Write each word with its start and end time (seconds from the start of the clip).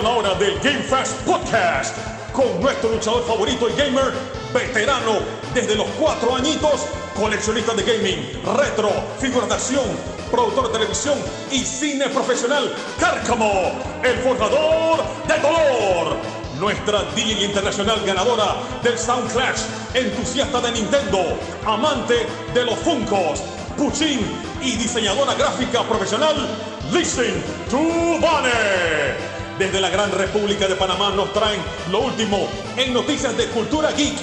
La 0.00 0.08
hora 0.08 0.34
del 0.34 0.58
Game 0.60 0.82
Fast 0.82 1.12
Podcast 1.26 1.96
con 2.32 2.60
nuestro 2.60 2.90
luchador 2.90 3.24
favorito 3.24 3.68
y 3.68 3.74
gamer, 3.74 4.12
veterano 4.52 5.18
desde 5.54 5.76
los 5.76 5.86
cuatro 6.00 6.34
añitos, 6.34 6.86
coleccionista 7.14 7.74
de 7.74 7.82
gaming, 7.82 8.42
retro, 8.56 8.90
figuras 9.20 9.48
de 9.48 9.54
acción, 9.54 9.84
productor 10.30 10.68
de 10.68 10.78
televisión 10.78 11.18
y 11.52 11.58
cine 11.60 12.08
profesional, 12.08 12.74
Cárcamo, 12.98 13.52
el 14.02 14.16
forjador 14.20 15.04
de 15.28 15.38
dolor. 15.38 16.16
Nuestra 16.58 17.02
DJ 17.14 17.44
internacional 17.44 18.00
ganadora 18.04 18.56
del 18.82 18.98
Sound 18.98 19.30
Clash, 19.30 19.60
entusiasta 19.94 20.60
de 20.62 20.72
Nintendo, 20.72 21.38
amante 21.66 22.26
de 22.54 22.64
los 22.64 22.78
Funkos, 22.78 23.42
Puchín 23.76 24.20
y 24.62 24.72
diseñadora 24.76 25.34
gráfica 25.34 25.82
profesional, 25.84 26.34
Listen 26.92 27.42
to 27.70 27.78
Bunny. 27.78 29.41
Desde 29.62 29.80
la 29.80 29.90
Gran 29.90 30.10
República 30.10 30.66
de 30.66 30.74
Panamá 30.74 31.12
nos 31.14 31.32
traen 31.32 31.60
lo 31.92 32.00
último 32.00 32.48
en 32.76 32.92
noticias 32.92 33.36
de 33.36 33.46
cultura 33.46 33.92
geek, 33.92 34.16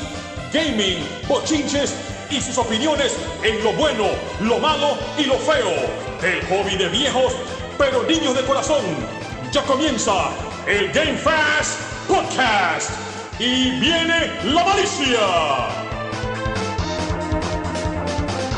gaming, 0.52 0.98
bochinches 1.30 1.96
y 2.30 2.42
sus 2.42 2.58
opiniones 2.58 3.16
en 3.42 3.64
lo 3.64 3.72
bueno, 3.72 4.08
lo 4.42 4.60
malo 4.60 4.98
y 5.18 5.24
lo 5.24 5.36
feo. 5.36 5.72
El 6.22 6.46
hobby 6.48 6.76
de 6.76 6.90
viejos, 6.90 7.34
pero 7.78 8.04
niños 8.04 8.36
de 8.36 8.42
corazón. 8.44 8.84
Ya 9.54 9.64
comienza 9.64 10.32
el 10.68 10.92
Game 10.92 11.16
Fast 11.16 11.80
Podcast. 12.10 12.92
Y 13.40 13.80
viene 13.80 14.34
la 14.44 14.66
malicia. 14.66 15.20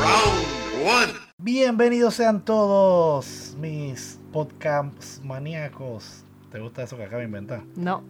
Round 0.00 0.84
one. 0.84 1.12
Bienvenidos 1.38 2.14
sean 2.14 2.44
todos 2.44 3.54
mis 3.60 4.18
podcast 4.32 5.22
maníacos. 5.22 6.24
¿Te 6.52 6.60
gusta 6.60 6.82
eso 6.82 6.98
que 6.98 7.04
acabo 7.04 7.20
de 7.20 7.24
inventar? 7.24 7.62
No. 7.76 8.02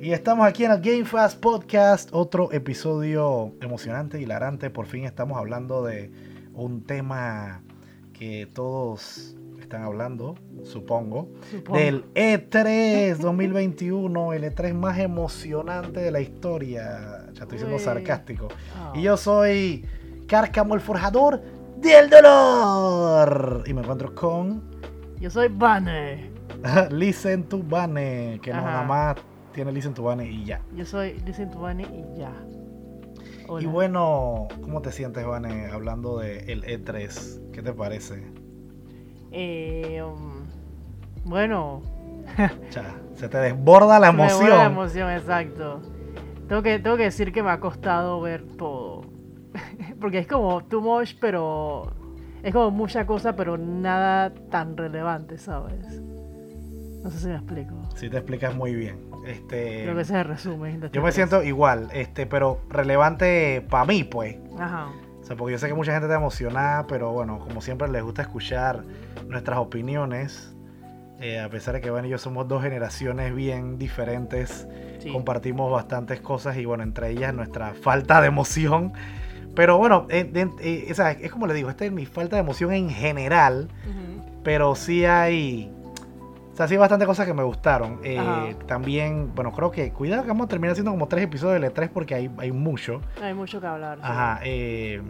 Y 0.00 0.12
estamos 0.12 0.46
aquí 0.46 0.64
en 0.64 0.70
el 0.70 0.80
Game 0.80 1.04
Fast 1.04 1.40
Podcast, 1.40 2.10
otro 2.12 2.52
episodio 2.52 3.54
emocionante, 3.60 4.20
hilarante. 4.20 4.70
Por 4.70 4.86
fin 4.86 5.04
estamos 5.04 5.36
hablando 5.36 5.82
de 5.82 6.12
un 6.54 6.84
tema 6.84 7.60
que 8.12 8.48
todos 8.54 9.34
están 9.60 9.82
hablando, 9.82 10.36
supongo, 10.62 11.28
Supongo. 11.50 11.76
del 11.76 12.04
E 12.14 12.48
E3 12.48 13.16
2021, 13.16 14.32
el 14.34 14.44
E3 14.44 14.74
más 14.74 14.98
emocionante 15.00 15.98
de 15.98 16.12
la 16.12 16.20
historia. 16.20 17.26
Ya 17.32 17.42
estoy 17.42 17.58
siendo 17.58 17.76
Uy. 17.78 17.82
sarcástico. 17.82 18.46
Ah. 18.76 18.92
Y 18.94 19.02
yo 19.02 19.16
soy 19.16 19.84
Cárcamo 20.28 20.74
el 20.76 20.80
Forjador 20.80 21.42
del 21.78 22.08
Dolor. 22.08 23.64
Y 23.66 23.74
me 23.74 23.80
encuentro 23.80 24.14
con 24.14 24.62
Yo 25.20 25.30
soy 25.30 25.48
Banner. 25.48 26.31
Listen 26.90 27.44
to 27.44 27.62
Bane, 27.62 28.38
que 28.42 28.52
no 28.52 28.58
Ajá. 28.58 28.70
nada 28.70 28.82
más 28.84 29.16
tiene 29.52 29.72
Listen 29.72 29.94
to 29.94 30.02
Bane 30.02 30.28
y 30.28 30.44
ya. 30.44 30.60
Yo 30.74 30.84
soy 30.84 31.18
Listen 31.26 31.50
to 31.50 31.58
Bunny 31.58 31.84
y 31.84 32.18
ya. 32.18 32.32
Hola. 33.48 33.62
Y 33.62 33.66
bueno, 33.66 34.48
¿cómo 34.62 34.80
te 34.82 34.92
sientes, 34.92 35.26
Vane, 35.26 35.66
hablando 35.66 36.18
del 36.18 36.48
el 36.48 36.64
E3? 36.64 37.50
¿Qué 37.52 37.62
te 37.62 37.72
parece? 37.72 38.22
Eh, 39.30 40.02
um, 40.02 40.46
bueno. 41.24 41.82
Se 43.16 43.28
te 43.28 43.38
desborda 43.38 43.98
la 43.98 44.12
me 44.12 44.18
vuela 44.18 44.32
emoción. 44.32 44.58
La 44.58 44.64
emoción, 44.64 45.10
exacto. 45.10 45.80
Tengo 46.48 46.62
que, 46.62 46.78
tengo 46.78 46.96
que 46.96 47.04
decir 47.04 47.32
que 47.32 47.42
me 47.42 47.50
ha 47.50 47.60
costado 47.60 48.20
ver 48.20 48.44
todo. 48.56 49.02
Porque 50.00 50.18
es 50.18 50.26
como 50.26 50.64
too 50.64 50.80
much, 50.80 51.14
pero. 51.20 51.92
Es 52.42 52.52
como 52.52 52.70
mucha 52.70 53.06
cosa, 53.06 53.36
pero 53.36 53.56
nada 53.58 54.32
tan 54.50 54.76
relevante, 54.76 55.38
¿sabes? 55.38 56.02
No 57.02 57.10
sé 57.10 57.18
si 57.18 57.26
me 57.28 57.34
explico. 57.34 57.74
Sí, 57.96 58.08
te 58.10 58.16
explicas 58.18 58.54
muy 58.54 58.74
bien. 58.74 58.96
Este, 59.26 59.82
Creo 59.82 59.94
que 59.94 60.02
ese 60.02 60.14
es 60.14 60.18
el 60.20 60.24
resumen. 60.26 60.90
yo 60.92 61.02
me 61.02 61.12
siento 61.12 61.42
igual, 61.42 61.88
este, 61.92 62.26
pero 62.26 62.60
relevante 62.70 63.64
para 63.68 63.84
mí, 63.84 64.04
pues. 64.04 64.36
Ajá. 64.58 64.88
O 65.20 65.24
sea, 65.24 65.36
porque 65.36 65.52
yo 65.52 65.58
sé 65.58 65.68
que 65.68 65.74
mucha 65.74 65.92
gente 65.92 66.06
está 66.06 66.16
emocionada, 66.16 66.86
pero 66.86 67.12
bueno, 67.12 67.38
como 67.38 67.60
siempre 67.60 67.88
les 67.88 68.02
gusta 68.02 68.22
escuchar 68.22 68.82
nuestras 69.28 69.58
opiniones. 69.58 70.48
eh, 71.20 71.38
a 71.38 71.48
pesar 71.48 71.74
de 71.74 71.80
que 71.80 71.88
Van 71.88 72.04
y 72.04 72.08
yo 72.08 72.18
somos 72.18 72.48
dos 72.48 72.64
generaciones 72.64 73.32
bien 73.32 73.78
diferentes, 73.78 74.66
Sí. 74.98 75.12
compartimos 75.12 75.70
bastantes 75.70 76.20
cosas 76.20 76.56
y 76.56 76.64
bueno, 76.64 76.82
entre 76.82 77.10
ellas 77.10 77.32
nuestra 77.32 77.74
falta 77.74 78.20
de 78.20 78.26
emoción. 78.26 78.92
Pero 79.54 79.78
bueno, 79.78 80.06
eh, 80.10 80.28
eh, 80.60 80.86
es 81.20 81.30
como 81.30 81.46
le 81.46 81.54
digo, 81.54 81.70
esta 81.70 81.84
es 81.84 81.92
mi 81.92 82.06
falta 82.06 82.34
de 82.34 82.40
emoción 82.42 82.72
en 82.72 82.90
general, 82.90 83.68
Ujú. 83.88 84.40
pero 84.42 84.74
sí 84.74 85.04
hay... 85.04 85.70
O 86.52 86.56
sea, 86.56 86.68
sí 86.68 86.74
hay 86.74 86.78
bastantes 86.78 87.08
cosas 87.08 87.26
que 87.26 87.32
me 87.32 87.42
gustaron. 87.42 88.00
Eh, 88.04 88.54
también, 88.66 89.34
bueno, 89.34 89.52
creo 89.52 89.70
que, 89.70 89.90
cuidado 89.90 90.22
que 90.22 90.28
vamos 90.28 90.46
a 90.46 90.48
terminar 90.48 90.72
haciendo 90.72 90.90
como 90.90 91.08
tres 91.08 91.24
episodios 91.24 91.62
de 91.62 91.72
E3 91.72 91.88
porque 91.88 92.14
hay, 92.14 92.30
hay 92.36 92.52
mucho. 92.52 93.00
Hay 93.22 93.32
mucho 93.32 93.60
que 93.60 93.66
hablar. 93.66 93.98
sí. 93.98 94.04
Ajá, 94.04 94.40
eh, 94.44 95.00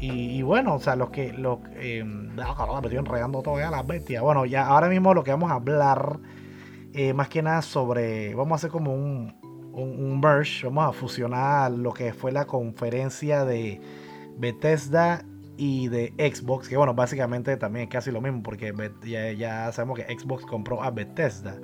y, 0.00 0.38
y 0.38 0.42
bueno, 0.42 0.74
o 0.74 0.78
sea, 0.78 0.94
los 0.94 1.10
que. 1.10 1.32
Los, 1.32 1.58
eh, 1.74 2.04
ah, 2.40 2.80
me 2.80 2.86
estoy 2.86 2.98
enredando 2.98 3.42
todavía 3.42 3.70
las 3.70 3.86
bestias. 3.86 4.22
Bueno, 4.22 4.46
ya 4.46 4.66
ahora 4.66 4.88
mismo 4.88 5.12
lo 5.12 5.24
que 5.24 5.32
vamos 5.32 5.50
a 5.50 5.54
hablar, 5.54 6.18
eh, 6.92 7.12
más 7.12 7.28
que 7.28 7.42
nada 7.42 7.62
sobre. 7.62 8.34
Vamos 8.34 8.52
a 8.52 8.56
hacer 8.56 8.70
como 8.70 8.94
un, 8.94 9.34
un, 9.72 10.04
un 10.04 10.20
merge, 10.20 10.66
vamos 10.66 10.88
a 10.88 10.92
fusionar 10.92 11.72
lo 11.72 11.92
que 11.92 12.12
fue 12.12 12.30
la 12.30 12.46
conferencia 12.46 13.44
de 13.44 13.80
Bethesda 14.36 15.24
y 15.58 15.88
de 15.88 16.14
Xbox, 16.16 16.68
que 16.68 16.76
bueno, 16.76 16.94
básicamente 16.94 17.56
también 17.56 17.88
es 17.88 17.90
casi 17.90 18.12
lo 18.12 18.20
mismo, 18.20 18.42
porque 18.44 18.72
ya, 19.04 19.32
ya 19.32 19.70
sabemos 19.72 19.98
que 19.98 20.18
Xbox 20.18 20.46
compró 20.46 20.82
a 20.82 20.90
Bethesda. 20.90 21.58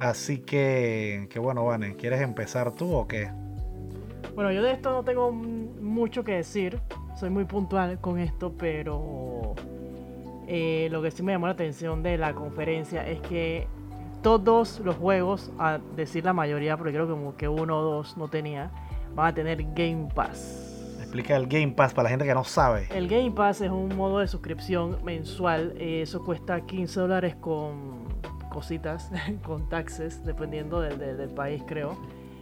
Así 0.00 0.40
que, 0.40 1.28
que 1.30 1.38
bueno, 1.38 1.64
Vane, 1.64 1.96
¿quieres 1.96 2.20
empezar 2.20 2.72
tú 2.72 2.92
o 2.92 3.08
qué? 3.08 3.30
Bueno, 4.34 4.52
yo 4.52 4.62
de 4.62 4.72
esto 4.72 4.90
no 4.90 5.04
tengo 5.04 5.32
mucho 5.32 6.22
que 6.22 6.32
decir. 6.32 6.78
Soy 7.18 7.30
muy 7.30 7.44
puntual 7.44 7.98
con 8.00 8.18
esto, 8.18 8.52
pero 8.58 9.54
eh, 10.46 10.88
lo 10.90 11.00
que 11.00 11.10
sí 11.10 11.22
me 11.22 11.32
llamó 11.32 11.46
la 11.46 11.54
atención 11.54 12.02
de 12.02 12.18
la 12.18 12.34
conferencia 12.34 13.08
es 13.08 13.20
que 13.20 13.68
todos 14.22 14.80
los 14.80 14.96
juegos, 14.96 15.50
a 15.58 15.78
decir 15.94 16.24
la 16.24 16.34
mayoría, 16.34 16.76
porque 16.76 16.92
creo 16.92 17.06
que 17.06 17.12
como 17.12 17.36
que 17.36 17.48
uno 17.48 17.78
o 17.78 17.82
dos 17.82 18.18
no 18.18 18.28
tenía, 18.28 18.70
van 19.14 19.28
a 19.28 19.34
tener 19.34 19.62
Game 19.74 20.08
Pass. 20.14 20.75
El 21.36 21.46
Game 21.46 21.72
Pass 21.72 21.94
para 21.94 22.04
la 22.04 22.10
gente 22.10 22.24
que 22.24 22.34
no 22.34 22.44
sabe. 22.44 22.88
El 22.94 23.08
Game 23.08 23.30
Pass 23.30 23.60
es 23.60 23.70
un 23.70 23.94
modo 23.96 24.18
de 24.20 24.26
suscripción 24.28 24.98
mensual. 25.04 25.74
eh, 25.78 26.02
Eso 26.02 26.24
cuesta 26.24 26.60
15 26.60 27.00
dólares 27.00 27.34
con 27.36 28.04
cositas, 28.50 29.10
con 29.44 29.68
taxes, 29.68 30.24
dependiendo 30.24 30.80
del, 30.80 31.30
país, 31.30 31.62
creo. 31.66 31.96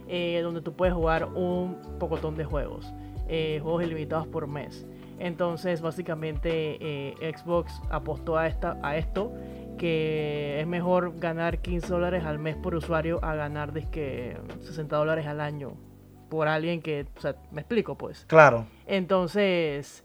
eh, 0.07 0.39
donde 0.43 0.61
tú 0.61 0.73
puedes 0.73 0.93
jugar 0.93 1.25
un 1.33 1.77
pocotón 1.99 2.35
de 2.35 2.45
juegos. 2.45 2.93
eh, 3.27 3.59
juegos 3.61 3.83
ilimitados 3.83 4.27
por 4.27 4.47
mes. 4.47 4.85
Entonces, 5.17 5.81
básicamente, 5.81 7.15
Xbox 7.35 7.81
apostó 7.89 8.37
a, 8.37 8.47
esta, 8.47 8.77
a 8.83 8.97
esto. 8.97 9.31
Que 9.77 10.61
es 10.61 10.67
mejor 10.67 11.19
ganar 11.19 11.59
15 11.59 11.87
dólares 11.89 12.23
al 12.23 12.39
mes 12.39 12.55
por 12.55 12.75
usuario 12.75 13.19
a 13.23 13.35
ganar 13.35 13.73
que 13.89 14.37
60 14.61 14.95
dólares 14.95 15.27
al 15.27 15.41
año 15.41 15.73
por 16.29 16.47
alguien 16.47 16.81
que, 16.81 17.05
o 17.17 17.21
sea, 17.21 17.35
me 17.51 17.61
explico 17.61 17.95
pues. 17.95 18.25
Claro. 18.27 18.65
Entonces, 18.87 20.03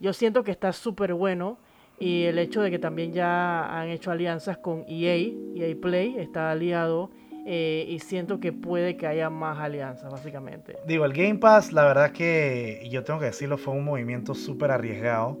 yo 0.00 0.12
siento 0.12 0.44
que 0.44 0.50
está 0.50 0.72
súper 0.72 1.14
bueno. 1.14 1.58
Y 1.98 2.24
el 2.24 2.38
hecho 2.38 2.62
de 2.62 2.70
que 2.70 2.80
también 2.80 3.12
ya 3.12 3.78
han 3.80 3.88
hecho 3.88 4.10
alianzas 4.10 4.58
con 4.58 4.84
EA, 4.88 5.14
EA 5.54 5.76
Play 5.80 6.16
está 6.18 6.50
aliado. 6.50 7.10
eh, 7.44 7.86
y 7.88 7.98
siento 7.98 8.38
que 8.38 8.52
puede 8.52 8.96
que 8.96 9.06
haya 9.06 9.28
más 9.28 9.58
alianzas, 9.58 10.10
básicamente. 10.12 10.76
Digo, 10.86 11.04
el 11.04 11.12
Game 11.12 11.36
Pass, 11.36 11.72
la 11.72 11.84
verdad 11.84 12.12
que 12.12 12.86
yo 12.90 13.02
tengo 13.02 13.18
que 13.18 13.26
decirlo, 13.26 13.58
fue 13.58 13.74
un 13.74 13.84
movimiento 13.84 14.34
súper 14.34 14.70
arriesgado. 14.70 15.38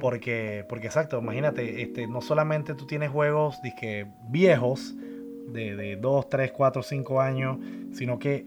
Porque, 0.00 0.64
porque 0.68 0.86
exacto, 0.86 1.18
imagínate, 1.18 1.82
este, 1.82 2.06
no 2.06 2.20
solamente 2.20 2.74
tú 2.74 2.86
tienes 2.86 3.10
juegos 3.10 3.60
dizque, 3.60 4.06
viejos, 4.28 4.94
de, 5.48 5.74
de 5.74 5.96
2, 5.96 6.28
3, 6.28 6.52
4, 6.52 6.82
5 6.82 7.20
años, 7.20 7.58
sino 7.92 8.18
que 8.20 8.46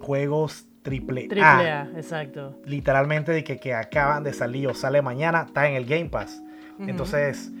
juegos 0.00 0.66
triple, 0.82 1.28
Triple 1.28 1.44
A, 1.44 1.82
A, 1.82 1.84
exacto. 1.96 2.58
literalmente 2.64 3.32
de 3.32 3.44
que, 3.44 3.58
que 3.58 3.74
acaban 3.74 4.24
de 4.24 4.32
salir 4.32 4.66
o 4.66 4.74
sale 4.74 5.02
mañana, 5.02 5.44
está 5.46 5.68
en 5.68 5.76
el 5.76 5.84
Game 5.84 6.06
Pass. 6.06 6.42
Entonces, 6.78 7.52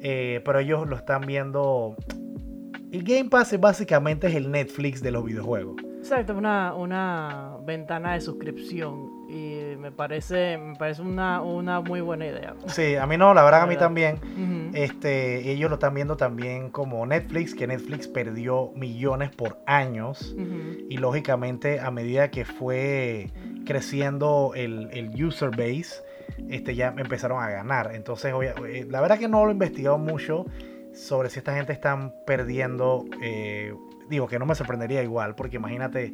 eh, 0.00 0.40
pero 0.44 0.60
ellos 0.60 0.88
lo 0.88 0.94
están 0.94 1.22
viendo. 1.22 1.96
El 2.92 3.02
Game 3.02 3.28
Pass 3.28 3.52
es 3.52 3.60
básicamente 3.60 4.28
es 4.28 4.36
el 4.36 4.52
Netflix 4.52 5.02
de 5.02 5.10
los 5.10 5.24
videojuegos. 5.24 5.76
Exacto, 5.98 6.36
una, 6.36 6.74
una 6.74 7.56
ventana 7.64 8.14
de 8.14 8.20
suscripción. 8.20 9.17
Y 9.28 9.76
me 9.78 9.92
parece, 9.92 10.56
me 10.56 10.74
parece 10.76 11.02
una, 11.02 11.42
una 11.42 11.82
muy 11.82 12.00
buena 12.00 12.26
idea. 12.26 12.54
Sí, 12.66 12.96
a 12.96 13.06
mí 13.06 13.18
no, 13.18 13.34
la 13.34 13.44
verdad 13.44 13.62
a 13.62 13.66
mí 13.66 13.76
también. 13.76 14.70
Este, 14.72 15.50
ellos 15.50 15.68
lo 15.68 15.74
están 15.74 15.92
viendo 15.92 16.16
también 16.16 16.70
como 16.70 17.04
Netflix, 17.04 17.54
que 17.54 17.66
Netflix 17.66 18.08
perdió 18.08 18.72
millones 18.74 19.28
por 19.30 19.58
años. 19.66 20.34
Y 20.88 20.96
lógicamente, 20.96 21.78
a 21.78 21.90
medida 21.90 22.30
que 22.30 22.46
fue 22.46 23.30
creciendo 23.66 24.52
el, 24.54 24.88
el 24.92 25.22
user 25.22 25.50
base, 25.50 26.02
este, 26.48 26.74
ya 26.74 26.94
empezaron 26.96 27.42
a 27.42 27.50
ganar. 27.50 27.90
Entonces, 27.94 28.32
eh, 28.66 28.86
la 28.88 29.02
verdad 29.02 29.18
que 29.18 29.28
no 29.28 29.44
lo 29.44 29.50
he 29.50 29.52
investigado 29.52 29.98
mucho. 29.98 30.46
sobre 30.94 31.30
si 31.30 31.38
esta 31.38 31.54
gente 31.54 31.72
están 31.72 32.14
perdiendo, 32.26 33.04
eh, 33.22 33.74
digo 34.08 34.26
que 34.26 34.38
no 34.38 34.46
me 34.46 34.54
sorprendería 34.54 35.02
igual, 35.02 35.34
porque 35.34 35.56
imagínate 35.56 36.12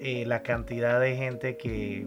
eh, 0.00 0.24
la 0.26 0.42
cantidad 0.42 1.00
de 1.00 1.16
gente 1.16 1.56
que, 1.56 2.06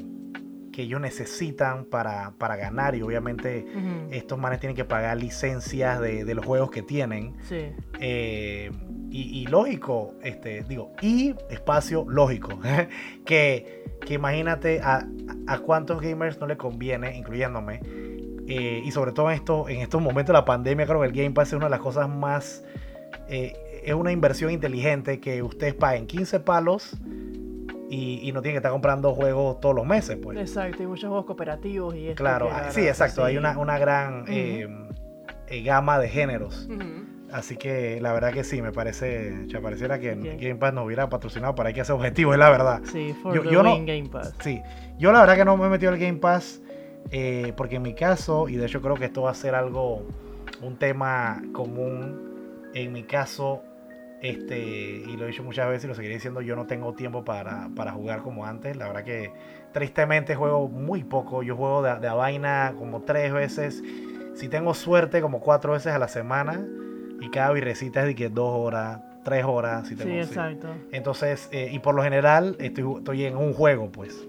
que 0.74 0.81
ellos 0.81 1.00
necesitan 1.00 1.86
para, 1.86 2.31
para 2.38 2.58
ganar 2.58 2.96
y 2.96 3.02
obviamente 3.02 3.66
Ujú. 3.74 4.10
estos 4.12 4.38
manes 4.38 4.60
tienen 4.60 4.75
que 4.75 4.84
pagar 4.84 5.18
licencias 5.18 6.02
de, 6.02 6.25
de 6.25 6.36
los 6.36 6.46
juegos 6.46 6.70
que 6.70 6.81
tienen. 6.81 7.36
Sí. 7.48 7.72
Eh, 8.02 8.70
y, 9.10 9.42
y 9.42 9.46
lógico, 9.46 10.16
este, 10.24 10.64
digo, 10.64 10.92
y 11.02 11.34
espacio 11.50 12.04
lógico, 12.10 12.60
que, 13.25 13.86
que 14.06 14.16
imagínate 14.16 14.81
a, 14.81 15.08
a 15.48 15.60
cuántos 15.60 16.02
gamers 16.02 16.40
no 16.40 16.48
le 16.48 16.58
conviene, 16.58 17.16
incluyéndome, 17.16 17.80
eh, 18.48 18.81
y 18.84 18.92
sobre 18.92 19.14
todo 19.14 19.30
en, 19.30 19.36
esto, 19.36 19.70
en 19.70 19.80
estos 19.80 20.02
momentos 20.02 20.34
de 20.34 20.40
la 20.40 20.46
pandemia, 20.46 20.86
creo 20.86 21.00
que 21.02 21.08
el 21.08 21.14
Game 21.14 21.31
Pass 21.31 21.50
es 21.50 21.54
una 21.54 21.68
de 21.68 21.72
las 21.72 21.80
cosas 21.80 22.10
más, 22.10 22.66
eh, 23.30 23.54
es 23.86 23.94
una 23.94 24.12
inversión 24.12 24.52
inteligente 24.52 25.20
que 25.20 25.44
ustedes 25.44 25.75
paguen 25.75 26.08
15 26.08 26.40
palos 26.42 26.98
y, 27.94 28.28
y 28.28 28.31
no 28.31 28.42
tienen 28.42 28.56
que 28.56 28.57
estar 28.57 28.72
comprando 28.72 29.13
juegos 29.13 29.60
todos 29.60 29.75
los 29.75 29.86
meses, 29.86 30.18
pues. 30.22 30.38
Exacto, 30.40 30.78
hay 30.81 30.88
muchos 30.88 31.07
juegos 31.10 31.25
cooperativos 31.25 31.95
y 31.95 32.07
esto 32.07 32.24
Claro, 32.24 32.50
ah, 32.51 32.72
sí, 32.72 32.88
exacto, 32.88 33.24
hay 33.24 33.38
una, 33.38 33.57
una 33.57 33.78
gran 33.78 34.25
eh, 34.28 34.68
eh, 35.48 35.62
gama 35.62 36.00
de 36.00 36.10
géneros. 36.10 36.68
Así 37.31 37.57
que 37.57 38.00
la 38.01 38.13
verdad 38.13 38.31
que 38.31 38.44
sí, 38.44 38.62
me 38.62 38.72
parece, 38.72 39.45
ya 39.48 39.60
pareciera 39.60 40.00
que. 40.00 40.16
Game 40.16 40.56
Pass 40.56 40.74
nos 40.74 40.86
hubiera 40.86 41.10
patrocinado 41.10 41.56
para 41.56 41.74
que 41.74 41.81
ese 41.81 41.92
objetivo, 41.92 42.34
es 42.34 42.40
la 42.40 42.50
verdad. 42.50 42.81
Sí, 42.92 43.16
for 43.22 43.36
Yo- 43.36 43.42
the 43.44 43.50
yo 43.51 43.63
no- 43.63 43.75
Game 43.78 44.10
Pass. 44.12 44.34
Sí, 44.42 44.62
yo 44.98 45.12
la 45.12 45.19
verdad 45.22 45.36
que 45.36 45.46
no 45.46 45.57
me 45.57 45.66
he 45.66 45.69
metido 45.69 45.92
al 45.92 45.98
Game 46.00 46.19
Pass 46.19 46.62
eh, 47.12 47.54
porque 47.56 47.75
en 47.75 47.81
mi 47.84 47.94
caso, 47.94 48.50
y 48.50 48.56
de 48.56 48.66
hecho 48.66 48.81
creo 48.81 48.96
que 48.96 49.06
esto 49.06 49.24
va 49.24 49.31
a 49.31 49.36
ser 49.36 49.56
algo, 49.56 50.04
un 50.62 50.78
tema 50.78 51.42
común, 51.54 52.69
en 52.74 52.92
mi 52.92 53.04
caso, 53.04 53.62
este, 54.24 54.58
y 54.58 55.16
lo 55.18 55.25
he 55.25 55.28
dicho 55.28 55.44
muchas 55.44 55.68
veces 55.68 55.84
y 55.86 55.88
lo 55.90 55.96
seguiré 55.96 56.16
diciendo, 56.16 56.42
yo 56.42 56.56
no 56.56 56.66
tengo 56.66 56.94
tiempo 56.94 57.24
para, 57.24 57.70
para 57.75 57.92
jugar 57.92 58.22
como 58.24 58.46
antes, 58.46 58.75
la 58.78 58.88
verdad 58.88 59.04
que 59.04 59.31
tristemente 59.74 60.34
juego 60.36 60.68
muy 60.68 61.04
poco, 61.04 61.44
yo 61.44 61.56
juego 61.56 61.84
de, 61.84 62.00
de 62.00 62.08
a 62.08 62.14
vaina 62.14 62.74
como 62.78 63.02
tres 63.02 63.31
veces, 63.34 63.84
si 64.34 64.48
tengo 64.48 64.74
suerte 64.74 65.22
como 65.22 65.40
cuatro 65.42 65.74
veces 65.74 65.94
a 65.94 66.00
la 66.00 66.08
semana, 66.08 66.66
y 67.20 67.30
cada 67.30 67.52
virrecita 67.52 68.02
es 68.02 68.08
de 68.08 68.16
que 68.16 68.30
dos 68.30 68.54
horas, 68.58 69.02
tres 69.24 69.46
horas, 69.46 69.88
si 69.88 69.96
tengo 69.96 70.12
Sí, 70.12 70.24
sí. 70.24 70.30
exacto. 70.30 70.68
Entonces, 70.92 71.48
eh, 71.52 71.70
y 71.72 71.80
por 71.80 71.94
lo 71.96 72.02
general 72.04 72.56
estoy, 72.60 72.96
estoy 72.98 73.25
en 73.25 73.38
un 73.38 73.54
juego, 73.54 73.92
pues. 73.92 74.28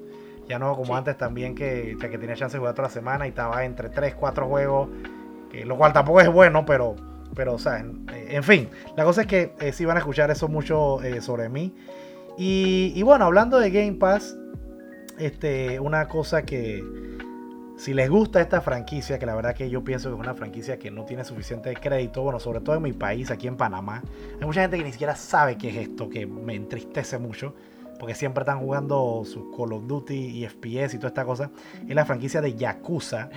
Ya 0.49 0.59
no 0.59 0.73
como 0.75 0.87
Sí. 0.87 0.93
antes 0.93 1.17
también, 1.17 1.55
que, 1.55 1.97
que 1.99 2.19
tenía 2.19 2.35
chance 2.37 2.57
de 2.57 2.59
jugar 2.59 2.75
toda 2.75 2.89
la 2.89 2.93
semana 2.95 3.27
y 3.27 3.31
estaba 3.31 3.65
entre 3.65 3.89
3, 3.89 4.15
4 4.15 4.47
juegos, 4.47 4.89
que, 5.51 5.65
lo 5.65 5.77
cual 5.77 5.93
tampoco 5.93 6.21
es 6.21 6.29
bueno, 6.31 6.65
pero, 6.67 6.95
pero 7.35 7.55
o 7.55 7.59
sea, 7.59 7.79
en, 7.79 8.07
eh, 8.13 8.29
en 8.31 8.43
fin. 8.43 8.69
La 8.97 9.05
cosa 9.05 9.23
es 9.23 9.27
que 9.27 9.55
eh, 9.61 9.73
sí 9.73 9.85
van 9.85 9.97
a 9.97 10.01
escuchar 10.01 10.31
eso 10.31 10.49
mucho 10.49 11.03
eh, 11.03 11.21
sobre 11.21 11.49
mí. 11.49 11.75
Y, 12.37 12.93
y 12.95 13.03
bueno, 13.03 13.27
hablando 13.27 13.59
de 13.59 13.71
Game 13.71 13.95
Pass, 13.95 14.37
este, 15.19 15.79
una 15.79 16.09
cosa 16.09 16.43
que 16.43 16.83
si 17.77 17.93
les 17.93 18.09
gusta 18.09 18.41
esta 18.41 18.61
franquicia, 18.61 19.19
que 19.19 19.27
la 19.27 19.35
verdad 19.35 19.55
que 19.55 19.69
yo 19.69 19.83
pienso 19.83 20.09
que 20.09 20.15
es 20.15 20.21
una 20.21 20.35
franquicia 20.35 20.79
que 20.79 20.91
no 20.91 21.05
tiene 21.05 21.25
suficiente 21.25 21.75
crédito, 21.75 22.23
bueno, 22.23 22.39
sobre 22.39 22.61
todo 22.61 22.77
en 22.77 22.83
mi 22.83 22.93
país, 22.93 23.31
aquí 23.31 23.49
en 23.49 23.57
Panamá, 23.57 24.03
hay 24.41 24.47
mucha 24.47 24.63
gente 24.63 24.79
que 24.79 24.85
ni 24.85 24.93
siquiera 24.93 25.17
sabe 25.17 25.57
qué 25.59 25.71
es 25.71 25.89
esto, 25.89 26.09
que 26.09 26.27
me 26.27 26.55
entristece 26.55 27.19
mucho, 27.19 27.55
porque 28.05 28.15
siempre 28.15 28.43
están 28.43 28.59
jugando 28.61 29.23
sus 29.25 29.45
Call 29.57 29.73
of 29.73 29.87
Duty 29.87 30.15
y 30.15 30.47
FPS 30.47 30.93
y 30.93 30.99
toda 30.99 31.09
esta 31.09 31.25
cosa. 31.25 31.51
Es 31.89 31.95
la 31.95 32.05
franquicia 32.05 32.43
de 32.43 32.55
Yakuza, 32.55 33.31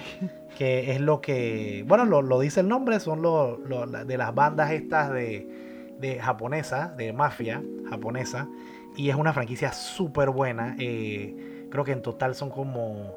que 0.58 0.92
es 0.92 1.00
lo 1.00 1.22
que, 1.22 1.86
bueno, 1.88 2.04
lo, 2.04 2.40
dice 2.42 2.60
el 2.60 2.68
nombre, 2.68 3.00
son 3.00 3.22
lo, 3.22 3.56
de 3.56 4.18
las 4.18 4.36
bandas 4.36 4.72
estas 4.72 5.14
de, 5.14 5.96
de 6.02 6.20
japonesas, 6.20 6.98
de 6.98 7.14
mafia 7.14 7.64
japonesa, 7.90 8.50
y 8.98 9.10
es 9.10 9.16
una 9.16 9.32
franquicia 9.32 9.72
súper 9.72 10.32
buena. 10.32 10.76
eh, 10.80 11.66
creo 11.72 11.86
que 11.86 11.94
en 11.94 12.02
total 12.02 12.36
son 12.36 12.50
como 12.50 13.16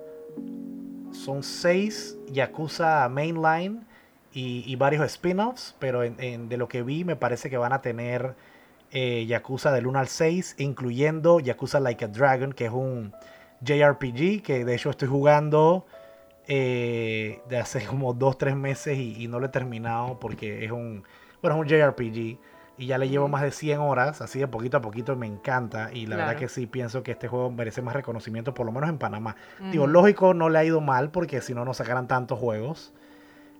son 1.11 1.43
seis 1.43 2.17
Yakuza 2.31 3.09
Mainline 3.09 3.81
y, 4.33 4.77
varios 4.77 5.05
spin-offs, 5.05 5.75
pero 5.81 6.05
en- 6.05 6.49
de 6.49 6.57
lo 6.57 6.69
que 6.69 6.85
vi 6.85 7.03
me 7.05 7.17
parece 7.17 7.51
que 7.51 7.57
van 7.57 7.73
a 7.73 7.83
tener 7.83 8.37
eh, 8.91 9.27
Yakuza 9.27 9.73
del 9.73 9.87
1 9.87 9.99
al 9.99 10.09
6, 10.09 10.57
incluyendo 10.59 11.41
Yakuza 11.41 11.81
Like 11.81 12.05
a 12.05 12.09
Dragon, 12.09 12.53
que 12.53 12.67
es 12.67 12.73
un 12.73 13.13
JRPG 13.63 14.43
que 14.43 14.65
de 14.65 14.75
hecho 14.75 14.91
estoy 14.91 15.09
jugando 15.09 15.87
eh, 16.47 17.41
de 17.49 17.59
hace 17.59 17.85
como 17.87 18.15
2-3 18.15 18.57
meses 18.57 18.99
y, 18.99 19.23
y 19.23 19.29
no 19.29 19.39
lo 19.39 19.47
he 19.47 19.51
terminado 19.51 20.19
porque 20.19 20.65
es 20.65 20.71
un, 20.73 21.05
bueno, 21.43 21.57
es 21.57 21.63
un 21.63 21.69
JRPG 21.69 22.39
y 22.79 22.87
ya 22.87 22.97
le 22.97 23.11
llevo 23.11 23.29
más 23.29 23.43
de 23.43 23.51
100 23.51 23.79
horas, 23.81 24.23
así 24.23 24.39
de 24.39 24.49
poquito 24.49 24.79
a 24.79 24.81
poquito 24.81 25.13
y 25.13 25.17
me 25.17 25.27
encanta 25.27 25.91
y 25.93 26.07
la 26.07 26.17
verdad 26.17 26.37
que 26.37 26.49
sí 26.49 26.67
pienso 26.67 27.03
que 27.03 27.13
este 27.13 27.29
juego 27.29 27.51
merece 27.51 27.83
más 27.83 27.95
reconocimiento, 27.95 28.55
por 28.55 28.65
lo 28.65 28.73
menos 28.73 28.89
en 28.89 28.97
Panamá. 28.97 29.37
Digo, 29.71 29.85
Ujú. 29.85 29.93
lógico, 29.93 30.33
no 30.33 30.49
le 30.49 30.59
ha 30.59 30.65
ido 30.65 30.81
mal 30.81 31.11
porque 31.11 31.43
si 31.43 31.53
no, 31.53 31.67
no 31.67 31.75
sacaran 31.75 32.09
tantos 32.09 32.39
juegos. 32.39 32.95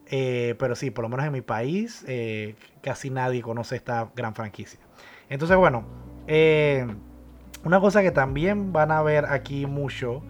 Eh, 0.07 0.57
pero 0.59 0.75
sí, 0.75 0.91
por 0.91 1.03
lo 1.03 1.09
menos 1.11 1.27
en 1.27 1.33
mi 1.33 1.43
país, 1.43 2.03
eh, 2.09 2.57
casi 2.83 3.11
nadie 3.11 3.43
conoce 3.43 3.77
esta 3.77 4.11
gran 4.17 4.35
franquicia. 4.35 4.81
Entonces, 5.31 5.57
bueno, 5.57 5.85
eh, 6.27 6.87
una 7.65 7.81
cosa 7.81 8.03
que 8.03 8.11
también 8.11 8.73
van 8.73 8.91
a 8.93 9.03
ver 9.03 9.27
aquí 9.27 9.67
mucho, 9.67 10.23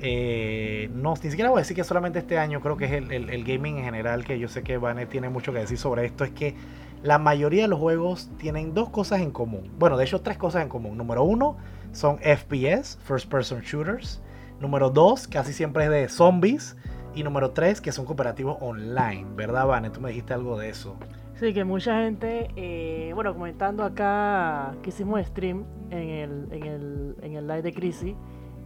eh, 0.00 0.90
no, 0.94 1.14
ni 1.22 1.30
siquiera 1.30 1.50
voy 1.50 1.58
a 1.58 1.62
decir 1.62 1.76
que 1.76 1.84
solamente 1.84 2.18
este 2.18 2.38
año, 2.38 2.60
creo 2.60 2.76
que 2.76 2.86
es 2.86 2.92
el, 2.92 3.10
el- 3.12 3.44
gaming 3.44 3.78
en 3.78 3.84
general, 3.84 4.24
que 4.24 4.38
yo 4.38 4.48
sé 4.48 4.62
que 4.62 4.76
Vanet 4.76 5.08
tiene 5.08 5.28
mucho 5.28 5.52
que 5.52 5.60
decir 5.60 5.78
sobre 5.78 6.04
esto, 6.04 6.24
es 6.24 6.30
que 6.32 6.54
la 7.02 7.18
mayoría 7.18 7.62
de 7.62 7.68
los 7.68 7.78
juegos 7.78 8.30
tienen 8.38 8.74
dos 8.74 8.90
cosas 8.90 9.20
en 9.20 9.30
común. 9.30 9.70
Bueno, 9.78 9.96
de 9.96 10.04
hecho, 10.04 10.20
tres 10.22 10.38
cosas 10.38 10.62
en 10.62 10.68
común. 10.68 10.96
Número 10.98 11.22
uno, 11.22 11.56
son 11.92 12.18
FPS, 12.22 12.98
First 13.04 13.30
Person 13.30 13.60
Shooters. 13.60 14.20
Número 14.60 14.90
dos, 14.90 15.28
casi 15.28 15.52
siempre 15.52 15.84
es 15.84 15.90
de 15.90 16.08
zombies. 16.08 16.76
Y 17.14 17.22
número 17.22 17.50
tres, 17.52 17.80
que 17.80 17.92
son 17.92 18.06
cooperativos 18.06 18.56
online, 18.60 19.26
¿verdad, 19.36 19.66
Vane? 19.66 19.90
Tú 19.90 20.00
me 20.00 20.08
dijiste 20.10 20.34
algo 20.34 20.58
de 20.58 20.70
eso. 20.70 20.96
Sí, 21.34 21.52
que 21.52 21.64
mucha 21.64 22.00
gente, 22.02 22.48
eh, 22.56 23.10
bueno, 23.14 23.34
comentando 23.34 23.82
acá 23.82 24.74
que 24.82 24.90
hicimos 24.90 25.20
stream 25.26 25.64
en 25.90 25.98
el, 26.08 26.48
en 26.52 26.62
el, 26.64 27.16
en 27.22 27.32
el 27.34 27.46
live 27.46 27.62
de 27.62 27.72
Crisis, 27.74 28.14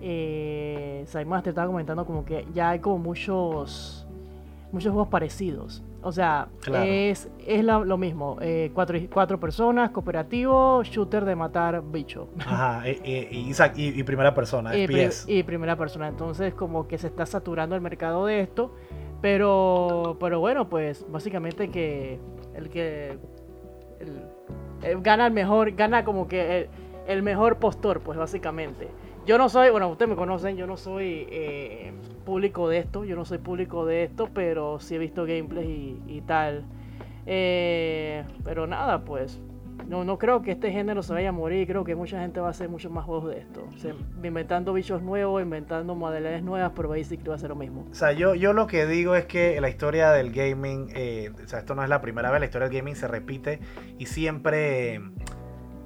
eh, 0.02 1.02
Sidemaster 1.06 1.50
estaba 1.50 1.66
comentando 1.66 2.04
como 2.04 2.24
que 2.24 2.46
ya 2.52 2.70
hay 2.70 2.78
como 2.80 2.98
muchos, 2.98 4.06
muchos 4.70 4.92
juegos 4.92 5.08
parecidos. 5.08 5.82
O 6.02 6.12
sea, 6.12 6.48
Claro. 6.60 6.84
es, 6.84 7.28
es 7.44 7.64
la- 7.64 7.80
lo 7.80 7.96
mismo, 7.96 8.36
eh, 8.40 8.70
cuatro, 8.74 8.96
cuatro 9.12 9.40
personas, 9.40 9.90
cooperativo, 9.90 10.82
shooter 10.84 11.24
de 11.24 11.34
matar 11.34 11.82
bicho. 11.82 12.28
Ajá, 12.38 12.86
e- 12.86 13.00
e- 13.02 13.28
y, 13.32 13.50
y, 13.50 14.00
y 14.00 14.02
primera 14.04 14.32
persona, 14.34 14.70
pri- 14.70 15.08
y 15.26 15.42
primera 15.42 15.74
persona. 15.74 16.06
Entonces, 16.06 16.54
como 16.54 16.86
que 16.86 16.98
se 16.98 17.08
está 17.08 17.24
saturando 17.26 17.74
el 17.74 17.80
mercado 17.80 18.26
de 18.26 18.40
esto. 18.40 18.72
Pero, 19.20 20.16
pero 20.20 20.38
bueno, 20.38 20.68
pues 20.68 21.04
básicamente 21.10 21.70
que 21.70 22.20
el 22.58 22.68
que 22.68 23.18
el- 24.00 24.22
el 24.82 25.00
gana 25.02 25.26
el 25.26 25.32
mejor, 25.32 25.72
gana 25.72 26.04
como 26.04 26.28
que 26.28 26.58
el, 26.58 26.68
el 27.06 27.22
mejor 27.22 27.56
postor, 27.58 28.00
pues 28.00 28.18
básicamente. 28.18 28.88
Yo 29.26 29.36
no 29.38 29.48
soy, 29.48 29.70
bueno, 29.70 29.88
ustedes 29.88 30.08
me 30.10 30.16
conocen, 30.16 30.56
yo 30.56 30.66
no 30.66 30.76
soy 30.76 31.26
eh, 31.30 31.92
público 32.24 32.68
de 32.68 32.78
esto, 32.78 33.04
yo 33.04 33.14
no 33.16 33.24
soy 33.24 33.38
público 33.38 33.84
de 33.86 34.04
esto, 34.04 34.28
pero 34.32 34.78
sí 34.80 34.94
he 34.94 34.98
visto 34.98 35.24
gameplays 35.26 35.68
y, 35.68 36.00
y 36.06 36.20
tal. 36.22 36.64
Eh, 37.26 38.24
pero 38.44 38.66
nada, 38.66 39.04
pues 39.04 39.40
no, 39.86 40.04
no 40.04 40.18
creo 40.18 40.42
que 40.42 40.50
este 40.52 40.70
género 40.70 41.02
se 41.02 41.12
vaya 41.12 41.30
a 41.30 41.32
morir. 41.32 41.66
Creo 41.66 41.84
que 41.84 41.94
mucha 41.94 42.20
gente 42.20 42.40
va 42.40 42.48
a 42.48 42.50
hacer 42.50 42.68
muchos 42.68 42.90
más 42.92 43.04
juegos 43.04 43.30
de 43.30 43.38
esto. 43.40 43.66
O 43.74 43.78
sea, 43.78 43.94
inventando 44.22 44.72
bichos 44.72 45.02
nuevos, 45.02 45.40
inventando 45.42 45.94
modalidades 45.94 46.42
nuevas, 46.42 46.72
pero 46.74 46.88
Basic 46.90 47.28
va 47.28 47.34
a 47.36 47.38
ser 47.38 47.50
lo 47.50 47.56
mismo. 47.56 47.86
O 47.90 47.94
sea, 47.94 48.12
yo, 48.12 48.34
yo 48.34 48.52
lo 48.52 48.66
que 48.66 48.86
digo 48.86 49.14
es 49.14 49.26
que 49.26 49.60
la 49.60 49.68
historia 49.68 50.10
del 50.10 50.32
gaming, 50.32 50.90
eh, 50.94 51.30
o 51.44 51.48
sea, 51.48 51.60
esto 51.60 51.74
no 51.74 51.82
es 51.82 51.88
la 51.88 52.00
primera 52.00 52.30
vez, 52.30 52.40
la 52.40 52.46
historia 52.46 52.68
del 52.68 52.76
gaming 52.78 52.96
se 52.96 53.08
repite 53.08 53.60
y 53.98 54.06
siempre 54.06 55.00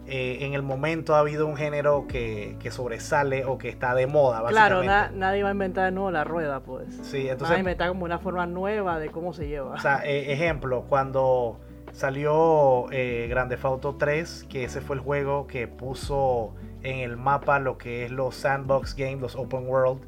eh, 0.07 0.39
en 0.41 0.55
el 0.55 0.63
momento 0.63 1.15
ha 1.15 1.21
habido 1.21 1.47
un 1.47 1.57
género 1.57 2.07
que, 2.09 2.57
que 2.59 2.71
sobresale 2.73 3.45
o 3.45 3.57
que 3.57 3.69
está 3.69 3.95
de 3.95 4.09
moda, 4.09 4.43
Claro, 4.49 4.79
básicamente. 4.79 4.87
na- 4.87 5.27
nadie 5.29 5.43
va 5.45 5.51
a 5.51 5.53
inventar 5.53 5.85
de 5.85 5.93
nuevo 5.93 6.11
la 6.11 6.25
rueda, 6.25 6.61
pues. 6.61 6.93
Sí, 7.03 7.19
Nadie 7.19 7.25
va 7.27 7.29
a 7.29 7.33
entonces, 7.35 7.59
inventar 7.61 7.89
como 7.89 8.05
una 8.05 8.19
forma 8.19 8.47
nueva 8.47 8.99
de 8.99 9.11
cómo 9.11 9.33
se 9.33 9.47
lleva. 9.47 9.75
o 9.75 9.79
sea, 9.79 10.03
eh, 10.05 10.33
ejemplo, 10.33 10.87
cuando 10.89 11.61
salió 11.93 12.87
eh, 12.91 13.27
Grand 13.29 13.51
Theft 13.51 13.65
Auto 13.65 13.95
3, 13.97 14.45
que 14.49 14.65
ese 14.65 14.81
fue 14.81 14.97
el 14.97 15.03
juego 15.03 15.47
que 15.47 15.69
puso 15.69 16.55
en 16.83 16.99
el 17.01 17.17
mapa 17.17 17.59
lo 17.59 17.79
que 17.79 18.05
es 18.05 18.11
los 18.11 18.35
sandbox 18.35 18.95
games, 18.97 19.21
los 19.21 19.37
open 19.37 19.67
world. 19.69 20.03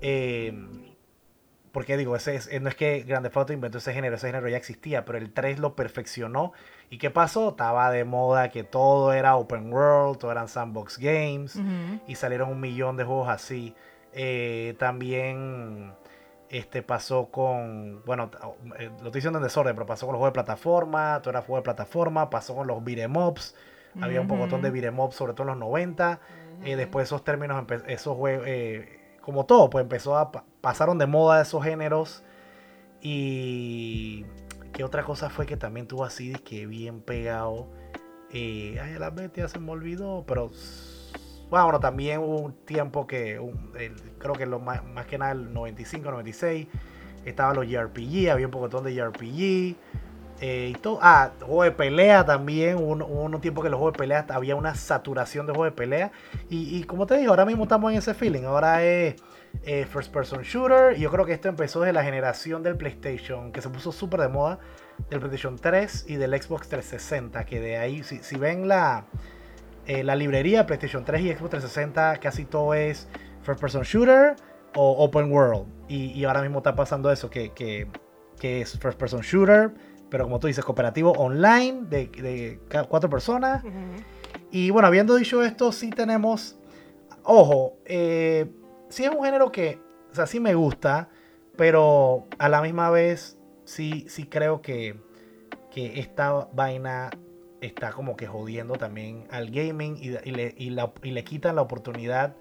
eh, 0.00 0.54
porque 1.72 1.96
digo, 1.96 2.16
ese 2.16 2.34
es- 2.34 2.48
eh, 2.50 2.60
no 2.60 2.68
es 2.68 2.74
que 2.76 3.00
Grand 3.02 3.24
Theft 3.24 3.36
Auto 3.36 3.52
inventó 3.52 3.78
ese 3.78 3.92
género, 3.92 4.16
ese 4.16 4.28
género 4.28 4.48
ya 4.48 4.56
existía, 4.56 5.04
pero 5.04 5.18
el 5.18 5.32
3 5.32 5.58
lo 5.58 5.74
perfeccionó. 5.76 6.52
¿Y 6.88 6.98
qué 6.98 7.10
pasó? 7.10 7.50
Estaba 7.50 7.90
de 7.90 8.04
moda 8.04 8.48
que 8.50 8.64
todo 8.64 9.12
era 9.12 9.36
open 9.36 9.72
world, 9.72 10.18
todo 10.18 10.32
eran 10.32 10.48
sandbox 10.48 10.98
games 10.98 11.56
y 12.06 12.14
salieron 12.14 12.48
un 12.50 12.60
millón 12.60 12.96
de 12.96 13.04
juegos 13.04 13.28
así. 13.28 13.74
Eh, 14.12 14.74
también 14.78 15.92
Este 16.50 16.82
pasó 16.82 17.26
con, 17.26 18.02
bueno, 18.06 18.30
eh, 18.78 18.88
lo 18.88 19.06
estoy 19.06 19.12
diciendo 19.12 19.38
en 19.38 19.44
desorden, 19.44 19.74
pero 19.74 19.86
pasó 19.86 20.06
con 20.06 20.14
los 20.14 20.18
juegos 20.18 20.32
de 20.32 20.42
plataforma, 20.42 21.20
todo 21.20 21.30
era 21.30 21.42
juego 21.42 21.56
de 21.56 21.62
plataforma, 21.62 22.30
pasó 22.30 22.54
con 22.54 22.66
los 22.66 22.82
beat'em 22.82 23.14
ups, 23.14 23.54
había 24.00 24.20
un 24.20 24.28
poco 24.28 24.46
de 24.46 24.70
beat'em 24.70 24.98
ups, 24.98 25.14
sobre 25.14 25.34
todo 25.34 25.42
en 25.42 25.48
los 25.48 25.58
90, 25.58 26.20
eh, 26.64 26.76
después 26.76 27.08
esos 27.08 27.22
términos, 27.22 27.62
esos 27.86 28.16
juegos, 28.16 28.46
eh, 28.46 29.18
como 29.20 29.44
todo, 29.44 29.68
pues 29.68 29.82
empezó 29.82 30.16
a, 30.16 30.32
pasaron 30.62 30.96
de 30.96 31.06
moda 31.06 31.42
esos 31.42 31.62
géneros 31.62 32.22
y 33.02 34.24
¿qué 34.72 34.84
otra 34.84 35.04
cosa 35.04 35.28
fue 35.28 35.44
que 35.44 35.58
también 35.58 35.86
tuvo 35.86 36.04
así 36.04 36.32
que 36.32 36.66
bien 36.66 37.02
pegado? 37.02 37.68
ay, 38.32 38.96
la 38.98 39.10
bestia 39.10 39.48
se 39.48 39.58
me 39.58 39.72
olvidó, 39.72 40.24
pero 40.26 40.50
bueno, 41.50 41.80
también 41.80 42.20
hubo 42.20 42.40
un 42.40 42.52
tiempo 42.64 43.06
que, 43.06 43.40
creo 44.18 44.34
que 44.34 44.46
lo 44.46 44.60
más, 44.60 44.84
más, 44.84 45.06
que 45.06 45.18
nada 45.18 45.32
el 45.32 45.52
95, 45.52 46.10
96, 46.10 46.66
estaban 47.24 47.56
los 47.56 47.66
JRPG, 47.66 48.30
había 48.30 48.46
un 48.46 48.52
poquitón 48.52 48.84
de 48.84 48.94
JRPG. 48.94 49.76
Eh, 50.40 50.72
y 50.72 50.74
todo, 50.74 51.00
ah, 51.02 51.32
juego 51.40 51.64
de 51.64 51.72
pelea 51.72 52.24
también. 52.24 52.76
Hubo, 52.76 52.92
un 52.94 53.40
tiempo 53.40 53.62
que 53.62 53.70
los 53.70 53.78
juegos 53.78 53.94
de 53.94 53.98
pelea 53.98 54.26
había 54.28 54.54
una 54.56 54.74
saturación 54.74 55.46
de 55.46 55.52
juegos 55.52 55.72
de 55.72 55.76
pelea. 55.76 56.12
Y, 56.48 56.84
como 56.84 57.06
te 57.06 57.16
digo, 57.16 57.30
ahora 57.30 57.44
mismo 57.44 57.64
estamos 57.64 57.92
en 57.92 57.98
ese 57.98 58.14
feeling. 58.14 58.44
Ahora 58.44 58.84
es 58.84 59.16
eh, 59.64 59.86
first 59.90 60.12
person 60.12 60.42
shooter. 60.42 60.96
Y 60.96 61.00
yo 61.00 61.10
creo 61.10 61.24
que 61.24 61.32
esto 61.32 61.48
empezó 61.48 61.80
desde 61.80 61.92
la 61.92 62.04
generación 62.04 62.62
del 62.62 62.76
PlayStation, 62.76 63.52
que 63.52 63.60
se 63.60 63.68
puso 63.68 63.90
súper 63.90 64.20
de 64.20 64.28
moda, 64.28 64.60
del 65.10 65.18
PlayStation 65.18 65.56
3 65.56 66.04
y 66.08 66.16
del 66.16 66.40
Xbox 66.40 66.68
360. 66.68 67.44
Que 67.44 67.60
de 67.60 67.78
ahí, 67.78 68.04
si, 68.04 68.18
si 68.18 68.36
ven 68.36 68.68
la, 68.68 69.06
eh, 69.88 70.04
la 70.04 70.14
librería 70.14 70.66
PlayStation 70.66 71.02
3 71.02 71.22
y 71.22 71.28
Xbox 71.30 71.50
360 71.50 72.18
casi 72.18 72.44
todo 72.44 72.74
es 72.74 73.08
first 73.42 73.58
person 73.58 73.82
shooter 73.82 74.36
o 74.74 75.02
open 75.02 75.32
world. 75.32 75.66
Y, 75.88 76.22
ahora 76.24 76.42
mismo 76.42 76.58
está 76.58 76.76
pasando 76.76 77.10
eso, 77.10 77.30
que, 77.30 77.52
que, 77.52 77.88
es 78.42 78.78
first 78.78 78.98
person 78.98 79.22
shooter, 79.22 79.72
pero 80.10 80.24
como 80.24 80.38
tú 80.38 80.46
dices, 80.46 80.62
cooperativo 80.62 81.12
online 81.12 81.86
de, 81.88 82.60
cuatro 82.90 83.08
personas. 83.08 83.64
Y 84.50 84.70
bueno, 84.70 84.88
habiendo 84.88 85.14
dicho 85.14 85.42
esto, 85.42 85.72
sí 85.72 85.88
tenemos, 85.88 86.58
ojo, 87.22 87.78
eh, 87.86 88.46
sí 88.90 89.04
es 89.04 89.10
un 89.10 89.24
género 89.24 89.50
que, 89.50 89.80
o 90.12 90.14
sea, 90.14 90.26
sí 90.26 90.38
me 90.38 90.54
gusta, 90.54 91.08
pero 91.56 92.26
a 92.38 92.50
la 92.50 92.60
misma 92.60 92.90
vez 92.90 93.38
sí, 93.64 94.04
sí 94.10 94.24
creo 94.24 94.60
que, 94.60 95.00
que 95.70 95.98
esta 95.98 96.46
vaina 96.52 97.08
está 97.60 97.92
como 97.92 98.16
que 98.16 98.26
jodiendo 98.26 98.74
también 98.74 99.26
al 99.30 99.50
gaming 99.50 99.96
y, 99.96 100.10
le, 100.10 100.54
y, 100.56 100.70
le, 101.10 101.24
quitan 101.24 101.56
la 101.56 101.62
oportunidad 101.62 102.34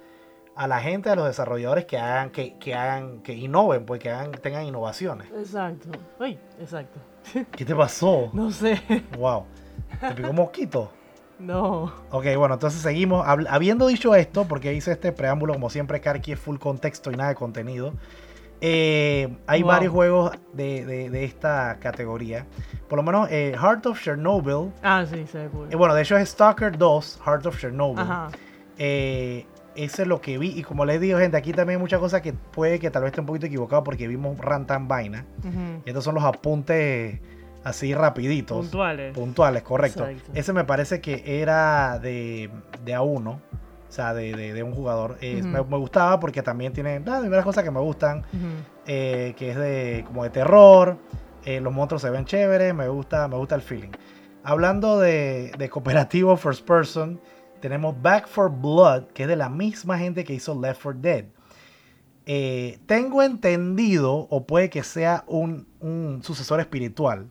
a 0.55 0.67
la 0.67 0.79
gente, 0.79 1.09
a 1.09 1.15
los 1.15 1.27
desarrolladores 1.27 1.85
que 1.85 1.97
hagan, 1.97 2.31
que, 2.31 2.57
que 2.57 2.73
hagan, 2.73 3.21
que 3.21 3.33
innoven, 3.33 3.85
pues 3.85 3.99
que 3.99 4.09
hagan, 4.09 4.31
tengan 4.31 4.63
innovaciones. 4.63 5.27
Exacto. 5.31 5.89
Uy, 6.19 6.39
exacto. 6.59 6.99
¿Qué 7.51 7.65
te 7.65 7.75
pasó? 7.75 8.29
No 8.33 8.51
sé. 8.51 8.81
Wow. 9.17 9.45
¿Te 9.99 10.13
picó 10.13 10.33
mosquito? 10.33 10.91
No. 11.39 11.93
Ok, 12.09 12.25
bueno, 12.35 12.55
entonces 12.55 12.81
seguimos. 12.81 13.25
Habiendo 13.27 13.87
dicho 13.87 14.15
esto, 14.15 14.47
porque 14.47 14.73
hice 14.73 14.91
este 14.91 15.11
preámbulo, 15.11 15.53
como 15.53 15.69
siempre, 15.69 16.01
Karki 16.01 16.31
es 16.31 16.39
full 16.39 16.57
contexto 16.57 17.11
y 17.11 17.15
nada 17.15 17.29
de 17.29 17.35
contenido. 17.35 17.93
Eh, 18.61 19.37
hay 19.45 19.63
varios 19.63 19.93
juegos 19.93 20.31
de, 20.53 21.23
esta 21.23 21.77
categoría. 21.79 22.45
Por 22.89 22.97
lo 22.97 23.03
menos 23.03 23.29
eh, 23.31 23.55
Heart 23.59 23.85
of 23.87 24.01
Chernobyl. 24.01 24.71
Ah, 24.81 25.05
sí, 25.07 25.25
se 25.27 25.47
ve 25.47 25.49
eh, 25.69 25.75
bueno, 25.75 25.93
de 25.93 26.01
hecho 26.01 26.17
es 26.17 26.29
Stalker 26.29 26.77
2, 26.77 27.21
Heart 27.25 27.45
of 27.45 27.59
Chernobyl. 27.59 28.05
ese 28.77 29.35
es 29.75 30.07
lo 30.07 30.21
que 30.21 30.37
vi. 30.37 30.49
Y 30.57 30.63
como 30.63 30.85
les 30.85 30.99
digo, 30.99 31.19
gente, 31.19 31.37
aquí 31.37 31.51
también 31.51 31.77
hay 31.77 31.81
muchas 31.81 31.99
cosas 31.99 32.21
que 32.21 32.33
puede 32.33 32.79
que 32.79 32.89
tal 32.89 33.03
vez 33.03 33.11
esté 33.11 33.21
un 33.21 33.27
poquito 33.27 33.45
equivocado 33.45 33.83
porque 33.83 34.07
vimos 34.07 34.37
Rantan 34.39 34.87
Vaina. 34.87 35.25
Y 35.85 35.89
estos 35.89 36.03
son 36.03 36.15
los 36.15 36.23
apuntes 36.23 37.19
así 37.63 37.93
rapiditos. 37.93 38.57
Puntuales. 38.57 39.13
Puntuales, 39.13 39.63
correcto. 39.63 40.07
Ese 40.33 40.53
me 40.53 40.63
parece 40.63 41.01
que 41.01 41.41
era 41.41 41.99
de, 41.99 42.49
de 42.83 42.97
A1 42.97 43.39
o 43.87 43.91
sea, 43.91 44.13
de, 44.13 44.63
un 44.63 44.73
jugador. 44.73 45.17
me, 45.21 45.59
gustaba 45.59 46.19
porque 46.19 46.41
también 46.41 46.73
tiene 46.73 46.99
las 46.99 47.21
primeras 47.21 47.45
cosas 47.45 47.63
que 47.63 47.71
me 47.71 47.79
gustan, 47.79 48.23
eh, 48.85 49.33
que 49.37 49.51
es 49.51 49.57
de 49.57 50.03
como 50.07 50.23
de 50.23 50.29
terror, 50.29 50.97
eh, 51.45 51.61
los 51.61 51.73
monstruos 51.73 52.01
se 52.01 52.09
ven 52.09 52.25
chéveres, 52.25 52.73
me 52.73 52.87
gusta, 52.89 53.27
me 53.27 53.37
gusta 53.37 53.55
el 53.55 53.61
feeling. 53.61 53.91
Hablando 54.43 54.99
de, 54.99 55.69
cooperativo 55.71 56.35
first 56.37 56.65
person, 56.65 57.19
tenemos 57.61 58.01
Back 58.01 58.27
for 58.27 58.51
Blood, 58.51 59.07
que 59.13 59.23
es 59.23 59.29
de 59.29 59.35
la 59.35 59.49
misma 59.49 59.97
gente 59.97 60.23
que 60.23 60.33
hizo 60.33 60.59
Left 60.59 60.81
4 60.81 61.01
Dead. 61.01 61.25
Eh, 62.25 62.79
tengo 62.85 63.23
entendido, 63.23 64.27
o 64.29 64.45
puede 64.45 64.69
que 64.69 64.83
sea 64.83 65.23
un, 65.27 65.67
un 65.79 66.21
sucesor 66.23 66.59
espiritual, 66.59 67.29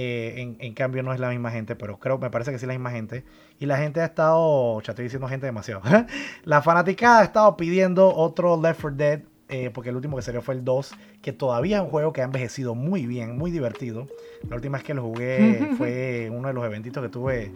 eh, 0.00 0.56
en, 0.60 0.74
cambio 0.74 1.02
no 1.02 1.12
es 1.12 1.18
la 1.18 1.30
misma 1.30 1.50
gente, 1.50 1.74
pero 1.74 1.98
creo, 1.98 2.18
me 2.18 2.30
parece 2.30 2.52
que 2.52 2.58
sí 2.58 2.66
es 2.66 2.68
la 2.68 2.74
misma 2.74 2.92
gente. 2.92 3.24
Y 3.60 3.66
la 3.66 3.76
gente 3.76 4.00
ha 4.00 4.06
estado, 4.06 4.80
ya 4.82 4.92
estoy 4.92 5.04
diciendo 5.04 5.26
gente 5.28 5.46
demasiado. 5.46 5.82
la 6.44 6.62
fanaticada 6.62 7.20
ha 7.20 7.24
estado 7.24 7.56
pidiendo 7.56 8.14
otro 8.14 8.60
Left 8.60 8.80
4 8.80 8.96
Dead, 8.96 9.20
eh, 9.48 9.70
porque 9.70 9.90
el 9.90 9.96
último 9.96 10.16
que 10.16 10.22
salió 10.22 10.42
fue 10.42 10.54
el 10.54 10.64
2, 10.64 10.94
que 11.22 11.32
todavía 11.32 11.78
es 11.78 11.82
un 11.82 11.88
juego 11.88 12.12
que 12.12 12.20
ha 12.20 12.24
envejecido 12.24 12.74
muy 12.74 13.06
bien, 13.06 13.36
muy 13.36 13.50
divertido. 13.50 14.06
La 14.48 14.56
última 14.56 14.78
vez 14.78 14.84
que 14.84 14.94
lo 14.94 15.02
jugué 15.02 15.70
fue 15.78 16.30
uno 16.32 16.48
de 16.48 16.54
los 16.54 16.64
eventitos 16.64 17.02
que 17.02 17.08
tuve 17.08 17.50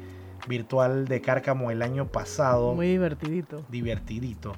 virtual 0.48 1.06
de 1.06 1.20
Cárcamo 1.20 1.70
el 1.70 1.82
año 1.82 2.08
pasado. 2.08 2.74
Muy 2.74 2.88
divertidito. 2.88 3.64
Divertidito. 3.68 4.56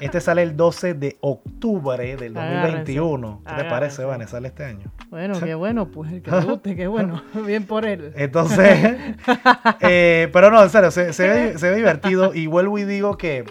Este 0.00 0.20
sale 0.20 0.42
el 0.42 0.56
12 0.56 0.94
de 0.94 1.16
octubre 1.20 2.16
del 2.16 2.34
2021. 2.34 3.42
¿Qué 3.46 3.62
te 3.62 3.68
parece, 3.68 4.04
Vanessa? 4.04 4.32
Sale 4.32 4.48
este 4.48 4.64
año. 4.64 4.90
Bueno, 5.10 5.38
qué 5.40 5.54
bueno, 5.54 5.88
pues 5.90 6.10
que 6.22 6.30
te 6.30 6.40
guste, 6.40 6.76
qué 6.76 6.86
bueno. 6.86 7.22
Bien 7.46 7.64
por 7.64 7.84
él. 7.84 8.12
Entonces, 8.16 8.96
eh, 9.80 10.28
pero 10.32 10.50
no, 10.50 10.62
en 10.62 10.70
serio, 10.70 10.90
se, 10.90 11.12
ve, 11.28 11.74
divertido 11.74 12.34
y 12.34 12.46
vuelvo 12.46 12.78
y 12.78 12.84
digo 12.84 13.16
que, 13.16 13.44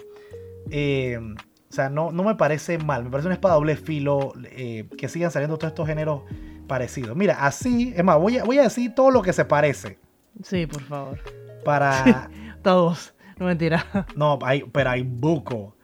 eh, 0.70 1.18
o 1.18 1.72
sea, 1.72 1.88
no, 1.88 2.10
no 2.10 2.24
me 2.24 2.34
parece 2.34 2.78
mal, 2.78 3.04
me 3.04 3.10
parece 3.10 3.28
una 3.28 3.34
espada 3.34 3.54
doble 3.54 3.76
filo 3.76 4.32
eh, 4.44 4.88
que 4.98 5.08
sigan 5.08 5.30
saliendo 5.30 5.56
todos 5.56 5.72
estos 5.72 5.86
géneros 5.86 6.22
parecidos. 6.66 7.16
Mira, 7.16 7.44
así, 7.44 7.92
es 7.96 8.04
más, 8.04 8.18
voy 8.18 8.38
a, 8.38 8.44
voy 8.44 8.58
a 8.58 8.62
decir 8.62 8.94
todo 8.94 9.10
lo 9.10 9.22
que 9.22 9.32
se 9.32 9.44
parece. 9.44 9.98
Sí, 10.42 10.66
por 10.66 10.82
favor. 10.82 11.18
Para... 11.64 12.28
Todos, 12.62 13.14
no 13.38 13.46
mentira. 13.46 13.84
No, 14.14 14.38
hay, 14.42 14.62
pero 14.72 14.90
hay 14.90 15.02
buco. 15.02 15.76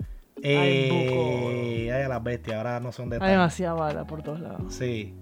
Eh, 0.42 1.92
hay 1.92 2.08
las 2.08 2.22
bestias, 2.22 2.56
ahora 2.56 2.80
no 2.80 2.92
son 2.92 3.10
de 3.10 3.18
Hay 3.20 3.32
demasiada 3.32 3.74
bala 3.74 4.04
por 4.06 4.22
todos 4.22 4.40
lados. 4.40 4.72
Sí. 4.74 5.14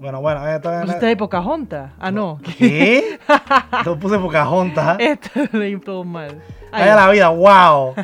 Bueno, 0.00 0.20
bueno, 0.20 0.46
esto 0.48 0.72
es. 0.72 0.88
¿Usted 0.88 1.08
de 1.08 1.16
Pocahontas? 1.16 1.92
Ah, 1.98 2.10
no. 2.10 2.40
¿Qué? 2.56 3.18
Yo 3.84 3.98
puse 3.98 4.18
Pocahontas. 4.18 4.96
Esto 4.98 5.30
leí 5.52 5.78
todo 5.78 6.04
mal. 6.04 6.40
Ay, 6.72 6.86
la 6.86 7.10
vida, 7.10 7.28
wow. 7.28 7.94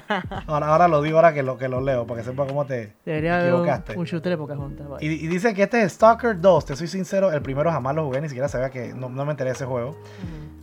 Ahora, 0.47 0.67
ahora, 0.67 0.89
lo 0.89 1.01
digo 1.01 1.17
ahora 1.19 1.33
que 1.33 1.43
lo, 1.45 1.57
que 1.57 1.69
lo 1.69 1.81
leo, 1.81 2.05
para 2.05 2.21
que 2.21 2.29
sepa 2.29 2.47
cómo 2.47 2.67
te 2.67 2.95
Debería 3.05 3.41
equivocaste. 3.41 3.97
Un, 3.97 4.05
shooter 4.05 4.31
de 4.31 4.37
Pocahontas. 4.37 4.87
Y, 5.01 5.07
y, 5.07 5.27
dice 5.29 5.55
que 5.55 5.63
este 5.63 5.83
es 5.83 5.93
Stalker 5.93 6.41
2. 6.41 6.67
Te 6.67 6.77
soy 6.77 6.89
sincero, 6.89 7.31
el 7.33 7.43
primero 7.43 7.71
jamás 7.71 7.95
lo 7.95 8.05
jugué, 8.05 8.21
ni 8.21 8.29
siquiera 8.29 8.49
sabía 8.49 8.71
que 8.71 8.93
no, 8.93 9.09
no 9.09 9.25
me 9.25 9.31
enteré 9.31 9.51
de 9.51 9.55
ese 9.55 9.67
juego. 9.67 9.97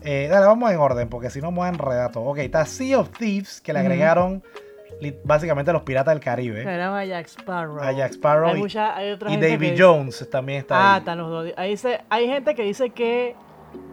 eh, 0.01 0.27
dale, 0.29 0.46
vamos 0.46 0.70
en 0.70 0.77
orden, 0.77 1.08
porque 1.08 1.29
si 1.29 1.39
no 1.39 1.51
me 1.51 1.60
voy 1.60 1.67
a 1.67 1.70
enredar 1.70 2.12
todo. 2.12 2.25
Ok, 2.25 2.39
está 2.39 2.65
Sea 2.65 3.00
of 3.00 3.10
Thieves, 3.17 3.62
que 3.62 3.72
le 3.72 3.79
agregaron 3.79 4.43
básicamente 5.24 5.72
los 5.74 5.83
piratas 5.83 6.13
del 6.13 6.24
Caribe. 6.24 6.62
Era 6.62 6.98
a 6.98 7.05
Jack 7.05 7.27
Sparrow. 7.27 7.81
A 7.81 7.91
Jack 7.91 8.13
Sparrow. 8.13 8.50
Hay 8.50 8.60
mucha, 8.60 8.95
hay 8.95 9.12
otra 9.12 9.31
y 9.31 9.38
David 9.38 9.75
Jones 9.77 10.29
también 10.29 10.60
está 10.60 10.75
ah, 10.77 10.93
ahí. 10.93 11.00
están 11.00 11.17
los 11.17 11.29
dos. 11.29 11.53
Ahí 11.57 11.77
hay 12.10 12.27
gente 12.27 12.55
que 12.55 12.63
dice 12.63 12.89
que, 12.91 13.36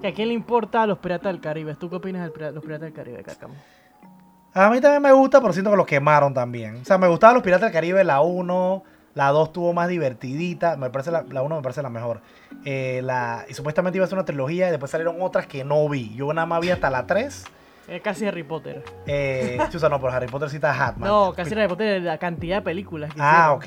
que 0.00 0.09
a 0.09 0.12
quién 0.12 0.29
le 0.29 0.35
importa 0.35 0.83
a 0.83 0.87
los 0.87 0.99
piratas 0.99 1.33
del 1.33 1.40
Caribe. 1.40 1.75
¿Tú 1.75 1.90
qué 1.90 1.97
opinas 1.97 2.23
de 2.33 2.52
los 2.52 2.62
piratas 2.62 2.83
del 2.83 2.93
Caribe, 2.93 3.23
Cacamo? 3.23 3.55
A 4.52 4.69
mí 4.69 4.81
también 4.81 5.02
me 5.02 5.12
gusta, 5.12 5.40
pero 5.40 5.52
siento 5.52 5.71
que 5.71 5.76
los 5.76 5.87
quemaron 5.87 6.35
también. 6.35 6.76
O 6.83 6.85
sea, 6.85 6.99
me 6.99 7.07
gustaban 7.07 7.35
los 7.35 7.43
piratas 7.43 7.69
del 7.69 7.73
Caribe, 7.73 8.02
la 8.05 8.21
1. 8.21 8.83
La 9.14 9.29
2 9.31 9.49
estuvo 9.49 9.73
más 9.73 9.88
divertidita. 9.88 10.76
Me 10.76 10.90
parece 10.90 11.11
la, 11.11 11.23
1 11.23 11.57
me 11.57 11.62
parece 11.62 11.83
la 11.83 11.90
mejor. 11.90 12.21
Eh, 12.64 13.00
la, 13.05 13.45
y 13.49 13.55
supuestamente 13.55 13.99
iba 13.99 14.05
a 14.05 14.09
ser 14.09 14.19
una 14.19 14.25
trilogía 14.25 14.69
y 14.69 14.71
después 14.71 14.90
salieron 14.90 15.17
otras 15.21 15.47
que 15.47 15.64
no 15.64 15.88
vi. 15.88 16.14
Yo 16.14 16.33
nada 16.33 16.47
más 16.47 16.61
vi 16.61 16.71
hasta 16.71 16.90
la 16.90 17.07
3. 17.07 17.45
Es 17.89 18.01
casi 18.03 18.27
Harry 18.27 18.43
Potter. 18.43 18.85
Eh, 19.07 19.59
Chusa, 19.71 19.89
no, 19.89 20.01
pero 20.01 20.13
Harry 20.13 20.29
Potter 20.29 20.49
está 20.53 20.73
Hatman. 20.73 21.09
No, 21.09 21.33
casi 21.35 21.55
Harry 21.55 21.69
Potter 21.69 22.03
la 22.03 22.19
cantidad 22.19 22.57
de 22.59 22.63
películas 22.63 23.13
que 23.13 23.21
Ah, 23.21 23.53
ok. 23.53 23.67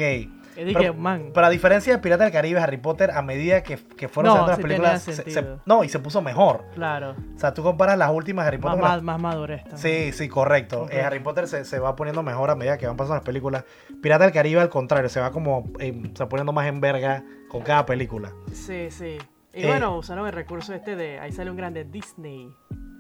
pero, 0.74 0.94
man. 0.94 1.32
pero, 1.34 1.48
a 1.48 1.50
diferencia 1.50 1.94
de 1.94 2.00
Pirata 2.00 2.24
del 2.24 2.32
Caribe, 2.32 2.60
Harry 2.60 2.78
Potter, 2.78 3.12
a 3.12 3.22
medida 3.22 3.64
que, 3.64 3.78
que 3.78 4.08
fueron 4.08 4.32
saliendo 4.34 4.52
las 4.52 4.60
películas, 4.60 5.02
se, 5.02 5.58
no, 5.66 5.84
y 5.84 5.90
se 5.90 6.00
puso 6.00 6.22
mejor. 6.22 6.64
Claro. 6.74 7.16
O 7.36 7.40
sea, 7.40 7.54
tú 7.54 7.64
comparas 7.64 7.98
las 7.98 8.12
últimas 8.12 8.48
Harry 8.48 8.60
Potter. 8.60 8.80
Más, 8.80 9.02
más, 9.02 9.20
madurez 9.20 9.64
Sí, 9.76 10.12
sí, 10.14 10.30
correcto. 10.30 10.88
Eh, 10.90 11.02
Harry 11.02 11.20
Potter 11.20 11.48
se, 11.48 11.66
se, 11.66 11.80
va 11.80 11.96
poniendo 11.96 12.24
mejor 12.24 12.50
a 12.50 12.56
medida 12.56 12.78
que 12.78 12.88
van 12.88 12.96
pasando 12.96 13.16
las 13.16 13.24
películas. 13.24 13.66
Pirata 14.02 14.26
del 14.26 14.34
Caribe, 14.34 14.62
al 14.62 14.70
contrario, 14.70 15.10
se 15.10 15.20
va 15.20 15.32
como 15.32 15.70
eh, 15.80 16.12
se 16.14 16.26
poniendo 16.28 16.54
más 16.54 16.68
en 16.68 16.80
verga 16.80 17.24
con 17.50 17.62
cada 17.62 17.86
película. 17.86 18.32
Sí, 18.54 18.90
sí. 18.90 19.18
Y 19.54 19.68
bueno, 19.68 19.98
usaron 19.98 20.26
el 20.26 20.34
recurso 20.34 20.74
este 20.74 20.96
de. 20.96 21.20
Ahí 21.20 21.32
sale 21.32 21.52
un 21.52 21.58
grande 21.58 21.84
Disney 21.84 22.50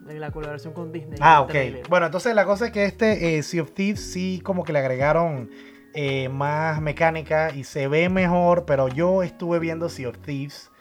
la 0.06 0.32
colaboración 0.32 0.74
con 0.74 0.92
Disney. 0.92 1.18
Ah, 1.22 1.42
ok. 1.42 1.54
Bueno, 1.90 2.06
entonces 2.08 2.36
la 2.36 2.46
cosa 2.46 2.68
es 2.68 2.72
que 2.72 2.86
este 2.86 3.38
eh, 3.38 3.44
Sea 3.44 3.62
of 3.62 3.72
Thieves 3.72 4.02
sí 4.02 4.42
como 4.44 4.64
que 4.64 4.74
le 4.74 4.80
agregaron 4.80 5.50
eh, 5.94 6.30
más 6.30 6.82
mecánica 6.82 7.52
y 7.54 7.64
se 7.64 7.88
ve 7.88 8.10
mejor, 8.10 8.66
pero 8.66 8.88
yo 8.88 9.24
estuve 9.24 9.60
viendo 9.60 9.90
Sea 9.90 10.10
of 10.10 10.18
Thieves. 10.20 10.72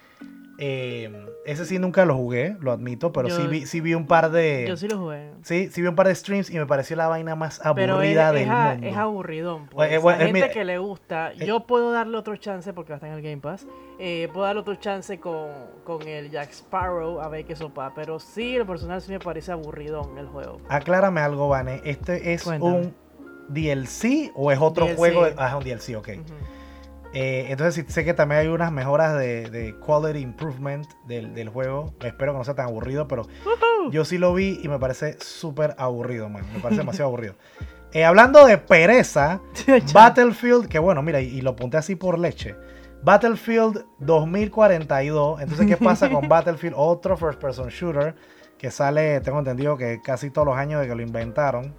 Eh, 0.64 1.10
ese 1.44 1.64
sí 1.66 1.80
nunca 1.80 2.04
lo 2.04 2.14
jugué, 2.14 2.56
lo 2.60 2.70
admito, 2.70 3.10
pero 3.12 3.26
Yo- 3.26 3.36
sí, 3.36 3.46
vi, 3.48 3.66
sí 3.66 3.80
vi 3.80 3.94
un 3.94 4.06
par 4.06 4.30
de... 4.30 4.64
Yo 4.68 4.76
sí 4.76 4.86
lo 4.86 4.96
jugué. 4.96 5.32
Sí, 5.42 5.68
sí 5.72 5.82
vi 5.82 5.88
un 5.88 5.96
par 5.96 6.06
de 6.06 6.14
streams 6.14 6.50
y 6.50 6.56
me 6.56 6.66
pareció 6.66 6.94
la 6.94 7.08
vaina 7.08 7.34
más 7.34 7.60
Pero 7.74 7.82
es, 7.84 7.90
aburrida 7.90 8.28
es 8.28 8.34
del 8.40 8.48
a- 8.48 8.70
mundo. 8.74 8.86
es 8.86 8.96
aburridón. 8.96 9.66
Pues. 9.66 9.90
eh, 9.90 9.98
bueno, 9.98 10.20
La 10.20 10.26
gente 10.26 10.50
que 10.52 10.64
le 10.64 10.78
gusta, 10.78 11.32
eh, 11.32 11.44
yo 11.46 11.66
puedo 11.66 11.90
darle 11.90 12.16
otro 12.16 12.36
chance 12.36 12.72
porque 12.72 12.90
va 12.92 12.94
a 12.94 12.98
estar 12.98 13.10
en 13.10 13.16
el 13.16 13.22
Game 13.22 13.38
Pass. 13.38 13.66
eh, 13.98 14.28
puedo 14.32 14.46
darle 14.46 14.60
otro 14.60 14.76
chance 14.76 15.18
con, 15.18 15.48
con 15.82 16.06
el 16.06 16.30
Jack 16.30 16.50
Sparrow 16.52 17.20
a 17.20 17.28
ver 17.28 17.44
qué 17.44 17.56
sopa. 17.56 17.92
Pero 17.96 18.20
sí, 18.20 18.54
el 18.54 18.64
personal 18.64 19.02
sí 19.02 19.10
me 19.10 19.18
parece 19.18 19.50
aburridón 19.50 20.16
el 20.18 20.28
juego. 20.28 20.60
Aclárame 20.68 21.20
algo, 21.22 21.48
Vane. 21.48 21.80
¿Este 21.84 22.32
es 22.34 22.44
Cuéntame. 22.44 22.72
un 22.76 22.94
DLC 23.48 24.30
o 24.36 24.52
es 24.52 24.60
otro 24.60 24.84
DLC. 24.86 24.96
juego? 24.96 25.26
Ah, 25.36 25.48
es 25.48 25.54
un 25.54 25.64
DLC, 25.64 25.96
ok. 25.96 26.08
Eh, 27.14 27.46
entonces 27.50 27.74
sí, 27.74 27.92
sé 27.92 28.04
que 28.04 28.14
también 28.14 28.40
hay 28.40 28.48
unas 28.48 28.72
mejoras 28.72 29.18
de, 29.18 29.50
de 29.50 29.76
quality 29.78 30.20
improvement 30.20 30.86
del, 31.06 31.34
del 31.34 31.48
juego. 31.48 31.92
Espero 32.02 32.32
que 32.32 32.38
no 32.38 32.44
sea 32.44 32.54
tan 32.54 32.66
aburrido, 32.66 33.06
pero 33.06 33.26
yo 33.90 34.04
sí 34.04 34.18
lo 34.18 34.32
vi 34.34 34.60
y 34.62 34.68
me 34.68 34.78
parece 34.78 35.18
súper 35.20 35.74
aburrido, 35.78 36.28
man. 36.28 36.44
Me 36.52 36.60
parece 36.60 36.80
demasiado 36.80 37.08
aburrido. 37.08 37.34
Eh, 37.94 38.06
hablando 38.06 38.46
de 38.46 38.56
pereza, 38.56 39.42
Battlefield, 39.92 40.66
que 40.66 40.78
bueno, 40.78 41.02
mira, 41.02 41.20
y, 41.20 41.26
y 41.26 41.40
lo 41.42 41.50
apunté 41.50 41.76
así 41.76 41.94
por 41.94 42.18
leche. 42.18 42.56
Battlefield 43.02 43.84
2042. 43.98 45.42
Entonces, 45.42 45.66
¿qué 45.66 45.76
pasa 45.76 46.08
con 46.08 46.26
Battlefield? 46.28 46.74
Otro 46.74 47.18
first 47.18 47.38
person 47.38 47.68
shooter 47.68 48.14
que 48.56 48.70
sale, 48.70 49.20
tengo 49.20 49.40
entendido 49.40 49.76
que 49.76 50.00
casi 50.00 50.30
todos 50.30 50.46
los 50.46 50.56
años 50.56 50.80
de 50.80 50.86
que 50.86 50.94
lo 50.94 51.02
inventaron. 51.02 51.74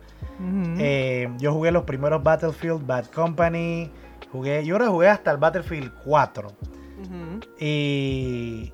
Eh, 0.78 1.30
yo 1.38 1.54
jugué 1.54 1.72
los 1.72 1.84
primeros 1.84 2.22
Battlefield, 2.22 2.86
Bad 2.86 3.06
Company. 3.06 3.90
Jugué, 4.34 4.66
yo 4.66 4.76
creo 4.76 4.88
que 4.88 4.92
jugué 4.92 5.08
hasta 5.08 5.32
el 5.32 5.38
Battlefield 5.38 5.94
4. 6.04 6.48
Ujú. 6.50 7.40
Y, 7.60 8.74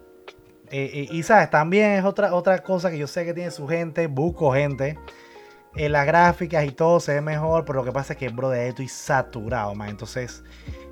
eh, 0.71 1.07
y, 1.11 1.19
y, 1.19 1.23
sabes, 1.23 1.49
también 1.51 1.91
es 1.91 2.05
otra, 2.05 2.33
otra 2.33 2.63
cosa 2.63 2.89
que 2.89 2.97
yo 2.97 3.05
sé 3.05 3.25
que 3.25 3.33
tiene 3.35 3.51
su 3.51 3.67
gente, 3.67 4.07
busco 4.07 4.53
gente. 4.53 4.97
Eh, 5.75 5.89
las 5.89 6.07
gráficas 6.07 6.65
y 6.65 6.71
todo 6.71 6.99
se 6.99 7.13
ve 7.13 7.21
mejor, 7.21 7.63
pero 7.65 7.79
lo 7.79 7.85
que 7.85 7.91
pasa 7.91 8.13
es 8.13 8.19
que, 8.19 8.29
bro, 8.29 8.49
de 8.49 8.61
ahí 8.61 8.69
estoy 8.69 8.87
saturado, 8.87 9.75
man. 9.75 9.89
Entonces, 9.89 10.43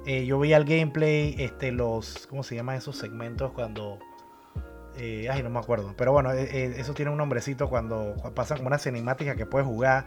eh, 0.06 0.26
yo 0.26 0.38
veía 0.38 0.58
el 0.58 0.66
gameplay, 0.66 1.36
este, 1.40 1.72
los, 1.72 2.28
¿cómo 2.28 2.44
se 2.44 2.56
llaman 2.56 2.76
esos 2.76 2.96
segmentos 2.98 3.52
cuando... 3.54 4.00
eh, 4.98 5.28
ay, 5.32 5.42
no 5.44 5.50
me 5.50 5.60
acuerdo. 5.60 5.94
Pero 5.98 6.12
bueno, 6.12 6.32
eh, 6.34 6.76
eso 6.78 6.94
tiene 6.94 7.10
un 7.12 7.18
nombrecito 7.18 7.70
cuando 7.70 8.16
pasan 8.36 8.58
como 8.58 8.68
una 8.68 8.78
cinemática 8.78 9.36
que 9.36 9.46
puedes 9.46 9.68
jugar. 9.68 10.06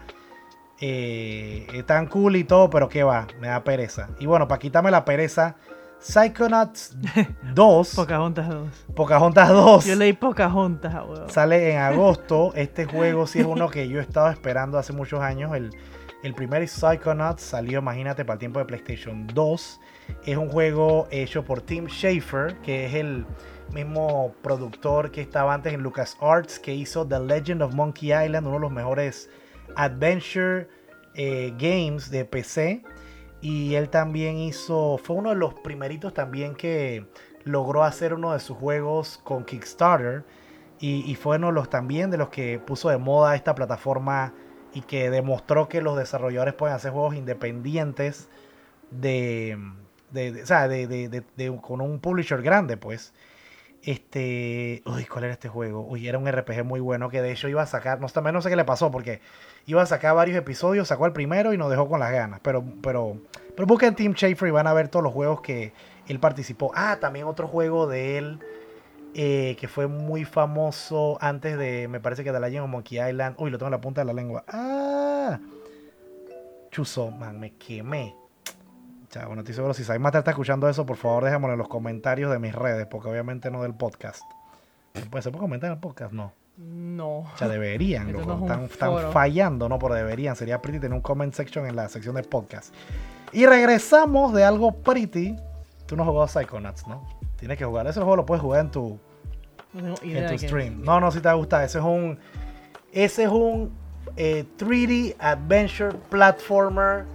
Eh, 0.80 1.82
tan 1.86 2.06
cool 2.06 2.36
y 2.36 2.44
todo, 2.44 2.70
pero 2.70 2.88
qué 2.88 3.02
va, 3.02 3.26
me 3.40 3.48
da 3.48 3.62
pereza. 3.62 4.08
Y 4.18 4.26
bueno, 4.26 4.48
para 4.48 4.58
quitarme 4.58 4.90
la 4.90 5.04
pereza, 5.04 5.56
Psychonauts 5.98 6.96
2, 7.54 7.94
Pocahontas 7.94 8.48
2. 8.48 8.68
Pocahontas 8.96 9.48
2, 9.50 9.84
Yo 9.84 9.94
leí 9.96 10.14
Pocahontas, 10.14 10.94
weón. 11.06 11.28
sale 11.28 11.72
en 11.72 11.78
agosto. 11.78 12.52
Este 12.54 12.86
juego 12.86 13.26
sí 13.26 13.40
es 13.40 13.46
uno 13.46 13.68
que 13.68 13.86
yo 13.88 13.98
he 13.98 14.02
estado 14.02 14.30
esperando 14.30 14.78
hace 14.78 14.94
muchos 14.94 15.20
años. 15.20 15.54
El, 15.54 15.70
el 16.22 16.34
primer 16.34 16.66
Psychonauts 16.66 17.42
salió, 17.42 17.80
imagínate, 17.80 18.24
para 18.24 18.34
el 18.34 18.38
tiempo 18.40 18.58
de 18.60 18.64
PlayStation 18.64 19.26
2. 19.26 19.80
Es 20.24 20.36
un 20.38 20.48
juego 20.48 21.06
hecho 21.10 21.44
por 21.44 21.60
Tim 21.60 21.86
Schafer, 21.88 22.56
que 22.62 22.86
es 22.86 22.94
el 22.94 23.26
mismo 23.72 24.34
productor 24.42 25.10
que 25.10 25.20
estaba 25.20 25.52
antes 25.52 25.74
en 25.74 25.82
LucasArts, 25.82 26.58
que 26.58 26.74
hizo 26.74 27.06
The 27.06 27.20
Legend 27.20 27.62
of 27.62 27.74
Monkey 27.74 28.08
Island, 28.12 28.46
uno 28.46 28.56
de 28.56 28.60
los 28.62 28.72
mejores 28.72 29.28
adventure 29.76 30.68
eh, 31.14 31.52
games 31.58 32.10
de 32.10 32.24
PC. 32.24 32.82
Y 33.40 33.74
él 33.74 33.88
también 33.88 34.36
hizo, 34.38 34.98
fue 35.02 35.16
uno 35.16 35.30
de 35.30 35.36
los 35.36 35.54
primeritos 35.54 36.12
también 36.14 36.54
que 36.54 37.06
logró 37.44 37.84
hacer 37.84 38.12
uno 38.14 38.32
de 38.32 38.40
sus 38.40 38.56
juegos 38.58 39.18
con 39.24 39.44
Kickstarter. 39.44 40.24
Y, 40.78 41.10
y 41.10 41.14
fue 41.14 41.36
uno 41.36 41.48
de 41.48 41.52
los 41.54 41.70
también 41.70 42.10
de 42.10 42.16
los 42.18 42.30
que 42.30 42.58
puso 42.58 42.88
de 42.90 42.98
moda 42.98 43.34
esta 43.36 43.54
plataforma 43.54 44.34
y 44.74 44.82
que 44.82 45.10
demostró 45.10 45.68
que 45.68 45.82
los 45.82 45.96
desarrolladores 45.96 46.54
pueden 46.54 46.76
hacer 46.76 46.92
juegos 46.92 47.14
independientes 47.16 48.28
de, 48.90 49.58
de, 50.10 50.32
de- 50.32 50.42
o 50.42 50.46
sea, 50.46 50.68
de- 50.68 50.86
de- 50.86 51.58
con 51.62 51.80
un 51.80 52.00
publisher 52.00 52.42
grande, 52.42 52.76
pues. 52.76 53.12
Este, 53.82 54.82
uy, 54.84 55.04
¿cuál 55.06 55.24
era 55.24 55.32
este 55.32 55.48
juego? 55.48 55.86
Uy, 55.86 56.06
era 56.06 56.18
un 56.18 56.30
RPG 56.30 56.64
muy 56.64 56.80
bueno 56.80 57.08
que 57.08 57.22
de 57.22 57.32
hecho 57.32 57.48
iba 57.48 57.62
a 57.62 57.66
sacar, 57.66 57.98
no, 58.00 58.08
también 58.08 58.34
no 58.34 58.42
sé 58.42 58.50
qué 58.50 58.56
le 58.56 58.64
pasó 58.64 58.90
porque 58.90 59.20
iba 59.66 59.80
a 59.80 59.86
sacar 59.86 60.14
varios 60.14 60.36
episodios, 60.36 60.88
sacó 60.88 61.06
el 61.06 61.12
primero 61.12 61.54
y 61.54 61.58
nos 61.58 61.70
dejó 61.70 61.88
con 61.88 61.98
las 61.98 62.12
ganas, 62.12 62.40
pero, 62.42 62.62
pero, 62.82 63.16
pero 63.56 63.66
busquen 63.66 63.94
Team 63.94 64.12
Schafer 64.12 64.48
y 64.48 64.50
van 64.50 64.66
a 64.66 64.74
ver 64.74 64.88
todos 64.88 65.02
los 65.02 65.14
juegos 65.14 65.40
que 65.40 65.72
él 66.08 66.20
participó. 66.20 66.72
Ah, 66.74 66.98
también 67.00 67.24
otro 67.26 67.48
juego 67.48 67.86
de 67.86 68.18
él 68.18 68.40
eh, 69.14 69.56
que 69.58 69.66
fue 69.66 69.88
muy 69.88 70.24
famoso 70.24 71.18
antes 71.20 71.58
de, 71.58 71.88
me 71.88 72.00
parece 72.00 72.22
que 72.22 72.32
de 72.32 72.40
Legend 72.40 72.64
of 72.64 72.70
Monkey 72.70 72.98
Island. 72.98 73.34
Uy, 73.38 73.50
lo 73.50 73.58
tengo 73.58 73.68
en 73.68 73.72
la 73.72 73.80
punta 73.80 74.02
de 74.02 74.04
la 74.04 74.12
lengua. 74.12 74.44
Ah, 74.46 75.40
Chuzo, 76.70 77.10
man, 77.10 77.40
me 77.40 77.56
quemé. 77.56 78.14
Ya, 79.10 79.26
bueno, 79.26 79.40
estoy 79.40 79.56
seguro, 79.56 79.74
si 79.74 79.82
Saimata 79.82 80.18
está 80.18 80.30
escuchando 80.30 80.68
eso, 80.68 80.86
por 80.86 80.96
favor 80.96 81.24
déjamelo 81.24 81.54
en 81.54 81.58
los 81.58 81.68
comentarios 81.68 82.30
de 82.30 82.38
mis 82.38 82.54
redes, 82.54 82.86
porque 82.86 83.08
obviamente 83.08 83.50
no 83.50 83.62
del 83.62 83.74
podcast. 83.74 84.22
Pues 85.10 85.24
se 85.24 85.30
puede 85.30 85.40
comentar 85.40 85.68
en 85.68 85.74
el 85.74 85.80
podcast, 85.80 86.12
no. 86.12 86.32
No. 86.56 87.20
O 87.20 87.36
sea, 87.36 87.48
deberían, 87.48 88.12
loco. 88.12 88.46
no 88.46 88.64
Están, 88.64 89.12
fallando, 89.12 89.68
¿no? 89.68 89.78
Pero 89.78 89.94
deberían. 89.94 90.36
Sería 90.36 90.60
pretty 90.60 90.78
tener 90.78 90.94
un 90.94 91.00
comment 91.00 91.32
section 91.32 91.66
en 91.66 91.74
la 91.74 91.88
sección 91.88 92.14
de 92.16 92.22
podcast. 92.22 92.74
Y 93.32 93.46
regresamos 93.46 94.34
de 94.34 94.44
algo 94.44 94.72
pretty. 94.72 95.36
Tú 95.86 95.96
no 95.96 96.02
has 96.02 96.08
jugado 96.08 96.28
Psychonauts, 96.28 96.86
¿no? 96.86 97.06
Tienes 97.36 97.56
que 97.56 97.64
jugar. 97.64 97.86
Ese 97.86 98.00
juego 98.00 98.16
lo 98.16 98.26
puedes 98.26 98.42
jugar 98.42 98.60
en 98.60 98.70
tu, 98.70 98.98
No 99.72 99.94
en 100.02 100.26
tu 100.26 100.38
stream. 100.38 100.82
No, 100.82 101.00
no, 101.00 101.10
si 101.10 101.20
te 101.20 101.28
va 101.28 101.32
a 101.32 101.36
gustar. 101.36 101.64
Ese 101.64 101.78
es 101.78 101.84
un. 101.84 102.18
Ese 102.92 103.24
es 103.24 103.30
un 103.30 103.72
eh, 104.16 104.44
3D 104.58 105.16
Adventure 105.18 105.96
Platformer 106.10 107.06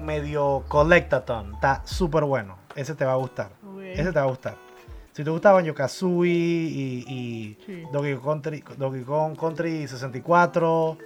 medio 0.00 0.64
collectathon. 0.68 1.54
Está 1.54 1.82
súper 1.84 2.24
bueno. 2.24 2.56
Ese 2.74 2.94
te 2.94 3.04
va 3.04 3.12
a 3.12 3.16
gustar. 3.16 3.48
Ese 3.82 4.12
te 4.12 4.18
va 4.18 4.22
a 4.22 4.28
gustar. 4.28 4.56
Si 5.12 5.24
te 5.24 5.30
gustaban 5.30 5.64
Banjo-Kazooie 5.64 6.28
y, 6.30 7.04
y 7.08 7.58
Sí. 7.64 7.82
Donkey 7.90 8.16
Kong 8.16 8.24
Country, 8.42 8.64
Donkey 8.76 9.02
Kong 9.02 9.34
Country 9.38 9.88
64, 9.88 10.98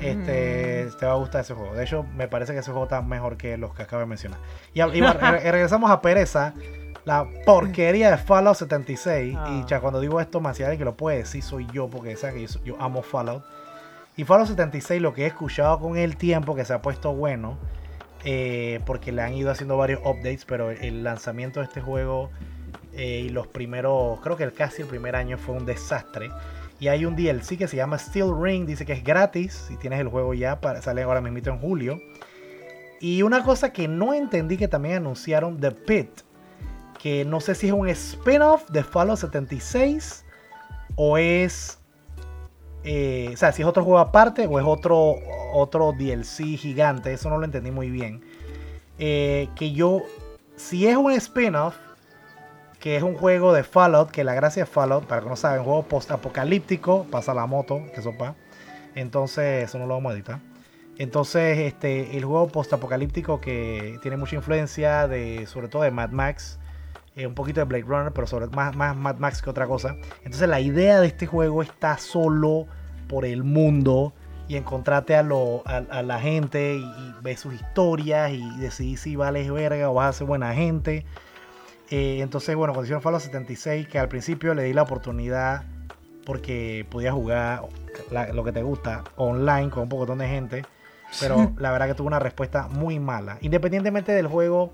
este, 0.00 0.86
Mm. 0.90 0.98
te 0.98 1.06
va 1.06 1.12
a 1.12 1.16
gustar 1.16 1.40
ese 1.42 1.54
juego. 1.54 1.72
De 1.74 1.84
hecho, 1.84 2.04
me 2.16 2.26
parece 2.28 2.52
que 2.52 2.58
ese 2.58 2.70
juego 2.72 2.84
está 2.84 3.02
mejor 3.02 3.36
que 3.36 3.56
los 3.56 3.72
que 3.74 3.82
acabo 3.82 4.00
de 4.00 4.06
mencionar. 4.06 4.40
Y, 4.74 4.80
regresamos 5.42 5.90
a 5.90 6.00
Pereza. 6.00 6.54
La 7.04 7.26
porquería 7.44 8.12
de 8.12 8.16
Fallout 8.16 8.56
76. 8.56 9.36
Ah. 9.36 9.48
Y 9.64 9.68
ya 9.68 9.80
cuando 9.80 10.00
digo 10.00 10.20
esto, 10.20 10.40
más 10.40 10.56
si 10.56 10.62
alguien 10.62 10.78
que 10.78 10.84
lo 10.84 10.94
puede 10.96 11.18
decir, 11.18 11.42
soy 11.42 11.66
yo, 11.72 11.88
porque 11.88 12.16
sabe 12.16 12.34
que 12.34 12.46
yo, 12.46 12.60
yo 12.64 12.76
amo 12.80 13.02
Fallout. 13.02 13.44
Y 14.16 14.24
Fallout 14.24 14.46
76, 14.48 15.00
lo 15.02 15.12
que 15.12 15.22
he 15.24 15.26
escuchado 15.26 15.80
con 15.80 15.96
el 15.96 16.16
tiempo, 16.16 16.54
que 16.54 16.64
se 16.64 16.72
ha 16.74 16.80
puesto 16.82 17.12
bueno, 17.12 17.58
eh, 18.24 18.80
porque 18.86 19.12
le 19.12 19.22
han 19.22 19.34
ido 19.34 19.50
haciendo 19.50 19.76
varios 19.76 20.00
updates, 20.04 20.44
pero 20.44 20.70
el 20.70 21.02
lanzamiento 21.02 21.60
de 21.60 21.66
este 21.66 21.80
juego 21.80 22.30
eh, 22.94 23.24
y 23.26 23.28
los 23.30 23.46
primeros, 23.46 24.20
creo 24.20 24.36
que 24.36 24.44
el, 24.44 24.52
casi 24.52 24.82
el 24.82 24.88
primer 24.88 25.16
año 25.16 25.38
fue 25.38 25.54
un 25.54 25.66
desastre. 25.66 26.30
Y 26.78 26.88
hay 26.88 27.04
un 27.04 27.14
DLC 27.14 27.56
que 27.56 27.68
se 27.68 27.76
llama 27.76 27.98
Steel 27.98 28.32
Ring, 28.40 28.66
dice 28.66 28.84
que 28.84 28.92
es 28.92 29.04
gratis, 29.04 29.66
si 29.68 29.76
tienes 29.76 30.00
el 30.00 30.08
juego 30.08 30.34
ya, 30.34 30.60
para, 30.60 30.82
sale 30.82 31.02
ahora 31.02 31.20
mismo 31.20 31.38
en 31.38 31.58
julio. 31.58 32.00
Y 33.00 33.22
una 33.22 33.42
cosa 33.42 33.72
que 33.72 33.88
no 33.88 34.14
entendí 34.14 34.56
que 34.56 34.68
también 34.68 34.96
anunciaron, 34.96 35.60
The 35.60 35.72
Pit, 35.72 36.10
que 37.00 37.24
no 37.24 37.40
sé 37.40 37.54
si 37.54 37.66
es 37.68 37.72
un 37.72 37.88
spin-off 37.88 38.68
de 38.70 38.84
Fallout 38.84 39.18
76 39.18 40.24
o 40.94 41.18
es 41.18 41.81
eh, 42.84 43.30
o 43.32 43.36
sea, 43.36 43.52
si 43.52 43.62
es 43.62 43.68
otro 43.68 43.84
juego 43.84 43.98
aparte 43.98 44.46
o 44.46 44.58
es 44.58 44.64
otro, 44.66 45.16
otro 45.52 45.92
DLC 45.92 46.56
gigante, 46.56 47.12
eso 47.12 47.30
no 47.30 47.38
lo 47.38 47.44
entendí 47.44 47.70
muy 47.70 47.90
bien. 47.90 48.22
Eh, 48.98 49.48
que 49.56 49.72
yo, 49.72 50.02
si 50.56 50.86
es 50.86 50.96
un 50.96 51.12
spin-off, 51.12 51.76
que 52.80 52.96
es 52.96 53.02
un 53.02 53.14
juego 53.14 53.52
de 53.52 53.62
Fallout, 53.62 54.10
que 54.10 54.24
la 54.24 54.34
gracia 54.34 54.64
de 54.64 54.70
Fallout, 54.70 55.06
para 55.06 55.22
que 55.22 55.28
no 55.28 55.36
saben, 55.36 55.60
un 55.60 55.66
juego 55.66 55.84
post-apocalíptico, 55.84 57.06
pasa 57.10 57.32
la 57.32 57.46
moto, 57.46 57.82
que 57.94 58.02
sopa. 58.02 58.34
Entonces, 58.96 59.64
eso 59.64 59.78
no 59.78 59.86
lo 59.86 59.94
vamos 59.94 60.12
a 60.12 60.14
editar. 60.16 60.40
Entonces, 60.98 61.58
este, 61.58 62.16
el 62.16 62.24
juego 62.24 62.48
post-apocalíptico 62.48 63.40
que 63.40 63.98
tiene 64.02 64.16
mucha 64.16 64.36
influencia 64.36 65.06
de, 65.06 65.46
sobre 65.46 65.68
todo 65.68 65.82
de 65.82 65.90
Mad 65.92 66.10
Max, 66.10 66.58
eh, 67.16 67.26
un 67.26 67.34
poquito 67.34 67.60
de 67.60 67.64
Blade 67.64 67.84
Runner, 67.84 68.12
pero 68.12 68.26
sobre 68.26 68.46
más, 68.48 68.74
más 68.76 68.96
Mad 68.96 69.16
Max 69.16 69.42
que 69.42 69.50
otra 69.50 69.66
cosa. 69.66 69.96
Entonces 70.24 70.48
la 70.48 70.60
idea 70.60 71.00
de 71.00 71.06
este 71.08 71.26
juego 71.26 71.62
está 71.62 71.98
solo 71.98 72.66
por 73.08 73.24
el 73.24 73.44
mundo 73.44 74.12
y 74.48 74.56
encontrarte 74.56 75.14
a, 75.14 75.22
lo, 75.22 75.62
a, 75.66 75.76
a 75.90 76.02
la 76.02 76.18
gente 76.20 76.76
y, 76.76 76.82
y 76.82 77.14
ver 77.22 77.36
sus 77.36 77.54
historias 77.54 78.32
y 78.32 78.58
decidir 78.58 78.98
si 78.98 79.16
vales 79.16 79.50
verga 79.50 79.90
o 79.90 79.94
vas 79.94 80.16
a 80.16 80.18
ser 80.18 80.26
buena 80.26 80.52
gente. 80.54 81.04
Eh, 81.90 82.20
entonces, 82.20 82.56
bueno, 82.56 82.72
cuando 82.72 82.84
hicieron 82.86 83.02
Fallout 83.02 83.22
76, 83.22 83.86
que 83.88 83.98
al 83.98 84.08
principio 84.08 84.54
le 84.54 84.62
di 84.64 84.72
la 84.72 84.82
oportunidad 84.82 85.64
porque 86.24 86.86
podía 86.88 87.12
jugar 87.12 87.62
la- 88.10 88.32
lo 88.32 88.44
que 88.44 88.52
te 88.52 88.62
gusta 88.62 89.04
online 89.16 89.70
con 89.70 89.84
un 89.84 89.88
poco 89.88 90.06
de 90.06 90.28
gente. 90.28 90.64
pero 91.20 91.36
la 91.58 91.70
verdad 91.70 91.88
que 91.88 91.94
tuvo 91.94 92.06
una 92.06 92.18
respuesta 92.18 92.68
muy 92.68 92.98
mala. 92.98 93.36
Independientemente 93.42 94.12
del 94.12 94.26
juego, 94.26 94.72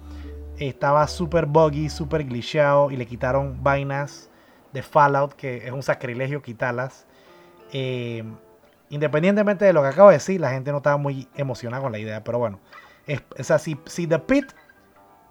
estaba 0.58 1.06
súper 1.06 1.46
buggy, 1.46 1.88
súper 1.88 2.24
glitchado 2.24 2.90
y 2.90 2.96
le 2.96 3.06
quitaron 3.06 3.62
vainas 3.62 4.30
de 4.72 4.82
Fallout, 4.82 5.32
que 5.34 5.66
es 5.66 5.72
un 5.72 5.82
sacrilegio 5.82 6.42
quitarlas. 6.42 7.06
Eh, 7.72 8.24
independientemente 8.90 9.64
de 9.64 9.72
lo 9.72 9.82
que 9.82 9.88
acabo 9.88 10.08
de 10.08 10.16
decir, 10.16 10.40
la 10.40 10.50
gente 10.50 10.70
no 10.70 10.78
estaba 10.78 10.96
muy 10.96 11.28
emocionada 11.34 11.82
con 11.82 11.92
la 11.92 11.98
idea, 11.98 12.24
pero 12.24 12.38
bueno. 12.38 12.60
O 13.38 13.42
sea, 13.42 13.58
si, 13.58 13.78
si 13.86 14.06
The 14.06 14.18
Pit 14.18 14.52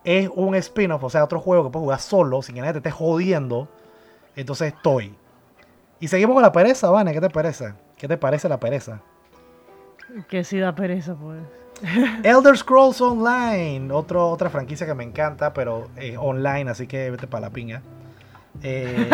es 0.03 0.29
un 0.33 0.55
spin-off, 0.55 1.03
o 1.03 1.09
sea, 1.09 1.23
otro 1.23 1.39
juego 1.39 1.65
que 1.65 1.69
puedes 1.71 1.83
jugar 1.83 1.99
solo, 1.99 2.41
sin 2.41 2.55
que 2.55 2.61
nadie 2.61 2.73
te 2.73 2.79
esté 2.79 2.91
jodiendo, 2.91 3.67
entonces 4.35 4.73
estoy. 4.73 5.15
Y 5.99 6.07
seguimos 6.07 6.33
con 6.35 6.43
la 6.43 6.51
pereza, 6.51 6.89
Vane, 6.89 7.13
¿qué 7.13 7.21
te 7.21 7.29
parece? 7.29 7.73
¿Qué 7.97 8.07
te 8.07 8.17
parece 8.17 8.47
la 8.47 8.59
pereza? 8.59 9.01
Que 10.29 10.43
sí 10.43 10.59
da 10.59 10.73
pereza, 10.73 11.15
pues. 11.15 11.39
Elder 12.23 12.57
Scrolls 12.57 13.01
Online, 13.01 13.91
otro, 13.91 14.29
otra 14.29 14.49
franquicia 14.49 14.85
que 14.85 14.93
me 14.93 15.03
encanta, 15.03 15.53
pero 15.53 15.89
eh, 15.95 16.17
online, 16.17 16.71
así 16.71 16.87
que 16.87 17.11
vete 17.11 17.27
para 17.27 17.41
la 17.41 17.49
piña. 17.51 17.81
Eh, 18.63 19.09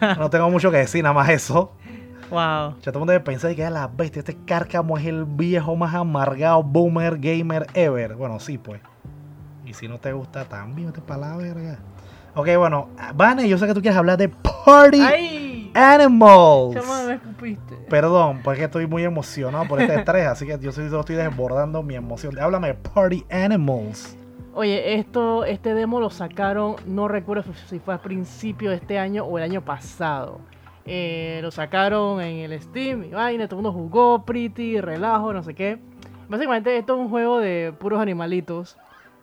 no 0.18 0.30
tengo 0.30 0.50
mucho 0.50 0.70
que 0.70 0.78
decir, 0.78 1.02
nada 1.02 1.14
más 1.14 1.28
eso. 1.28 1.72
Wow. 2.30 2.76
Ya 2.80 2.90
todo 2.92 2.94
el 2.94 2.98
mundo 3.00 3.12
debe 3.12 3.24
pensar 3.24 3.54
que 3.54 3.64
es 3.64 3.70
la 3.70 3.86
bestia. 3.86 4.20
Este 4.20 4.36
cárcamo 4.46 4.98
es 4.98 5.06
el 5.06 5.24
viejo 5.24 5.76
más 5.76 5.94
amargado 5.94 6.62
boomer 6.62 7.18
gamer 7.18 7.66
ever. 7.74 8.14
Bueno, 8.14 8.40
sí, 8.40 8.58
pues. 8.58 8.80
Y 9.64 9.74
si 9.74 9.88
no 9.88 9.98
te 9.98 10.12
gusta, 10.12 10.44
también 10.44 10.88
vete 10.88 11.00
para 11.00 11.28
la 11.28 11.36
verga. 11.36 11.78
Ok, 12.34 12.48
bueno, 12.58 12.88
Vane, 13.14 13.48
yo 13.48 13.56
sé 13.58 13.66
que 13.66 13.74
tú 13.74 13.80
quieres 13.80 13.96
hablar 13.96 14.18
de 14.18 14.28
Party 14.28 15.00
¡Ay! 15.00 15.45
Animals. 15.76 16.74
Chama, 16.74 17.04
me 17.04 17.14
escupiste. 17.14 17.76
Perdón, 17.90 18.40
porque 18.42 18.64
estoy 18.64 18.86
muy 18.86 19.04
emocionado 19.04 19.68
por 19.68 19.78
este 19.80 19.94
estrés, 19.94 20.26
así 20.26 20.46
que 20.46 20.58
yo 20.58 20.72
solo 20.72 21.00
estoy 21.00 21.16
desbordando 21.16 21.82
mi 21.82 21.94
emoción. 21.94 22.38
Háblame 22.38 22.68
de 22.68 22.74
Party 22.74 23.26
Animals. 23.30 24.16
Oye, 24.54 24.94
esto, 24.94 25.44
este 25.44 25.74
demo 25.74 26.00
lo 26.00 26.08
sacaron, 26.08 26.76
no 26.86 27.08
recuerdo 27.08 27.52
si 27.68 27.78
fue 27.78 27.92
a 27.92 27.98
principio 27.98 28.70
de 28.70 28.76
este 28.76 28.98
año 28.98 29.24
o 29.24 29.36
el 29.36 29.44
año 29.44 29.62
pasado. 29.62 30.40
Eh, 30.86 31.40
lo 31.42 31.50
sacaron 31.50 32.22
en 32.22 32.50
el 32.50 32.58
Steam 32.62 33.04
y 33.04 33.10
vaina, 33.10 33.48
todo 33.48 33.60
el 33.60 33.64
mundo 33.64 33.78
jugó, 33.78 34.24
pretty, 34.24 34.80
relajo, 34.80 35.34
no 35.34 35.42
sé 35.42 35.54
qué. 35.54 35.78
Básicamente 36.30 36.74
esto 36.78 36.94
es 36.94 37.00
un 37.00 37.10
juego 37.10 37.38
de 37.38 37.74
puros 37.78 38.00
animalitos, 38.00 38.78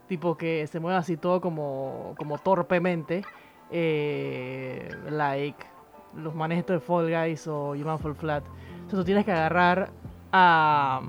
tipo 0.07 0.37
que 0.37 0.67
se 0.67 0.79
mueven 0.79 0.99
así 0.99 1.17
todo 1.17 1.41
como, 1.41 2.13
como 2.17 2.37
torpemente. 2.37 3.23
Eh, 3.71 4.87
like 5.09 5.72
los 6.17 6.33
manes 6.35 6.65
de 6.65 6.79
Fall 6.79 7.09
Guys 7.09 7.47
o 7.47 7.71
Human 7.71 7.99
Fall 7.99 8.15
Flat. 8.15 8.43
Entonces 8.75 8.99
tú 8.99 9.03
tienes 9.05 9.25
que 9.25 9.31
agarrar 9.31 9.89
a... 10.31 11.01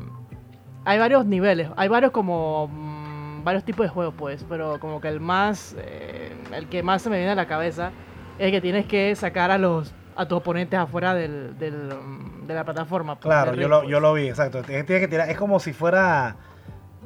Hay 0.85 0.99
varios 0.99 1.25
niveles, 1.27 1.69
hay 1.77 1.89
varios 1.89 2.13
como... 2.13 2.69
mm, 2.69 3.45
varios 3.45 3.65
tipos 3.65 3.85
de 3.85 3.91
juegos 3.91 4.15
pues, 4.17 4.45
pero 4.49 4.79
como 4.81 5.01
que 5.01 5.09
el 5.09 5.21
más... 5.21 5.75
eh, 5.79 6.33
el 6.53 6.69
que 6.69 6.83
más 6.83 7.03
se 7.03 7.11
me 7.11 7.17
viene 7.17 7.33
a 7.33 7.35
la 7.35 7.47
cabeza 7.47 7.91
es 8.39 8.51
que 8.51 8.61
tienes 8.61 8.87
que 8.87 9.15
sacar 9.15 9.51
a 9.51 9.59
los 9.59 9.95
a 10.17 10.27
tus 10.29 10.39
oponentes 10.39 10.79
afuera 10.79 11.13
del, 11.15 11.59
del, 11.59 11.75
mm, 11.75 12.47
de 12.47 12.55
la 12.55 12.65
plataforma. 12.65 13.17
pues, 13.17 13.23
Claro, 13.25 13.53
yo 13.55 13.61
ring, 13.63 13.69
lo, 13.69 13.83
yo 13.83 13.89
pues. 13.91 14.03
lo 14.03 14.15
vi, 14.15 14.29
exacto. 14.29 14.63
Tiene 14.63 14.85
que 14.85 15.09
tirar, 15.09 15.29
es 15.29 15.37
como 15.37 15.59
si 15.59 15.73
fuera 15.73 16.37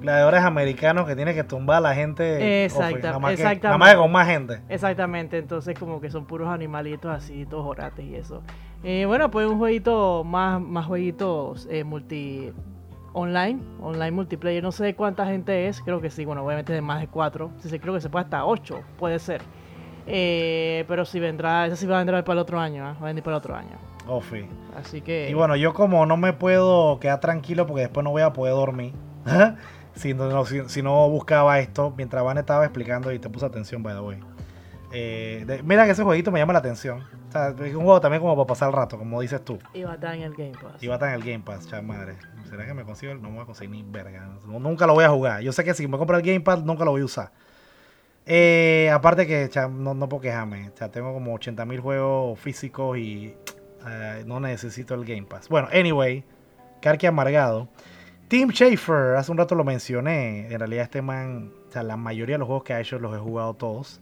gladiadores 0.00 0.42
americanos 0.42 1.06
que 1.06 1.16
tiene 1.16 1.34
que 1.34 1.44
tumbar 1.44 1.78
a 1.78 1.80
la 1.80 1.94
gente. 1.94 2.64
Exacta- 2.64 2.98
nada 2.98 3.18
más 3.18 3.30
que- 3.30 3.34
exactamente. 3.34 3.66
Nada 3.66 3.78
más 3.78 3.90
que 3.92 3.96
con 3.98 4.12
más 4.12 4.26
gente. 4.28 4.60
Exactamente, 4.68 5.38
entonces 5.38 5.78
como 5.78 6.00
que 6.00 6.10
son 6.10 6.26
puros 6.26 6.48
animalitos 6.48 7.10
así, 7.10 7.46
todos 7.46 7.66
orates 7.66 8.04
y 8.04 8.14
eso. 8.14 8.42
Eh, 8.84 9.04
bueno, 9.06 9.30
pues 9.30 9.46
un 9.48 9.58
jueguito, 9.58 10.22
más, 10.24 10.60
más 10.60 10.86
jueguitos 10.86 11.66
eh, 11.70 11.82
multi 11.84 12.52
online, 13.12 13.60
online 13.80 14.12
multiplayer, 14.12 14.62
no 14.62 14.70
sé 14.70 14.94
cuánta 14.94 15.26
gente 15.26 15.66
es, 15.66 15.80
creo 15.80 16.00
que 16.00 16.10
sí, 16.10 16.24
bueno, 16.24 16.44
obviamente 16.44 16.72
de 16.72 16.80
más 16.80 17.00
de 17.00 17.08
cuatro, 17.08 17.50
sí, 17.58 17.68
sí, 17.68 17.78
creo 17.80 17.94
que 17.94 18.00
se 18.00 18.08
puede 18.10 18.24
hasta 18.24 18.44
ocho, 18.44 18.82
puede 18.98 19.18
ser. 19.18 19.42
Eh, 20.06 20.84
pero 20.88 21.04
si 21.04 21.18
vendrá, 21.20 21.66
ese 21.66 21.76
sí 21.76 21.86
va 21.86 21.96
a 21.96 21.98
vendrá 21.98 22.22
para 22.24 22.34
el 22.34 22.38
otro 22.38 22.60
año, 22.60 22.86
¿ah? 22.86 22.92
va 22.94 23.06
a 23.06 23.10
venir 23.10 23.22
para 23.22 23.36
el 23.36 23.38
otro 23.38 23.54
año. 23.56 23.76
Ofi. 24.06 24.46
Así 24.76 25.00
que... 25.02 25.28
Y 25.28 25.34
bueno, 25.34 25.54
yo 25.56 25.74
como 25.74 26.06
no 26.06 26.16
me 26.16 26.32
puedo 26.32 26.98
quedar 26.98 27.20
tranquilo 27.20 27.66
porque 27.66 27.82
después 27.82 28.04
no 28.04 28.10
voy 28.10 28.22
a 28.22 28.32
poder 28.32 28.54
dormir. 28.54 28.92
si, 29.98 30.14
no, 30.14 30.44
si, 30.46 30.66
si 30.68 30.82
no 30.82 31.08
buscaba 31.10 31.58
esto 31.60 31.92
mientras 31.96 32.22
Van 32.24 32.38
estaba 32.38 32.64
explicando 32.64 33.12
y 33.12 33.18
te 33.18 33.28
puse 33.28 33.44
atención, 33.46 33.82
by 33.82 33.94
the 33.94 34.00
way. 34.00 34.18
Eh, 34.92 35.44
de- 35.46 35.62
mira 35.62 35.84
que 35.84 35.90
ese 35.90 36.02
jueguito 36.02 36.30
me 36.32 36.38
llama 36.38 36.54
la 36.54 36.60
atención. 36.60 37.02
O 37.28 37.32
sea, 37.32 37.48
es 37.50 37.74
un 37.74 37.82
juego 37.84 38.00
también 38.00 38.22
como 38.22 38.34
para 38.34 38.46
pasar 38.46 38.70
el 38.70 38.74
rato, 38.74 38.96
como 38.96 39.20
dices 39.20 39.44
tú. 39.44 39.58
Y 39.74 39.82
va 39.82 39.92
a 39.92 39.94
estar 39.96 40.14
en 40.14 40.22
el 40.22 40.32
Game 40.34 40.52
Pass. 40.52 40.82
Y 40.82 40.86
va 40.86 40.94
a 40.94 40.96
estar 40.96 41.08
en 41.10 41.14
el 41.16 41.22
Game 41.22 41.44
Pass, 41.44 41.68
cha 41.68 41.82
madre. 41.82 42.14
¿Será 42.48 42.64
que 42.64 42.72
me 42.72 42.84
consigo? 42.84 43.12
No 43.14 43.28
me 43.28 43.34
voy 43.34 43.42
a 43.42 43.46
conseguir 43.46 43.70
ni 43.70 43.82
verga. 43.82 44.26
No- 44.46 44.58
Nunca 44.58 44.86
lo 44.86 44.94
voy 44.94 45.04
a 45.04 45.10
jugar. 45.10 45.42
Yo 45.42 45.52
sé 45.52 45.62
que 45.62 45.74
si 45.74 45.86
me 45.86 45.98
compro 45.98 46.16
el 46.16 46.22
Game 46.22 46.40
Pass, 46.40 46.62
nunca 46.64 46.86
lo 46.86 46.92
voy 46.92 47.02
a 47.02 47.04
usar. 47.04 47.30
Eh, 48.26 48.90
aparte 48.92 49.26
que 49.26 49.48
cha, 49.50 49.68
no, 49.68 49.94
no 49.94 50.08
puedo 50.08 50.22
quejarme. 50.22 50.70
cha, 50.74 50.88
tengo 50.90 51.12
como 51.12 51.34
80 51.34 51.64
mil 51.64 51.80
juegos 51.80 52.38
físicos 52.38 52.98
y 52.98 53.34
eh, 53.86 54.22
no 54.26 54.40
necesito 54.40 54.94
el 54.94 55.04
Game 55.04 55.24
Pass. 55.24 55.48
Bueno, 55.48 55.68
anyway, 55.72 56.24
Carque 56.80 57.06
Amargado. 57.06 57.68
Tim 58.28 58.50
Schafer, 58.50 59.16
hace 59.16 59.32
un 59.32 59.38
rato 59.38 59.54
lo 59.54 59.64
mencioné. 59.64 60.52
En 60.52 60.58
realidad, 60.58 60.84
este 60.84 61.00
man, 61.00 61.50
o 61.68 61.72
sea, 61.72 61.82
la 61.82 61.96
mayoría 61.96 62.34
de 62.34 62.40
los 62.40 62.46
juegos 62.46 62.64
que 62.64 62.74
ha 62.74 62.80
hecho 62.80 62.98
los 62.98 63.16
he 63.16 63.18
jugado 63.18 63.54
todos. 63.54 64.00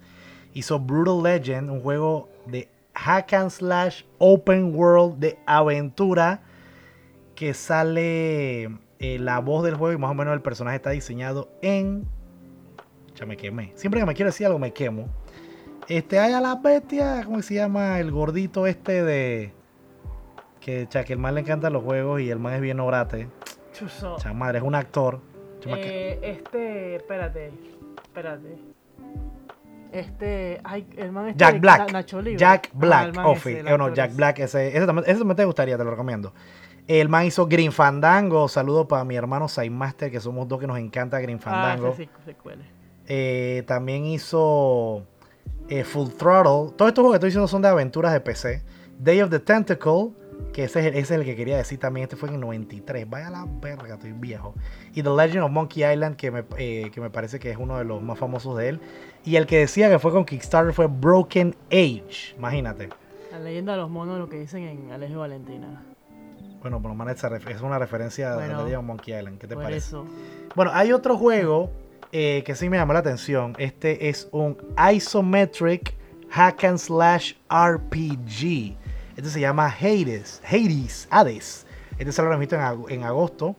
Hizo 0.52 0.80
Brutal 0.80 1.22
Legend, 1.22 1.70
un 1.70 1.80
juego 1.80 2.28
de 2.46 2.68
hack 2.94 3.32
and 3.34 3.50
slash 3.50 4.02
open 4.18 4.74
world 4.74 5.18
de 5.18 5.38
aventura 5.46 6.40
que 7.36 7.54
sale 7.54 8.64
eh, 8.98 9.18
la 9.20 9.38
voz 9.38 9.62
del 9.62 9.76
juego 9.76 9.92
y 9.92 9.98
más 9.98 10.10
o 10.10 10.14
menos 10.14 10.34
el 10.34 10.42
personaje 10.42 10.76
está 10.76 10.90
diseñado 10.90 11.48
en. 11.62 12.04
Ya 13.14 13.26
me 13.26 13.36
quemé. 13.36 13.72
Siempre 13.76 14.00
que 14.00 14.06
me 14.06 14.14
quiero 14.14 14.30
decir 14.30 14.46
algo 14.46 14.58
me 14.58 14.72
quemo. 14.72 15.08
Este, 15.86 16.18
hay 16.18 16.32
a 16.32 16.40
la 16.40 16.56
bestia, 16.56 17.22
¿cómo 17.24 17.40
se 17.42 17.54
llama? 17.54 18.00
El 18.00 18.10
gordito 18.10 18.66
este 18.66 19.04
de. 19.04 19.52
Que, 20.58 20.88
cha, 20.88 21.04
que 21.04 21.12
el 21.12 21.20
man 21.20 21.36
le 21.36 21.42
encantan 21.42 21.72
los 21.72 21.84
juegos 21.84 22.20
y 22.20 22.28
el 22.28 22.40
man 22.40 22.54
es 22.54 22.60
bien 22.60 22.80
orate. 22.80 23.28
Chuzo. 23.78 24.16
Cha, 24.18 24.32
madre, 24.32 24.58
es 24.58 24.64
un 24.64 24.74
actor. 24.74 25.20
Chama, 25.60 25.76
que- 25.76 26.12
Eh, 26.12 26.18
este, 26.22 26.96
espérate, 26.96 27.52
espérate. 28.04 28.58
Este, 29.92 30.60
ay, 30.64 30.86
el 30.96 31.12
man 31.12 31.28
este 31.28 31.38
Jack 31.38 31.54
de 31.54 31.60
Black. 31.60 31.78
Na- 31.78 31.86
Nacho 32.00 32.20
Libre. 32.20 32.38
Jack 32.38 32.68
Ah, 32.68 32.76
Black, 32.78 33.26
Ofi. 33.26 33.50
ese, 33.50 33.60
el 33.60 33.68
Eh, 33.68 33.78
no, 33.78 33.94
Jack. 33.94 34.14
Black, 34.14 34.38
ese, 34.40 34.76
ese, 34.76 34.86
también, 34.86 35.04
ese 35.08 35.18
también 35.18 35.36
te 35.36 35.44
gustaría, 35.44 35.78
te 35.78 35.84
lo 35.84 35.90
recomiendo. 35.90 36.32
El 36.88 37.08
man 37.08 37.24
hizo 37.26 37.46
Green 37.46 37.72
Fandango. 37.72 38.48
Saludo 38.48 38.86
para 38.86 39.04
mi 39.04 39.16
hermano 39.16 39.46
Master, 39.70 40.10
que 40.10 40.20
somos 40.20 40.46
dos 40.46 40.60
que 40.60 40.66
nos 40.66 40.78
encanta 40.78 41.18
Green 41.20 41.40
Fandango. 41.40 41.88
Ah, 41.92 41.94
sí. 41.96 42.08
Eh, 43.08 43.64
también 43.66 44.04
hizo 44.04 45.04
eh, 45.68 45.82
Full 45.84 46.10
Throttle. 46.10 46.74
Todos 46.76 46.88
estos 46.90 47.02
juegos 47.02 47.12
que 47.12 47.16
estoy 47.16 47.28
diciendo 47.30 47.48
son 47.48 47.62
de 47.62 47.68
aventuras 47.68 48.12
de 48.12 48.20
PC. 48.20 48.62
Day 48.98 49.20
of 49.20 49.30
the 49.30 49.38
Tentacle, 49.40 50.10
que 50.56 50.64
ese 50.64 50.80
es, 50.80 50.86
el, 50.86 50.92
ese 50.94 51.00
es 51.00 51.20
el 51.20 51.26
que 51.26 51.36
quería 51.36 51.58
decir 51.58 51.78
también. 51.78 52.04
Este 52.04 52.16
fue 52.16 52.30
en 52.30 52.36
el 52.36 52.40
93. 52.40 53.10
Vaya 53.10 53.28
la 53.28 53.46
verga, 53.60 53.96
estoy 53.96 54.12
viejo. 54.12 54.54
Y 54.94 55.02
The 55.02 55.10
Legend 55.10 55.44
of 55.44 55.50
Monkey 55.50 55.84
Island, 55.84 56.16
que 56.16 56.30
me, 56.30 56.44
eh, 56.56 56.90
que 56.94 56.98
me 57.02 57.10
parece 57.10 57.38
que 57.38 57.50
es 57.50 57.58
uno 57.58 57.76
de 57.76 57.84
los 57.84 58.00
más 58.02 58.18
famosos 58.18 58.56
de 58.56 58.70
él. 58.70 58.80
Y 59.22 59.36
el 59.36 59.46
que 59.46 59.58
decía 59.58 59.90
que 59.90 59.98
fue 59.98 60.12
con 60.12 60.24
Kickstarter 60.24 60.72
fue 60.72 60.86
Broken 60.86 61.54
Age. 61.70 62.34
Imagínate. 62.38 62.88
La 63.30 63.38
leyenda 63.38 63.72
de 63.72 63.78
los 63.80 63.90
monos, 63.90 64.18
lo 64.18 64.30
que 64.30 64.40
dicen 64.40 64.62
en 64.62 64.92
Alejo 64.92 65.18
Valentina. 65.18 65.82
Bueno, 66.62 66.80
por 66.80 66.90
lo 66.90 66.94
menos 66.96 67.22
es 67.22 67.60
una 67.60 67.78
referencia 67.78 68.30
de 68.30 68.36
Bueno, 68.36 68.56
The 68.56 68.62
Legend 68.62 68.78
of 68.78 68.84
Monkey 68.86 69.14
Island. 69.14 69.38
¿Qué 69.38 69.46
te 69.48 69.56
parece? 69.56 69.76
eso. 69.76 70.06
Bueno, 70.54 70.70
hay 70.72 70.90
otro 70.90 71.18
juego 71.18 71.70
eh, 72.12 72.42
que 72.46 72.54
sí 72.54 72.70
me 72.70 72.78
llamó 72.78 72.94
la 72.94 73.00
atención. 73.00 73.54
Este 73.58 74.08
es 74.08 74.26
un 74.32 74.56
isometric 74.90 75.94
hack 76.30 76.64
and 76.64 76.78
slash 76.78 77.34
RPG. 77.50 78.74
Este 79.16 79.30
se 79.30 79.40
llama 79.40 79.66
Hades. 79.68 80.42
Hades. 80.44 81.08
Hades. 81.10 81.66
Este 81.98 82.12
se 82.12 82.22
lo 82.22 82.28
remito 82.28 82.54
en, 82.56 82.60
ag- 82.62 82.90
en 82.90 83.02
agosto. 83.04 83.56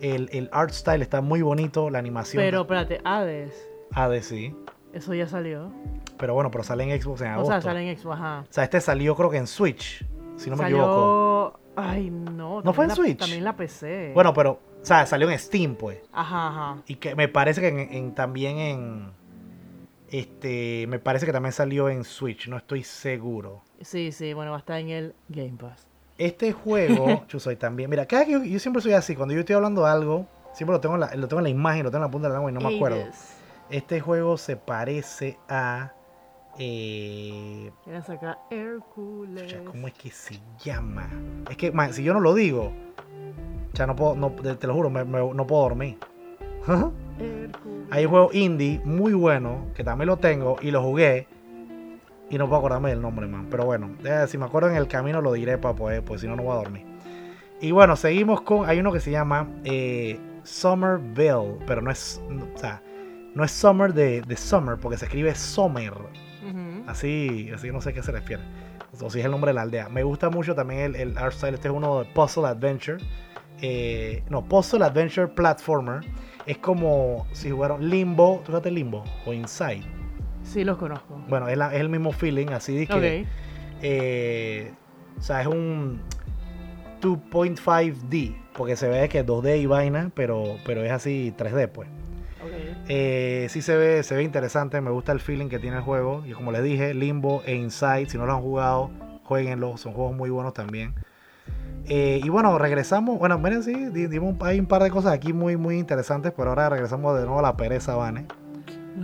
El, 0.00 0.28
el 0.32 0.48
art 0.52 0.70
style 0.70 1.02
está 1.02 1.20
muy 1.20 1.42
bonito. 1.42 1.90
La 1.90 1.98
animación. 1.98 2.42
Pero 2.42 2.62
espérate, 2.62 3.00
Hades, 3.04 3.52
Hades, 3.92 4.26
sí. 4.26 4.54
eso 4.92 5.12
ya 5.14 5.26
salió. 5.26 5.72
Pero 6.16 6.34
bueno, 6.34 6.50
pero 6.50 6.62
sale 6.64 6.84
en 6.84 7.00
Xbox 7.02 7.20
en 7.22 7.28
O 7.28 7.32
agosto. 7.32 7.50
sea, 7.52 7.60
sale 7.60 7.90
en 7.90 7.98
Xbox, 7.98 8.14
ajá. 8.16 8.40
O 8.48 8.52
sea, 8.52 8.64
este 8.64 8.80
salió 8.80 9.16
creo 9.16 9.30
que 9.30 9.38
en 9.38 9.46
Switch. 9.46 10.04
Si 10.36 10.48
no 10.48 10.56
me 10.56 10.62
salió... 10.64 10.76
equivoco. 10.78 11.60
Ay, 11.76 12.10
no. 12.10 12.62
¿No 12.62 12.72
fue 12.72 12.84
en 12.84 12.88
la- 12.90 12.94
Switch? 12.94 13.18
También 13.18 13.42
la 13.44 13.56
PC. 13.56 14.12
Bueno, 14.14 14.32
pero, 14.34 14.52
o 14.82 14.84
sea, 14.84 15.06
salió 15.06 15.30
en 15.30 15.38
Steam, 15.38 15.74
pues. 15.76 15.98
Ajá, 16.12 16.48
ajá. 16.48 16.82
Y 16.86 16.96
que 16.96 17.14
me 17.14 17.28
parece 17.28 17.60
que 17.60 17.68
en- 17.68 17.78
en- 17.92 18.14
también 18.14 18.58
en. 18.58 19.10
Este. 20.10 20.86
Me 20.88 20.98
parece 20.98 21.26
que 21.26 21.32
también 21.32 21.52
salió 21.52 21.88
en 21.88 22.04
Switch, 22.04 22.48
no 22.48 22.56
estoy 22.56 22.82
seguro. 22.84 23.62
Sí, 23.80 24.12
sí, 24.12 24.32
bueno, 24.34 24.50
va 24.50 24.58
a 24.58 24.60
estar 24.60 24.78
en 24.78 24.88
el 24.90 25.14
Game 25.28 25.56
Pass. 25.58 25.86
Este 26.18 26.52
juego, 26.52 27.24
yo 27.28 27.38
soy 27.40 27.56
también. 27.56 27.88
Mira, 27.90 28.06
cada 28.06 28.24
que 28.24 28.32
yo, 28.32 28.42
yo 28.44 28.58
siempre 28.58 28.82
soy 28.82 28.92
así. 28.92 29.14
Cuando 29.16 29.34
yo 29.34 29.40
estoy 29.40 29.56
hablando 29.56 29.84
de 29.84 29.90
algo, 29.90 30.26
siempre 30.52 30.74
lo 30.74 30.80
tengo, 30.80 30.94
en 30.96 31.00
la, 31.00 31.14
lo 31.14 31.28
tengo 31.28 31.40
en 31.40 31.44
la 31.44 31.50
imagen, 31.50 31.84
lo 31.84 31.90
tengo 31.90 32.04
en 32.04 32.08
la 32.08 32.12
punta 32.12 32.28
de 32.28 32.32
la 32.34 32.38
lengua 32.40 32.50
y 32.50 32.54
no 32.54 32.60
me 32.60 32.76
acuerdo. 32.76 32.98
Este 33.70 34.00
juego 34.00 34.36
se 34.36 34.56
parece 34.56 35.38
a. 35.48 35.92
Eh, 36.58 37.70
sacar 38.04 38.38
Hércules. 38.50 39.56
¿Cómo 39.64 39.86
es 39.86 39.94
que 39.94 40.10
se 40.10 40.38
llama? 40.62 41.08
Es 41.48 41.56
que, 41.56 41.70
man, 41.70 41.94
si 41.94 42.02
yo 42.02 42.12
no 42.12 42.20
lo 42.20 42.34
digo, 42.34 42.72
sea, 43.72 43.86
no 43.86 43.94
puedo, 43.96 44.14
no, 44.16 44.30
te 44.32 44.54
te 44.56 44.66
lo 44.66 44.74
juro, 44.74 44.90
me- 44.90 45.04
me- 45.04 45.32
no 45.32 45.46
puedo 45.46 45.62
dormir. 45.62 45.96
Hay 47.90 48.04
un 48.04 48.10
juego 48.10 48.30
indie 48.32 48.80
muy 48.84 49.12
bueno, 49.12 49.66
que 49.74 49.84
también 49.84 50.08
lo 50.08 50.18
tengo, 50.18 50.56
y 50.60 50.70
lo 50.70 50.82
jugué. 50.82 51.26
Y 52.30 52.38
no 52.38 52.46
puedo 52.46 52.58
acordarme 52.58 52.90
del 52.90 53.02
nombre, 53.02 53.26
man. 53.26 53.48
Pero 53.50 53.64
bueno, 53.64 53.90
eh, 54.04 54.24
si 54.28 54.38
me 54.38 54.44
acuerdo 54.44 54.70
en 54.70 54.76
el 54.76 54.86
camino 54.86 55.20
lo 55.20 55.32
diré 55.32 55.58
para 55.58 55.74
poder, 55.74 56.04
pues 56.04 56.20
si 56.20 56.28
no, 56.28 56.36
no 56.36 56.44
voy 56.44 56.52
a 56.52 56.62
dormir. 56.62 56.86
Y 57.60 57.72
bueno, 57.72 57.96
seguimos 57.96 58.42
con. 58.42 58.68
Hay 58.68 58.78
uno 58.78 58.92
que 58.92 59.00
se 59.00 59.10
llama 59.10 59.48
eh, 59.64 60.18
Somerville, 60.44 61.58
pero 61.66 61.82
no 61.82 61.90
es. 61.90 62.22
o 62.54 62.58
sea, 62.58 62.80
no 63.34 63.44
es 63.44 63.50
Summer 63.50 63.92
de, 63.92 64.22
de 64.22 64.36
Summer, 64.36 64.76
porque 64.76 64.96
se 64.96 65.06
escribe 65.06 65.34
Summer. 65.34 65.92
Ujú. 65.92 66.84
Así, 66.86 67.50
así 67.52 67.70
no 67.70 67.80
sé 67.80 67.90
a 67.90 67.92
qué 67.92 68.02
se 68.02 68.12
refiere. 68.12 68.42
O 69.00 69.10
si 69.10 69.20
es 69.20 69.24
el 69.24 69.30
nombre 69.30 69.50
de 69.50 69.54
la 69.54 69.62
aldea. 69.62 69.88
Me 69.88 70.02
gusta 70.02 70.30
mucho 70.30 70.54
también 70.54 70.80
el, 70.80 70.96
el 70.96 71.18
art 71.18 71.32
style. 71.32 71.54
Este 71.54 71.68
es 71.68 71.74
uno 71.74 72.00
de 72.00 72.04
Puzzle 72.06 72.46
Adventure. 72.46 72.98
Eh, 73.60 74.22
no, 74.28 74.42
Puzzle 74.44 74.84
Adventure 74.84 75.28
Platformer. 75.28 76.00
Es 76.50 76.58
como 76.58 77.26
si 77.32 77.48
jugaron 77.50 77.88
Limbo. 77.88 78.38
¿Tú 78.44 78.46
jugaste 78.46 78.72
Limbo? 78.72 79.04
O 79.24 79.32
Inside. 79.32 79.84
Sí, 80.42 80.64
los 80.64 80.78
conozco. 80.78 81.16
Bueno, 81.28 81.48
es, 81.48 81.56
la- 81.56 81.72
es 81.72 81.80
el 81.80 81.88
mismo 81.88 82.10
feeling. 82.10 82.48
Así 82.48 82.74
de 82.76 82.86
que. 82.88 83.22
Ok. 83.22 83.28
eh, 83.82 84.72
o 85.16 85.22
sea, 85.22 85.42
es 85.42 85.46
un 85.46 86.00
2.5D. 87.00 88.36
Porque 88.54 88.74
se 88.76 88.88
ve 88.88 89.08
que 89.08 89.20
es 89.20 89.26
2D 89.26 89.58
y 89.60 89.66
vaina. 89.66 90.10
Pero, 90.14 90.56
pero 90.64 90.82
es 90.82 90.90
así 90.90 91.32
3D, 91.36 91.68
pues. 91.68 91.88
Ok. 92.42 92.50
Eh, 92.88 93.46
sí 93.50 93.62
se 93.62 93.76
ve, 93.76 94.02
se 94.02 94.16
ve 94.16 94.22
interesante, 94.24 94.80
me 94.80 94.90
gusta 94.90 95.12
el 95.12 95.20
feeling 95.20 95.48
que 95.48 95.58
tiene 95.58 95.76
el 95.76 95.82
juego. 95.82 96.24
Y 96.26 96.32
como 96.32 96.50
les 96.52 96.62
dije, 96.64 96.94
Limbo 96.94 97.42
e 97.46 97.54
Inside, 97.54 98.08
si 98.08 98.18
no 98.18 98.26
lo 98.26 98.32
han 98.34 98.40
jugado, 98.42 98.90
jueguenlo, 99.24 99.76
son 99.76 99.92
juegos 99.92 100.16
muy 100.16 100.30
buenos 100.30 100.52
también. 100.52 100.94
Eh, 101.92 102.20
y 102.22 102.28
bueno, 102.28 102.56
regresamos. 102.56 103.18
Bueno, 103.18 103.36
miren, 103.38 103.64
sí, 103.64 103.74
di- 103.74 104.06
dimos 104.06 104.34
un- 104.34 104.46
hay 104.46 104.60
un 104.60 104.66
par 104.66 104.80
de 104.82 104.90
cosas 104.90 105.12
aquí 105.12 105.32
muy, 105.32 105.56
muy 105.56 105.76
interesantes, 105.76 106.32
pero 106.36 106.50
ahora 106.50 106.68
regresamos 106.68 107.14
de 107.18 107.22
nuevo 107.24 107.40
a 107.40 107.42
la 107.42 107.56
pereza, 107.56 107.96
Vane. 107.96 108.26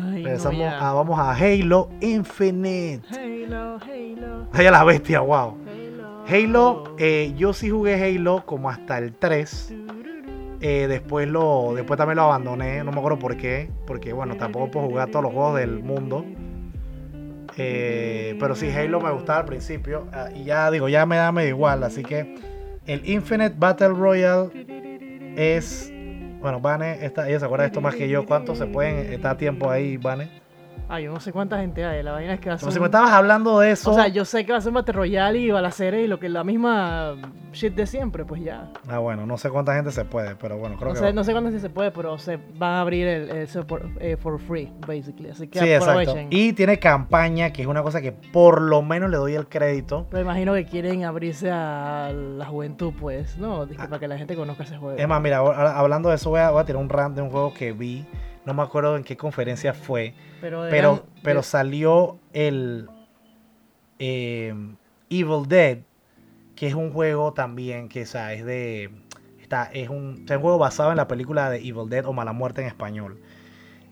Ay, 0.01 0.23
Regresamos 0.23 0.61
a, 0.73 0.93
vamos 0.93 1.19
a 1.19 1.33
Halo 1.33 1.89
Infinite. 2.01 3.03
Halo, 3.11 3.79
Halo, 3.81 4.47
Ay, 4.53 4.71
la 4.71 4.85
bestia, 4.85 5.21
wow. 5.21 5.57
Halo. 5.67 6.25
Halo, 6.29 6.95
eh, 6.99 7.35
yo 7.37 7.53
sí 7.53 7.71
jugué 7.71 7.95
Halo 8.03 8.45
como 8.47 8.71
hasta 8.71 8.99
el 8.99 9.13
3. 9.15 9.75
Eh, 10.61 10.87
después 10.89 11.29
lo 11.29 11.73
después 11.75 11.99
también 11.99 12.17
lo 12.17 12.23
abandoné, 12.23 12.83
no 12.83 12.91
me 12.93 12.99
acuerdo 12.99 13.19
por 13.19 13.37
qué, 13.37 13.69
porque 13.87 14.13
bueno, 14.13 14.37
tampoco 14.37 14.71
puedo 14.71 14.87
jugar 14.87 15.11
todos 15.11 15.25
los 15.25 15.33
juegos 15.33 15.57
del 15.59 15.83
mundo. 15.83 16.25
Pero 17.57 18.55
sí, 18.55 18.71
Halo 18.71 19.01
me 19.01 19.11
gustaba 19.13 19.41
al 19.41 19.45
principio 19.47 20.07
ah, 20.13 20.29
y 20.35 20.45
ya 20.45 20.71
digo, 20.71 20.89
ya 20.89 21.05
me 21.07 21.17
da 21.17 21.33
medio 21.33 21.51
igual, 21.51 21.83
así 21.85 22.03
que 22.03 22.35
el 22.87 23.09
Infinite 23.09 23.55
Battle 23.57 23.89
Royale 23.89 24.51
es 25.37 25.93
bueno, 26.41 26.61
Vane, 26.61 27.05
esta, 27.05 27.29
ella 27.29 27.41
se 27.41 27.45
acuerda 27.45 27.65
de 27.65 27.69
esto 27.69 27.81
más 27.81 27.95
que 27.95 28.09
yo, 28.09 28.25
¿cuánto 28.25 28.55
se 28.55 28.67
pueden 28.67 29.13
estar 29.13 29.33
a 29.33 29.37
tiempo 29.37 29.71
ahí, 29.71 29.97
Vane? 29.97 30.46
Ay, 30.89 31.05
yo 31.05 31.13
no 31.13 31.21
sé 31.21 31.33
cuánta 31.33 31.59
gente 31.59 31.85
hay. 31.85 32.03
La 32.03 32.13
vaina 32.13 32.35
es 32.35 32.41
que 32.41 32.49
va 32.49 32.55
a 32.55 32.59
ser. 32.59 32.67
Como 32.67 32.73
si 32.73 32.79
me 32.81 32.87
estabas 32.87 33.11
hablando 33.11 33.59
de 33.59 33.73
eso. 33.73 33.91
O 33.91 33.95
sea, 33.95 34.09
yo 34.09 34.25
sé 34.25 34.47
que 34.47 34.53
va 34.53 34.59
a 34.59 34.61
ser 34.61 34.73
Battle 34.73 34.93
Royale 34.95 35.39
y 35.39 35.51
balaceres 35.51 36.05
y 36.05 36.09
lo 36.09 36.21
que 36.21 36.29
la 36.29 36.45
misma 36.45 37.17
shit 37.53 37.75
de 37.75 37.87
siempre, 37.87 38.25
pues 38.25 38.43
ya. 38.43 38.71
Ah, 38.89 38.99
bueno, 38.99 39.27
no 39.27 39.37
sé 39.37 39.51
cuánta 39.51 39.75
gente 39.75 39.91
se 39.91 40.05
puede, 40.05 40.37
pero 40.37 40.59
bueno, 40.59 40.77
creo 40.77 40.89
No 40.89 40.95
que 40.95 41.01
sé, 41.01 41.13
no 41.13 41.25
sé 41.25 41.33
cuándo 41.33 41.51
sí 41.51 41.59
se 41.59 41.71
puede, 41.71 41.91
pero 41.91 42.19
se 42.19 42.39
van 42.57 42.73
a 42.75 42.81
abrir 42.83 43.07
el, 43.09 43.31
el 43.31 43.67
por, 43.67 43.89
eh, 43.99 44.17
for 44.17 44.39
free, 44.39 44.73
basically. 44.87 45.31
Así 45.31 45.49
que 45.49 45.59
Sí, 45.59 45.73
exacto. 45.73 46.01
aprovechen. 46.01 46.29
Y 46.31 46.53
tiene 46.53 46.79
campaña, 46.79 47.53
que 47.53 47.63
es 47.63 47.69
una 47.69 47.83
cosa 47.83 48.01
que 48.01 48.13
por 48.13 48.61
lo 48.61 48.83
menos 48.83 49.11
le 49.11 49.17
doy 49.17 49.35
el 49.35 49.49
crédito. 49.49 50.07
Pero 50.11 50.23
imagino 50.23 50.55
que 50.55 50.67
quieren 50.67 51.05
abrirse 51.05 51.51
a 51.51 52.13
la 52.13 52.45
juventud, 52.47 52.93
pues, 53.01 53.39
¿no? 53.39 53.63
Ah. 53.63 53.87
para 53.89 53.99
que 53.99 54.07
la 54.09 54.19
gente 54.19 54.37
conozca 54.37 54.63
ese 54.65 54.77
juego. 54.77 54.97
Es 54.99 55.09
más, 55.09 55.21
mira, 55.21 55.39
hablando 55.39 56.11
de 56.11 56.15
eso, 56.17 56.31
voy 56.31 56.41
a, 56.41 56.51
voy 56.51 56.61
a 56.61 56.65
tirar 56.65 56.81
un 56.81 56.89
rant 56.89 57.17
de 57.17 57.23
un 57.23 57.31
juego 57.31 57.53
que 57.55 57.73
vi. 57.73 58.05
No 58.47 58.55
me 58.55 58.63
acuerdo 58.63 58.97
en 58.97 59.05
qué 59.05 59.17
conferencia 59.17 59.75
fue. 59.75 60.15
pero 60.41 60.63
de 60.63 60.71
Pero, 60.71 60.93
gran- 60.95 61.05
pero 61.23 61.41
de- 61.41 61.45
salió 61.47 62.19
el 62.33 62.89
eh, 63.99 64.55
Evil 65.11 65.49
Dead, 65.49 65.79
que 66.55 66.67
es 66.69 66.75
un 66.75 66.93
juego 66.93 67.33
también 67.33 67.89
que 67.89 68.03
o 68.03 68.07
sea, 68.07 68.33
es 68.33 68.45
de. 68.45 68.91
Está, 69.41 69.65
es 69.73 69.89
un, 69.89 70.25
es 70.29 70.31
un 70.37 70.43
juego 70.43 70.59
basado 70.59 70.91
en 70.91 70.97
la 70.97 71.07
película 71.09 71.51
de 71.51 71.59
Evil 71.59 71.89
Dead 71.89 72.05
o 72.07 72.13
Mala 72.13 72.33
Muerte 72.33 72.63
en 72.63 72.67
español. 72.67 73.21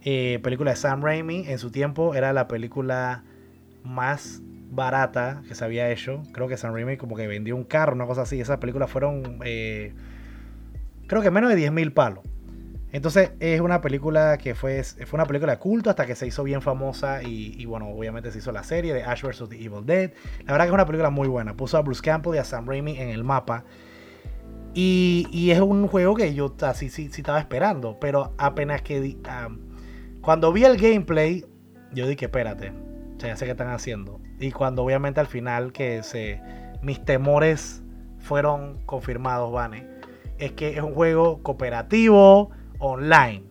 Eh, 0.03 0.41
película 0.43 0.71
de 0.73 0.77
Sam 0.77 1.03
Raimi. 1.03 1.45
En 1.49 1.59
su 1.59 1.71
tiempo 1.71 2.15
era 2.15 2.33
la 2.33 2.49
película 2.49 3.23
más 3.85 4.43
barata 4.71 5.43
que 5.47 5.55
se 5.55 5.65
había 5.65 5.91
hecho. 5.91 6.23
Creo 6.33 6.49
que 6.49 6.57
Sam 6.57 6.75
Raimi 6.75 6.97
como 6.97 7.15
que 7.17 7.27
vendió 7.29 7.55
un 7.55 7.65
carro, 7.65 7.95
una 7.95 8.07
cosa 8.07 8.23
así. 8.23 8.41
Esas 8.41 8.59
películas 8.59 8.91
fueron, 8.91 9.39
eh, 9.45 9.95
creo 11.07 11.23
que 11.23 11.31
menos 11.31 11.51
de 11.51 11.57
10 11.57 11.71
mil 11.73 11.93
palos. 11.93 12.25
Entonces 12.95 13.33
es 13.41 13.61
una 13.61 13.81
película 13.81 14.39
que 14.39 14.55
fue, 14.55 14.85
fue 14.85 15.17
una 15.17 15.27
película 15.27 15.55
de 15.55 15.59
culto 15.59 15.91
hasta 15.91 16.07
que 16.07 16.15
se 16.15 16.29
hizo 16.29 16.45
bien 16.45 16.63
famosa 16.63 17.25
y, 17.25 17.65
bueno, 17.67 17.89
obviamente 17.89 18.31
se 18.31 18.39
hizo 18.39 18.53
la 18.53 18.63
serie 18.63 18.95
de 18.95 19.03
Ash 19.03 19.21
vs. 19.21 19.49
The 19.49 19.57
Evil 19.57 19.85
Dead. 19.85 20.13
La 20.45 20.53
verdad 20.53 20.67
que 20.67 20.69
es 20.69 20.75
una 20.75 20.87
película 20.87 21.11
muy 21.11 21.27
buena. 21.27 21.57
Puso 21.57 21.77
a 21.77 21.83
Bruce 21.83 22.01
Campbell 22.01 22.37
y 22.37 22.39
a 22.39 22.45
Sam 22.45 22.69
Raimi 22.69 22.97
en 22.97 23.09
el 23.09 23.25
mapa. 23.25 23.65
Y, 24.75 25.51
es 25.51 25.59
un 25.59 25.89
juego 25.89 26.15
que 26.15 26.35
yo 26.35 26.55
así 26.63 26.89
sí, 26.89 27.09
sí 27.11 27.23
estaba 27.23 27.41
esperando. 27.41 27.99
Pero 27.99 28.33
apenas 28.39 28.83
que... 28.83 29.17
ah, 29.25 29.49
cuando 30.21 30.53
vi 30.53 30.63
el 30.63 30.77
gameplay, 30.77 31.45
yo 31.91 32.07
dije, 32.07 32.27
espérate. 32.27 32.71
O 33.17 33.19
sea, 33.19 33.31
ya 33.31 33.37
sé 33.37 33.45
qué 33.45 33.51
están 33.51 33.71
haciendo. 33.71 34.21
Y 34.39 34.53
cuando 34.53 34.85
obviamente 34.85 35.19
al 35.19 35.27
final 35.27 35.73
que. 35.73 36.01
Mis 36.81 37.05
temores 37.05 37.83
fueron 38.19 38.79
confirmados, 38.87 39.51
Vane. 39.51 39.85
Es 40.39 40.53
que 40.53 40.77
es 40.77 40.81
un 40.81 40.95
juego 40.95 41.43
cooperativo, 41.43 42.53
online. 42.85 43.43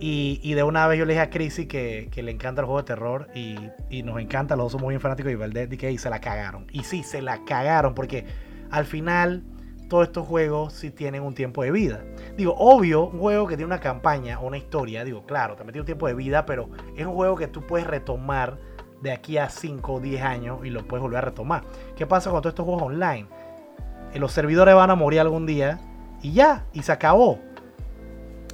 Y, 0.00 0.54
de 0.54 0.62
una 0.62 0.86
vez 0.86 0.96
yo 0.96 1.04
le 1.04 1.14
dije 1.14 1.22
a 1.22 1.30
Chrissy 1.30 1.66
que, 1.66 2.08
le 2.14 2.30
encanta 2.30 2.60
el 2.60 2.66
juego 2.66 2.80
de 2.80 2.86
terror 2.86 3.28
y, 3.34 4.02
nos 4.02 4.20
encanta, 4.20 4.54
los 4.54 4.66
dos 4.66 4.72
somos 4.72 4.84
muy 4.84 4.98
fanáticos 4.98 5.32
y 5.32 5.76
que 5.76 5.90
y 5.90 5.98
se 5.98 6.08
la 6.08 6.20
cagaron. 6.20 6.66
Y 6.70 6.84
sí, 6.84 7.02
se 7.02 7.20
la 7.20 7.44
cagaron 7.44 7.94
porque 7.94 8.24
al 8.70 8.84
final 8.84 9.42
todos 9.88 10.06
estos 10.06 10.26
juegos 10.26 10.72
sí 10.74 10.90
tienen 10.90 11.22
un 11.22 11.34
tiempo 11.34 11.64
de 11.64 11.72
vida. 11.72 12.04
Digo, 12.36 12.54
obvio, 12.56 13.06
un 13.06 13.18
juego 13.18 13.48
que 13.48 13.56
tiene 13.56 13.66
una 13.66 13.80
campaña 13.80 14.38
o 14.38 14.46
una 14.46 14.58
historia, 14.58 15.02
digo, 15.02 15.24
claro, 15.26 15.56
también 15.56 15.72
tiene 15.72 15.82
un 15.82 15.86
tiempo 15.86 16.06
de 16.06 16.14
vida, 16.14 16.46
pero 16.46 16.70
es 16.96 17.04
un 17.04 17.14
juego 17.14 17.34
que 17.34 17.48
tú 17.48 17.66
puedes 17.66 17.86
retomar 17.86 18.58
de 19.02 19.12
aquí 19.12 19.38
a 19.38 19.48
5 19.48 19.94
o 19.94 20.00
10 20.00 20.22
años 20.22 20.60
y 20.64 20.70
lo 20.70 20.86
puedes 20.86 21.02
volver 21.02 21.18
a 21.18 21.22
retomar. 21.22 21.64
¿Qué 21.96 22.06
pasa 22.06 22.30
con 22.30 22.40
todos 22.40 22.52
estos 22.52 22.64
juegos 22.64 22.82
online? 22.82 23.26
Eh, 24.12 24.18
Los 24.20 24.32
servidores 24.32 24.74
van 24.74 24.90
a 24.90 24.94
morir 24.94 25.20
algún 25.20 25.46
día 25.46 25.80
y 26.22 26.32
ya, 26.32 26.66
y 26.72 26.82
se 26.82 26.92
acabó. 26.92 27.40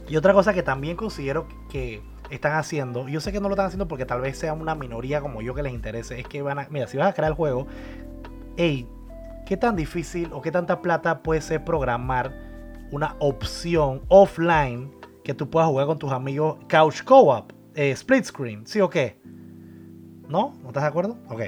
Y 0.09 0.17
otra 0.17 0.33
cosa 0.33 0.53
que 0.53 0.63
también 0.63 0.97
considero 0.97 1.47
que 1.71 2.03
están 2.31 2.55
haciendo, 2.55 3.09
yo 3.09 3.21
sé 3.21 3.33
que 3.33 3.41
no 3.41 3.49
lo 3.49 3.55
están 3.55 3.67
haciendo 3.67 3.87
porque 3.89 4.05
tal 4.07 4.21
vez 4.21 4.37
sea 4.39 4.53
una 4.53 4.75
minoría 4.75 5.21
como 5.21 5.43
yo 5.43 5.55
que 5.55 5.63
les 5.63 5.73
interese, 5.73 6.21
es 6.21 6.27
que 6.27 6.43
van 6.43 6.59
a, 6.59 6.69
mira, 6.71 6.87
si 6.87 6.97
vas 6.97 7.09
a 7.11 7.13
crear 7.15 7.31
el 7.31 7.37
juego, 7.37 7.67
hey, 8.57 8.87
¿qué 9.47 9.57
tan 9.57 9.77
difícil 9.77 10.31
o 10.33 10.41
qué 10.43 10.51
tanta 10.51 10.81
plata 10.83 11.23
puede 11.23 11.41
ser 11.41 11.65
programar 11.65 12.33
una 12.91 13.17
opción 13.19 14.03
offline 14.09 14.91
que 15.23 15.35
tú 15.35 15.49
puedas 15.51 15.69
jugar 15.69 15.87
con 15.87 15.99
tus 15.99 16.13
amigos 16.13 16.57
couch 16.69 17.03
co-op, 17.03 17.53
eh, 17.75 17.91
split 17.93 18.25
screen, 18.25 18.67
¿sí 18.67 18.81
o 18.81 18.89
qué? 18.91 19.19
¿No? 20.29 20.55
¿No 20.63 20.69
estás 20.69 20.83
de 20.85 20.89
acuerdo? 20.89 21.19
Ok. 21.29 21.43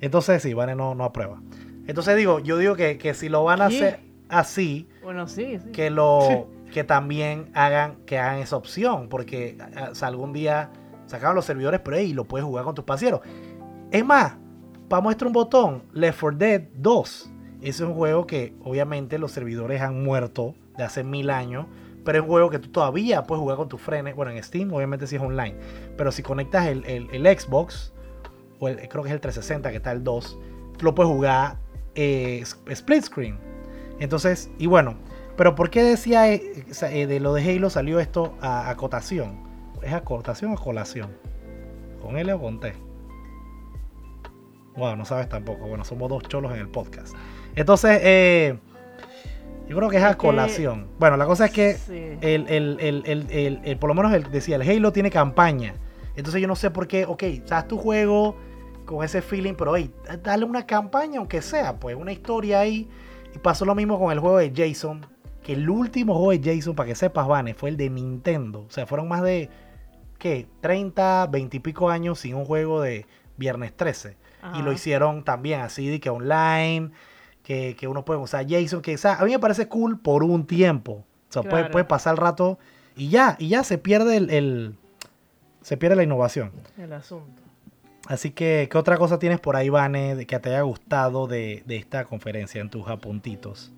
Entonces 0.00 0.42
sí, 0.42 0.54
Vane 0.54 0.74
no, 0.74 0.94
no 0.94 1.04
aprueba. 1.04 1.40
Entonces 1.86 2.16
digo, 2.16 2.38
yo 2.40 2.56
digo 2.58 2.74
que, 2.76 2.96
que 2.98 3.14
si 3.14 3.28
lo 3.28 3.44
van 3.44 3.60
a 3.62 3.68
¿Qué? 3.68 3.76
hacer 3.76 4.00
así, 4.28 4.88
Bueno, 5.02 5.26
sí, 5.28 5.58
sí. 5.62 5.70
que 5.72 5.90
lo 5.90 6.48
que 6.74 6.82
también 6.84 7.50
hagan 7.54 7.96
que 8.04 8.18
hagan 8.18 8.40
esa 8.40 8.56
opción 8.56 9.08
porque 9.08 9.56
o 10.00 10.04
algún 10.04 10.32
día 10.32 10.70
sacaron 11.06 11.36
los 11.36 11.44
servidores 11.44 11.80
pero 11.84 11.96
ahí 11.96 12.12
lo 12.12 12.24
puedes 12.24 12.44
jugar 12.44 12.64
con 12.64 12.74
tus 12.74 12.84
parceros 12.84 13.20
es 13.92 14.04
más 14.04 14.34
para 14.88 15.00
muestra 15.00 15.28
un 15.28 15.32
botón 15.32 15.84
Left 15.92 16.18
4 16.20 16.36
Dead 16.38 16.62
2 16.74 17.30
ese 17.60 17.68
es 17.68 17.80
un 17.80 17.94
juego 17.94 18.26
que 18.26 18.54
obviamente 18.64 19.18
los 19.18 19.30
servidores 19.30 19.80
han 19.80 20.02
muerto 20.02 20.56
de 20.76 20.82
hace 20.82 21.04
mil 21.04 21.30
años 21.30 21.66
pero 22.04 22.18
es 22.18 22.22
un 22.22 22.28
juego 22.28 22.50
que 22.50 22.58
tú 22.58 22.68
todavía 22.70 23.22
puedes 23.22 23.40
jugar 23.40 23.56
con 23.56 23.68
tus 23.70 23.80
frenes. 23.80 24.14
Bueno 24.16 24.32
en 24.32 24.42
Steam 24.42 24.72
obviamente 24.72 25.06
si 25.06 25.14
es 25.16 25.22
online 25.22 25.54
pero 25.96 26.10
si 26.10 26.22
conectas 26.24 26.66
el, 26.66 26.84
el- 26.86 27.08
el 27.12 27.38
Xbox 27.38 27.92
o 28.58 28.66
el- 28.68 28.76
creo 28.88 29.02
que 29.04 29.10
es 29.10 29.14
el 29.14 29.20
360 29.20 29.70
que 29.70 29.76
está 29.76 29.92
el 29.92 30.02
2 30.02 30.38
tú 30.76 30.84
lo 30.86 30.94
puedes 30.94 31.10
jugar 31.12 31.58
eh, 31.94 32.42
split 32.66 33.04
screen. 33.04 33.38
Entonces 34.00 34.50
y 34.58 34.66
bueno 34.66 34.96
pero 35.36 35.54
¿por 35.54 35.70
qué 35.70 35.82
decía 35.82 36.32
eh, 36.32 36.64
eh, 36.90 37.06
de 37.06 37.20
lo 37.20 37.34
de 37.34 37.42
Halo 37.56 37.70
salió 37.70 38.00
esto 38.00 38.34
a 38.40 38.70
acotación? 38.70 39.42
¿Es 39.82 39.92
acotación 39.92 40.52
o 40.52 40.56
colación? 40.56 41.10
¿Con 42.00 42.16
L 42.18 42.32
o 42.32 42.40
con 42.40 42.60
T? 42.60 42.74
Wow, 44.76 44.96
no 44.96 45.04
sabes 45.04 45.28
tampoco. 45.28 45.66
Bueno, 45.66 45.84
somos 45.84 46.08
dos 46.08 46.22
cholos 46.24 46.52
en 46.52 46.58
el 46.58 46.68
podcast. 46.68 47.14
Entonces, 47.54 48.00
eh, 48.02 48.58
yo 49.68 49.76
creo 49.76 49.88
que 49.88 49.98
es 49.98 50.02
a 50.02 50.16
colación. 50.16 50.88
Bueno, 50.98 51.16
la 51.16 51.26
cosa 51.26 51.46
es 51.46 51.52
que 51.52 51.74
Sí. 51.74 52.18
el, 52.20 52.46
el- 52.48 52.78
el- 52.80 53.02
el- 53.06 53.26
el- 53.30 53.60
el- 53.64 53.78
por 53.78 53.88
lo 53.88 53.94
menos 53.94 54.12
el, 54.12 54.30
decía, 54.30 54.56
el 54.56 54.62
Halo 54.62 54.92
tiene 54.92 55.10
campaña. 55.10 55.74
Entonces 56.16 56.40
yo 56.40 56.48
no 56.48 56.56
sé 56.56 56.70
por 56.70 56.86
qué, 56.88 57.04
ok, 57.06 57.22
sabes 57.44 57.68
tu 57.68 57.78
juego 57.78 58.36
con 58.84 59.04
ese 59.04 59.22
feeling, 59.22 59.54
pero 59.54 59.76
hey, 59.76 59.92
dale 60.22 60.44
una 60.44 60.66
campaña 60.66 61.18
aunque 61.18 61.40
sea, 61.40 61.76
pues 61.78 61.96
una 61.96 62.12
historia 62.12 62.60
ahí. 62.60 62.88
Y 63.34 63.38
pasó 63.38 63.64
lo 63.64 63.74
mismo 63.74 63.98
con 63.98 64.12
el 64.12 64.18
juego 64.20 64.38
de 64.38 64.52
Jason, 64.54 65.06
que 65.44 65.52
el 65.52 65.70
último 65.70 66.14
juego 66.14 66.32
de 66.32 66.56
Jason, 66.56 66.74
para 66.74 66.88
que 66.88 66.94
sepas, 66.96 67.28
Vane, 67.28 67.54
fue 67.54 67.68
el 67.68 67.76
de 67.76 67.88
Nintendo. 67.90 68.64
O 68.66 68.70
sea, 68.70 68.86
fueron 68.86 69.06
más 69.06 69.22
de, 69.22 69.48
¿qué? 70.18 70.48
30, 70.60 71.28
20 71.30 71.56
y 71.56 71.60
pico 71.60 71.90
años 71.90 72.18
sin 72.18 72.34
un 72.34 72.44
juego 72.44 72.80
de 72.80 73.06
Viernes 73.36 73.72
13. 73.76 74.16
Y 74.58 74.62
lo 74.62 74.72
hicieron 74.72 75.24
también 75.24 75.60
así, 75.60 75.88
de 75.88 76.00
que 76.00 76.10
online, 76.10 76.90
que, 77.42 77.76
que 77.78 77.88
uno 77.88 78.04
puede 78.04 78.20
usar 78.20 78.44
Jason, 78.48 78.82
que 78.82 78.94
o 78.94 78.98
sea, 78.98 79.14
a 79.14 79.24
mí 79.24 79.30
me 79.30 79.38
parece 79.38 79.68
cool 79.68 79.98
por 79.98 80.22
un 80.24 80.46
tiempo. 80.46 81.04
O 81.30 81.32
sea, 81.32 81.42
puede, 81.42 81.62
Claro. 81.62 81.72
puede 81.72 81.84
pasar 81.86 82.12
el 82.12 82.18
rato 82.18 82.58
y 82.96 83.08
ya, 83.08 83.36
y 83.38 83.48
ya 83.48 83.64
se 83.64 83.78
pierde 83.78 84.16
el, 84.18 84.30
el- 84.30 84.74
se 85.62 85.76
pierde 85.78 85.96
la 85.96 86.02
innovación. 86.02 86.52
El 86.76 86.92
asunto. 86.92 87.42
Así 88.06 88.32
que, 88.32 88.68
¿qué 88.70 88.76
otra 88.76 88.98
cosa 88.98 89.18
tienes 89.18 89.40
por 89.40 89.56
ahí, 89.56 89.70
Vane, 89.70 90.26
que 90.26 90.38
te 90.38 90.50
haya 90.50 90.60
gustado 90.60 91.26
de, 91.26 91.62
de 91.66 91.76
esta 91.76 92.04
conferencia 92.04 92.60
en 92.60 92.68
tus 92.68 92.86
apuntitos? 92.88 93.72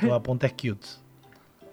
En 0.00 0.08
tus 0.08 0.12
apuntes 0.16 0.52
cutes. 0.52 1.02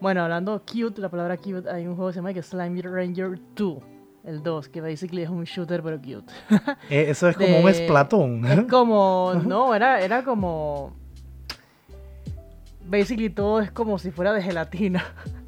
Bueno, 0.01 0.23
hablando 0.23 0.63
cute, 0.65 0.99
la 0.99 1.09
palabra 1.09 1.37
cute, 1.37 1.69
hay 1.69 1.85
un 1.85 1.95
juego 1.95 2.09
que 2.09 2.13
se 2.13 2.19
llama 2.19 2.33
que 2.33 2.41
Slime 2.41 2.81
Ranger 2.81 3.39
2. 3.55 3.77
El 4.23 4.41
2, 4.41 4.69
que 4.69 4.81
basically 4.81 5.21
es 5.21 5.29
un 5.29 5.43
shooter 5.43 5.83
pero 5.83 5.97
cute. 5.97 6.31
Eh, 6.89 7.05
eso 7.09 7.29
es 7.29 7.37
como 7.37 7.59
un 7.59 7.71
Splatoon. 7.71 8.45
Es 8.45 8.63
como, 8.69 9.33
no, 9.45 9.75
era, 9.75 10.01
era 10.01 10.23
como. 10.23 10.95
Basically 12.83 13.29
todo 13.29 13.61
es 13.61 13.71
como 13.71 13.99
si 13.99 14.09
fuera 14.09 14.33
de 14.33 14.41
gelatina. 14.41 15.05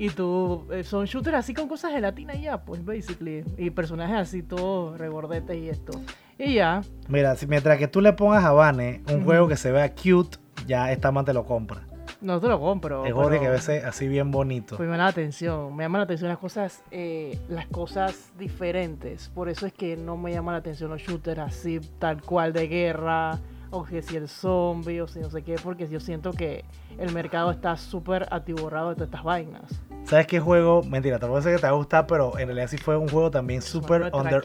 Y 0.00 0.10
tú, 0.10 0.64
eh, 0.70 0.84
son 0.84 1.06
shooters 1.06 1.38
así 1.38 1.52
con 1.52 1.66
cosas 1.66 1.90
de 1.90 1.96
gelatina 1.96 2.32
y 2.36 2.42
ya, 2.42 2.64
pues, 2.64 2.84
basically. 2.84 3.42
Y 3.56 3.70
personajes 3.70 4.16
así 4.16 4.44
todos 4.44 4.96
regordetes 4.96 5.56
y 5.56 5.68
esto. 5.68 6.00
Y 6.38 6.54
ya, 6.54 6.82
Mira, 7.08 7.34
si, 7.34 7.48
mientras 7.48 7.78
que 7.78 7.88
tú 7.88 8.00
le 8.00 8.12
pongas 8.12 8.44
a 8.44 8.52
Vane 8.52 9.02
un 9.12 9.24
juego 9.24 9.48
que 9.48 9.56
se 9.56 9.72
vea 9.72 9.92
cute, 9.92 10.38
ya 10.68 10.92
esta 10.92 11.10
man 11.10 11.24
te 11.24 11.32
lo 11.32 11.44
compra. 11.44 11.87
No 12.20 12.40
te 12.40 12.48
lo 12.48 12.58
compro. 12.60 13.02
juego 13.02 13.20
tiene 13.22 13.36
que 13.36 13.40
pero- 13.40 13.52
verse 13.52 13.84
así 13.84 14.08
bien 14.08 14.30
bonito. 14.30 14.76
Pues 14.76 14.88
me 14.88 14.94
llama 14.94 15.04
la 15.04 15.10
atención, 15.10 15.74
me 15.76 15.84
llama 15.84 15.98
la 15.98 16.04
atención 16.04 16.28
las 16.28 16.38
cosas, 16.38 16.82
eh, 16.90 17.38
las 17.48 17.66
cosas 17.66 18.32
diferentes. 18.38 19.28
Por 19.28 19.48
eso 19.48 19.66
es 19.66 19.72
que 19.72 19.96
no 19.96 20.16
me 20.16 20.32
llama 20.32 20.52
la 20.52 20.58
atención 20.58 20.90
los 20.90 21.00
shooters 21.02 21.38
así 21.40 21.80
tal 21.98 22.22
cual 22.22 22.52
de 22.52 22.66
guerra, 22.68 23.38
o 23.70 23.84
que 23.84 24.00
si 24.02 24.16
el 24.16 24.28
zombie, 24.28 25.00
o 25.02 25.06
si 25.08 25.20
no 25.20 25.30
sé 25.30 25.42
qué, 25.42 25.56
porque 25.62 25.88
yo 25.88 26.00
siento 26.00 26.32
que 26.32 26.64
el 26.98 27.12
mercado 27.12 27.50
está 27.50 27.76
súper 27.76 28.26
atiborrado 28.30 28.88
de 28.88 28.94
todas 28.94 29.08
estas 29.08 29.22
vainas. 29.24 29.82
¿Sabes 30.04 30.26
qué 30.26 30.40
juego? 30.40 30.82
Mentira, 30.84 31.18
te 31.18 31.26
puede 31.26 31.42
ser 31.42 31.54
que 31.56 31.60
te 31.60 31.66
va 31.66 31.74
a 31.74 31.76
gustar, 31.76 32.06
pero 32.06 32.38
en 32.38 32.46
realidad 32.46 32.68
sí 32.68 32.78
fue 32.78 32.96
un 32.96 33.08
juego 33.08 33.30
también 33.30 33.60
súper 33.60 34.10
under- 34.14 34.42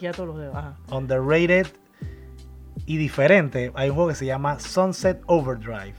underrated 0.90 1.66
y 2.86 2.96
diferente. 2.98 3.72
Hay 3.74 3.88
un 3.88 3.94
juego 3.94 4.10
que 4.10 4.14
se 4.14 4.26
llama 4.26 4.60
Sunset 4.60 5.22
Overdrive, 5.26 5.94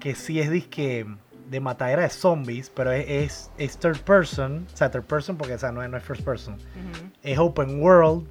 que 0.00 0.14
sí 0.14 0.40
es 0.40 0.50
disque 0.50 1.06
de 1.50 1.60
matadera 1.60 2.02
de 2.02 2.10
zombies, 2.10 2.70
pero 2.74 2.90
es, 2.92 3.04
es, 3.08 3.50
es 3.58 3.76
third 3.78 3.98
person, 4.00 4.66
o 4.72 4.76
sea, 4.76 4.90
third 4.90 5.04
person 5.04 5.36
porque 5.36 5.54
o 5.54 5.58
sea, 5.58 5.72
no, 5.72 5.82
es, 5.82 5.90
no 5.90 5.96
es 5.96 6.02
first 6.02 6.22
person. 6.24 6.54
Ujú. 6.54 7.10
Es 7.22 7.38
open 7.38 7.80
world 7.82 8.26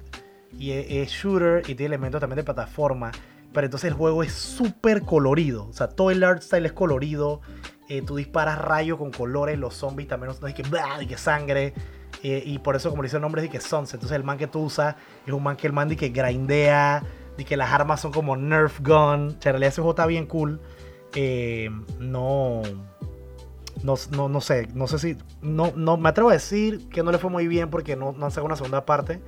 y 0.58 0.72
es, 0.72 0.86
es 0.90 1.10
shooter 1.10 1.62
y 1.68 1.74
tiene 1.74 1.86
elementos 1.94 2.20
también 2.20 2.36
de 2.36 2.44
plataforma. 2.44 3.12
Pero 3.52 3.66
entonces 3.66 3.88
el 3.88 3.94
juego 3.96 4.24
es 4.24 4.32
súper 4.32 5.02
colorido. 5.02 5.68
O 5.68 5.72
sea, 5.72 5.86
todo 5.86 6.10
el 6.10 6.24
art 6.24 6.42
style 6.42 6.66
es 6.66 6.72
colorido. 6.72 7.40
eh, 7.88 8.02
tú 8.02 8.16
disparas 8.16 8.58
rayos 8.58 8.98
con 8.98 9.12
colores. 9.12 9.56
Los 9.58 9.74
zombies 9.74 10.08
también 10.08 10.32
no 10.40 10.48
es 10.48 10.54
que, 10.54 10.62
blah, 10.64 11.00
y 11.00 11.06
que 11.06 11.16
sangre. 11.16 11.72
eh, 12.24 12.42
y 12.44 12.58
por 12.58 12.74
eso, 12.74 12.90
como 12.90 13.04
dice 13.04 13.14
el 13.16 13.22
nombre, 13.22 13.42
es 13.42 13.48
de 13.48 13.52
que 13.56 13.60
Sunset. 13.60 13.94
Entonces 13.94 14.16
el 14.16 14.24
man 14.24 14.38
que 14.38 14.48
tú 14.48 14.60
usas 14.64 14.96
es 15.24 15.32
un 15.32 15.42
man 15.44 15.56
que 15.56 15.68
el 15.68 15.72
man 15.72 15.88
de 15.88 15.96
que 15.96 16.08
grindea. 16.08 17.04
De 17.38 17.44
que 17.44 17.56
las 17.56 17.72
armas 17.72 18.00
son 18.00 18.10
como 18.10 18.36
Nerf 18.36 18.80
gun. 18.80 18.94
O 18.96 19.30
sea, 19.30 19.50
en 19.50 19.52
realidad 19.52 19.68
ese 19.68 19.80
juego 19.80 19.90
está 19.90 20.06
bien 20.06 20.26
cool. 20.26 20.60
Eh, 21.14 21.70
no, 21.98 22.62
no, 23.82 23.94
no, 24.10 24.28
no 24.28 24.40
sé. 24.40 24.68
No 24.74 24.86
sé 24.86 24.98
si. 24.98 25.16
No, 25.42 25.72
no, 25.76 25.96
me 25.96 26.08
atrevo 26.08 26.30
a 26.30 26.34
decir 26.34 26.88
que 26.88 27.02
no 27.02 27.12
le 27.12 27.18
fue 27.18 27.30
muy 27.30 27.46
bien 27.46 27.70
porque 27.70 27.96
no, 27.96 28.12
no 28.12 28.24
han 28.24 28.30
sacado 28.30 28.46
una 28.46 28.56
segunda 28.56 28.84
parte. 28.84 29.20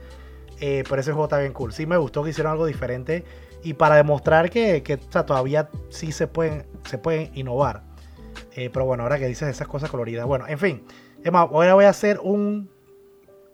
Eh, 0.61 0.85
pero 0.89 1.01
ese 1.01 1.13
juego 1.13 1.25
está 1.25 1.39
bien 1.39 1.53
cool. 1.53 1.73
Sí 1.73 1.87
me 1.87 1.97
gustó 1.97 2.25
que 2.25 2.31
hicieron 2.31 2.53
algo 2.53 2.67
diferente. 2.67 3.25
Y 3.63 3.75
para 3.75 3.97
demostrar 3.97 4.51
que, 4.51 4.83
que, 4.83 4.95
o 4.95 5.13
sea, 5.13 5.27
todavía 5.27 5.69
sí 5.89 6.13
se 6.13 6.27
pueden, 6.27 6.67
se 6.85 6.99
pueden 6.99 7.31
innovar. 7.35 7.83
Eh, 8.55 8.71
pero 8.73 8.87
bueno, 8.87 9.03
ahora 9.03 9.19
que 9.19 9.27
dices 9.27 9.49
esas 9.49 9.69
cosas 9.69 9.91
coloridas. 9.91 10.27
Bueno, 10.27 10.47
en 10.49 10.59
fin. 10.59 10.85
Es 11.23 11.33
ahora 11.33 11.75
voy 11.75 11.85
a 11.85 11.91
hacer 11.91 12.21
un. 12.23 12.71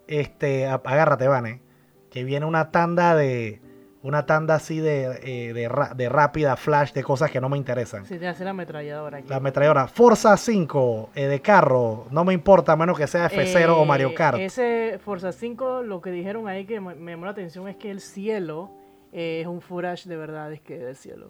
Este. 0.06 0.66
Agárrate, 0.66 1.26
Vane. 1.28 1.62
Que 2.10 2.24
viene 2.24 2.46
una 2.46 2.70
tanda 2.70 3.16
de. 3.16 3.60
Una 4.04 4.26
tanda 4.26 4.56
así 4.56 4.80
de, 4.80 5.20
eh, 5.22 5.52
de, 5.52 5.68
ra- 5.68 5.94
de 5.94 6.08
rápida 6.08 6.56
flash 6.56 6.92
de 6.92 7.04
cosas 7.04 7.30
que 7.30 7.40
no 7.40 7.48
me 7.48 7.56
interesan. 7.56 8.04
Sí, 8.04 8.18
te 8.18 8.26
hace 8.26 8.42
la 8.42 8.50
ametralladora 8.50 9.18
aquí. 9.18 9.28
La 9.28 9.36
ametralladora. 9.36 9.86
Forza 9.86 10.36
5 10.36 11.10
eh, 11.14 11.26
de 11.28 11.40
carro. 11.40 12.06
No 12.10 12.24
me 12.24 12.32
importa, 12.34 12.72
a 12.72 12.76
menos 12.76 12.98
que 12.98 13.06
sea 13.06 13.30
F0 13.30 13.68
o 13.76 13.82
Eh, 13.84 13.86
Mario 13.86 14.12
Kart. 14.14 14.38
Ese 14.38 14.98
Forza 15.04 15.30
5, 15.30 15.82
lo 15.82 16.00
que 16.00 16.10
dijeron 16.10 16.48
ahí 16.48 16.64
que 16.66 16.80
me, 16.80 16.96
me 16.96 17.12
llamó 17.12 17.26
la 17.26 17.30
atención 17.30 17.68
es 17.68 17.76
que 17.76 17.92
el 17.92 18.00
cielo 18.00 18.70
eh, 19.12 19.42
es 19.42 19.46
un 19.46 19.60
footage 19.60 20.08
de 20.08 20.16
verdad, 20.16 20.52
es 20.52 20.60
que 20.60 20.78
del 20.78 20.96
cielo. 20.96 21.28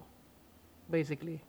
Basically. 0.88 1.40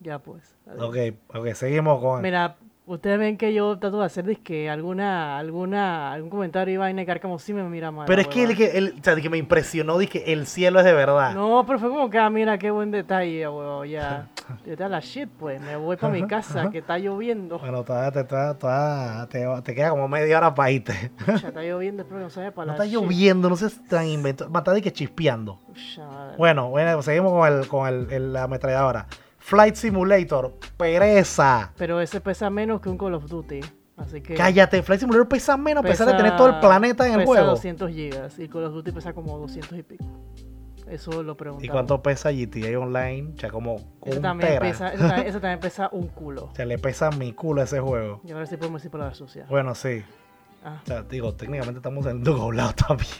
Ya 0.00 0.18
pues. 0.18 0.54
adiós. 0.66 0.84
Ok, 0.88 0.96
ok, 1.36 1.48
seguimos 1.54 2.00
con. 2.00 2.22
Mira, 2.22 2.56
ustedes 2.86 3.18
ven 3.18 3.36
que 3.38 3.54
yo 3.54 3.78
trato 3.78 3.98
de 4.00 4.04
hacer 4.06 4.24
disque 4.26 4.68
alguna, 4.68 5.38
alguna, 5.38 6.12
algún 6.12 6.28
comentario 6.30 6.74
y 6.74 6.76
vaina 6.76 7.02
y 7.02 7.18
como 7.20 7.38
si 7.38 7.54
me 7.54 7.62
mira 7.64 7.90
mal. 7.90 8.06
Pero 8.06 8.20
es 8.20 8.28
que, 8.28 8.44
el 8.44 8.56
que, 8.56 8.76
el, 8.76 8.94
o 9.00 9.02
sea, 9.04 9.16
que 9.16 9.30
me 9.30 9.38
impresionó, 9.38 9.96
dije, 9.98 10.32
el 10.32 10.46
cielo 10.46 10.78
es 10.80 10.84
de 10.84 10.92
verdad. 10.92 11.34
No, 11.34 11.64
pero 11.66 11.78
fue 11.78 11.88
como 11.88 12.10
que, 12.10 12.18
ah, 12.18 12.28
mira 12.30 12.58
qué 12.58 12.70
buen 12.70 12.90
detalle, 12.90 13.48
huevón, 13.48 13.88
ya. 13.88 14.28
Yo 14.66 14.76
te 14.76 14.88
la 14.88 15.00
shit, 15.00 15.28
pues, 15.38 15.60
me 15.60 15.76
voy 15.76 15.96
para 15.96 16.12
mi 16.12 16.26
casa, 16.26 16.68
que 16.70 16.78
está 16.78 16.98
lloviendo. 16.98 17.58
Bueno, 17.58 17.82
todavía 17.82 18.12
te, 18.12 18.24
todavía- 18.24 19.26
te, 19.30 19.46
te 19.62 19.74
queda 19.74 19.90
como 19.90 20.06
media 20.06 20.36
hora 20.36 20.54
para 20.54 20.70
irte. 20.70 21.10
Ya 21.26 21.48
está 21.48 21.62
lloviendo, 21.62 22.02
espero 22.02 22.18
que 22.20 22.24
no 22.24 22.30
se 22.30 22.52
para 22.52 22.66
No 22.66 22.72
está 22.72 22.84
shit. 22.84 22.94
lloviendo, 22.94 23.48
no 23.48 23.56
seas 23.56 23.80
tan 23.88 24.06
invento. 24.06 24.50
Está 24.54 24.72
de 24.72 24.82
que 24.82 24.92
chispeando. 24.92 25.58
Ucha. 25.68 26.34
Bueno, 26.36 26.68
bueno, 26.68 27.00
seguimos 27.00 27.32
con, 27.32 27.50
el, 27.50 27.66
con 27.68 27.88
el, 27.88 28.10
el- 28.12 28.32
la 28.34 28.42
ametralladora. 28.44 29.06
Flight 29.46 29.74
Simulator, 29.74 30.54
pereza. 30.78 31.70
Pero 31.76 32.00
ese 32.00 32.18
pesa 32.22 32.48
menos 32.48 32.80
que 32.80 32.88
un 32.88 32.96
Call 32.96 33.12
of 33.12 33.26
Duty. 33.28 33.60
Así 33.98 34.22
que. 34.22 34.32
Cállate, 34.34 34.82
Flight 34.82 35.00
Simulator 35.00 35.28
pesa 35.28 35.56
menos 35.58 35.84
a 35.84 35.86
pesar 35.86 36.06
de 36.06 36.14
pesa- 36.14 36.22
tener 36.24 36.36
todo 36.38 36.48
el 36.48 36.60
planeta 36.60 37.04
en 37.06 37.12
el 37.12 37.18
pesa 37.18 37.26
juego. 37.26 37.46
200 37.50 37.90
gigas 37.92 38.38
y 38.38 38.48
Call 38.48 38.64
of 38.64 38.72
Duty 38.72 38.92
pesa 38.92 39.12
como 39.12 39.36
200 39.38 39.78
y 39.78 39.82
pico. 39.82 40.04
Eso 40.88 41.22
lo 41.22 41.36
preguntamos. 41.36 41.64
¿Y 41.64 41.68
cuánto 41.68 42.02
pesa 42.02 42.30
GTA 42.30 42.78
Online? 42.78 43.34
O 43.36 43.38
sea, 43.40 43.50
como 43.50 43.76
Eso 44.02 44.16
un 44.16 44.22
también, 44.22 44.48
tera. 44.50 44.60
pesa, 44.60 44.88
eso, 44.94 45.06
también, 45.06 45.26
eso 45.28 45.40
también 45.40 45.60
pesa 45.60 45.88
un 45.92 46.08
culo. 46.08 46.44
O 46.52 46.54
sea, 46.54 46.64
le 46.64 46.78
pesa 46.78 47.10
mi 47.10 47.32
culo 47.34 47.60
a 47.60 47.64
ese 47.64 47.80
juego. 47.80 48.22
Y 48.24 48.32
a 48.32 48.36
ver 48.36 48.46
si 48.46 48.56
podemos 48.56 48.80
decir 48.80 48.90
palabras 48.90 49.18
sucias. 49.18 49.46
Bueno, 49.50 49.74
sí. 49.74 50.02
Ah, 50.64 50.80
O 50.82 50.86
sea, 50.86 51.02
digo, 51.02 51.34
técnicamente 51.34 51.78
estamos 51.80 52.06
en 52.06 52.24
doblado 52.24 52.72
también. 52.72 53.10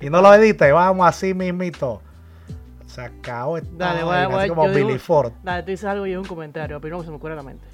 y- 0.00 0.06
Y 0.06 0.10
no 0.10 0.20
lo 0.20 0.34
edite, 0.34 0.72
vamos 0.72 1.06
así 1.06 1.32
mismito. 1.32 2.02
Esta 3.04 3.60
Dale, 3.76 4.02
voy 4.04 4.26
voy 4.32 4.48
como 4.48 4.68
digo- 4.68 4.86
Billy 4.88 4.98
Ford. 4.98 5.32
Dale, 5.42 5.62
tú 5.62 5.70
dices 5.70 5.84
algo 5.86 6.06
y 6.06 6.12
es 6.12 6.18
un 6.18 6.24
comentario, 6.24 6.80
pero 6.80 6.96
no 6.96 7.02
se 7.04 7.10
me 7.10 7.16
ocurre 7.16 7.34
a 7.34 7.36
la 7.36 7.42
mente. 7.42 7.66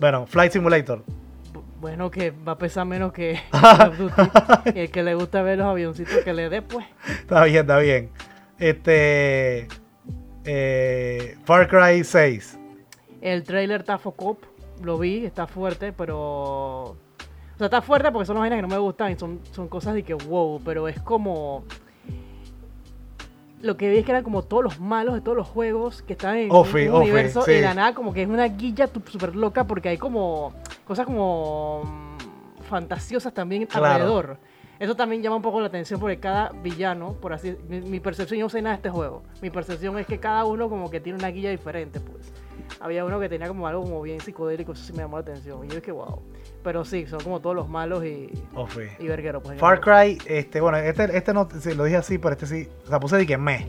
Bueno, 0.00 0.26
Flight 0.26 0.52
Simulator. 0.52 1.04
Bu- 1.52 1.62
Bueno, 1.80 2.10
que 2.10 2.30
va 2.30 2.52
a 2.52 2.58
pesar 2.58 2.86
menos 2.86 3.12
que 3.12 3.38
y 4.74 4.78
el 4.80 4.90
que 4.90 5.02
le 5.02 5.14
gusta 5.14 5.42
ver 5.42 5.58
los 5.58 5.66
avioncitos 5.68 6.16
que 6.24 6.32
le 6.32 6.48
dé, 6.48 6.62
pues. 6.62 6.86
Está 7.08 7.44
bien, 7.44 7.60
está 7.60 7.78
bien. 7.78 8.10
Este. 8.58 9.68
eh, 10.44 11.36
Far 11.44 11.68
Cry 11.68 12.02
6. 12.04 12.58
El 13.20 13.44
trailer 13.44 13.80
está 13.80 13.98
focop, 13.98 14.42
lo 14.82 14.98
vi, 14.98 15.24
está 15.24 15.46
fuerte, 15.46 15.92
pero. 15.92 16.18
O 16.90 16.96
sea, 17.58 17.66
está 17.66 17.82
fuerte 17.82 18.10
porque 18.10 18.26
son 18.26 18.34
las 18.34 18.40
vainas 18.40 18.56
que 18.58 18.62
no 18.62 18.68
me 18.68 18.78
gustan 18.78 19.12
y 19.12 19.16
son, 19.18 19.40
son 19.52 19.68
cosas 19.68 19.94
de 19.94 20.02
que 20.02 20.14
wow, 20.14 20.60
pero 20.64 20.88
es 20.88 21.00
como. 21.00 21.64
Lo 23.62 23.76
que 23.76 23.88
vi 23.90 23.98
es 23.98 24.04
que 24.04 24.10
eran 24.10 24.24
como 24.24 24.42
todos 24.42 24.62
los 24.64 24.80
malos 24.80 25.14
de 25.14 25.20
todos 25.20 25.36
los 25.36 25.46
juegos 25.46 26.02
que 26.02 26.12
están 26.14 26.36
en 26.36 26.48
ofi, 26.50 26.88
universo 26.88 27.42
sí. 27.42 27.52
y 27.52 27.60
la 27.60 27.74
nada 27.74 27.94
como 27.94 28.12
que 28.12 28.22
es 28.22 28.28
una 28.28 28.46
guilla 28.48 28.88
súper 28.88 29.36
loca 29.36 29.64
porque 29.64 29.88
hay 29.88 29.98
como 29.98 30.52
cosas 30.84 31.06
como 31.06 31.82
mm, 31.84 32.62
fantasiosas 32.64 33.32
también 33.32 33.66
Claro. 33.66 33.86
alrededor. 33.86 34.38
Eso 34.80 34.96
también 34.96 35.22
llama 35.22 35.36
un 35.36 35.42
poco 35.42 35.60
la 35.60 35.68
atención 35.68 36.00
porque 36.00 36.18
cada 36.18 36.50
villano, 36.50 37.12
por 37.12 37.32
así 37.32 37.56
mi, 37.68 37.80
mi 37.80 38.00
percepción, 38.00 38.40
yo 38.40 38.46
no 38.46 38.50
sé 38.50 38.60
nada 38.60 38.74
de 38.74 38.78
este 38.78 38.90
juego. 38.90 39.22
Mi 39.40 39.48
percepción 39.48 39.96
es 40.00 40.06
que 40.08 40.18
cada 40.18 40.44
uno 40.44 40.68
como 40.68 40.90
que 40.90 40.98
tiene 40.98 41.20
una 41.20 41.28
guilla 41.28 41.50
diferente, 41.50 42.00
pues. 42.00 42.32
Había 42.80 43.04
uno 43.04 43.20
que 43.20 43.28
tenía 43.28 43.46
como 43.46 43.68
algo 43.68 43.82
como 43.82 44.02
bien 44.02 44.20
psicodélico, 44.20 44.72
eso 44.72 44.82
sí 44.82 44.92
me 44.92 44.98
llamó 44.98 45.18
la 45.18 45.22
atención. 45.22 45.64
Y 45.64 45.68
yo 45.68 45.76
dije, 45.76 45.92
wow. 45.92 46.20
Pero 46.62 46.84
sí, 46.84 47.06
son 47.06 47.20
como 47.20 47.40
todos 47.40 47.56
los 47.56 47.68
malos 47.68 48.04
y, 48.04 48.30
Ofi. 48.54 48.82
y 48.98 49.08
vergueros. 49.08 49.42
Pues, 49.42 49.58
Far. 49.58 49.80
Cry, 49.80 50.18
este, 50.26 50.60
bueno, 50.60 50.78
este, 50.78 51.16
este 51.16 51.34
no, 51.34 51.48
sí, 51.60 51.74
lo 51.74 51.84
dije 51.84 51.96
así, 51.96 52.18
pero 52.18 52.32
este 52.32 52.46
sí, 52.46 52.68
o 52.84 52.88
sea, 52.88 53.00
puse 53.00 53.16
de 53.16 53.26
que 53.26 53.36
me. 53.36 53.66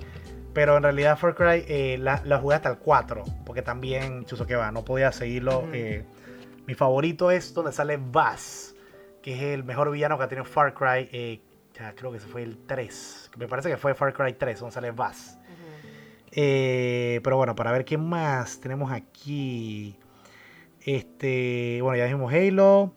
Pero 0.54 0.78
en 0.78 0.84
realidad 0.84 1.18
Far 1.18 1.34
Cry 1.34 1.66
eh, 1.68 1.98
la, 2.00 2.22
la 2.26 2.38
jugué 2.38 2.56
hasta 2.56 2.70
el 2.70 2.78
4, 2.78 3.24
porque 3.46 3.64
también, 3.64 4.26
chuso 4.26 4.46
que 4.46 4.56
va, 4.56 4.72
no 4.72 4.86
podía 4.86 5.12
seguirlo. 5.12 5.68
Eh, 5.74 6.06
mi 6.68 6.76
favorito 6.76 7.32
es 7.32 7.54
donde 7.56 7.72
sale 7.72 7.98
Bass, 7.98 8.76
que 9.24 9.34
es 9.36 9.42
el 9.42 9.64
mejor 9.64 9.90
villano 9.90 10.18
que 10.18 10.24
ha 10.26 10.28
tenido 10.28 10.46
Far 10.46 10.76
Cry, 10.76 11.10
eh, 11.12 11.42
ya 11.74 11.94
creo 11.96 12.12
que 12.12 12.18
ese 12.18 12.28
fue 12.28 12.44
el 12.44 12.58
3, 12.68 13.32
me 13.38 13.48
parece 13.48 13.70
que 13.70 13.78
fue 13.78 13.96
Far 13.96 14.14
Cry 14.14 14.34
3, 14.34 14.60
donde 14.60 14.74
sale 14.74 14.92
Bass. 14.92 15.40
Ujú. 15.42 15.88
Eh, 16.34 17.20
pero 17.24 17.38
bueno, 17.38 17.56
para 17.56 17.72
ver 17.72 17.84
qué 17.86 17.98
más 17.98 18.60
tenemos 18.60 18.92
aquí. 18.92 19.98
Este, 20.86 21.80
bueno, 21.82 21.98
ya 21.98 22.06
dijimos 22.06 22.34
Halo. 22.34 22.94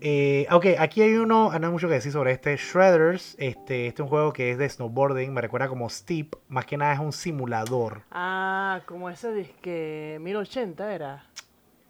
Eh, 0.00 0.46
ok, 0.50 0.66
aquí 0.78 1.00
hay 1.00 1.14
uno, 1.14 1.50
no 1.58 1.66
hay 1.66 1.72
mucho 1.72 1.88
que 1.88 1.94
decir 1.94 2.12
sobre 2.12 2.32
este. 2.32 2.56
Shredders, 2.56 3.36
este, 3.38 3.86
este 3.86 4.02
es 4.02 4.04
un 4.04 4.08
juego 4.08 4.32
que 4.32 4.50
es 4.50 4.58
de 4.58 4.68
snowboarding, 4.68 5.32
me 5.32 5.40
recuerda 5.40 5.68
como 5.68 5.88
Steep, 5.88 6.34
más 6.48 6.66
que 6.66 6.76
nada 6.76 6.92
es 6.92 7.00
un 7.00 7.12
simulador. 7.12 8.02
Ah, 8.10 8.80
como 8.86 9.08
ese 9.08 9.32
disque 9.32 10.18
1080 10.20 10.94
era. 10.94 11.24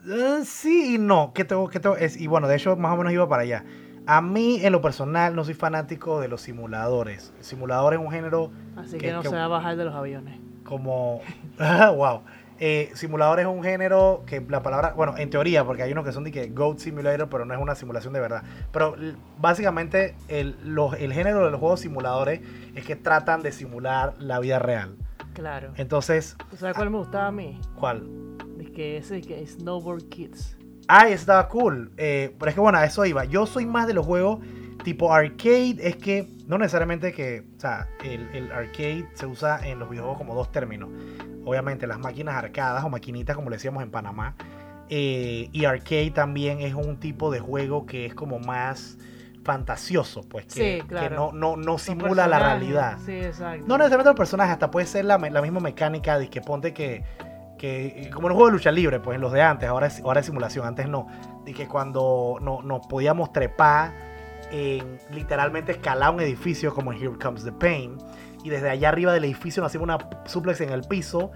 Eh, 0.06 0.42
sí 0.44 0.94
y 0.94 0.98
no, 0.98 1.32
que 1.32 1.44
tengo, 1.44 1.68
que 1.68 1.80
tengo, 1.80 1.96
es, 1.96 2.16
y 2.20 2.26
bueno, 2.26 2.46
de 2.46 2.56
hecho 2.56 2.76
más 2.76 2.92
o 2.92 2.96
menos 2.96 3.12
iba 3.12 3.28
para 3.28 3.42
allá. 3.42 3.64
A 4.06 4.20
mí, 4.20 4.60
en 4.62 4.70
lo 4.70 4.82
personal, 4.82 5.34
no 5.34 5.44
soy 5.44 5.54
fanático 5.54 6.20
de 6.20 6.28
los 6.28 6.42
simuladores. 6.42 7.32
El 7.38 7.44
simulador 7.44 7.94
es 7.94 8.00
un 8.00 8.10
género... 8.10 8.52
Así 8.76 8.98
que, 8.98 9.10
no 9.12 9.22
se 9.22 9.30
va 9.30 9.44
a 9.44 9.48
bajar 9.48 9.76
de 9.76 9.84
los 9.86 9.94
aviones. 9.94 10.38
Como... 10.62 11.22
wow. 11.96 12.20
Eh, 12.60 12.90
simulador 12.94 13.40
es 13.40 13.46
un 13.46 13.62
género 13.62 14.22
que 14.26 14.40
la 14.48 14.62
palabra, 14.62 14.92
bueno, 14.94 15.16
en 15.18 15.28
teoría, 15.28 15.64
porque 15.64 15.82
hay 15.82 15.92
unos 15.92 16.04
que 16.04 16.12
son 16.12 16.24
de 16.24 16.30
que 16.30 16.48
Goat 16.48 16.78
Simulator, 16.78 17.28
pero 17.28 17.44
no 17.44 17.54
es 17.54 17.60
una 17.60 17.74
simulación 17.74 18.12
de 18.12 18.20
verdad. 18.20 18.42
Pero 18.72 18.94
básicamente 19.40 20.14
el, 20.28 20.56
el 20.98 21.12
género 21.12 21.44
de 21.44 21.50
los 21.50 21.60
juegos 21.60 21.80
simuladores 21.80 22.40
es 22.74 22.84
que 22.84 22.96
tratan 22.96 23.42
de 23.42 23.52
simular 23.52 24.14
la 24.18 24.38
vida 24.38 24.58
real. 24.58 24.96
Claro. 25.34 25.72
Entonces... 25.76 26.36
sabes 26.56 26.76
cuál 26.76 26.90
me 26.90 26.98
gustaba 26.98 27.26
a 27.26 27.32
mí? 27.32 27.60
¿Cuál? 27.74 28.06
Es 28.60 28.70
que 28.70 28.96
ese 28.98 29.20
que 29.20 29.42
es 29.42 29.54
Snowboard 29.54 30.08
Kids. 30.08 30.56
Ah, 30.86 31.06
ese 31.06 31.14
estaba 31.14 31.48
cool. 31.48 31.90
Eh, 31.96 32.34
pero 32.38 32.50
es 32.50 32.54
que 32.54 32.60
bueno, 32.60 32.78
a 32.78 32.84
eso 32.84 33.04
iba. 33.04 33.24
Yo 33.24 33.46
soy 33.46 33.66
más 33.66 33.86
de 33.88 33.94
los 33.94 34.06
juegos 34.06 34.38
tipo 34.84 35.12
arcade. 35.12 35.76
Es 35.80 35.96
que 35.96 36.28
no 36.46 36.58
necesariamente 36.58 37.12
que, 37.12 37.44
o 37.56 37.60
sea, 37.60 37.88
el, 38.02 38.28
el, 38.34 38.52
arcade 38.52 39.08
se 39.14 39.26
usa 39.26 39.66
en 39.66 39.78
los 39.78 39.88
videojuegos 39.88 40.18
como 40.18 40.34
dos 40.34 40.52
términos. 40.52 40.90
Obviamente 41.44 41.86
las 41.86 41.98
máquinas 41.98 42.36
arcadas 42.36 42.84
o 42.84 42.90
maquinitas 42.90 43.36
como 43.36 43.50
le 43.50 43.56
decíamos 43.56 43.82
en 43.82 43.90
Panamá. 43.90 44.34
Eh, 44.90 45.48
y 45.52 45.64
arcade 45.64 46.10
también 46.10 46.60
es 46.60 46.74
un 46.74 46.98
tipo 46.98 47.30
de 47.30 47.40
juego 47.40 47.86
que 47.86 48.04
es 48.06 48.14
como 48.14 48.38
más 48.38 48.98
fantasioso, 49.42 50.22
pues 50.22 50.46
que, 50.46 50.84
que 50.88 51.10
no, 51.10 51.32
no, 51.32 51.56
no 51.56 51.78
simula 51.78 52.26
la 52.26 52.38
realidad. 52.38 52.98
Sí, 53.04 53.12
exacto. 53.12 53.64
No 53.66 53.76
necesariamente 53.76 54.10
los 54.10 54.16
personajes, 54.16 54.52
hasta 54.52 54.70
puede 54.70 54.86
ser 54.86 55.04
la, 55.04 55.18
la 55.18 55.42
misma 55.42 55.60
mecánica 55.60 56.18
de 56.18 56.28
que 56.28 56.40
ponte 56.40 56.72
que 56.72 57.04
que 57.58 58.10
como 58.12 58.26
en 58.26 58.30
los 58.30 58.36
juegos 58.36 58.52
de 58.52 58.58
lucha 58.58 58.72
libre, 58.72 59.00
pues 59.00 59.14
en 59.14 59.20
los 59.20 59.32
de 59.32 59.40
antes, 59.42 59.68
ahora 59.68 59.86
es, 59.86 60.00
ahora 60.00 60.20
es 60.20 60.26
simulación, 60.26 60.66
antes 60.66 60.88
no, 60.88 61.06
de 61.44 61.54
que 61.54 61.66
cuando 61.66 62.38
no, 62.40 62.62
nos 62.62 62.86
podíamos 62.86 63.32
trepar 63.32 63.92
en 64.54 64.98
literalmente 65.10 65.72
escalar 65.72 66.14
un 66.14 66.20
edificio 66.20 66.72
como 66.72 66.92
en 66.92 67.02
Here 67.02 67.18
Comes 67.20 67.42
the 67.42 67.50
Pain, 67.50 67.98
y 68.44 68.50
desde 68.50 68.70
allá 68.70 68.90
arriba 68.90 69.12
del 69.12 69.24
edificio 69.24 69.62
nos 69.62 69.70
hacíamos 69.70 69.88
una 69.88 69.98
suplex 70.26 70.60
en 70.60 70.70
el 70.70 70.82
piso, 70.82 71.32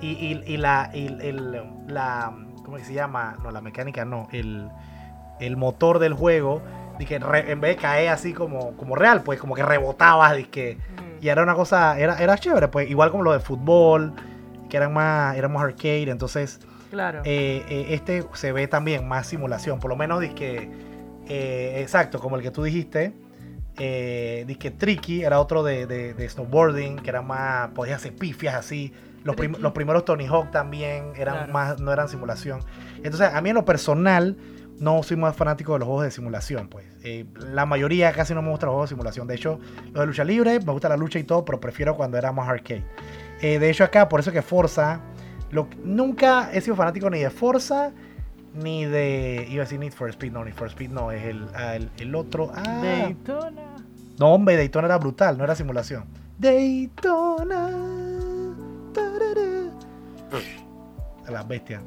y, 0.00 0.40
y, 0.46 0.56
la, 0.56 0.90
el, 0.94 1.60
la, 1.86 2.34
¿cómo 2.64 2.78
se 2.78 2.94
llama? 2.94 3.36
No, 3.42 3.50
la 3.50 3.60
mecánica 3.60 4.04
no, 4.04 4.26
el, 4.32 4.70
el 5.38 5.56
motor 5.56 5.98
del 5.98 6.14
juego, 6.14 6.62
que 7.06 7.16
en 7.16 7.60
vez 7.60 7.76
de 7.76 7.82
caer 7.82 8.08
así 8.08 8.32
como, 8.32 8.76
como 8.76 8.94
real, 8.94 9.22
pues 9.22 9.38
como 9.38 9.54
que 9.54 9.62
rebotaba, 9.62 10.32
de 10.32 10.44
que, 10.48 10.78
y 11.20 11.28
era 11.28 11.42
una 11.42 11.54
cosa, 11.54 11.98
era, 11.98 12.16
era 12.22 12.38
chévere, 12.38 12.68
pues 12.68 12.88
igual 12.88 13.10
como 13.10 13.22
lo 13.22 13.32
de 13.32 13.40
fútbol, 13.40 14.14
que 14.70 14.78
eran 14.78 14.94
más, 14.94 15.36
éramos 15.36 15.62
arcade, 15.62 16.10
entonces 16.10 16.60
claro. 16.90 17.20
Eh, 17.24 17.64
eh, 17.68 17.86
este 17.90 18.24
se 18.32 18.52
ve 18.52 18.66
también 18.66 19.06
más 19.06 19.26
simulación, 19.26 19.78
por 19.78 19.90
lo 19.90 19.96
menos 19.96 20.20
que 20.34 20.91
eh, 21.28 21.80
exacto, 21.80 22.18
como 22.18 22.36
el 22.36 22.42
que 22.42 22.50
tú 22.50 22.62
dijiste, 22.62 23.12
eh, 23.78 24.56
que 24.58 24.70
Tricky 24.70 25.22
era 25.22 25.40
otro 25.40 25.62
de, 25.62 26.14
snowboarding, 26.28 26.96
que 26.96 27.10
era 27.10 27.22
más, 27.22 27.70
podías 27.70 27.96
hacer 27.96 28.14
pifias 28.14 28.54
así. 28.54 28.92
Los, 29.24 29.36
los 29.60 29.72
primeros 29.72 30.04
Tony 30.04 30.26
Hawk 30.26 30.50
también 30.50 31.12
eran 31.16 31.52
más, 31.52 31.80
no 31.80 31.92
eran 31.92 32.08
simulación. 32.08 32.60
Entonces, 32.96 33.30
a 33.32 33.40
mí 33.40 33.50
en 33.50 33.54
lo 33.54 33.64
personal, 33.64 34.36
no 34.78 35.02
soy 35.04 35.16
más 35.16 35.36
fanático 35.36 35.74
de 35.74 35.78
los 35.78 35.86
juegos 35.86 36.04
de 36.04 36.10
simulación, 36.10 36.68
pues. 36.68 36.84
la 37.38 37.66
mayoría 37.66 38.12
casi 38.12 38.34
no 38.34 38.42
me 38.42 38.50
gusta 38.50 38.66
los 38.66 38.72
juegos 38.72 38.90
de 38.90 38.94
simulación. 38.94 39.28
De 39.28 39.36
hecho, 39.36 39.60
los 39.92 40.00
de 40.00 40.06
lucha 40.06 40.24
libre, 40.24 40.58
me 40.58 40.72
gusta 40.72 40.88
la 40.88 40.96
lucha 40.96 41.20
y 41.20 41.24
todo, 41.24 41.44
pero 41.44 41.60
prefiero 41.60 41.96
cuando 41.96 42.18
era 42.18 42.32
más 42.32 42.48
arcade. 42.48 42.84
Eh, 43.40 43.58
de 43.58 43.70
hecho, 43.70 43.84
acá, 43.84 44.08
por 44.08 44.20
eso 44.20 44.32
que 44.32 44.42
Forza. 44.42 45.00
Lo, 45.50 45.68
nunca 45.84 46.50
he 46.52 46.60
sido 46.62 46.74
fanático 46.74 47.10
ni 47.10 47.18
de 47.18 47.28
Forza 47.28 47.92
ni 48.54 48.84
de. 48.84 49.46
Iba 49.48 49.62
a 49.62 49.64
decir 49.64 49.78
Need 49.78 49.92
for 49.92 50.08
Speed, 50.10 50.32
no, 50.32 50.44
Need 50.44 50.54
for 50.54 50.68
Speed 50.68 50.90
no, 50.90 51.10
es 51.10 51.24
el, 51.24 51.46
ah, 51.54 51.76
el, 51.76 52.14
otro. 52.14 52.50
Ah, 52.54 52.80
Daytona. 52.82 53.76
No, 54.18 54.34
hombre, 54.34 54.56
Daytona 54.56 54.86
era 54.86 54.98
brutal, 54.98 55.38
no 55.38 55.44
era 55.44 55.54
simulación. 55.54 56.04
Daytona. 56.38 57.70
La 61.28 61.42
bestia. 61.44 61.80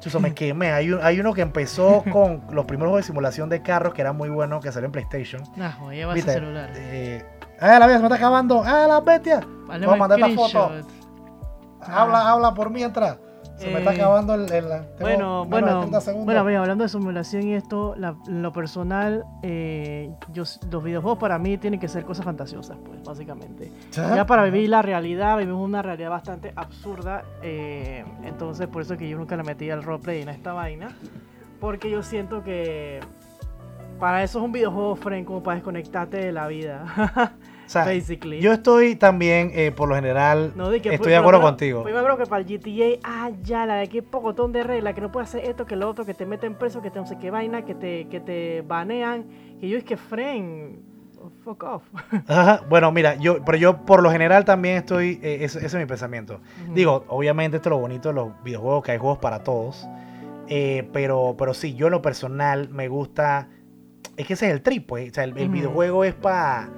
Chuso, 0.00 0.20
me 0.20 0.34
quemé. 0.34 0.72
Hay, 0.72 0.90
hay, 1.02 1.20
uno 1.20 1.34
que 1.34 1.42
empezó 1.42 2.02
con 2.12 2.42
los 2.50 2.64
primeros 2.64 2.90
juegos 2.90 3.04
de 3.04 3.06
simulación 3.08 3.48
de 3.48 3.62
carros 3.62 3.92
que 3.92 4.00
era 4.00 4.12
muy 4.12 4.28
bueno, 4.28 4.60
que 4.60 4.72
salió 4.72 4.86
en 4.86 4.92
PlayStation. 4.92 5.42
No, 5.56 5.92
ya 5.92 6.06
vas 6.06 6.18
a 6.18 6.32
celular. 6.32 6.70
Eh, 6.74 7.24
¡Ah, 7.60 7.78
la 7.78 7.86
bestia 7.86 7.96
se 7.96 8.00
me 8.00 8.06
está 8.06 8.16
acabando! 8.16 8.62
¡Ah, 8.64 8.86
la 8.88 9.00
bestia! 9.00 9.40
Vamos 9.66 9.88
a 9.88 9.96
mandar 9.96 10.20
esta 10.20 10.34
foto. 10.34 10.70
Habla, 11.80 12.30
habla 12.30 12.54
por 12.54 12.70
mientras. 12.70 13.18
Se 13.56 13.70
me 13.70 13.78
está 13.78 13.92
eh, 13.92 13.96
acabando 13.96 14.34
el. 14.34 14.46
bueno, 15.00 15.46
bueno, 15.46 15.88
bueno, 16.24 16.60
hablando 16.60 16.84
de 16.84 16.88
simulación 16.88 17.44
y 17.44 17.54
esto, 17.54 17.94
en 17.96 18.42
lo 18.42 18.52
personal, 18.52 19.24
eh, 19.42 20.10
yo, 20.32 20.44
los 20.70 20.84
videojuegos 20.84 21.18
para 21.18 21.38
mí 21.38 21.56
tienen 21.56 21.80
que 21.80 21.88
ser 21.88 22.04
cosas 22.04 22.24
fantasiosas, 22.26 22.76
pues, 22.84 23.02
básicamente. 23.02 23.72
¿Ya? 23.92 24.26
para 24.26 24.44
vivir 24.44 24.68
la 24.68 24.82
realidad, 24.82 25.38
vivimos 25.38 25.64
una 25.64 25.80
realidad 25.80 26.10
bastante 26.10 26.52
absurda. 26.54 27.24
Eh, 27.42 28.04
entonces, 28.24 28.66
por 28.66 28.82
eso 28.82 28.96
que 28.96 29.08
yo 29.08 29.16
nunca 29.16 29.36
le 29.36 29.42
metí 29.42 29.70
al 29.70 29.82
roleplay 29.82 30.22
en 30.22 30.28
esta 30.28 30.52
vaina. 30.52 30.94
Porque 31.58 31.90
yo 31.90 32.02
siento 32.02 32.44
que 32.44 33.00
para 33.98 34.22
eso 34.22 34.40
es 34.40 34.44
un 34.44 34.52
videojuego, 34.52 34.96
friend, 34.96 35.26
como 35.26 35.42
para 35.42 35.54
desconectarte 35.54 36.18
de 36.18 36.32
la 36.32 36.46
vida. 36.46 37.32
Basically. 37.74 38.40
Yo 38.40 38.52
estoy 38.52 38.96
también, 38.96 39.50
eh, 39.54 39.72
por 39.72 39.88
lo 39.88 39.94
general, 39.94 40.52
estoy 40.84 41.10
de 41.10 41.16
acuerdo 41.16 41.40
contigo. 41.40 41.88
Yo 41.88 42.04
creo 42.04 42.16
que 42.16 42.26
para 42.26 42.42
el 42.42 42.46
GTA, 42.46 43.00
ah, 43.04 43.30
ya, 43.42 43.66
la 43.66 43.76
de 43.76 43.82
aquí 43.82 44.00
pocotón 44.00 44.52
de 44.52 44.62
reglas, 44.62 44.94
que 44.94 45.00
no 45.00 45.12
puedes 45.12 45.28
hacer 45.28 45.44
esto, 45.44 45.66
que 45.66 45.76
lo 45.76 45.88
otro, 45.88 46.04
que 46.04 46.14
te 46.14 46.26
meten 46.26 46.54
preso, 46.54 46.82
que 46.82 46.90
te 46.90 46.98
no 46.98 47.06
sé 47.06 47.18
qué 47.18 47.30
vaina, 47.30 47.64
que 47.64 47.74
te, 47.74 48.08
que 48.08 48.20
te 48.20 48.62
banean. 48.62 49.26
Que 49.60 49.68
yo 49.68 49.78
es 49.78 49.84
que, 49.84 49.96
friend, 49.96 50.78
fuck 51.44 51.62
off. 51.64 51.82
Ajá, 52.26 52.62
bueno, 52.68 52.92
mira, 52.92 53.16
yo, 53.16 53.44
pero 53.44 53.58
yo 53.58 53.84
por 53.84 54.02
lo 54.02 54.10
general 54.10 54.44
también 54.44 54.76
estoy, 54.76 55.18
eh, 55.22 55.38
ese, 55.42 55.64
es 55.64 55.74
mi 55.74 55.86
pensamiento. 55.86 56.40
Digo, 56.72 57.04
obviamente 57.08 57.56
esto 57.56 57.68
es 57.68 57.70
lo 57.70 57.78
bonito 57.78 58.08
de 58.10 58.14
los 58.14 58.42
videojuegos, 58.42 58.84
que 58.84 58.92
hay 58.92 58.98
juegos 58.98 59.18
para 59.18 59.42
todos. 59.42 59.86
Eh, 60.48 60.88
pero, 60.92 61.34
pero 61.36 61.54
sí, 61.54 61.74
yo 61.74 61.86
en 61.86 61.92
lo 61.92 62.02
personal 62.02 62.68
me 62.68 62.86
gusta 62.86 63.48
es 64.16 64.26
que 64.26 64.34
ese 64.34 64.46
es 64.46 64.52
el 64.52 64.62
trip, 64.62 64.86
pues. 64.86 65.10
O 65.10 65.14
sea, 65.14 65.24
el, 65.24 65.32
videojuego 65.32 66.04
es 66.04 66.14
para 66.14 66.70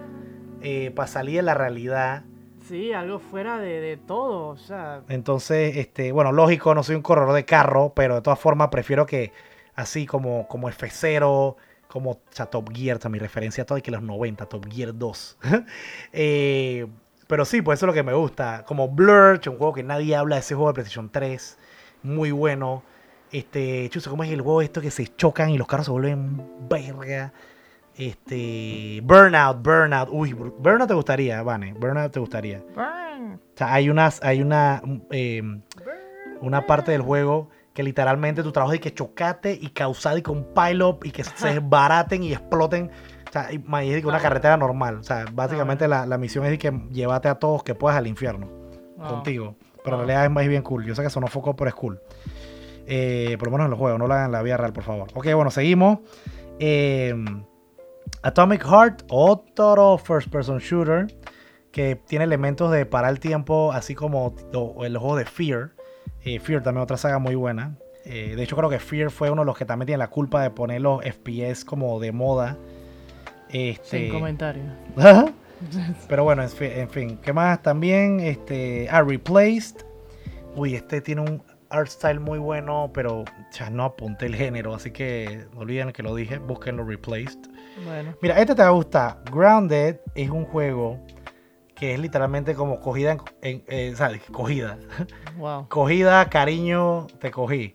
eh, 0.62 0.94
salir 1.06 1.36
de 1.36 1.42
la 1.42 1.54
realidad. 1.54 2.24
Sí, 2.68 2.92
algo 2.92 3.18
fuera 3.18 3.58
de, 3.58 3.98
todo, 4.06 4.48
o 4.48 4.56
sea. 4.56 5.02
Entonces, 5.08 5.76
este, 5.78 6.12
bueno, 6.12 6.32
lógico, 6.32 6.74
no 6.74 6.82
soy 6.82 6.96
un 6.96 7.02
corredor 7.02 7.34
de 7.34 7.44
carro, 7.44 7.92
pero 7.94 8.16
de 8.16 8.20
todas 8.20 8.38
formas 8.38 8.68
prefiero 8.68 9.06
que 9.06 9.32
así 9.74 10.04
como, 10.04 10.46
como 10.48 10.68
F0, 10.68 11.56
como 11.88 12.10
o 12.10 12.20
sea, 12.30 12.46
Top 12.46 12.70
Gear, 12.74 12.98
mi 13.08 13.18
referencia 13.18 13.62
a 13.62 13.66
todo, 13.66 13.78
y 13.78 13.82
que 13.82 13.90
los 13.90 14.02
90, 14.02 14.46
Top 14.46 14.66
Gear 14.70 14.96
2. 14.96 15.38
Eh, 16.12 16.86
pero 17.26 17.44
sí, 17.44 17.62
pues 17.62 17.78
eso 17.78 17.86
es 17.86 17.88
lo 17.88 17.94
que 17.94 18.02
me 18.02 18.14
gusta. 18.14 18.64
Como 18.66 18.88
Blur, 18.88 19.40
un 19.46 19.58
juego 19.58 19.72
que 19.74 19.82
nadie 19.82 20.16
habla 20.16 20.36
de 20.36 20.40
ese 20.40 20.54
juego 20.54 20.68
de 20.68 20.74
PlayStation 20.74 21.10
3, 21.10 21.58
muy 22.02 22.32
bueno. 22.32 22.82
Este, 23.30 23.88
chuso, 23.90 24.10
¿cómo 24.10 24.24
es 24.24 24.30
el 24.30 24.40
juego 24.40 24.62
esto 24.62 24.80
que 24.80 24.90
se 24.90 25.06
chocan 25.14 25.50
y 25.50 25.58
los 25.58 25.66
carros 25.66 25.86
se 25.86 25.92
vuelven 25.92 26.42
verga? 26.68 27.32
Este, 27.98 29.00
Burnout, 29.02 29.60
Burnout. 29.60 30.08
Uy, 30.12 30.32
Burnout 30.32 30.86
te 30.86 30.94
gustaría, 30.94 31.42
Vane. 31.42 31.74
Burnout 31.74 32.12
te 32.12 32.20
gustaría. 32.20 32.62
O 32.76 33.56
sea, 33.56 33.74
hay 33.74 33.90
unas, 33.90 34.22
hay 34.22 34.40
una, 34.40 34.80
em, 35.10 35.62
una 36.40 36.64
parte 36.64 36.92
del 36.92 37.02
juego 37.02 37.50
que 37.74 37.82
literalmente 37.82 38.44
tu 38.44 38.52
trabajo 38.52 38.72
es 38.72 38.80
que 38.80 38.94
chocate 38.94 39.58
y 39.60 39.70
causar 39.70 40.16
y 40.16 40.22
con 40.22 40.46
pile-up 40.54 41.00
y 41.02 41.10
que 41.10 41.24
se 41.24 41.30
desbaraten 41.54 42.22
y 42.22 42.32
exploten. 42.32 42.90
O 43.28 43.32
sea, 43.32 43.50
es 43.50 44.04
una 44.04 44.20
carretera 44.20 44.56
normal. 44.56 44.98
O 44.98 45.02
sea, 45.02 45.24
básicamente 45.32 45.88
la, 45.88 46.18
misión 46.18 46.46
es 46.46 46.56
que 46.56 46.72
llévate 46.92 47.28
a 47.28 47.34
todos 47.34 47.64
que 47.64 47.74
puedas 47.74 47.98
al 47.98 48.06
infierno 48.06 48.48
contigo. 48.96 49.56
Pero 49.82 49.96
en 49.96 50.06
realidad 50.06 50.24
es 50.24 50.30
más 50.30 50.46
bien 50.46 50.62
cool. 50.62 50.84
Yo 50.84 50.94
sé 50.94 51.02
que 51.02 51.10
sonó 51.10 51.26
foco, 51.26 51.56
pero 51.56 51.68
es 51.68 51.74
cool. 51.74 52.00
Eh, 52.86 53.36
por 53.38 53.48
lo 53.48 53.52
menos 53.52 53.64
en 53.66 53.70
los 53.70 53.78
juegos, 53.78 53.98
no 53.98 54.06
lo 54.06 54.14
hagan 54.14 54.26
en 54.26 54.32
la 54.32 54.42
vida 54.42 54.56
real, 54.56 54.72
por 54.72 54.84
favor. 54.84 55.08
Ok, 55.14 55.26
bueno, 55.34 55.50
seguimos. 55.50 55.98
Eh, 56.58 57.14
Atomic 58.22 58.64
Heart, 58.64 59.04
otro 59.08 59.98
first 59.98 60.28
person 60.30 60.58
shooter 60.58 61.06
que 61.72 61.96
tiene 61.96 62.24
elementos 62.24 62.70
de 62.72 62.86
parar 62.86 63.10
el 63.10 63.20
tiempo, 63.20 63.72
así 63.72 63.94
como 63.94 64.34
el 64.82 64.96
juego 64.96 65.16
de 65.16 65.24
Fear. 65.24 65.70
Eh, 66.24 66.40
Fear 66.40 66.62
también 66.62 66.82
otra 66.82 66.96
saga 66.96 67.18
muy 67.18 67.34
buena. 67.34 67.76
de 68.04 68.42
hecho, 68.42 68.56
creo 68.56 68.70
que 68.70 68.78
Fear 68.78 69.10
fue 69.10 69.30
uno 69.30 69.42
de 69.42 69.46
los 69.46 69.56
que 69.56 69.64
también 69.64 69.86
tiene 69.86 69.98
la 69.98 70.08
culpa 70.08 70.42
de 70.42 70.50
poner 70.50 70.80
los 70.80 71.04
FPS 71.04 71.64
como 71.64 72.00
de 72.00 72.12
moda. 72.12 72.56
Este... 73.50 73.98
Sin 74.00 74.12
comentarios. 74.12 74.66
Pero 76.08 76.24
bueno, 76.24 76.42
en 76.42 76.48
fin, 76.48 76.70
en 76.72 76.88
fin. 76.88 77.18
¿Qué 77.22 77.32
más? 77.32 77.62
También, 77.62 78.20
este, 78.20 78.88
ah, 78.90 79.02
Replaced. 79.02 79.84
Uy, 80.54 80.74
este 80.74 81.00
tiene 81.00 81.22
un 81.22 81.42
art 81.70 81.88
style 81.88 82.20
muy 82.20 82.38
bueno, 82.38 82.90
pero 82.94 83.24
ya 83.52 83.70
no 83.70 83.84
apunté 83.84 84.26
el 84.26 84.36
género, 84.36 84.74
así 84.74 84.90
que 84.90 85.46
no 85.52 85.60
olviden 85.60 85.92
que 85.92 86.02
lo 86.02 86.14
dije, 86.14 86.38
búsquenlo 86.38 86.84
Replaced. 86.84 87.38
Bueno, 87.84 88.14
Mira, 88.20 88.38
este 88.40 88.54
te 88.54 88.62
va 88.62 88.68
a 88.68 88.72
gustar. 88.72 89.22
Grounded 89.32 89.96
es 90.14 90.30
un 90.30 90.44
juego 90.44 90.98
que 91.74 91.94
es 91.94 92.00
literalmente 92.00 92.54
como 92.54 92.80
cogida, 92.80 93.12
en, 93.12 93.20
en- 93.42 93.64
eh, 93.68 93.92
¿sabes? 93.96 94.22
Cogida. 94.32 94.78
wow. 95.38 95.68
Cogida, 95.68 96.28
cariño, 96.28 97.06
te 97.20 97.30
cogí. 97.30 97.74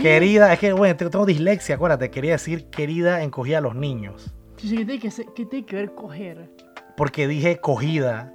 Querida, 0.00 0.52
es 0.52 0.58
que, 0.58 0.72
bueno, 0.72 0.96
tengo, 0.96 1.24
dislexia, 1.26 1.76
acuérdate, 1.76 2.10
quería 2.10 2.32
decir 2.32 2.66
querida 2.70 3.22
encogida 3.22 3.58
a 3.58 3.60
los 3.60 3.74
niños. 3.74 4.34
¿Qué 4.56 4.66
tiene 4.68 4.98
que, 4.98 5.08
qué 5.36 5.46
tiene 5.46 5.66
que 5.66 5.76
ver 5.76 5.94
coger? 5.94 6.50
Porque 6.96 7.28
dije 7.28 7.58
cogida. 7.58 8.32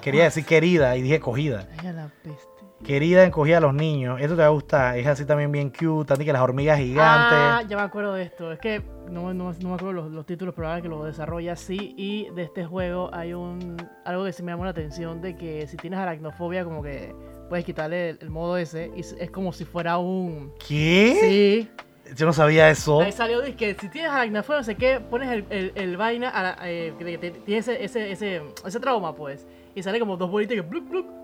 Quería 0.00 0.24
decir 0.24 0.46
querida 0.46 0.96
y 0.96 1.02
dije 1.02 1.20
cogida. 1.20 1.68
Ay, 1.78 1.88
a 1.88 1.92
la 1.92 2.10
peste. 2.22 2.48
Querida 2.84 3.24
encogida 3.24 3.58
a 3.58 3.60
los 3.60 3.74
niños. 3.74 4.18
Esto 4.20 4.34
te 4.36 4.40
va 4.40 4.46
a 4.46 4.50
gustar. 4.50 4.98
Es 4.98 5.06
así 5.06 5.24
también 5.26 5.52
bien 5.52 5.68
cute. 5.70 6.08
También 6.08 6.26
que 6.26 6.32
las 6.32 6.42
hormigas 6.42 6.78
Ah, 6.78 6.82
gigantes. 6.82 7.68
ya 7.68 7.76
me 7.76 7.82
acuerdo 7.82 8.14
de 8.14 8.22
esto. 8.22 8.50
Es 8.52 8.58
que 8.58 8.82
no, 9.10 9.34
no- 9.34 9.52
no 9.52 9.68
me 9.68 9.74
acuerdo 9.74 9.92
los, 9.92 10.10
los 10.10 10.24
títulos, 10.26 10.54
pero 10.54 10.68
ahora 10.68 10.80
que 10.80 10.88
lo 10.88 11.04
desarrolla 11.04 11.56
sí. 11.56 11.94
Y 11.98 12.30
de 12.34 12.42
este 12.44 12.64
juego 12.64 13.10
hay 13.12 13.34
un 13.34 13.76
algo 14.04 14.24
que 14.24 14.32
sí 14.32 14.42
me 14.42 14.52
llamó 14.52 14.64
la 14.64 14.70
atención 14.70 15.20
de 15.20 15.36
que 15.36 15.66
si 15.66 15.76
tienes 15.76 15.98
aracnofobia, 15.98 16.64
como 16.64 16.82
que 16.82 17.14
puedes 17.50 17.64
quitarle 17.66 18.10
el, 18.10 18.18
el 18.22 18.30
modo 18.30 18.56
ese 18.56 18.90
y 18.96 19.00
es, 19.00 19.30
como 19.30 19.52
si 19.52 19.64
fuera 19.66 19.98
un. 19.98 20.52
¿Qué? 20.66 21.16
Sí. 21.20 21.70
Yo 22.16 22.26
no 22.26 22.32
sabía 22.32 22.68
eso. 22.70 23.02
Ahí 23.02 23.12
salió 23.12 23.40
que 23.56 23.74
si 23.74 23.88
tienes 23.88 24.10
aracnofobia, 24.10 24.58
no 24.60 24.64
sé 24.64 24.74
qué, 24.76 24.98
pones 25.00 25.28
el, 25.30 25.44
el, 25.50 25.72
el 25.76 25.96
vaina 25.96 26.30
a 26.30 26.42
la- 26.42 26.58
eh, 26.64 26.92
que, 26.98 27.04
que 27.18 27.30
tiene 27.30 27.58
ese, 27.60 27.84
ese, 27.84 28.10
ese, 28.10 28.42
ese 28.66 28.80
trauma, 28.80 29.14
pues. 29.14 29.46
Y 29.74 29.82
sale 29.82 30.00
como 30.00 30.16
dos 30.16 30.28
bolitas 30.30 30.56
que 30.56 30.62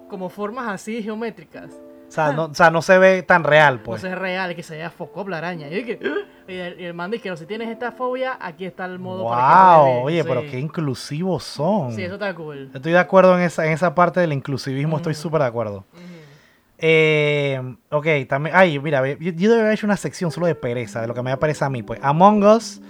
como 0.09 0.29
formas 0.29 0.69
así 0.69 1.03
geométricas. 1.03 1.71
O 2.09 2.11
sea, 2.11 2.31
no, 2.31 2.45
o 2.45 2.55
sea, 2.55 2.71
no 2.71 2.83
se 2.83 2.99
ve 2.99 3.23
tan 3.25 3.43
real, 3.43 3.81
pues. 3.81 4.01
No 4.03 4.09
sé, 4.09 4.15
es 4.15 4.19
real, 4.21 4.51
es 4.51 4.57
que 4.57 4.63
se 4.63 4.77
vea 4.77 4.91
focop 4.91 5.29
la 5.29 5.39
araña. 5.39 5.69
Y, 5.69 5.75
el, 5.75 6.81
y 6.81 6.85
el 6.85 6.95
man 6.95 7.11
dice 7.11 7.37
si 7.37 7.47
tienes 7.47 7.69
esta 7.69 7.91
fobia, 7.91 8.39
aquí 8.41 8.65
está 8.65 8.85
el 8.85 9.01
modo 9.01 9.29
para 9.29 9.43
que 9.43 9.49
no 9.49 9.83
wow. 9.83 9.87
dé". 9.97 10.03
Oye, 10.05 10.23
Sí. 10.23 10.29
pero 10.29 10.41
qué 10.43 10.61
inclusivos 10.61 11.43
son. 11.43 11.93
Sí, 11.93 12.05
eso 12.05 12.15
está 12.15 12.33
cool. 12.35 12.71
Estoy 12.73 12.93
de 12.93 12.99
acuerdo 12.99 13.37
en 13.37 13.43
esa, 13.45 13.67
en 13.67 13.73
esa 13.73 13.93
parte 13.95 14.21
del 14.21 14.33
inclusivismo. 14.33 14.97
Estoy 14.99 15.15
súper 15.15 15.41
de 15.41 15.47
acuerdo. 15.49 15.85
Eh, 16.79 17.61
ok, 17.91 18.07
también. 18.29 18.55
Ay, 18.55 18.79
mira, 18.79 19.01
ve, 19.01 19.17
yo, 19.21 19.33
yo 19.33 19.49
debería 19.49 19.63
haber 19.63 19.73
hecho 19.75 19.87
una 19.87 19.97
sección 19.97 20.31
solo 20.31 20.47
de 20.47 20.55
pereza, 20.55 21.01
de 21.01 21.07
lo 21.09 21.15
que 21.15 21.23
me 21.23 21.31
da 21.31 21.39
pereza 21.39 21.67
a 21.67 21.71
mí. 21.71 21.83
Pues 21.83 21.99
Among 22.03 22.45
Us, 22.45 22.81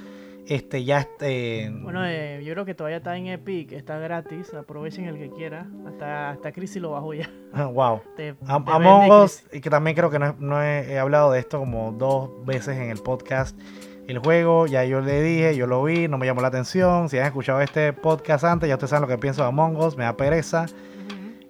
este, 0.48 0.84
ya. 0.84 1.00
Este, 1.00 1.70
Bueno, 1.82 2.04
eh, 2.06 2.42
yo 2.44 2.52
creo 2.52 2.64
que 2.64 2.74
todavía 2.74 2.98
está 2.98 3.16
en 3.16 3.26
Epic, 3.26 3.72
está 3.72 3.98
gratis. 3.98 4.52
Aprovechen 4.54 5.06
el 5.06 5.18
que 5.18 5.30
quiera. 5.30 5.66
Hasta, 5.86 6.30
hasta 6.30 6.52
Crisis 6.52 6.80
lo 6.80 6.92
bajó 6.92 7.14
ya. 7.14 7.30
wow. 7.72 8.00
Te- 8.16 8.32
te 8.34 8.38
Among 8.46 9.10
Us, 9.10 9.44
y 9.52 9.60
que 9.60 9.70
también 9.70 9.96
creo 9.96 10.10
que 10.10 10.18
no, 10.18 10.26
he- 10.26 10.34
no 10.38 10.62
he, 10.62 10.92
he 10.92 10.98
hablado 10.98 11.32
de 11.32 11.40
esto 11.40 11.58
como 11.58 11.92
dos 11.92 12.30
veces 12.46 12.76
en 12.78 12.90
el 12.90 12.98
podcast. 12.98 13.58
El 14.06 14.18
juego, 14.20 14.66
ya 14.68 14.84
yo 14.84 15.00
le 15.00 15.20
dije, 15.20 15.56
yo 15.56 15.66
lo 15.66 15.82
vi, 15.82 16.06
no 16.06 16.16
me 16.16 16.26
llamó 16.26 16.40
la 16.40 16.48
atención. 16.48 17.08
Si 17.08 17.18
han 17.18 17.26
escuchado 17.26 17.60
este 17.60 17.92
podcast 17.92 18.44
antes, 18.44 18.68
ya 18.68 18.76
ustedes 18.76 18.90
saben 18.90 19.02
lo 19.02 19.08
que 19.08 19.18
pienso 19.18 19.42
de 19.42 19.48
Among 19.48 19.76
Us, 19.78 19.96
me 19.96 20.04
da 20.04 20.16
pereza. 20.16 20.66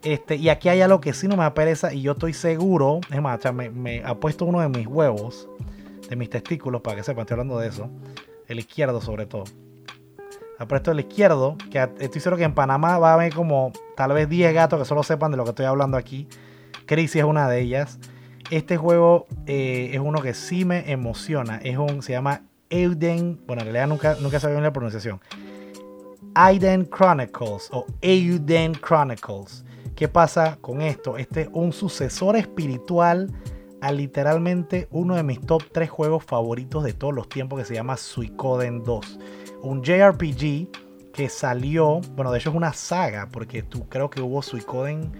Este, 0.03 0.37
y 0.37 0.49
aquí 0.49 0.69
hay 0.69 0.81
algo 0.81 1.01
que 1.01 1.13
sí 1.13 1.27
no 1.29 1.37
me 1.37 1.43
da 1.43 1.53
pereza 1.53 1.93
y 1.93 2.01
yo 2.01 2.13
estoy 2.13 2.33
seguro, 2.33 3.01
es 3.11 3.21
más, 3.21 3.41
o 3.41 3.43
sea, 3.43 3.53
me, 3.53 3.71
me 3.71 4.03
ha 4.05 4.15
puesto 4.15 4.45
uno 4.45 4.61
de 4.61 4.69
mis 4.69 4.87
huevos, 4.87 5.49
de 6.09 6.15
mis 6.17 6.31
testículos, 6.31 6.81
para 6.81 6.97
que 6.97 7.03
sepan, 7.03 7.23
estoy 7.23 7.35
hablando 7.35 7.59
de 7.59 7.69
eso, 7.69 7.91
el 8.49 8.59
izquierdo 8.59 9.01
sobre 9.01 9.27
todo. 9.27 9.45
Ha 10.59 10.67
puesto 10.67 10.91
el 10.91 11.01
izquierdo, 11.01 11.57
que 11.71 11.87
estoy 12.01 12.21
seguro 12.21 12.39
que 12.39 12.45
en 12.45 12.55
Panamá 12.55 12.99
va 12.99 13.11
a 13.11 13.15
haber 13.15 13.35
como 13.35 13.73
tal 13.95 14.13
vez 14.13 14.29
10 14.29 14.55
gatos 14.55 14.79
que 14.79 14.87
solo 14.87 15.03
sepan 15.03 15.31
de 15.31 15.37
lo 15.37 15.45
que 15.45 15.51
estoy 15.51 15.67
hablando 15.67 15.99
aquí. 15.99 16.29
Crisis 16.87 17.17
es 17.17 17.25
una 17.25 17.49
de 17.49 17.61
ellas. 17.61 17.99
Este 18.51 18.77
juego 18.77 19.27
eh, 19.47 19.91
es 19.93 20.01
uno 20.01 20.23
que 20.23 20.33
sí 20.33 20.65
me 20.65 20.91
emociona. 20.91 21.59
Es 21.59 21.77
un, 21.77 22.03
se 22.03 22.13
llama 22.13 22.43
Euden, 22.71 23.39
bueno, 23.47 23.63
en 23.63 23.67
realidad 23.67 23.89
nunca, 23.89 24.17
nunca 24.21 24.41
sabía 24.41 24.61
la 24.61 24.73
pronunciación. 24.73 25.21
Aiden 26.35 26.89
Chronicles 26.89 27.69
o 27.73 27.87
Euden 28.01 28.73
Chronicles. 28.75 29.65
¿Qué 29.95 30.09
pasa 30.09 30.59
con 30.61 30.83
esto? 30.83 31.17
Este 31.17 31.43
es 31.43 31.49
un 31.53 31.73
sucesor 31.73 32.37
espiritual 32.37 33.31
a 33.81 33.93
literalmente 33.93 34.89
uno 34.91 35.16
de 35.16 35.22
mis 35.22 35.41
top 35.41 35.62
3 35.72 35.89
juegos 35.89 36.24
favoritos 36.24 36.85
de 36.85 36.93
todos 36.93 37.14
los 37.14 37.29
tiempos 37.29 37.59
que 37.59 37.64
se 37.64 37.74
llama 37.74 37.97
Suicoden 37.97 38.83
2. 38.83 39.18
Un 39.62 39.83
JRPG 39.83 41.12
que 41.12 41.29
salió, 41.29 42.01
bueno, 42.14 42.31
de 42.33 42.39
hecho 42.39 42.51
es 42.51 42.57
una 42.57 42.72
saga 42.72 43.29
porque 43.31 43.62
tú 43.62 43.89
creo 43.89 44.11
que 44.11 44.20
hubo 44.20 44.43
Suicoden 44.43 45.12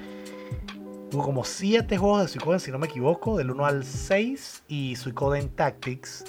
Hubo 1.13 1.23
como 1.23 1.45
7 1.45 1.97
juegos 1.97 2.23
de 2.23 2.29
Suicoden, 2.29 2.59
si 2.59 2.73
no 2.73 2.79
me 2.79 2.89
equivoco, 2.89 3.37
del 3.39 3.51
1 3.53 3.65
al 3.65 3.85
6 3.85 4.65
y 4.67 4.97
Suicoden 4.97 5.49
Tactics. 5.51 6.25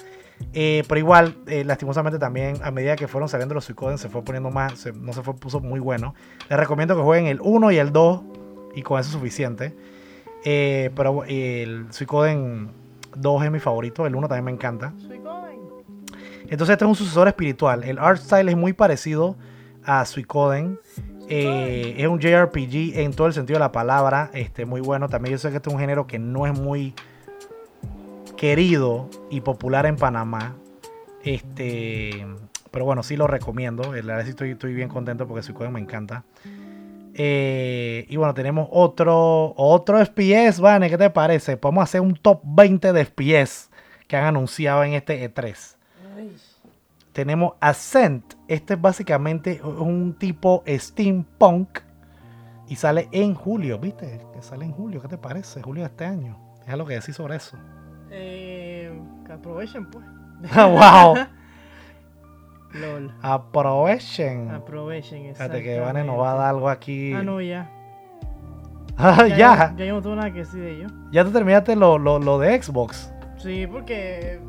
Eh, 0.52 0.84
pero 0.86 1.00
igual, 1.00 1.36
eh, 1.48 1.64
lastimosamente 1.64 2.18
también, 2.18 2.56
a 2.62 2.70
medida 2.70 2.94
que 2.94 3.08
fueron 3.08 3.28
saliendo 3.28 3.54
los 3.54 3.64
Suicoden, 3.64 3.98
se 3.98 4.08
fue 4.08 4.22
poniendo 4.22 4.50
más, 4.50 4.86
no 4.94 5.12
se 5.12 5.22
fue, 5.22 5.34
puso 5.34 5.58
muy 5.58 5.80
bueno. 5.80 6.14
Les 6.48 6.58
recomiendo 6.58 6.94
que 6.94 7.02
jueguen 7.02 7.26
el 7.26 7.40
1 7.42 7.72
y 7.72 7.78
el 7.78 7.92
2 7.92 8.22
y 8.76 8.82
con 8.82 9.00
eso 9.00 9.08
es 9.08 9.12
suficiente. 9.14 9.74
Eh, 10.44 10.90
pero 10.94 11.24
el 11.24 11.86
Suicoden 11.90 12.70
2 13.16 13.44
es 13.44 13.50
mi 13.50 13.58
favorito, 13.58 14.06
el 14.06 14.14
1 14.14 14.28
también 14.28 14.44
me 14.44 14.52
encanta. 14.52 14.92
Entonces 16.48 16.74
este 16.74 16.84
es 16.84 16.88
un 16.88 16.94
sucesor 16.94 17.28
espiritual. 17.28 17.84
El 17.84 17.98
art 17.98 18.20
style 18.20 18.48
es 18.48 18.56
muy 18.56 18.72
parecido 18.72 19.36
a 19.84 20.04
Suicoden. 20.04 20.78
Eh, 21.28 21.96
es 21.98 22.06
un 22.06 22.18
JRPG 22.18 22.98
en 22.98 23.12
todo 23.12 23.26
el 23.26 23.34
sentido 23.34 23.56
de 23.56 23.60
la 23.60 23.72
palabra. 23.72 24.30
Este, 24.32 24.64
muy 24.64 24.80
bueno. 24.80 25.08
También 25.08 25.32
yo 25.32 25.38
sé 25.38 25.50
que 25.50 25.56
este 25.56 25.68
es 25.68 25.74
un 25.74 25.80
género 25.80 26.06
que 26.06 26.18
no 26.18 26.46
es 26.46 26.58
muy 26.58 26.94
querido 28.36 29.10
y 29.30 29.42
popular 29.42 29.84
en 29.84 29.96
Panamá. 29.96 30.54
Este, 31.22 32.26
pero 32.70 32.86
bueno, 32.86 33.02
sí 33.02 33.16
lo 33.16 33.26
recomiendo. 33.26 33.92
La 33.92 34.14
verdad 34.14 34.24
sí 34.24 34.30
estoy, 34.30 34.52
estoy 34.52 34.72
bien 34.72 34.88
contento 34.88 35.28
porque 35.28 35.42
Suicoden 35.42 35.72
me 35.72 35.80
encanta. 35.80 36.24
Eh, 37.20 38.06
y 38.08 38.16
bueno, 38.16 38.32
tenemos 38.32 38.68
otro, 38.70 39.52
otro 39.56 39.98
FPS, 39.98 40.60
Vane, 40.60 40.88
¿qué 40.88 40.96
te 40.96 41.10
parece? 41.10 41.56
Podemos 41.56 41.82
hacer 41.82 42.00
un 42.00 42.14
top 42.14 42.40
20 42.44 42.92
de 42.92 43.04
FPS 43.04 43.70
que 44.06 44.16
han 44.16 44.24
anunciado 44.24 44.84
en 44.84 44.92
este 44.92 45.28
E3. 45.28 45.76
Tenemos 47.12 47.54
Ascent. 47.58 48.34
Este 48.46 48.74
es 48.74 48.80
básicamente 48.80 49.60
un 49.62 50.14
tipo 50.16 50.62
steampunk. 50.68 51.80
Y 52.68 52.76
sale 52.76 53.08
en 53.10 53.34
julio, 53.34 53.80
¿viste? 53.80 54.20
Que 54.32 54.40
sale 54.40 54.64
en 54.64 54.72
julio. 54.72 55.02
¿Qué 55.02 55.08
te 55.08 55.18
parece? 55.18 55.60
Julio 55.60 55.82
de 55.82 55.88
este 55.88 56.04
año. 56.04 56.38
Es 56.62 56.68
algo 56.68 56.86
que 56.86 56.94
decir 56.94 57.14
sobre 57.14 57.34
eso. 57.34 57.56
Eh, 58.12 58.96
que 59.26 59.32
aprovechen, 59.32 59.90
pues. 59.90 60.04
¡Wow! 60.54 61.16
LOL. 62.72 63.12
Aprovechen. 63.22 64.50
Aprovechen, 64.50 65.34
Fíjate 65.34 65.62
que 65.62 65.80
Vane 65.80 66.04
nos 66.04 66.18
va 66.18 66.32
a 66.32 66.34
dar 66.34 66.48
algo 66.48 66.68
aquí. 66.68 67.12
Ah, 67.12 67.22
no, 67.22 67.40
ya. 67.40 67.70
Ah, 69.00 69.28
ya. 69.28 69.74
Ya 69.76 69.84
yo 69.84 69.94
no 69.94 70.02
tengo 70.02 70.16
nada 70.16 70.32
que 70.32 70.40
decir 70.40 70.60
de 70.60 70.72
ello. 70.72 70.88
Ya 71.12 71.24
te 71.24 71.30
terminaste 71.30 71.76
lo, 71.76 71.98
lo, 71.98 72.18
lo 72.18 72.36
de 72.40 72.60
Xbox. 72.60 73.12
Sí, 73.36 73.64
porque. 73.68 74.40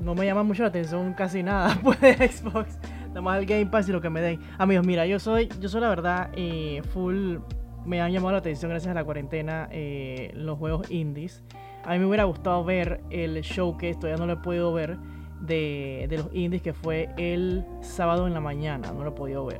No 0.00 0.14
me 0.14 0.24
llama 0.24 0.42
mucho 0.42 0.62
la 0.62 0.70
atención 0.70 1.12
casi 1.12 1.42
nada 1.42 1.78
pues, 1.82 2.00
de 2.00 2.14
Xbox. 2.28 2.78
Nada 3.08 3.20
más 3.20 3.38
el 3.38 3.44
Game 3.44 3.66
Pass 3.66 3.88
y 3.90 3.92
lo 3.92 4.00
que 4.00 4.08
me 4.08 4.22
den. 4.22 4.40
Amigos, 4.56 4.86
mira, 4.86 5.04
yo 5.04 5.18
soy, 5.18 5.50
yo 5.60 5.68
soy 5.68 5.82
la 5.82 5.90
verdad, 5.90 6.30
eh, 6.34 6.80
full. 6.94 7.36
Me 7.84 8.00
han 8.00 8.12
llamado 8.12 8.32
la 8.32 8.38
atención 8.38 8.70
gracias 8.70 8.92
a 8.92 8.94
la 8.94 9.04
cuarentena 9.04 9.68
eh, 9.70 10.30
los 10.34 10.58
juegos 10.58 10.90
indies. 10.90 11.42
A 11.84 11.92
mí 11.92 11.98
me 11.98 12.06
hubiera 12.06 12.24
gustado 12.24 12.64
ver 12.64 13.02
el 13.10 13.40
show 13.42 13.76
que 13.76 13.92
todavía 13.94 14.16
no 14.16 14.26
lo 14.26 14.34
he 14.34 14.36
podido 14.36 14.72
ver 14.72 14.96
de, 15.40 16.06
de 16.08 16.18
los 16.18 16.28
indies 16.32 16.62
que 16.62 16.72
fue 16.72 17.08
el 17.16 17.64
sábado 17.80 18.26
en 18.26 18.34
la 18.34 18.40
mañana. 18.40 18.92
No 18.92 19.02
lo 19.04 19.10
he 19.10 19.14
podido 19.14 19.44
ver. 19.46 19.58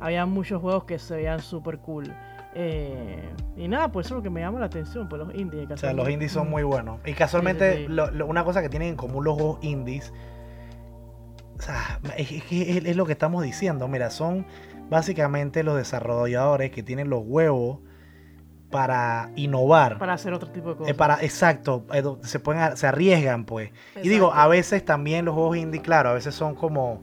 Había 0.00 0.26
muchos 0.26 0.60
juegos 0.60 0.84
que 0.84 0.98
se 0.98 1.16
veían 1.16 1.40
súper 1.40 1.78
cool. 1.78 2.12
Eh, 2.54 3.22
y 3.56 3.68
nada, 3.68 3.92
pues 3.92 4.06
eso 4.06 4.14
es 4.14 4.18
lo 4.18 4.22
que 4.22 4.30
me 4.30 4.40
llama 4.40 4.58
la 4.58 4.66
atención, 4.66 5.08
pues 5.08 5.20
los 5.22 5.34
indies. 5.34 5.70
O 5.70 5.76
sea, 5.76 5.92
los 5.92 6.08
indies 6.08 6.32
son 6.32 6.48
muy 6.50 6.62
buenos. 6.62 6.98
Y 7.06 7.12
casualmente, 7.12 7.72
Sí, 7.72 7.78
sí, 7.80 7.86
sí. 7.86 7.92
lo- 7.92 8.10
lo- 8.10 8.26
una 8.26 8.42
cosa 8.44 8.62
que 8.62 8.68
tienen 8.68 8.88
en 8.88 8.96
común 8.96 9.22
los 9.24 9.34
juegos 9.34 9.58
indies, 9.62 10.12
o 11.58 11.62
sea, 11.62 12.00
es- 12.16 12.42
es 12.50 12.96
lo 12.96 13.04
que 13.06 13.12
estamos 13.12 13.42
diciendo. 13.42 13.86
Mira, 13.88 14.10
son 14.10 14.46
básicamente 14.88 15.62
los 15.62 15.76
desarrolladores 15.76 16.70
que 16.70 16.82
tienen 16.82 17.10
los 17.10 17.22
huevos 17.24 17.80
para 18.70 19.30
innovar. 19.36 19.98
Para 19.98 20.12
hacer 20.14 20.32
otro 20.34 20.50
tipo 20.50 20.70
de 20.70 20.76
cosas. 20.76 20.90
Eh, 20.90 20.94
para, 20.94 21.22
exacto, 21.22 21.84
eh, 21.92 22.02
se, 22.22 22.38
pueden, 22.38 22.76
se 22.76 22.86
arriesgan, 22.86 23.44
pues. 23.44 23.70
Y 24.02 24.08
digo, 24.08 24.32
a 24.32 24.46
veces 24.48 24.84
también 24.84 25.24
los 25.24 25.34
juegos 25.34 25.56
indie, 25.56 25.80
claro, 25.80 26.10
a 26.10 26.12
veces 26.14 26.34
son 26.34 26.54
como. 26.54 27.02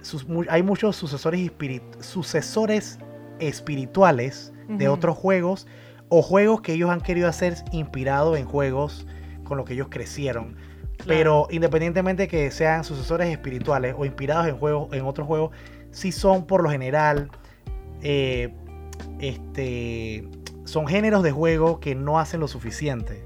sus- 0.00 0.26
hay 0.48 0.62
muchos 0.62 0.96
sucesores, 0.96 1.40
espirit- 1.40 2.00
sucesores 2.00 2.98
espirituales 3.40 4.52
de 4.68 4.88
otros 4.88 5.16
juegos 5.16 5.66
o 6.08 6.22
juegos 6.22 6.60
que 6.60 6.72
ellos 6.72 6.90
han 6.90 7.00
querido 7.00 7.28
hacer 7.28 7.54
inspirados 7.72 8.38
en 8.38 8.46
juegos 8.46 9.06
con 9.44 9.56
los 9.58 9.66
que 9.66 9.74
ellos 9.74 9.88
crecieron. 9.90 10.56
Pero 11.06 11.46
independientemente 11.50 12.22
de 12.22 12.28
que 12.28 12.50
sean 12.50 12.82
sucesores 12.84 13.28
espirituales 13.28 13.94
o 13.98 14.04
inspirados 14.06 14.46
en 14.48 14.56
juegos, 14.56 14.92
en 14.92 15.04
otros 15.04 15.26
juegos, 15.26 15.50
sí 15.90 16.10
son 16.10 16.46
por 16.46 16.62
lo 16.62 16.70
general 16.70 17.28
eh, 18.02 18.54
este, 19.20 20.28
son 20.66 20.86
géneros 20.86 21.22
de 21.22 21.32
juego 21.32 21.80
que 21.80 21.94
no 21.94 22.18
hacen 22.18 22.40
lo 22.40 22.48
suficiente. 22.48 23.24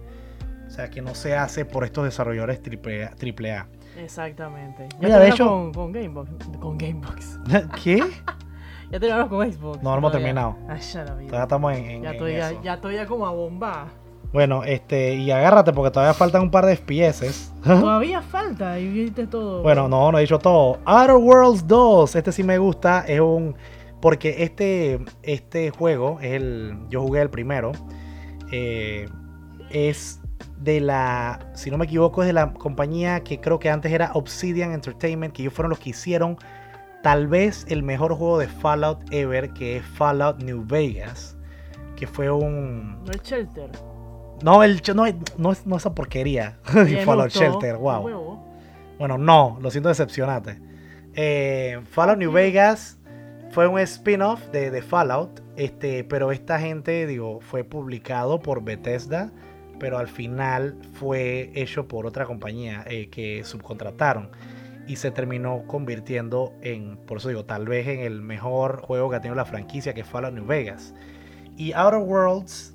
O 0.67 0.71
sea, 0.71 0.89
que 0.89 1.03
no 1.03 1.17
se 1.17 1.35
hace 1.35 1.65
por 1.65 1.85
estos 1.85 2.05
desarrolladores 2.05 2.63
triple 2.63 3.53
A. 3.53 3.67
Exactamente. 3.99 4.89
Ya 4.93 4.99
Mira, 5.01 5.19
de 5.19 5.29
hecho... 5.31 5.47
Con, 5.47 5.73
con, 5.73 5.93
Gamebox. 5.93 6.31
Con 6.61 6.79
Gamebox. 6.79 7.39
¿Qué? 7.83 7.99
ya 8.91 9.01
terminamos 9.01 9.29
con 9.29 9.53
Xbox. 9.53 9.83
No, 9.83 9.91
no 9.91 9.99
hemos 9.99 10.13
terminado. 10.13 10.57
Ah, 10.69 10.77
ya 10.77 11.01
la 11.01 11.17
Todavía 11.17 11.43
estamos 11.43 11.73
en, 11.75 12.03
ya, 12.03 12.11
estoy, 12.13 12.33
ya, 12.33 12.63
ya, 12.63 12.75
estoy 12.75 12.95
ya 12.95 13.07
como 13.07 13.27
a 13.27 13.31
bomba. 13.31 13.89
Bueno, 14.33 14.63
este, 14.63 15.15
y 15.15 15.31
agárrate 15.33 15.73
porque 15.73 15.91
todavía 15.91 16.15
faltan 16.15 16.43
un 16.43 16.51
par 16.51 16.65
de 16.65 16.77
FPS. 16.77 17.53
Todavía 17.65 18.23
falta, 18.23 18.79
y 18.79 18.89
viste 18.89 19.27
todo. 19.27 19.63
Bueno, 19.63 19.89
no, 19.89 20.13
no 20.13 20.19
he 20.19 20.21
dicho 20.21 20.39
todo. 20.39 20.79
Outer 20.85 21.17
Worlds 21.17 21.67
2, 21.67 22.15
este 22.15 22.31
sí 22.31 22.45
me 22.45 22.59
gusta, 22.59 23.05
es 23.09 23.21
un 23.21 23.57
porque 24.01 24.43
este, 24.45 25.01
este 25.23 25.71
juego, 25.71 26.19
es 26.21 26.33
el, 26.33 26.77
yo 26.89 27.03
jugué 27.03 27.21
el 27.21 27.31
primero, 27.31 27.73
eh, 28.51 29.09
es 29.71 30.21
de 30.59 30.81
la, 30.81 31.51
si 31.55 31.71
no 31.71 31.79
me 31.79 31.85
equivoco, 31.85 32.23
es 32.23 32.27
de 32.27 32.33
la 32.33 32.53
compañía 32.53 33.21
que 33.21 33.41
creo 33.41 33.59
que 33.59 33.71
antes 33.71 33.93
era 33.93 34.13
Obsidian 34.15 34.73
Entertainment, 34.73 35.35
que 35.35 35.43
ellos 35.43 35.55
fueron 35.55 35.71
los 35.71 35.79
que 35.79 35.91
hicieron 35.91 36.37
tal 37.03 37.29
vez 37.29 37.67
el 37.69 37.83
mejor 37.83 38.15
juego 38.15 38.39
de 38.39 38.49
Fallout 38.49 39.01
ever, 39.11 39.51
que 39.53 39.79
es 39.79 39.85
Fallout 39.85 40.43
New 40.43 40.65
Vegas, 40.67 41.37
que 41.97 42.07
fue 42.07 42.31
un... 42.31 43.05
No 43.05 43.13
el 43.13 43.21
Shelter. 43.23 43.71
No, 44.43 44.63
el, 44.63 44.83
no, 44.95 45.05
no, 45.37 45.53
no 45.65 45.77
esa 45.77 45.95
porquería. 45.95 46.59
Fallout 47.05 47.31
Shelter, 47.31 47.77
wow. 47.77 48.41
Bueno, 48.99 49.17
no, 49.17 49.59
lo 49.61 49.71
siento 49.71 49.89
decepcionante. 49.89 50.61
Eh, 51.15 51.81
Fallout 51.91 52.19
New 52.19 52.33
Vegas 52.33 53.00
fue 53.51 53.67
un 53.67 53.79
spin-off 53.81 54.41
de, 54.53 54.81
Fallout, 54.83 55.41
este, 55.57 56.05
pero 56.05 56.31
esta 56.33 56.59
gente, 56.61 57.07
digo, 57.07 57.41
fue 57.41 57.65
publicado 57.65 58.41
por 58.41 58.63
Bethesda, 58.63 59.33
pero 59.79 59.99
al 59.99 60.09
final 60.09 60.77
fue 60.93 61.51
hecho 61.55 61.89
por 61.89 62.07
otra 62.07 62.27
compañía 62.27 62.85
eh, 62.87 63.09
que 63.11 63.43
subcontrataron 63.43 64.31
y 64.87 64.97
se 64.97 65.11
terminó 65.11 65.65
convirtiendo 65.67 66.53
en, 66.63 66.97
por 66.97 67.19
eso 67.19 67.29
digo, 67.29 67.45
tal 67.45 67.67
vez 67.67 67.89
en 67.89 68.01
el 68.01 68.23
mejor 68.23 68.83
juego 68.83 69.11
que 69.11 69.17
ha 69.17 69.21
tenido 69.21 69.37
la 69.37 69.45
franquicia, 69.45 69.95
que 69.95 70.03
es 70.03 70.07
Fallout 70.07 70.35
New 70.35 70.47
Vegas. 70.47 70.95
Y 71.57 71.73
Outer 71.73 72.01
Worlds 72.01 72.75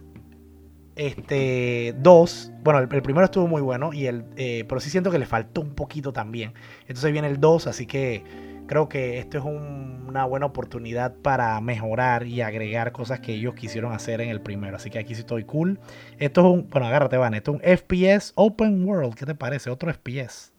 este 0.95 1.93
2, 1.99 2.51
bueno, 2.63 2.79
el, 2.79 2.87
primero 2.87 3.25
estuvo 3.25 3.47
muy 3.47 3.61
bueno, 3.61 3.91
y 3.93 4.07
el, 4.07 4.25
eh, 4.37 4.65
pero 4.67 4.79
sí 4.79 4.89
siento 4.89 5.11
que 5.11 5.19
le 5.19 5.25
faltó 5.25 5.61
un 5.61 5.75
poquito 5.75 6.13
también. 6.13 6.53
Entonces 6.81 7.11
viene 7.11 7.27
el 7.27 7.39
2, 7.39 7.67
así 7.67 7.85
que 7.85 8.23
creo 8.67 8.89
que 8.89 9.19
esto 9.19 9.37
es 9.37 9.43
una 9.45 10.25
buena 10.25 10.45
oportunidad 10.45 11.13
para 11.15 11.59
mejorar 11.61 12.25
y 12.25 12.41
agregar 12.41 12.91
cosas 12.91 13.19
que 13.19 13.33
ellos 13.33 13.55
quisieron 13.55 13.93
hacer 13.93 14.21
en 14.21 14.29
el 14.29 14.41
primero. 14.41 14.77
Así 14.77 14.89
que 14.89 14.99
aquí 14.99 15.15
sí 15.15 15.21
estoy 15.21 15.43
cool. 15.43 15.79
Esto 16.19 16.41
es 16.41 16.47
un, 16.47 16.69
bueno, 16.69 16.87
agárrate, 16.87 17.17
Van, 17.17 17.33
esto 17.33 17.51
es 17.51 17.61
un 17.61 17.77
FPS 17.77 18.33
Open 18.35 18.85
World. 18.85 19.15
¿Qué 19.15 19.25
te 19.25 19.35
parece? 19.35 19.69
Otro 19.69 19.91
FPS. 19.93 20.51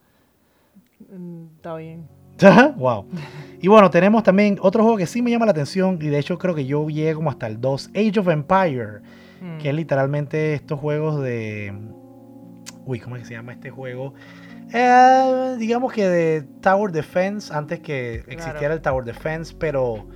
Mm, 1.10 1.56
está 1.56 1.76
bien. 1.76 2.06
wow. 2.76 3.06
Y 3.60 3.68
bueno, 3.68 3.90
tenemos 3.90 4.22
también 4.22 4.58
otro 4.60 4.82
juego 4.82 4.98
que 4.98 5.06
sí 5.06 5.22
me 5.22 5.30
llama 5.30 5.46
la 5.46 5.52
atención 5.52 5.98
y 6.00 6.08
de 6.08 6.18
hecho 6.18 6.38
creo 6.38 6.54
que 6.54 6.66
yo 6.66 6.88
llegué 6.88 7.14
como 7.14 7.30
hasta 7.30 7.46
el 7.46 7.60
2, 7.60 7.90
Age 7.94 8.20
of 8.20 8.28
Empire, 8.28 9.00
mm. 9.40 9.58
que 9.58 9.70
es 9.70 9.74
literalmente 9.74 10.54
estos 10.54 10.78
juegos 10.78 11.22
de... 11.22 11.72
Uy, 12.84 13.00
¿cómo 13.00 13.16
es 13.16 13.22
que 13.22 13.28
se 13.28 13.34
llama 13.34 13.52
este 13.52 13.70
juego? 13.70 14.14
Eh, 14.72 15.56
digamos 15.58 15.92
que 15.92 16.08
de 16.08 16.42
Tower 16.60 16.92
Defense, 16.92 17.52
antes 17.54 17.80
que 17.80 18.24
existiera 18.26 18.74
el 18.74 18.80
Tower 18.80 19.04
Defense, 19.04 19.54
pero... 19.58 20.06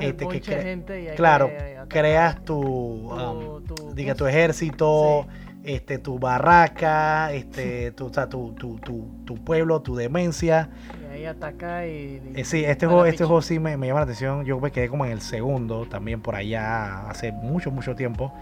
Este, 0.00 0.26
que 0.26 1.14
claro, 1.14 1.52
creas 1.86 2.44
tu, 2.44 2.56
um, 2.58 3.62
diga, 3.94 4.16
tu 4.16 4.26
ejército, 4.26 5.24
este, 5.62 5.98
tu 5.98 6.18
barraca, 6.18 7.32
este, 7.32 7.92
tu, 7.96 8.10
tu, 8.10 8.54
tu, 8.54 8.78
tu, 9.24 9.44
pueblo, 9.44 9.80
tu 9.80 9.94
demencia. 9.94 10.70
Y 11.00 11.14
ahí 11.14 11.24
ataca 11.26 11.86
y... 11.86 12.20
Eh, 12.34 12.44
sí, 12.44 12.64
este 12.64 12.86
juego, 12.86 13.06
este 13.06 13.24
juego 13.24 13.40
sí 13.40 13.58
me, 13.58 13.76
me, 13.76 13.86
llama 13.86 14.00
la 14.00 14.04
atención. 14.04 14.44
Yo 14.44 14.58
me 14.58 14.72
quedé 14.72 14.88
como 14.88 15.06
en 15.06 15.12
el 15.12 15.20
segundo, 15.20 15.86
también 15.86 16.22
por 16.22 16.34
allá, 16.34 17.08
hace 17.08 17.30
mucho, 17.30 17.70
mucho 17.70 17.94
tiempo. 17.94 18.32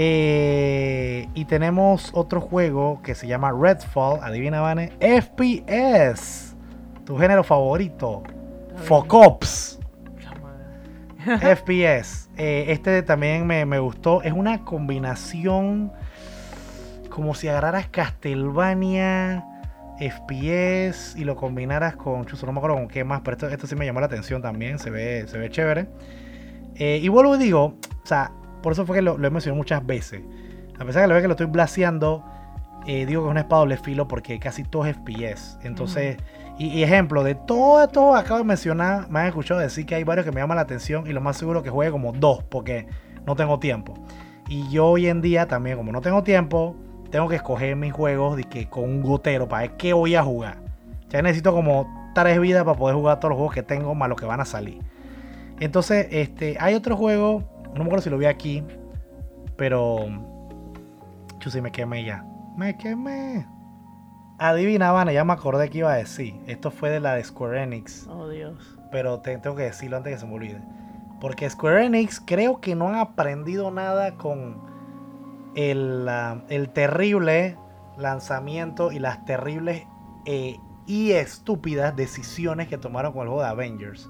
Eh, 0.00 1.26
y 1.34 1.44
tenemos 1.46 2.12
otro 2.14 2.40
juego 2.40 3.02
que 3.02 3.16
se 3.16 3.26
llama 3.26 3.50
Redfall, 3.50 4.20
adivina 4.22 4.60
Vane, 4.60 4.92
FPS, 5.00 6.54
tu 7.04 7.18
género 7.18 7.42
favorito, 7.42 8.22
Focops. 8.84 9.80
FPS. 11.40 12.26
Eh, 12.40 12.66
este 12.68 13.02
también 13.02 13.48
me, 13.48 13.80
gustó. 13.80 14.22
Es 14.22 14.32
una 14.32 14.64
combinación 14.64 15.90
como 17.10 17.34
si 17.34 17.48
agarraras 17.48 17.88
Castlevania, 17.88 19.44
FPS 19.98 21.16
y 21.18 21.24
lo 21.24 21.34
combinaras 21.34 21.96
con. 21.96 22.24
Chuso, 22.26 22.46
no 22.46 22.52
me 22.52 22.58
acuerdo 22.58 22.76
con 22.76 22.86
qué 22.86 23.02
más, 23.02 23.22
pero 23.24 23.48
esto, 23.48 23.66
sí 23.66 23.74
me 23.74 23.84
llamó 23.84 23.98
la 23.98 24.06
atención 24.06 24.40
también. 24.40 24.78
Se 24.78 24.90
ve, 24.90 25.26
se 25.26 25.36
ve 25.36 25.50
chévere. 25.50 25.88
Eh, 26.76 27.00
y 27.02 27.08
vuelvo 27.08 27.34
y 27.34 27.38
digo, 27.40 27.64
o 27.64 28.06
sea, 28.06 28.30
por 28.62 28.72
eso 28.72 28.86
fue 28.86 28.96
que 28.96 29.02
lo, 29.02 29.14
he 29.14 29.30
mencionado 29.30 29.56
muchas 29.56 29.84
veces. 29.84 30.22
A 30.78 30.84
pesar 30.84 31.02
de 31.02 31.02
que 31.02 31.08
la 31.08 31.14
vez 31.14 31.22
que 31.22 31.28
lo 31.28 31.34
estoy 31.34 31.46
blaseando, 31.46 32.24
eh, 32.86 33.06
digo 33.06 33.22
que 33.22 33.28
es 33.28 33.30
una 33.30 33.40
espada 33.40 33.60
doble 33.60 33.76
filo 33.76 34.08
porque 34.08 34.38
casi 34.38 34.62
todo 34.64 34.86
es 34.86 34.96
FPS. 34.96 35.58
Entonces, 35.62 36.16
y, 36.58 36.82
ejemplo, 36.82 37.22
de 37.22 37.34
todo 37.34 37.82
esto 37.82 38.16
acabo 38.16 38.38
de 38.38 38.44
mencionar, 38.44 39.08
me 39.08 39.20
han 39.20 39.26
escuchado 39.26 39.60
decir 39.60 39.86
que 39.86 39.94
hay 39.94 40.04
varios 40.04 40.24
que 40.24 40.32
me 40.32 40.40
llaman 40.40 40.56
la 40.56 40.62
atención 40.62 41.06
y 41.06 41.12
lo 41.12 41.20
más 41.20 41.36
seguro 41.36 41.62
que 41.62 41.70
juegue 41.70 41.92
como 41.92 42.12
dos 42.12 42.42
porque 42.44 42.88
no 43.26 43.36
tengo 43.36 43.58
tiempo. 43.58 43.94
Y 44.48 44.68
yo 44.70 44.86
hoy 44.86 45.06
en 45.06 45.20
día 45.20 45.46
también, 45.46 45.76
como 45.76 45.92
no 45.92 46.00
tengo 46.00 46.22
tiempo, 46.22 46.74
tengo 47.10 47.28
que 47.28 47.36
escoger 47.36 47.76
mis 47.76 47.92
juegos 47.92 48.36
de 48.36 48.44
que 48.44 48.68
con 48.68 48.84
un 48.84 49.02
gotero 49.02 49.48
para 49.48 49.62
ver 49.62 49.76
qué 49.76 49.92
voy 49.92 50.14
a 50.14 50.22
jugar. 50.22 50.58
Ya 51.10 51.22
necesito 51.22 51.52
como 51.52 52.10
tres 52.14 52.40
vidas 52.40 52.64
para 52.64 52.76
poder 52.76 52.96
jugar 52.96 53.20
todos 53.20 53.30
los 53.30 53.36
juegos 53.36 53.54
que 53.54 53.62
tengo 53.62 53.94
más 53.94 54.08
los 54.08 54.18
que 54.18 54.26
van 54.26 54.40
a 54.40 54.44
salir. 54.44 54.80
Entonces, 55.60 56.08
este, 56.10 56.56
hay 56.60 56.74
otro 56.74 56.96
juego 56.96 57.44
no 57.78 57.84
me 57.84 57.88
acuerdo 57.88 58.02
si 58.02 58.10
lo 58.10 58.18
vi 58.18 58.26
aquí. 58.26 58.64
Pero. 59.56 60.06
Yo 61.40 61.50
sí 61.50 61.60
me 61.60 61.72
quemé 61.72 62.04
ya. 62.04 62.24
Me 62.56 62.76
quemé. 62.76 63.46
Adivina, 64.38 64.92
Vane, 64.92 65.14
ya 65.14 65.24
me 65.24 65.32
acordé 65.32 65.68
que 65.68 65.78
iba 65.78 65.92
a 65.92 65.96
decir. 65.96 66.34
Esto 66.46 66.70
fue 66.70 66.90
de 66.90 67.00
la 67.00 67.14
de 67.14 67.24
Square 67.24 67.62
Enix. 67.62 68.06
Oh, 68.08 68.28
Dios. 68.28 68.78
Pero 68.92 69.20
tengo 69.20 69.56
que 69.56 69.64
decirlo 69.64 69.96
antes 69.96 70.14
que 70.14 70.20
se 70.20 70.26
me 70.26 70.34
olvide. 70.34 70.60
Porque 71.20 71.48
Square 71.50 71.86
Enix 71.86 72.20
creo 72.24 72.60
que 72.60 72.74
no 72.74 72.88
han 72.88 72.96
aprendido 72.96 73.70
nada 73.70 74.14
con 74.14 74.62
el, 75.56 76.08
el 76.48 76.68
terrible 76.70 77.56
lanzamiento 77.96 78.92
y 78.92 79.00
las 79.00 79.24
terribles 79.24 79.86
eh, 80.24 80.58
y 80.86 81.12
estúpidas 81.12 81.96
decisiones 81.96 82.68
que 82.68 82.78
tomaron 82.78 83.12
con 83.12 83.22
el 83.22 83.28
juego 83.28 83.42
de 83.42 83.48
Avengers. 83.48 84.08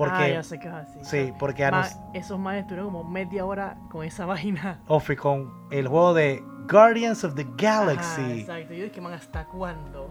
Porque, 0.00 0.22
ah, 0.22 0.28
ya 0.30 0.42
sé 0.42 0.58
que 0.58 0.66
es 0.66 0.72
así. 0.72 0.98
Sí, 1.02 1.32
porque 1.38 1.70
esos 2.14 2.38
más 2.38 2.56
estuvieron 2.56 2.90
como 2.90 3.04
media 3.04 3.44
hora 3.44 3.76
con 3.90 4.02
esa 4.02 4.24
vaina. 4.26 4.80
Ofi, 4.88 5.14
con 5.14 5.52
el 5.70 5.88
juego 5.88 6.14
de 6.14 6.42
Guardians 6.70 7.22
of 7.22 7.34
the 7.34 7.46
Galaxy. 7.58 8.40
exacto, 8.40 8.72
yo 8.72 8.84
dije, 8.84 8.98
man, 9.02 9.12
¿hasta 9.12 9.44
cuándo? 9.44 10.08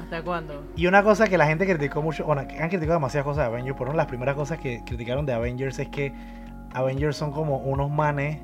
¿Hasta 0.00 0.22
cuándo? 0.22 0.64
Y 0.74 0.86
una 0.86 1.02
cosa 1.02 1.28
que 1.28 1.36
la 1.36 1.46
gente 1.46 1.66
criticó 1.66 2.00
mucho, 2.00 2.24
bueno, 2.24 2.40
han 2.40 2.68
criticado 2.70 2.94
demasiadas 2.94 3.26
cosas 3.26 3.44
de 3.44 3.52
Avengers, 3.52 3.76
pero 3.76 3.90
una 3.90 3.92
de 3.92 3.96
las 3.98 4.06
primeras 4.06 4.36
cosas 4.36 4.58
que 4.58 4.82
criticaron 4.86 5.26
de 5.26 5.34
Avengers 5.34 5.78
es 5.80 5.88
que 5.90 6.14
Avengers 6.72 7.14
son 7.18 7.30
como 7.30 7.58
unos 7.58 7.90
manes 7.90 8.38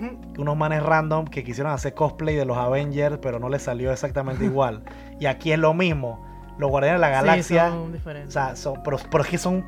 unos 0.36 0.56
manes 0.56 0.82
random 0.82 1.26
que 1.26 1.44
quisieron 1.44 1.72
hacer 1.72 1.94
cosplay 1.94 2.34
de 2.34 2.44
los 2.44 2.56
Avengers, 2.56 3.18
pero 3.22 3.38
no 3.38 3.48
les 3.48 3.62
salió 3.62 3.92
exactamente 3.92 4.44
igual. 4.46 4.82
y 5.20 5.26
aquí 5.26 5.52
es 5.52 5.60
lo 5.60 5.74
mismo. 5.74 6.26
Los 6.58 6.70
Guardianes 6.70 7.00
de 7.00 7.06
la 7.06 7.08
Galaxia. 7.08 7.66
Sí, 7.66 7.72
son 7.72 7.92
diferentes. 7.92 8.28
O 8.30 8.32
sea, 8.32 8.56
son, 8.56 8.82
pero, 8.82 8.98
pero 9.10 9.24
es 9.24 9.30
que 9.30 9.38
son 9.38 9.64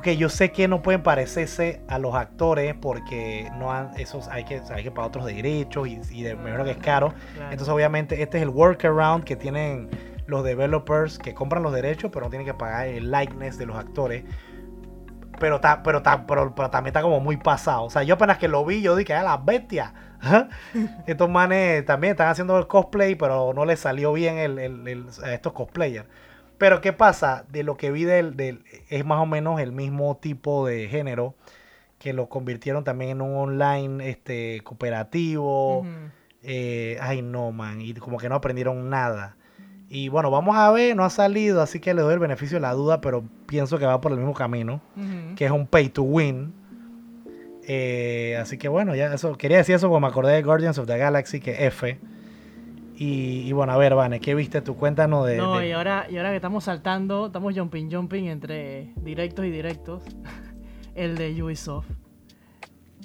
ok, 0.00 0.08
yo 0.12 0.30
sé 0.30 0.50
que 0.50 0.66
no 0.66 0.80
pueden 0.80 1.02
parecerse 1.02 1.82
a 1.86 1.98
los 1.98 2.14
actores 2.14 2.74
porque 2.74 3.50
no 3.58 3.70
han, 3.70 3.90
esos 4.00 4.28
hay 4.28 4.44
que, 4.44 4.62
hay 4.74 4.82
que 4.82 4.90
pagar 4.90 5.08
otros 5.08 5.26
derechos 5.26 5.86
y, 5.88 6.22
de 6.22 6.34
mejor 6.36 6.64
que 6.64 6.70
es 6.70 6.78
caro. 6.78 7.12
Entonces, 7.34 7.68
obviamente, 7.68 8.22
este 8.22 8.38
es 8.38 8.42
el 8.42 8.48
workaround 8.48 9.24
que 9.24 9.36
tienen 9.36 9.90
los 10.24 10.42
developers 10.42 11.18
que 11.18 11.34
compran 11.34 11.62
los 11.62 11.74
derechos, 11.74 12.10
pero 12.10 12.24
no 12.24 12.30
tienen 12.30 12.46
que 12.46 12.54
pagar 12.54 12.86
el 12.86 13.10
likeness 13.10 13.58
de 13.58 13.66
los 13.66 13.76
actores. 13.76 14.24
Pero, 15.38 15.56
está, 15.56 15.82
pero, 15.82 15.98
está, 15.98 16.26
pero, 16.26 16.50
también 16.70 16.86
está 16.86 17.02
como 17.02 17.20
muy 17.20 17.36
pasado. 17.36 17.84
O 17.84 17.90
sea, 17.90 18.02
yo 18.02 18.14
apenas 18.14 18.38
que 18.38 18.48
lo 18.48 18.64
vi, 18.64 18.80
yo 18.80 18.96
dije, 18.96 19.12
a 19.12 19.22
las 19.22 19.44
bestias. 19.44 19.92
Estos 21.06 21.28
manes 21.28 21.84
también 21.84 22.12
están 22.12 22.28
haciendo 22.28 22.56
el 22.56 22.66
cosplay, 22.66 23.16
pero 23.16 23.52
no 23.54 23.66
les 23.66 23.80
salió 23.80 24.14
bien 24.14 24.38
el, 24.38 25.06
a 25.22 25.34
estos 25.34 25.52
cosplayers. 25.52 26.06
Pero 26.60 26.82
¿qué 26.82 26.92
pasa? 26.92 27.46
De 27.48 27.62
lo 27.62 27.78
que 27.78 27.90
vi 27.90 28.04
del, 28.04 28.62
es 28.90 29.06
más 29.06 29.18
o 29.18 29.24
menos 29.24 29.58
el 29.62 29.72
mismo 29.72 30.18
tipo 30.18 30.66
de 30.66 30.88
género 30.88 31.34
que 31.98 32.12
lo 32.12 32.28
convirtieron 32.28 32.84
también 32.84 33.12
en 33.12 33.22
un 33.22 33.34
online 33.34 34.10
este 34.10 34.60
cooperativo. 34.62 35.86
Eh, 36.42 36.98
ay 37.00 37.22
no, 37.22 37.50
man, 37.50 37.80
y 37.80 37.94
como 37.94 38.18
que 38.18 38.28
no 38.28 38.34
aprendieron 38.34 38.90
nada. 38.90 39.36
Y 39.88 40.10
bueno, 40.10 40.30
vamos 40.30 40.54
a 40.54 40.70
ver, 40.70 40.94
no 40.94 41.02
ha 41.06 41.08
salido, 41.08 41.62
así 41.62 41.80
que 41.80 41.94
le 41.94 42.02
doy 42.02 42.12
el 42.12 42.18
beneficio 42.18 42.58
de 42.58 42.60
la 42.60 42.74
duda, 42.74 43.00
pero 43.00 43.24
pienso 43.46 43.78
que 43.78 43.86
va 43.86 44.02
por 44.02 44.12
el 44.12 44.18
mismo 44.18 44.34
camino, 44.34 44.82
que 45.36 45.46
es 45.46 45.50
un 45.50 45.66
pay 45.66 45.88
to 45.88 46.02
win. 46.02 46.52
Eh, 47.66 48.36
así 48.38 48.58
que 48.58 48.68
bueno, 48.68 48.94
ya 48.94 49.14
eso, 49.14 49.38
quería 49.38 49.56
decir 49.56 49.76
eso 49.76 49.88
porque 49.88 50.02
me 50.02 50.08
acordé 50.08 50.34
de 50.34 50.42
Guardians 50.42 50.76
of 50.76 50.86
the 50.86 50.98
Galaxy, 50.98 51.40
que 51.40 51.64
F. 51.68 51.98
Y, 53.02 53.48
y 53.48 53.52
bueno, 53.52 53.72
a 53.72 53.78
ver, 53.78 53.94
Vane, 53.94 54.20
¿qué 54.20 54.34
viste 54.34 54.60
tú? 54.60 54.76
Cuéntanos 54.76 55.26
de... 55.26 55.38
No, 55.38 55.56
de- 55.58 55.68
y 55.68 55.72
ahora, 55.72 56.06
y 56.10 56.18
ahora 56.18 56.28
que 56.30 56.36
estamos 56.36 56.64
saltando, 56.64 57.28
estamos 57.28 57.54
jumping 57.56 57.90
jumping 57.90 58.26
entre 58.26 58.92
directos 58.96 59.46
y 59.46 59.50
directos. 59.50 60.02
El 60.94 61.16
de 61.16 61.42
Ubisoft. 61.42 61.86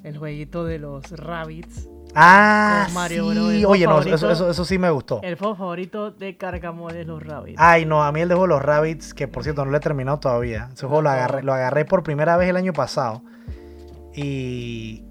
El 0.04 0.18
jueguito 0.18 0.66
de 0.66 0.80
los 0.80 1.10
rabbits. 1.12 1.88
Ah, 2.14 2.88
Mario 2.94 3.32
sí. 3.32 3.64
Oye, 3.64 3.86
no, 3.88 4.02
eso, 4.02 4.30
eso, 4.32 4.50
eso 4.50 4.66
sí 4.66 4.78
me 4.78 4.90
gustó. 4.90 5.22
El 5.24 5.38
juego 5.38 5.56
favorito 5.56 6.12
de 6.12 6.36
Carcamoles, 6.36 7.08
los 7.08 7.24
rabbits. 7.24 7.56
Ay, 7.58 7.86
no, 7.86 8.04
a 8.04 8.12
mí 8.12 8.20
el 8.20 8.28
de 8.28 8.36
juego 8.36 8.48
de 8.48 8.54
los 8.56 8.62
Rabbits, 8.64 9.14
que 9.14 9.30
por 9.30 9.44
cierto 9.44 9.64
no 9.64 9.72
lo 9.72 9.78
he 9.78 9.80
terminado 9.80 10.20
todavía. 10.20 10.70
Ese 10.74 10.88
juego 10.88 11.04
lo 11.04 11.10
No. 11.10 11.16
agarré, 11.16 11.42
lo 11.42 11.54
agarré 11.54 11.86
por 11.86 12.04
primera 12.04 12.36
vez 12.36 12.50
el 12.50 12.58
año 12.58 12.74
pasado. 12.74 13.22
Y, 14.14 15.04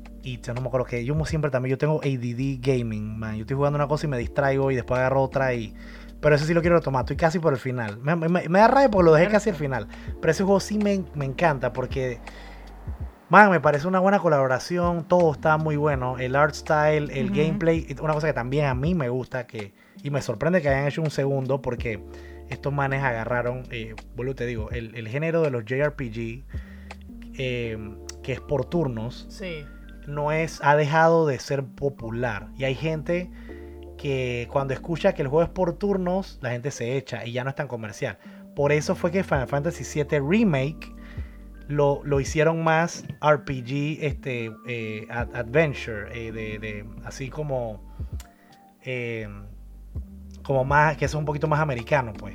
yo 0.43 0.55
no 0.55 0.61
me 0.62 0.68
acuerdo 0.68 0.87
que 0.87 1.05
yo 1.05 1.22
siempre 1.25 1.51
también, 1.51 1.70
yo 1.72 1.79
tengo 1.79 2.01
ADD 2.01 2.59
Gaming, 2.61 3.18
man. 3.18 3.35
Yo 3.37 3.43
estoy 3.43 3.57
jugando 3.57 3.77
una 3.77 3.87
cosa 3.89 4.07
y 4.07 4.09
me 4.09 4.18
distraigo 4.18 4.70
y 4.70 4.75
después 4.77 4.99
agarro 4.99 5.22
otra 5.22 5.55
y... 5.55 5.75
Pero 6.20 6.37
ese 6.37 6.47
sí 6.47 6.55
lo 6.55 6.62
quiero 6.62 6.77
retomar, 6.77 7.03
estoy 7.03 7.16
casi 7.16 7.39
por 7.39 7.53
el 7.53 7.59
final. 7.59 7.99
Me, 7.99 8.16
me- 8.16 8.49
me 8.49 8.59
da 8.59 8.66
rabia 8.68 8.91
porque 8.91 9.05
lo 9.05 9.12
dejé 9.14 9.31
casi 9.31 9.51
al 9.51 9.57
final. 9.57 9.87
Pero 10.20 10.31
ese 10.31 10.43
juego 10.43 10.59
sí 10.61 10.79
me, 10.79 11.05
me 11.14 11.25
encanta 11.27 11.72
porque... 11.72 12.18
Man, 13.31 13.51
me 13.51 13.59
parece 13.61 13.89
una 13.89 14.01
buena 14.01 14.18
colaboración, 14.20 15.09
todo 15.09 15.33
está 15.33 15.57
muy 15.57 15.77
bueno. 15.77 16.18
El 16.18 16.37
art 16.37 16.55
style, 16.55 17.11
el 17.12 17.31
gameplay, 17.31 17.87
una 18.01 18.12
cosa 18.14 18.27
que 18.29 18.33
también 18.33 18.66
a 18.66 18.75
mí 18.75 18.95
me 18.95 19.09
gusta 19.09 19.47
que, 19.47 19.75
y 20.03 20.11
me 20.11 20.20
sorprende 20.22 20.62
que 20.62 20.68
hayan 20.68 20.87
hecho 20.87 21.03
un 21.03 21.11
segundo 21.11 21.61
porque 21.61 22.05
estos 22.49 22.72
manes 22.72 23.03
agarraron, 23.03 23.64
eh, 23.70 23.95
te 24.37 24.47
digo, 24.47 24.70
el, 24.70 24.95
el 24.95 25.09
género 25.09 25.41
de 25.43 25.51
los 25.51 25.64
JRPG, 25.64 26.45
eh, 27.39 27.79
que 28.22 28.33
es 28.33 28.41
por 28.41 28.66
turnos, 28.66 29.27
Sí. 29.31 29.64
No 30.07 30.32
es, 30.32 30.61
ha 30.62 30.76
dejado 30.76 31.26
de 31.26 31.38
ser 31.38 31.64
popular. 31.64 32.48
Y 32.57 32.64
hay 32.64 32.74
gente 32.74 33.30
que 33.98 34.48
cuando 34.52 34.74
escucha 34.74 35.14
que 35.14 35.22
el 35.22 35.28
juego 35.28 35.42
es 35.44 35.48
por 35.50 35.72
turnos, 35.78 36.38
la 36.42 36.50
gente 36.50 36.70
se 36.70 36.96
echa 36.96 37.24
y 37.24 37.32
ya 37.32 37.44
no 37.44 37.50
es 37.50 37.57
tan 37.57 37.68
comercial. 37.68 38.18
Por 38.55 38.70
eso 38.72 38.94
fue 38.94 39.11
que 39.11 39.24
Final 39.24 39.48
Fantasy 39.48 39.84
VII 40.05 40.20
Remake 40.20 40.92
lo, 41.68 42.02
lo 42.05 42.20
hicieron 42.20 42.62
más 42.62 43.05
RPG, 43.22 43.98
este, 44.05 44.52
eh, 44.68 45.07
ad- 45.11 45.34
adventure, 45.34 46.07
eh, 46.12 46.30
de, 46.32 46.59
de- 46.59 46.84
así 47.05 47.30
como, 47.30 47.80
eh, 48.84 49.26
como 50.42 50.64
más, 50.64 50.96
que 50.98 51.07
es 51.07 51.14
un 51.14 51.24
poquito 51.24 51.48
más 51.48 51.61
americano, 51.61 52.12
pues. 52.12 52.34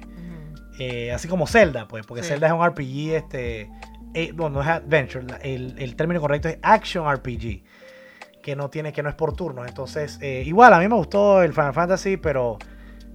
Así 1.13 1.27
como 1.27 1.45
Zelda, 1.45 1.87
pues, 1.89 2.05
porque 2.05 2.23
Sí. 2.23 2.29
Zelda 2.29 2.47
es 2.47 2.53
un 2.53 2.63
RPG, 2.65 3.13
este, 3.15 3.69
eh, 4.13 4.33
no, 4.35 4.49
no 4.49 4.61
es 4.61 4.67
adventure, 4.67 5.25
el, 5.41 5.75
el 5.77 5.95
término 5.95 6.19
correcto 6.19 6.47
es 6.49 6.57
action 6.61 7.11
RPG, 7.11 7.63
que 8.41 8.55
no 8.55 8.69
tiene, 8.69 8.91
que 8.93 9.03
no 9.03 9.09
es 9.09 9.15
por 9.15 9.33
turnos. 9.35 9.67
Entonces, 9.67 10.17
eh, 10.21 10.43
igual 10.45 10.73
a 10.73 10.79
mí 10.79 10.87
me 10.87 10.95
gustó 10.95 11.41
el 11.43 11.53
Final 11.53 11.73
Fantasy, 11.73 12.17
pero, 12.17 12.57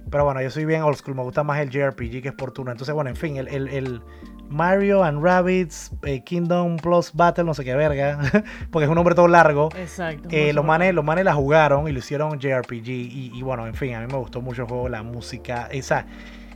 pero 0.09 0.23
bueno, 0.25 0.41
yo 0.41 0.49
soy 0.49 0.65
bien 0.65 0.83
old 0.83 0.95
school, 0.97 1.15
me 1.15 1.23
gusta 1.23 1.43
más 1.43 1.59
el 1.59 1.69
JRPG 1.69 2.21
que 2.21 2.27
es 2.29 2.33
por 2.33 2.51
turno. 2.51 2.71
Entonces, 2.71 2.93
bueno, 2.93 3.09
en 3.09 3.15
fin, 3.15 3.37
el, 3.37 3.47
el- 3.47 3.67
el 3.69 4.01
Mario 4.47 5.03
and 5.03 5.23
Rabbids 5.23 5.91
eh, 6.03 6.23
Kingdom 6.23 6.77
Plus 6.77 7.11
Battle, 7.13 7.45
no 7.45 7.55
sé 7.55 7.65
qué 7.65 7.73
verga, 7.73 8.19
porque 8.71 8.83
es 8.83 8.89
un 8.89 8.93
nombre 8.95 9.15
todo 9.15 9.27
largo. 9.27 9.69
Exacto. 9.75 10.29
Eh, 10.31 10.53
los, 10.53 10.63
manes, 10.63 10.93
los 10.93 11.03
manes 11.03 11.25
la 11.25 11.33
jugaron 11.33 11.87
y 11.87 11.91
lo 11.91 11.97
hicieron 11.97 12.39
JRPG. 12.39 12.87
Y, 12.87 13.31
y 13.33 13.41
bueno, 13.41 13.65
en 13.65 13.73
fin, 13.73 13.95
a 13.95 14.01
mí 14.01 14.05
me 14.07 14.17
gustó 14.19 14.41
mucho 14.41 14.61
el 14.61 14.67
juego, 14.67 14.87
la 14.87 15.01
música. 15.01 15.67
Esa, 15.71 16.05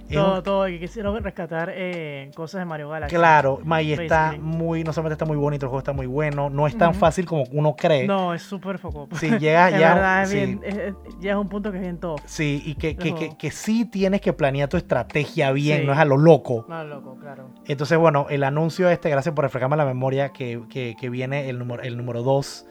es 0.10 0.18
un- 0.18 0.24
Todo, 0.24 0.44
todo, 0.44 0.66
que 0.66 0.80
quisieron 0.80 1.24
rescatar 1.24 1.72
eh, 1.74 2.32
cosas 2.36 2.60
de 2.60 2.66
Mario 2.66 2.90
Galaxy. 2.90 3.16
Claro, 3.16 3.60
ma, 3.64 3.82
y 3.82 3.94
está 3.94 4.36
muy, 4.40 4.84
no 4.84 4.92
solamente 4.94 5.14
está 5.14 5.26
muy 5.26 5.38
bonito, 5.38 5.66
el 5.66 5.70
juego 5.70 5.80
está 5.80 5.94
muy 5.94 6.08
bueno, 6.08 6.50
no 6.50 6.68
es 6.68 6.78
tan 6.78 6.94
fácil 6.94 7.26
como 7.26 7.44
uno 7.52 7.76
cree. 7.76 8.08
No, 8.08 8.34
es 8.34 8.42
súper 8.42 8.78
foco. 8.80 9.08
Sí, 9.18 9.30
llega 9.40 9.70
ya. 9.72 9.94
verdad, 9.94 10.24
es 10.24 10.30
sí, 10.30 10.36
bien, 10.36 10.60
es- 10.64 10.78
es- 10.78 10.94
ya 11.20 11.32
es 11.32 11.38
un 11.38 11.48
punto 11.50 11.72
que 11.72 11.78
es 11.78 11.82
bien 11.84 11.98
top. 12.00 12.20
sí, 12.26 12.62
y 12.66 12.76
que, 12.76 12.96
que, 12.96 13.14
que, 13.16 13.38
que 13.38 13.52
sí 13.52 13.86
tienes 13.86 14.22
que 14.22 14.34
planear 14.34 14.68
tu 14.70 14.78
estrategia 14.78 15.52
bien, 15.52 15.82
Sí. 15.82 15.86
no 15.86 15.94
es 15.94 16.00
a 16.00 16.06
lo 16.06 16.18
loco. 16.18 16.66
No, 16.68 16.84
loco, 16.84 17.18
claro. 17.20 17.50
Entonces, 17.68 17.98
bueno, 17.98 18.28
el 18.30 18.44
anuncio 18.44 18.90
este, 18.90 19.10
gracias 19.10 19.34
por 19.36 19.44
refrescarme 19.46 19.78
la 19.78 19.86
memoria, 19.86 20.30
que, 20.30 20.62
que, 20.70 20.96
que 21.00 21.10
viene 21.10 21.50
el 21.50 21.60
número 21.60 21.84
el 21.84 21.98
número 21.98 22.24
2. 22.24 22.66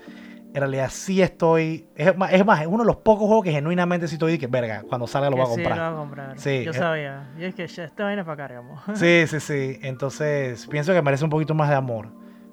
En 0.54 0.60
realidad 0.60 0.88
sí 0.90 1.20
estoy. 1.20 1.86
Es 1.94 2.16
más, 2.16 2.32
es 2.32 2.44
más, 2.44 2.60
es 2.62 2.66
uno 2.66 2.78
de 2.78 2.86
los 2.86 2.96
pocos 2.96 3.26
juegos 3.26 3.44
que 3.44 3.52
genuinamente 3.52 4.08
sí 4.08 4.14
estoy 4.14 4.32
de 4.32 4.38
que, 4.38 4.46
verga, 4.46 4.82
cuando 4.88 5.06
salga 5.06 5.28
lo 5.30 5.36
Que 5.36 5.42
voy 5.42 5.50
a 5.50 5.54
sí, 5.54 5.62
comprar. 5.62 5.78
lo 5.78 5.84
voy 5.84 5.94
a 5.94 5.98
comprar. 6.00 6.38
Sí, 6.38 6.64
Yo 6.64 6.70
eh. 6.70 6.74
sabía. 6.74 7.28
Y 7.38 7.44
es 7.44 7.54
que 7.54 7.66
ya, 7.66 7.84
esta 7.84 8.04
vaina 8.04 8.22
es 8.22 8.26
para 8.26 8.36
Cargamo. 8.36 8.80
Sí, 8.94 9.24
sí, 9.26 9.40
sí. 9.40 9.78
Entonces, 9.82 10.66
pienso 10.66 10.92
que 10.92 11.02
merece 11.02 11.24
un 11.24 11.30
poquito 11.30 11.54
más 11.54 11.68
de 11.68 11.74
amor. 11.74 12.08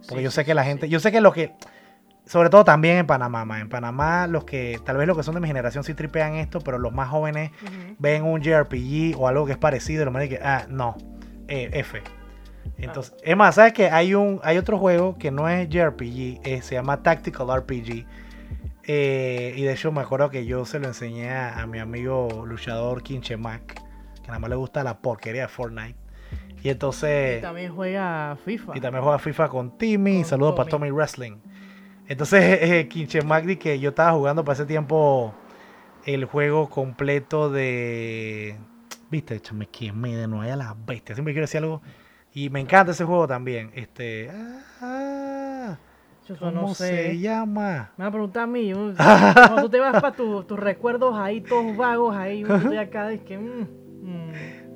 Porque 0.08 0.18
Sí, 0.20 0.24
yo 0.24 0.32
sé 0.32 0.42
sí, 0.42 0.46
que 0.46 0.54
la 0.54 0.64
sí, 0.64 0.70
gente, 0.70 0.86
sí. 0.88 0.92
yo 0.92 1.00
sé 1.00 1.12
que 1.12 1.22
los 1.22 1.34
que, 1.34 1.54
sobre 2.26 2.50
todo 2.50 2.64
también 2.66 2.98
en 2.98 3.08
Panamá, 3.08 3.46
ma, 3.46 3.60
en 3.60 3.70
Panamá 3.70 4.28
los 4.28 4.44
que, 4.44 4.80
tal 4.86 4.98
vez 4.98 5.08
los 5.08 5.16
que 5.18 5.24
son 5.24 5.34
de 5.36 5.42
mi 5.42 5.48
generación 5.48 5.84
sí 5.84 5.94
tripean 5.94 6.36
esto, 6.36 6.60
pero 6.60 6.78
los 6.78 6.92
más 6.92 7.10
jóvenes 7.10 7.52
ven 7.98 8.24
un 8.24 8.42
JRPG 8.42 9.18
o 9.18 9.28
algo 9.28 9.46
que 9.46 9.54
es 9.54 9.58
parecido 9.58 10.04
y 10.04 10.06
lo 10.06 10.12
que, 10.14 10.40
ah, 10.44 10.66
no, 10.70 10.96
eh, 11.48 11.70
F. 11.74 12.02
Entonces, 12.78 13.16
es 13.24 13.38
más, 13.38 13.56
¿sabes 13.56 13.74
que 13.74 13.90
Hay 13.90 14.14
un, 14.14 14.40
hay 14.44 14.58
otro 14.58 14.78
juego 14.78 15.18
que 15.18 15.32
no 15.32 15.48
es 15.50 15.70
JRPG, 15.70 16.42
eh, 16.44 16.60
se 16.62 16.76
llama 16.76 17.02
Tactical 17.04 17.48
RPG. 17.62 18.06
eh, 18.84 19.54
y 19.56 19.64
de 19.64 19.74
hecho 19.74 19.92
me 19.92 20.02
acuerdo 20.02 20.30
que 20.30 20.46
yo 20.46 20.66
se 20.66 20.80
lo 20.80 20.88
enseñé 20.88 21.32
a, 21.32 21.62
a 21.62 21.68
mi 21.68 21.80
amigo 21.80 22.46
luchador 22.46 23.02
Kinchemac, 23.02 23.76
que 24.22 24.28
nada 24.28 24.40
más 24.40 24.50
le 24.50 24.56
gusta 24.56 24.84
la 24.84 25.00
porquería 25.00 25.44
de 25.44 25.48
Fortnite. 25.48 25.96
Y 26.64 26.70
entonces... 26.70 27.40
Y 27.40 27.42
también 27.42 27.76
juega 27.76 28.38
FIFA. 28.44 28.76
Y 28.76 28.82
también 28.82 29.04
juega 29.04 29.20
FIFA 29.20 29.50
con 29.50 29.78
Timmy. 29.78 30.22
Con 30.22 30.26
Saludos 30.26 30.56
para 30.56 30.68
Tommy. 30.68 30.90
Wrestling. 30.90 31.38
Entonces, 32.08 32.42
eh, 32.62 32.88
Kinche 32.88 33.22
Magdi, 33.22 33.58
que 33.58 33.80
yo 33.80 33.90
estaba 33.90 34.14
jugando 34.14 34.44
para 34.44 34.54
ese 34.56 34.66
tiempo 34.66 35.34
el 36.06 36.26
juego 36.26 36.70
completo 36.70 37.52
de. 37.52 38.58
Viste, 39.12 39.40
me 39.54 40.16
de 40.16 40.28
nuevo 40.28 40.52
a 40.52 40.56
la 40.56 40.76
bestia. 40.88 41.14
Siempre 41.16 41.34
quiero 41.34 41.44
decir 41.44 41.60
algo. 41.60 41.84
Y 42.36 42.50
me 42.50 42.60
encanta 42.60 42.92
ese 42.92 43.06
juego 43.06 43.26
también. 43.28 43.72
Este. 43.74 44.30
ah, 44.82 45.78
Yo 46.28 46.36
¿Cómo 46.38 46.52
no 46.52 46.76
se 46.76 46.88
sé. 47.14 47.20
llama? 47.20 47.92
Me 47.98 48.04
va 48.04 48.10
a 48.10 48.12
preguntar 48.12 48.44
a 48.44 48.48
mí. 48.48 48.74
Cuando 48.98 49.62
tú 49.62 49.70
te 49.70 49.80
vas 49.80 50.02
para 50.02 50.14
tus 50.16 50.60
recuerdos 50.60 51.16
ahí, 51.18 51.40
todos 51.42 51.76
vagos, 51.78 52.16
ahí, 52.16 52.42
yo 52.42 52.56
estoy 52.56 52.78
acá, 52.78 53.12
es 53.12 53.22
que. 53.22 53.38
mm, 53.38 53.62
mm. 54.02 54.32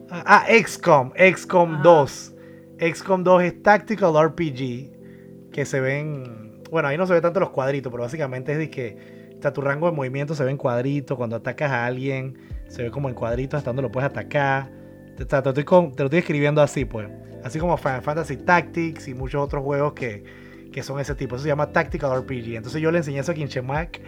Ah, 0.09 0.45
XCOM. 0.49 1.11
XCOM 1.15 1.73
Ajá. 1.75 1.83
2. 1.83 2.35
XCOM 2.79 3.23
2 3.23 3.43
es 3.43 3.61
Tactical 3.61 4.13
RPG. 4.29 5.51
Que 5.51 5.65
se 5.65 5.81
ven. 5.81 6.61
Bueno, 6.71 6.87
ahí 6.87 6.97
no 6.97 7.05
se 7.07 7.13
ve 7.13 7.21
tanto 7.21 7.39
los 7.41 7.49
cuadritos, 7.49 7.91
pero 7.91 8.03
básicamente 8.03 8.53
es 8.53 8.57
de 8.57 8.69
que. 8.69 9.19
Hasta 9.33 9.53
tu 9.53 9.61
rango 9.61 9.89
de 9.89 9.95
movimiento 9.95 10.33
se 10.35 10.43
ve 10.43 10.51
en 10.51 10.57
cuadritos. 10.57 11.17
Cuando 11.17 11.35
atacas 11.35 11.71
a 11.71 11.85
alguien, 11.85 12.37
se 12.69 12.83
ve 12.83 12.91
como 12.91 13.09
en 13.09 13.15
cuadritos 13.15 13.57
hasta 13.57 13.69
donde 13.69 13.81
lo 13.81 13.91
puedes 13.91 14.09
atacar. 14.09 14.69
Te, 15.17 15.25
te- 15.25 15.41
te 15.41 15.49
estoy 15.49 15.63
con- 15.65 15.91
te 15.93 16.03
lo 16.03 16.07
estoy 16.07 16.19
escribiendo 16.19 16.61
así, 16.61 16.85
pues. 16.85 17.09
Así 17.43 17.59
como 17.59 17.77
Final 17.77 18.01
Fantasy 18.01 18.37
Tactics 18.37 19.07
y 19.07 19.13
muchos 19.13 19.41
otros 19.43 19.63
juegos 19.63 19.93
que, 19.93 20.23
que 20.71 20.83
son 20.83 20.99
ese 20.99 21.15
tipo. 21.15 21.35
Eso 21.35 21.43
se 21.43 21.49
llama 21.49 21.71
Tactical 21.71 22.11
RPG. 22.21 22.55
Entonces 22.55 22.81
yo 22.81 22.91
le 22.91 22.97
enseñé 22.99 23.19
eso 23.19 23.31
a 23.31 23.35
Kinchemac. 23.35 24.01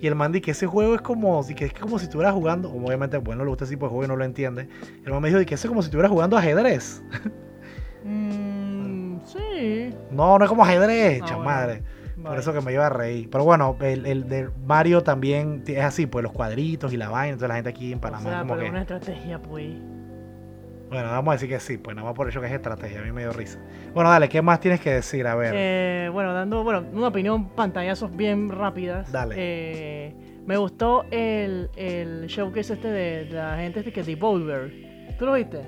Y 0.00 0.06
el 0.06 0.14
man 0.16 0.32
dice 0.32 0.42
que 0.42 0.50
ese 0.50 0.66
juego 0.66 0.94
es 0.94 1.00
como, 1.00 1.42
si- 1.42 1.54
que 1.54 1.64
es 1.66 1.72
como 1.72 1.98
si 1.98 2.04
estuvieras 2.04 2.34
jugando. 2.34 2.70
Obviamente, 2.70 3.16
bueno, 3.16 3.42
le 3.42 3.48
gusta 3.48 3.64
ese 3.64 3.72
tipo 3.74 3.86
de 3.86 3.90
juego 3.90 4.04
y 4.04 4.08
no 4.08 4.16
lo 4.16 4.24
entiende. 4.24 4.68
El 5.04 5.12
man 5.12 5.22
me 5.22 5.28
dijo 5.30 5.40
que 5.46 5.54
eso 5.54 5.66
es 5.66 5.68
como 5.70 5.80
si 5.80 5.86
estuvieras 5.86 6.10
jugando 6.10 6.36
ajedrez. 6.36 7.02
Mm, 8.06 9.18
sí. 9.24 9.94
No, 10.10 10.38
no 10.38 10.44
es 10.44 10.48
como 10.50 10.62
ajedrez, 10.62 11.20
Ah, 11.22 11.26
cha 11.26 11.36
bueno. 11.36 11.50
madre. 11.50 11.82
Por 12.16 12.24
Vale. 12.24 12.40
eso 12.40 12.52
que 12.52 12.60
me 12.60 12.72
iba 12.72 12.86
a 12.86 12.90
reír. 12.90 13.28
Pero 13.30 13.44
bueno, 13.44 13.76
el, 13.80 14.06
el 14.06 14.28
de 14.28 14.48
Mario 14.66 15.02
también 15.02 15.62
es 15.66 15.82
así, 15.82 16.06
pues 16.06 16.22
los 16.22 16.32
cuadritos 16.32 16.92
y 16.92 16.96
la 16.96 17.08
vaina. 17.08 17.30
Entonces 17.32 17.48
la 17.48 17.54
gente 17.56 17.70
aquí 17.70 17.92
en 17.92 17.98
O 17.98 18.00
Panamá 18.02 18.30
sea, 18.30 18.38
como 18.40 18.54
pero 18.54 18.64
que. 18.64 18.70
una 18.70 18.80
estrategia, 18.82 19.38
pues. 19.40 19.74
Bueno, 20.94 21.10
vamos 21.10 21.32
a 21.32 21.34
decir 21.34 21.48
que 21.48 21.58
sí, 21.60 21.76
pues 21.76 21.96
nada 21.96 22.06
más 22.08 22.14
por 22.16 22.28
eso 22.28 22.40
que 22.40 22.46
es 22.46 22.52
estrategia. 22.52 23.00
A 23.00 23.02
mí 23.02 23.10
me 23.12 23.22
dio 23.22 23.32
risa. 23.32 23.58
Bueno, 23.92 24.10
dale, 24.10 24.28
¿qué 24.28 24.40
más 24.42 24.60
tienes 24.60 24.80
que 24.80 24.90
decir? 24.92 25.26
A 25.26 25.34
ver. 25.34 25.52
Eh, 25.56 26.08
bueno, 26.12 26.32
dando 26.32 26.62
bueno, 26.62 26.84
una 26.92 27.08
opinión, 27.08 27.48
pantallazos 27.50 28.14
bien 28.14 28.48
rápidas. 28.48 29.10
Dale. 29.10 29.34
Eh, 29.36 30.14
me 30.46 30.56
gustó 30.56 31.04
el, 31.10 31.68
el 31.76 32.26
showcase 32.28 32.74
este 32.74 32.88
de, 32.88 33.24
de 33.24 33.34
la 33.34 33.56
gente 33.56 33.80
este 33.80 33.92
que 33.92 34.00
es 34.00 34.06
Devolver. 34.06 34.72
¿Tú 35.18 35.26
lo 35.26 35.32
viste? 35.34 35.60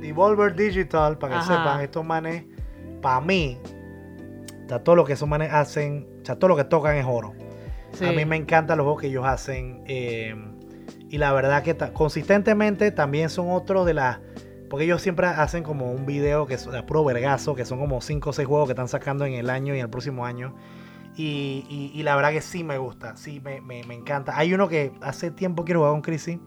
Devolver 0.00 0.54
Digital, 0.54 1.18
para 1.18 1.32
que 1.34 1.38
Ajá. 1.40 1.56
sepan, 1.56 1.80
estos 1.80 2.04
manes, 2.04 2.44
para 3.00 3.20
mí, 3.20 3.58
o 4.64 4.68
sea, 4.68 4.78
todo 4.82 4.96
lo 4.96 5.04
que 5.04 5.14
esos 5.14 5.28
manes 5.28 5.52
hacen, 5.52 6.06
o 6.22 6.24
sea, 6.24 6.36
todo 6.36 6.48
lo 6.48 6.56
que 6.56 6.64
tocan 6.64 6.96
es 6.96 7.06
oro. 7.08 7.32
Sí. 7.92 8.04
A 8.06 8.12
mí 8.12 8.24
me 8.24 8.36
encantan 8.36 8.78
los 8.78 8.84
juegos 8.84 9.00
que 9.02 9.08
ellos 9.08 9.24
hacen. 9.24 9.82
eh, 9.86 10.34
y 11.14 11.18
la 11.18 11.32
verdad 11.32 11.62
que 11.62 11.76
consistentemente 11.92 12.90
también 12.90 13.30
son 13.30 13.48
otros 13.52 13.86
de 13.86 13.94
las. 13.94 14.18
Porque 14.68 14.84
ellos 14.84 15.00
siempre 15.00 15.28
hacen 15.28 15.62
como 15.62 15.92
un 15.92 16.06
video 16.06 16.44
que 16.46 16.54
es 16.54 16.66
puro 16.88 17.04
vergazo, 17.04 17.54
que 17.54 17.64
son 17.64 17.78
como 17.78 18.00
5 18.00 18.30
o 18.30 18.32
6 18.32 18.48
juegos 18.48 18.66
que 18.66 18.72
están 18.72 18.88
sacando 18.88 19.24
en 19.24 19.34
el 19.34 19.48
año 19.48 19.76
y 19.76 19.78
en 19.78 19.84
el 19.84 19.90
próximo 19.90 20.26
año. 20.26 20.56
Y, 21.16 21.92
y- 21.94 22.02
la 22.02 22.16
verdad 22.16 22.32
que 22.32 22.40
sí 22.40 22.64
me 22.64 22.78
gusta, 22.78 23.16
sí 23.16 23.38
me, 23.38 23.60
me- 23.60 23.84
me 23.84 23.94
encanta. 23.94 24.36
Hay 24.36 24.52
uno 24.54 24.66
que 24.66 24.90
hace 25.02 25.30
tiempo 25.30 25.64
quiero 25.64 25.78
jugar 25.82 25.92
con 25.92 26.02
Chrissy, 26.02 26.40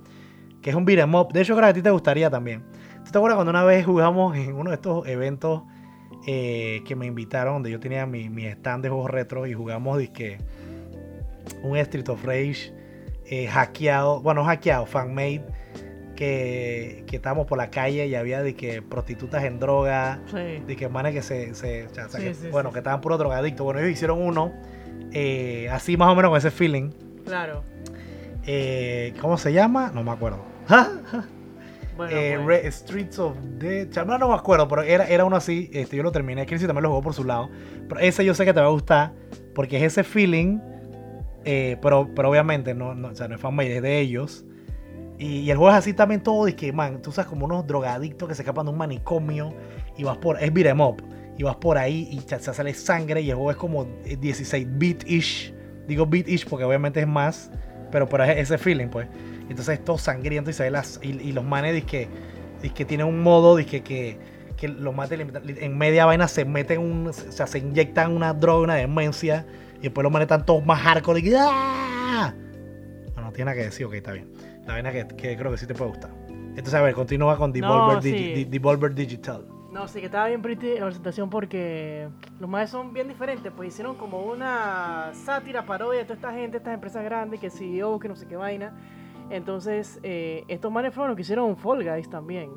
que 0.62 0.70
es 0.72 0.76
un 0.76 0.84
beat'em 0.84 1.16
up. 1.16 1.32
De 1.32 1.40
hecho, 1.40 1.54
creo 1.56 1.68
que 1.68 1.70
a 1.70 1.74
ti 1.74 1.82
te 1.82 1.90
gustaría 1.92 2.30
también. 2.30 2.66
¿Tú 3.06 3.12
te 3.12 3.18
acuerdas 3.18 3.38
cuando 3.38 3.52
una 3.52 3.64
vez 3.64 3.86
jugamos 3.86 4.36
en 4.36 4.54
uno 4.54 4.72
de 4.72 4.76
estos 4.76 5.08
eventos 5.08 5.64
eh, 6.28 6.82
que 6.86 6.94
me 6.98 7.06
invitaron, 7.06 7.54
donde 7.54 7.72
yo 7.72 7.80
tenía 7.80 8.06
mi, 8.06 8.28
mi 8.30 8.46
stand 8.48 8.84
de 8.84 8.90
juegos 8.90 9.12
retro 9.12 9.48
y 9.48 9.54
jugamos 9.54 9.98
disque 9.98 10.40
un 11.64 11.78
Street 11.78 12.10
of 12.10 12.26
Rage 12.26 12.74
eh, 13.30 13.48
hackeado, 13.48 14.22
bueno, 14.22 14.44
hackeado, 14.46 14.86
fan-made, 14.86 15.44
que, 16.16 17.04
que 17.08 17.18
estábamos 17.18 17.46
por 17.46 17.58
la 17.58 17.70
calle 17.70 18.08
y 18.08 18.16
había 18.16 18.42
de 18.42 18.56
que 18.56 18.82
prostitutas 18.82 19.44
en 19.44 19.60
droga, 19.60 20.20
Sí. 20.32 20.64
de 20.66 20.76
que 20.76 20.90
manes 20.90 21.14
que 21.14 21.22
se, 21.22 21.54
se- 21.54 21.86
o 21.86 21.94
sea, 21.94 22.10
Sí, 22.10 22.18
que- 22.20 22.34
sí, 22.34 22.48
bueno, 22.50 22.72
que 22.72 22.80
estaban 22.80 23.02
puro 23.02 23.18
drogadictos. 23.18 23.64
Bueno, 23.64 23.80
ellos 23.80 23.92
hicieron 23.92 24.22
uno 24.22 24.52
eh, 25.14 25.70
así 25.72 25.96
más 25.96 26.10
o 26.10 26.16
menos 26.16 26.30
con 26.30 26.38
ese 26.38 26.50
feeling. 26.52 26.90
Claro. 27.26 27.64
Eh, 28.46 29.14
¿Cómo 29.22 29.38
se 29.38 29.54
llama? 29.54 29.92
No 29.94 30.04
me 30.04 30.12
acuerdo. 30.12 30.40
Bueno, 31.98 32.16
Eh, 32.16 32.34
pues, 32.44 32.46
Re- 32.64 32.72
Streets 32.72 33.18
of 33.18 33.36
Death. 33.58 34.06
No, 34.06 34.20
no 34.20 34.28
me 34.30 34.36
acuerdo, 34.36 34.68
pero 34.68 34.84
era, 34.84 35.08
era 35.08 35.26
uno 35.26 35.36
así. 35.36 35.68
Este, 35.74 35.98
yo 35.98 36.04
lo 36.04 36.12
terminé. 36.12 36.46
Chris 36.46 36.62
también 36.62 36.84
lo 36.84 36.90
jugó 36.90 37.02
por 37.02 37.16
su 37.16 37.24
lado. 37.24 37.50
Pero 37.90 38.00
ese 38.02 38.24
yo 38.24 38.36
sé 38.36 38.46
que 38.46 38.54
te 38.54 38.60
va 38.60 38.68
a 38.68 38.70
gustar. 38.70 39.14
Porque 39.56 39.78
es 39.78 39.84
ese 39.84 40.04
feeling. 40.04 40.60
Eh, 41.48 41.78
pero, 41.82 42.10
pero 42.14 42.30
obviamente 42.30 42.74
no, 42.76 42.94
no, 42.94 43.08
o 43.10 43.16
sea, 43.16 43.28
no 43.28 43.36
es 43.36 43.42
fanmade, 43.42 43.78
es 43.78 43.82
de 43.82 44.00
ellos. 44.00 44.46
Y, 45.18 45.40
y 45.40 45.52
el 45.52 45.58
juego 45.58 45.72
es 45.72 45.78
así 45.78 45.94
también 45.94 46.22
todo. 46.22 46.48
Y 46.48 46.54
que, 46.54 46.72
man, 46.74 47.02
tú 47.02 47.12
sabes 47.12 47.30
como 47.30 47.46
unos 47.46 47.66
drogadictos 47.66 48.30
que 48.30 48.36
se 48.36 48.44
escapan 48.44 48.66
de 48.66 48.72
un 48.74 48.78
manicomio. 48.78 49.54
Y 49.98 50.04
vas 50.04 50.18
por. 50.18 50.42
Es 50.44 50.54
beat'em 50.54 50.82
up. 50.82 51.02
Y 51.38 51.44
vas 51.44 51.56
por 51.58 51.78
ahí 51.78 52.08
y 52.12 52.20
se 52.22 52.40
sale 52.54 52.74
sangre. 52.74 53.22
Y 53.22 53.30
el 53.30 53.36
juego 53.36 53.52
es 53.52 53.58
como 53.58 53.84
eh, 54.06 54.18
16 54.20 54.68
bit-ish. 54.78 55.54
Digo 55.88 56.06
bit-ish 56.06 56.46
porque 56.48 56.66
obviamente 56.66 57.00
es 57.00 57.08
más. 57.08 57.52
Pero, 57.92 58.08
pero 58.08 58.26
es 58.26 58.38
ese 58.38 58.58
feeling, 58.58 58.88
pues. 58.90 59.08
Entonces 59.50 59.80
es 59.80 59.86
todo 59.86 59.98
sangriento 59.98 60.50
y 60.50 60.54
se 60.54 60.64
ve 60.64 60.72
las. 60.72 61.00
Y, 61.02 61.10
y 61.22 61.32
los 61.32 61.44
manes 61.46 61.84
que 61.86 62.10
que 62.76 62.86
tienen 62.86 63.06
un 63.08 63.22
modo 63.22 63.58
que, 63.58 63.82
que, 63.84 64.18
que 64.58 64.68
los 64.68 64.96
limita- 64.96 65.42
en 65.46 65.78
media 65.78 66.06
vaina 66.06 66.28
se 66.28 66.46
meten 66.46 66.80
un. 66.82 67.08
O 67.08 67.14
sea, 67.14 67.48
se 67.48 67.60
inyectan 67.60 68.12
una 68.16 68.34
droga, 68.34 68.64
una 68.64 68.76
demencia. 68.76 69.46
Y 69.80 69.84
después 69.84 70.04
los 70.04 70.12
manes 70.12 70.26
están 70.26 70.46
todos 70.46 70.66
más 70.66 70.80
hardcore. 70.82 71.20
Y, 71.20 71.34
¡ah! 71.38 72.34
Bueno, 73.14 73.22
no 73.30 73.32
tiene 73.32 73.46
nada 73.52 73.58
que 73.58 73.66
decir, 73.66 73.86
ok, 73.86 73.94
está 73.94 74.12
bien. 74.14 74.32
La 74.66 74.74
vaina 74.74 74.92
que, 74.92 75.08
que 75.08 75.38
creo 75.38 75.52
que 75.52 75.58
sí 75.58 75.66
te 75.68 75.74
puede 75.74 75.92
gustar. 75.92 76.12
Entonces, 76.30 76.74
a 76.74 76.82
ver, 76.82 76.94
continúa 76.96 77.38
con 77.38 77.52
Devolver, 77.52 77.96
No, 77.98 78.02
Digi- 78.02 78.18
sí. 78.18 78.34
Di- 78.34 78.46
Devolver 78.46 78.94
Digital. 78.96 79.46
No, 79.72 79.88
sí 79.88 80.00
que 80.00 80.06
estaba 80.08 80.28
bien 80.28 80.42
pretty 80.42 80.76
la 80.80 80.86
presentación 80.86 81.30
porque 81.30 82.08
los 82.40 82.50
más 82.50 82.70
son 82.72 82.94
bien 82.94 83.08
diferentes, 83.08 83.52
pues 83.56 83.68
hicieron 83.70 83.96
como 83.96 84.22
una 84.22 85.12
sátira, 85.14 85.66
parodia 85.66 86.00
de 86.00 86.06
toda 86.06 86.16
esta 86.16 86.32
gente, 86.34 86.58
estas 86.58 86.74
empresas 86.74 87.04
grandes, 87.04 87.40
que 87.40 87.50
CEO, 87.52 88.00
que 88.00 88.08
no 88.08 88.16
sé 88.16 88.26
qué 88.28 88.36
vaina. 88.38 88.74
Entonces, 89.30 90.00
eh, 90.04 90.46
estos 90.48 90.72
manes 90.72 90.94
fueron 90.94 91.10
los 91.10 91.16
que 91.16 91.22
hicieron 91.22 91.56
Fall 91.58 91.84
Guys 91.84 92.10
también. 92.10 92.50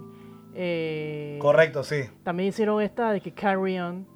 Eh, 0.54 1.38
Correcto, 1.42 1.82
sí. 1.84 2.02
También 2.22 2.48
hicieron 2.48 2.80
esta 2.80 3.12
de 3.12 3.20
que 3.20 3.32
Carry 3.32 3.78
On. 3.80 4.06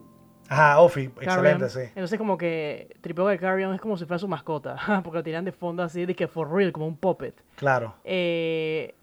Ajá, 0.48 0.80
Ofi, 0.80 1.10
excelente, 1.20 1.68
sí. 1.68 1.80
Entonces 1.80 2.18
como 2.18 2.36
que 2.36 2.96
Triple 3.00 3.24
de 3.26 3.38
Carry 3.38 3.64
On 3.64 3.74
es 3.74 3.80
como 3.80 3.96
si 3.96 4.04
fuera 4.04 4.18
su 4.18 4.28
mascota, 4.28 4.76
porque 5.04 5.18
lo 5.18 5.22
tiran 5.22 5.44
de 5.44 5.52
fondo 5.52 5.82
así 5.82 6.06
de 6.06 6.14
que 6.14 6.28
for 6.28 6.50
real, 6.52 6.72
como 6.72 6.86
un 6.86 6.96
puppet. 6.96 7.34
Claro. 7.56 7.94
Eh, 8.04 8.94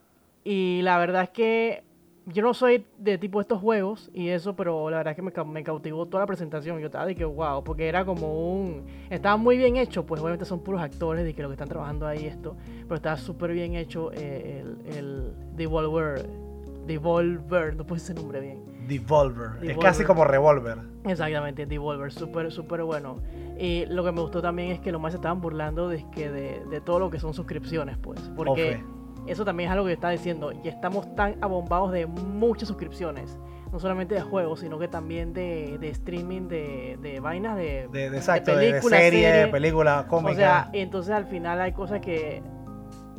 y 0.44 0.80
la 0.82 0.98
verdad 0.98 1.24
es 1.24 1.30
que 1.30 1.82
yo 2.26 2.42
no 2.42 2.54
soy 2.54 2.86
de 2.98 3.18
tipo 3.18 3.40
estos 3.40 3.60
juegos 3.60 4.10
y 4.14 4.28
eso, 4.28 4.54
pero 4.54 4.88
la 4.90 4.98
verdad 4.98 5.12
es 5.12 5.16
que 5.16 5.44
me 5.44 5.64
cautivó 5.64 6.06
toda 6.06 6.22
la 6.22 6.26
presentación. 6.26 6.78
Yo 6.78 6.86
estaba 6.86 7.06
de 7.06 7.14
que 7.14 7.24
wow, 7.24 7.64
porque 7.64 7.88
era 7.88 8.04
como 8.04 8.52
un. 8.54 8.84
Estaba 9.10 9.36
muy 9.36 9.56
bien 9.56 9.76
hecho, 9.76 10.06
pues 10.06 10.20
obviamente 10.20 10.44
son 10.44 10.60
puros 10.60 10.80
actores 10.80 11.24
de 11.24 11.34
que 11.34 11.42
lo 11.42 11.48
que 11.48 11.54
están 11.54 11.68
trabajando 11.68 12.06
ahí 12.06 12.26
esto, 12.26 12.56
pero 12.84 12.94
estaba 12.96 13.16
súper 13.16 13.52
bien 13.52 13.74
hecho 13.74 14.12
eh, 14.12 14.64
el, 14.86 14.96
el 14.96 15.32
Devolver. 15.56 16.51
Devolver, 16.92 17.76
no 17.76 17.84
decir 17.84 17.96
ese 18.02 18.14
nombre 18.14 18.40
bien. 18.40 18.62
Devolver. 18.86 19.50
Es 19.56 19.60
Devolver. 19.68 19.78
casi 19.78 20.04
como 20.04 20.24
Revolver. 20.24 20.78
Exactamente, 21.04 21.66
Devolver, 21.66 22.12
súper, 22.12 22.50
súper 22.52 22.82
bueno. 22.82 23.18
Y 23.58 23.86
lo 23.86 24.04
que 24.04 24.12
me 24.12 24.20
gustó 24.20 24.42
también 24.42 24.70
es 24.72 24.80
que 24.80 24.92
los 24.92 25.00
más 25.00 25.12
se 25.12 25.16
estaban 25.16 25.40
burlando 25.40 25.88
de, 25.88 26.04
que 26.10 26.30
de, 26.30 26.64
de 26.70 26.80
todo 26.80 26.98
lo 26.98 27.10
que 27.10 27.18
son 27.18 27.34
suscripciones, 27.34 27.96
pues. 27.98 28.20
Porque 28.36 28.80
Ofe. 28.80 28.84
eso 29.26 29.44
también 29.44 29.68
es 29.68 29.72
algo 29.72 29.86
que 29.86 29.92
está 29.92 30.10
diciendo. 30.10 30.52
Ya 30.62 30.70
estamos 30.70 31.14
tan 31.14 31.36
abombados 31.40 31.92
de 31.92 32.06
muchas 32.06 32.68
suscripciones. 32.68 33.38
No 33.72 33.78
solamente 33.78 34.14
de 34.14 34.20
juegos, 34.20 34.60
sino 34.60 34.78
que 34.78 34.86
también 34.86 35.32
de, 35.32 35.78
de 35.80 35.88
streaming, 35.88 36.46
de, 36.48 36.98
de 37.00 37.20
vainas, 37.20 37.56
de, 37.56 37.88
De, 37.90 38.10
de 38.10 38.16
exacto, 38.18 38.54
de, 38.54 38.66
de 38.66 38.70
película, 38.72 38.96
serie, 38.98 39.30
serie. 39.32 39.46
película, 39.52 40.06
cómica. 40.08 40.32
O 40.32 40.34
sea, 40.34 40.70
entonces 40.74 41.14
al 41.14 41.24
final 41.26 41.58
hay 41.60 41.72
cosas 41.72 42.00
que. 42.00 42.42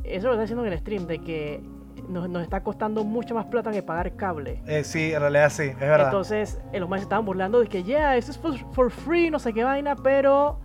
Eso 0.03 0.27
lo 0.27 0.33
está 0.33 0.41
diciendo 0.41 0.65
en 0.65 0.73
el 0.73 0.77
stream, 0.79 1.07
de 1.07 1.19
que 1.19 1.63
nos, 2.07 2.29
nos 2.29 2.41
está 2.43 2.61
costando 2.63 3.03
mucho 3.03 3.33
más 3.35 3.45
plata 3.45 3.71
que 3.71 3.81
pagar 3.83 4.15
cable. 4.15 4.61
Eh, 4.67 4.83
sí, 4.83 5.13
en 5.13 5.19
realidad 5.19 5.49
sí, 5.49 5.63
es 5.63 5.79
verdad. 5.79 6.07
Entonces, 6.07 6.59
eh, 6.71 6.79
los 6.79 6.89
más 6.89 7.01
estaban 7.01 7.25
burlando 7.25 7.59
de 7.59 7.67
que, 7.67 7.83
yeah, 7.83 8.15
eso 8.17 8.31
es 8.31 8.37
for, 8.37 8.53
for 8.73 8.91
free, 8.91 9.29
no 9.29 9.39
sé 9.39 9.53
qué 9.53 9.63
vaina, 9.63 9.95
pero 9.95 10.59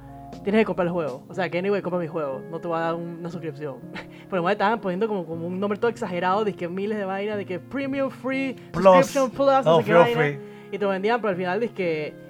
tienes 0.45 0.61
que 0.61 0.64
comprar 0.66 0.86
el 0.86 0.93
juego. 0.93 1.24
O 1.28 1.34
sea, 1.34 1.49
que 1.49 1.59
anyway, 1.59 1.80
compra 1.82 1.99
mi 2.01 2.07
juego, 2.07 2.43
no 2.51 2.61
te 2.61 2.68
va 2.68 2.78
a 2.78 2.80
dar 2.82 2.95
un- 2.95 3.18
una 3.20 3.30
suscripción. 3.30 3.76
Pero 4.28 4.36
los 4.36 4.45
más 4.45 4.53
estaban 4.53 4.78
poniendo 4.80 5.09
como, 5.09 5.24
como 5.24 5.47
un 5.47 5.59
nombre 5.59 5.78
todo 5.78 5.91
exagerado, 5.91 6.45
de 6.45 6.53
que 6.53 6.68
miles 6.68 6.99
de 6.99 7.05
vainas, 7.07 7.39
de 7.39 7.47
que 7.47 7.59
premium 7.59 8.11
free, 8.11 8.53
Plus. 8.72 8.84
subscription 8.84 9.30
plus, 9.30 9.64
no 9.64 9.76
Oh, 9.76 9.78
sé 9.80 9.84
qué 9.86 9.93
free, 9.93 9.95
vaina. 10.03 10.16
free. 10.20 10.39
Y 10.72 10.78
te 10.78 10.84
vendían, 10.84 11.18
pero 11.22 11.30
al 11.30 11.36
final 11.36 11.61
dice 11.61 11.72
que. 11.72 12.28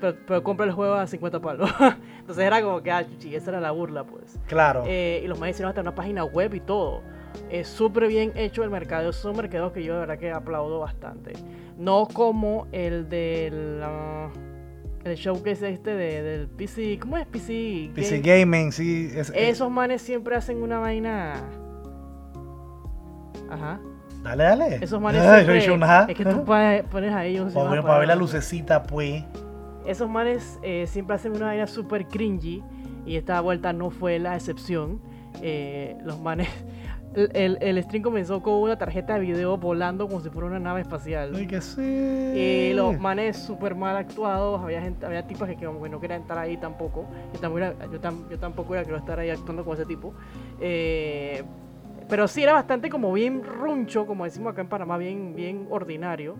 Pero, 0.00 0.16
pero 0.26 0.42
compra 0.42 0.66
el 0.66 0.72
juego 0.72 0.94
a 0.94 1.06
50 1.06 1.40
palos. 1.40 1.70
Entonces 2.20 2.44
era 2.44 2.60
como 2.62 2.82
que, 2.82 2.90
ah, 2.90 3.06
chuchi, 3.06 3.34
esa 3.34 3.50
era 3.50 3.60
la 3.60 3.70
burla, 3.70 4.02
pues. 4.02 4.38
claro. 4.48 4.82
Eh, 4.86 5.20
y 5.24 5.28
los 5.28 5.38
más 5.38 5.50
hicieron 5.50 5.68
hasta 5.68 5.82
una 5.82 5.94
página 5.94 6.24
web 6.24 6.52
y 6.54 6.60
todo. 6.60 7.02
Es 7.50 7.68
súper 7.68 8.06
bien 8.08 8.32
hecho 8.36 8.62
el 8.64 8.70
mercado. 8.70 9.12
Son 9.12 9.36
mercados 9.36 9.72
que 9.72 9.82
yo 9.82 9.94
de 9.94 10.00
verdad 10.00 10.18
que 10.18 10.30
aplaudo 10.30 10.80
bastante. 10.80 11.32
No 11.78 12.06
como 12.12 12.66
el 12.72 13.08
del. 13.08 13.80
ah, 13.82 14.28
el 15.04 15.14
showcase 15.16 15.70
este 15.70 15.94
de- 15.94 16.22
del 16.22 16.46
PC. 16.48 16.98
¿Cómo 17.00 17.16
es 17.16 17.26
PC? 17.26 17.90
PC 17.94 18.20
Game? 18.20 18.40
Gaming, 18.40 18.72
sí. 18.72 19.06
Es, 19.14 19.30
es- 19.30 19.34
Esos 19.34 19.70
manes 19.70 20.02
siempre 20.02 20.36
hacen 20.36 20.62
una 20.62 20.78
vaina. 20.78 21.42
Ajá. 23.50 23.80
Dale, 24.22 24.44
dale. 24.44 24.78
Esos 24.82 25.00
manes 25.00 25.22
siempre. 25.62 26.12
Es 26.12 26.16
que 26.16 26.24
tú 26.24 26.44
pones 26.44 27.14
ahí 27.14 27.38
un 27.40 27.52
Para 27.52 27.82
para 27.82 27.98
ver 27.98 28.08
la 28.08 28.14
lucecita, 28.14 28.82
pues. 28.82 29.24
Esos 29.86 30.08
manes 30.10 30.58
eh, 30.62 30.86
siempre 30.86 31.16
hacen 31.16 31.32
una 31.34 31.46
vaina 31.46 31.66
súper 31.66 32.06
cringy 32.06 32.62
y 33.06 33.16
esta 33.16 33.40
vuelta 33.40 33.72
no 33.72 33.90
fue 33.90 34.18
la 34.18 34.36
excepción. 34.36 35.00
Eh, 35.42 35.96
los 36.04 36.20
manes... 36.20 36.48
El, 37.14 37.30
el, 37.34 37.58
el 37.60 37.82
stream 37.82 38.02
comenzó 38.04 38.40
con 38.42 38.54
una 38.54 38.76
tarjeta 38.76 39.14
de 39.14 39.20
video 39.20 39.56
volando 39.56 40.06
como 40.06 40.20
si 40.20 40.30
fuera 40.30 40.46
una 40.46 40.60
nave 40.60 40.80
espacial. 40.82 41.32
Ay, 41.34 41.46
que 41.46 41.60
sí. 41.60 41.80
Y 41.82 42.72
los 42.74 42.98
manes 43.00 43.36
súper 43.36 43.74
mal 43.74 43.96
actuados, 43.96 44.60
había 44.62 44.80
gente, 44.80 45.04
había 45.04 45.26
tipas 45.26 45.48
que, 45.48 45.56
que 45.56 45.64
no 45.66 46.00
querían 46.00 46.20
estar 46.22 46.38
ahí 46.38 46.56
tampoco. 46.56 47.06
Yo 47.34 47.40
tampoco 47.40 47.58
era, 47.58 47.74
yo 47.90 48.00
tam- 48.00 48.28
yo 48.30 48.38
tampoco 48.38 48.74
era 48.74 48.84
quiero 48.84 48.98
estar 48.98 49.18
ahí 49.18 49.30
actuando 49.30 49.64
con 49.64 49.74
ese 49.74 49.86
tipo. 49.86 50.14
Eh, 50.60 51.42
pero 52.08 52.28
sí 52.28 52.42
era 52.42 52.52
bastante 52.52 52.88
como 52.90 53.12
bien 53.12 53.42
runcho, 53.44 54.06
como 54.06 54.24
decimos 54.24 54.52
acá 54.52 54.60
en 54.62 54.68
Panamá, 54.68 54.96
bien, 54.96 55.34
bien 55.34 55.66
ordinario. 55.70 56.36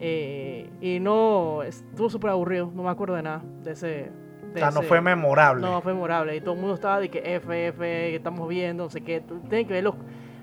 Eh, 0.00 0.68
y 0.80 1.00
no, 1.00 1.62
estuvo 1.62 2.08
súper 2.10 2.30
aburrido, 2.30 2.70
no 2.74 2.82
me 2.84 2.90
acuerdo 2.90 3.14
de 3.14 3.22
nada 3.22 3.42
de 3.62 3.70
ese... 3.72 4.10
de 4.52 4.62
O 4.62 4.70
sea, 4.70 4.70
no 4.70 4.82
fue 4.82 5.00
memorable. 5.00 5.66
no, 5.66 5.80
fue 5.82 5.92
memorable. 5.92 6.36
Y 6.36 6.40
todo 6.40 6.54
el 6.54 6.60
mundo 6.60 6.74
estaba 6.74 7.00
de 7.00 7.08
que 7.08 7.36
F, 7.36 7.68
F, 7.68 7.78
que 7.78 8.16
estamos 8.16 8.48
viendo, 8.48 8.84
no 8.84 8.90
sé 8.90 9.00
qué. 9.02 9.20
Tienen 9.20 9.66
que 9.66 9.74
ver 9.74 9.84
los. 9.84 9.94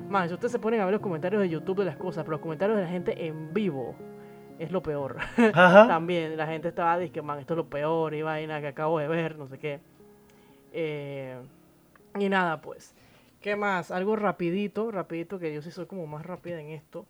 Más, 0.10 0.28
si 0.28 0.34
ustedes 0.36 0.52
se 0.52 0.60
ponen 0.60 0.82
a 0.82 0.86
ver 0.86 0.94
los 0.94 1.02
comentarios 1.02 1.42
de 1.42 1.50
YouTube 1.50 1.80
de 1.80 1.86
las 1.86 1.98
cosas, 1.98 2.24
pero 2.24 2.34
los 2.34 2.42
comentarios 2.42 2.78
de 2.78 2.84
la 2.84 2.90
gente 2.90 3.26
en 3.26 3.54
vivo 3.54 3.96
es 4.60 4.72
lo 4.72 4.82
peor. 4.82 5.18
Ajá. 5.54 5.88
También 5.88 6.38
la 6.38 6.48
gente 6.48 6.68
estaba 6.68 6.98
diciendo 6.98 7.14
que, 7.14 7.22
man, 7.22 7.40
esto 7.40 7.54
es 7.54 7.58
lo 7.58 7.70
peor 7.70 8.14
y 8.14 8.22
vaina 8.22 8.62
que 8.62 8.68
acabo 8.68 9.00
de 9.00 9.08
ver, 9.08 9.38
no 9.38 9.48
sé 9.48 9.58
qué. 9.58 9.80
Eh, 10.74 11.38
y 12.20 12.30
nada, 12.30 12.62
pues. 12.62 12.96
¿Qué 13.42 13.56
más? 13.56 13.92
Algo 13.92 14.16
rapidito, 14.16 14.90
rapidito, 14.92 15.38
que 15.40 15.54
yo 15.54 15.62
sí 15.62 15.72
soy 15.72 15.86
como 15.86 16.08
más 16.08 16.26
rápida 16.26 16.60
en 16.60 16.70
esto. 16.70 17.06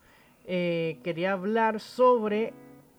Eh, 0.46 1.00
quería 1.04 1.32
hablar 1.32 1.80
sobre 1.80 2.54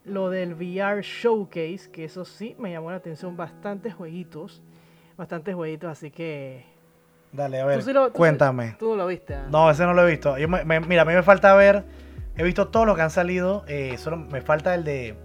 lo 0.07 0.29
del 0.29 0.53
VR 0.53 1.01
Showcase, 1.01 1.89
que 1.91 2.05
eso 2.05 2.25
sí 2.25 2.55
me 2.59 2.71
llamó 2.71 2.91
la 2.91 2.97
atención. 2.97 3.35
Bastantes 3.37 3.93
jueguitos, 3.93 4.61
bastantes 5.17 5.53
jueguitos, 5.55 5.89
así 5.91 6.11
que... 6.11 6.65
Dale, 7.31 7.59
a 7.59 7.65
ver. 7.65 7.79
Tú 7.79 7.85
sí 7.85 7.93
lo- 7.93 8.05
tú 8.07 8.13
sí- 8.13 8.17
cuéntame. 8.17 8.75
Tú 8.79 8.95
lo 8.95 9.05
viste. 9.07 9.35
¿ah? 9.35 9.47
No, 9.51 9.69
ese 9.69 9.83
no 9.83 9.93
lo 9.93 10.07
he 10.07 10.11
visto. 10.11 10.37
Yo 10.37 10.47
me- 10.47 10.63
me- 10.63 10.79
mira, 10.79 11.01
a 11.01 11.05
mí 11.05 11.13
me 11.13 11.23
falta 11.23 11.53
ver. 11.55 11.83
He 12.37 12.43
visto 12.43 12.69
todos 12.69 12.85
los 12.87 12.95
que 12.95 13.01
han 13.01 13.09
salido. 13.11 13.63
eh, 13.67 13.97
solo 13.97 14.15
me 14.17 14.41
falta 14.41 14.73
el 14.75 14.83
de 14.83 15.15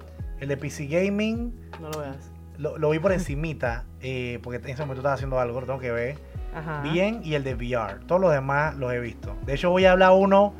el 0.41 0.49
de 0.49 0.57
PC 0.57 0.87
Gaming. 0.89 1.55
No 1.80 1.91
lo 1.91 2.01
veas. 2.01 2.33
Lo, 2.59 2.76
lo 2.76 2.91
vi 2.91 2.99
por 2.99 3.12
encimita. 3.12 3.85
eh, 4.01 4.41
porque 4.43 4.57
en 4.59 4.70
ese 4.70 4.83
momento 4.83 5.01
estaba 5.01 5.14
haciendo 5.14 5.39
algo, 5.39 5.61
lo 5.61 5.66
tengo 5.66 5.78
que 5.78 5.93
ver. 5.93 6.18
Ajá. 6.55 6.83
Bien. 6.83 7.20
Y 7.22 7.35
el 7.35 7.45
de 7.45 7.55
VR. 7.55 8.01
Todos 8.07 8.20
los 8.20 8.33
demás 8.33 8.74
los 8.76 8.93
he 8.93 8.99
visto. 8.99 9.37
De 9.47 9.55
hecho, 9.55 9.70
voy 9.70 9.85
a 9.85 9.93
hablar 9.93 10.11
uno 10.12 10.53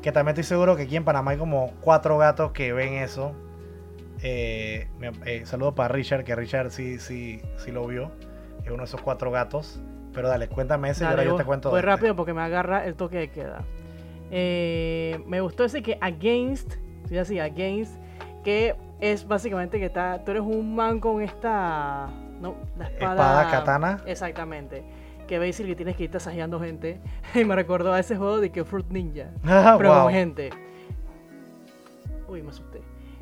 que 0.00 0.12
también 0.12 0.30
estoy 0.32 0.44
seguro 0.44 0.76
que 0.76 0.84
aquí 0.84 0.96
en 0.96 1.04
Panamá 1.04 1.32
hay 1.32 1.36
como 1.36 1.74
cuatro 1.82 2.16
gatos 2.16 2.52
que 2.52 2.72
ven 2.72 2.94
eso. 2.94 3.34
Eh, 4.22 4.88
me- 4.98 5.12
eh, 5.24 5.46
saludo 5.46 5.74
para 5.74 5.88
Richard, 5.94 6.24
que 6.24 6.34
Richard 6.36 6.70
sí, 6.70 6.98
sí, 6.98 7.40
sí 7.56 7.70
lo 7.72 7.86
vio. 7.86 8.10
Es 8.64 8.68
uno 8.68 8.78
de 8.78 8.84
esos 8.84 9.00
cuatro 9.00 9.30
gatos. 9.30 9.80
Pero 10.12 10.28
dale, 10.28 10.48
cuéntame 10.48 10.90
ese 10.90 11.04
y 11.04 11.06
Dale, 11.06 11.12
ahora 11.14 11.24
yo 11.24 11.30
voy- 11.32 11.38
te 11.38 11.44
cuento. 11.46 11.68
este. 11.76 11.82
rápido 11.86 12.16
porque 12.16 12.34
me 12.34 12.42
agarra 12.42 12.84
el 12.84 12.94
toque 12.96 13.16
de 13.18 13.30
queda. 13.30 13.62
Eh, 14.32 15.22
me 15.26 15.40
gustó 15.40 15.64
ese 15.64 15.82
que 15.82 15.98
Against, 16.00 16.74
sí, 17.08 17.16
así, 17.16 17.38
Against, 17.38 17.94
que 18.44 18.74
es 19.00 19.26
básicamente 19.26 19.78
que 19.78 19.86
está, 19.86 20.22
tú 20.24 20.32
eres 20.32 20.42
un 20.42 20.74
man 20.74 21.00
con 21.00 21.22
esta, 21.22 22.08
no, 22.40 22.56
la 22.76 22.86
espada, 22.88 23.12
Espada 23.14 23.50
katana. 23.50 24.00
Exactamente. 24.06 24.82
Que 25.26 25.38
basically 25.38 25.76
tienes 25.76 25.94
que 25.96 26.04
ir 26.04 26.10
tasajeando 26.10 26.58
gente. 26.60 27.00
Y 27.34 27.44
me 27.44 27.54
recordó 27.54 27.92
a 27.92 28.00
ese 28.00 28.16
juego 28.16 28.40
de 28.40 28.50
que 28.50 28.64
Fruit 28.64 28.88
Ninja. 28.90 29.30
Ah, 29.44 29.76
pero 29.78 29.94
wow. 29.94 30.02
con 30.04 30.12
gente. 30.12 30.50
Uy, 32.28 32.42
me 32.42 32.50
asusté. 32.50 32.69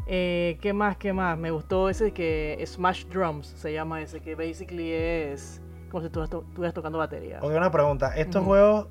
Eh, 0.08 0.56
¿Qué 0.62 0.72
más? 0.72 0.96
¿Qué 0.96 1.12
más? 1.12 1.36
Me 1.38 1.50
gustó 1.50 1.88
ese 1.90 2.12
que 2.12 2.62
Smash 2.66 3.04
Drums 3.06 3.46
se 3.46 3.72
llama 3.72 4.00
ese, 4.00 4.20
que 4.20 4.34
basically 4.34 4.90
es 4.92 5.60
como 5.90 6.02
si 6.02 6.10
tú 6.10 6.20
estu- 6.22 6.44
estuvieras 6.48 6.74
tocando 6.74 6.98
batería. 6.98 7.38
Ok, 7.42 7.52
una 7.54 7.70
pregunta. 7.70 8.14
Estos 8.16 8.42
juegos, 8.44 8.86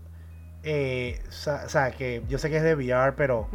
eh, 0.63 1.19
o 1.27 1.31
sea, 1.69 1.91
que 1.91 2.21
yo 2.29 2.37
sé 2.37 2.49
que 2.51 2.57
es 2.57 2.63
de 2.63 2.75
VR, 2.75 3.13
pero 3.15 3.47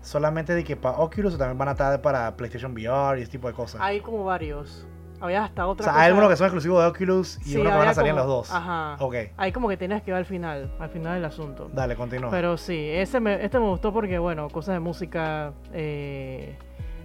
solamente 0.00 0.54
de 0.54 0.64
que 0.64 0.76
para 0.76 0.96
Oculus 0.98 1.34
o 1.34 1.38
también 1.38 1.58
van 1.58 1.68
a 1.68 1.72
estar 1.72 2.00
para 2.00 2.34
PlayStation 2.36 2.72
VR 2.72 3.18
y 3.18 3.22
ese 3.22 3.32
tipo 3.32 3.48
de 3.48 3.54
cosas. 3.54 3.80
Hay 3.82 4.00
como 4.00 4.24
varios. 4.24 4.86
Había 5.22 5.44
hasta 5.44 5.66
o 5.66 5.72
otra 5.72 5.84
sea, 5.84 5.92
cosa. 5.92 6.02
hay 6.02 6.08
algunos 6.08 6.30
que 6.30 6.36
son 6.36 6.46
exclusivos 6.46 6.82
de 6.82 6.88
Oculus 6.88 7.38
y 7.42 7.50
Sí, 7.50 7.56
unos 7.58 7.72
que 7.72 7.78
van 7.78 7.88
a 7.88 7.92
salir 7.94 8.10
en 8.10 8.16
los 8.16 8.26
dos. 8.26 8.50
Ajá. 8.50 8.96
Ok, 9.04 9.14
Hay 9.36 9.52
como 9.52 9.68
que 9.68 9.76
tienes 9.76 10.02
que 10.02 10.12
ver 10.12 10.18
al 10.20 10.24
final, 10.24 10.72
al 10.80 10.88
final 10.88 11.14
del 11.16 11.24
asunto. 11.26 11.68
dale, 11.74 11.94
continúa. 11.94 12.30
Pero 12.30 12.56
sí, 12.56 12.88
ese 12.90 13.20
me, 13.20 13.44
este 13.44 13.58
me 13.58 13.66
gustó 13.66 13.92
porque, 13.92 14.18
bueno, 14.18 14.48
cosas 14.48 14.76
de 14.76 14.80
música. 14.80 15.52
eh, 15.74 16.56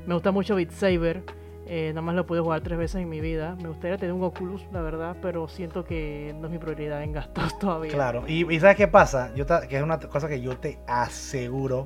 me 0.08 0.14
gusta 0.14 0.32
mucho 0.32 0.56
Beat 0.56 0.72
Saber. 0.72 1.24
eh, 1.68 1.90
nada 1.90 2.02
más 2.02 2.14
lo 2.16 2.26
pude 2.28 2.42
jugar 2.42 2.62
tres 2.62 2.78
veces 2.78 3.02
en 3.02 3.10
mi 3.10 3.20
vida. 3.22 3.56
Me 3.62 3.70
gustaría 3.70 3.98
tener 3.98 4.14
un 4.14 4.24
Oculus, 4.24 4.62
la 4.72 4.82
verdad, 4.82 5.18
pero 5.22 5.48
siento 5.48 5.84
que 5.84 6.36
no 6.40 6.46
es 6.48 6.52
mi 6.52 6.60
prioridad 6.60 7.02
en 7.04 7.12
gastos 7.12 7.58
todavía. 7.60 7.92
Claro, 7.92 8.24
y, 8.28 8.52
y 8.54 8.60
¿sabes 8.60 8.76
qué 8.76 8.88
pasa? 8.88 9.34
Yo 9.36 9.46
ta- 9.46 9.68
que 9.68 9.78
es 9.78 9.84
una 9.84 10.00
cosa 10.00 10.28
que 10.28 10.42
yo 10.42 10.58
te 10.58 10.78
aseguro, 10.88 11.86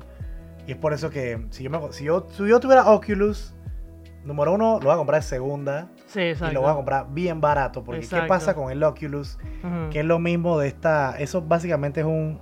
y 0.66 0.72
es 0.72 0.76
por 0.76 0.92
eso 0.92 1.08
que 1.10 1.46
si 1.50 1.62
yo, 1.64 1.70
me, 1.70 1.78
si 1.92 2.04
yo, 2.04 2.26
si 2.30 2.46
yo 2.46 2.60
tuviera 2.60 2.90
Oculus, 2.90 3.54
número 4.22 4.52
uno, 4.52 4.74
lo 4.80 4.84
voy 4.84 4.92
a 4.92 4.96
comprar 4.98 5.22
de 5.22 5.26
segunda 5.26 5.88
Sí, 6.06 6.20
exacto. 6.20 6.52
y 6.52 6.54
lo 6.54 6.60
voy 6.60 6.70
a 6.70 6.74
comprar 6.74 7.06
bien 7.10 7.40
barato, 7.40 7.82
porque 7.82 8.00
¿qué 8.00 8.04
Exacto. 8.04 8.28
pasa 8.28 8.54
con 8.54 8.70
el 8.70 8.82
Oculus? 8.82 9.38
Que 9.90 10.00
es 10.00 10.04
lo 10.04 10.18
mismo 10.18 10.58
de 10.58 10.68
esta, 10.68 11.18
eso 11.18 11.40
básicamente 11.40 12.00
es 12.00 12.06
un 12.06 12.38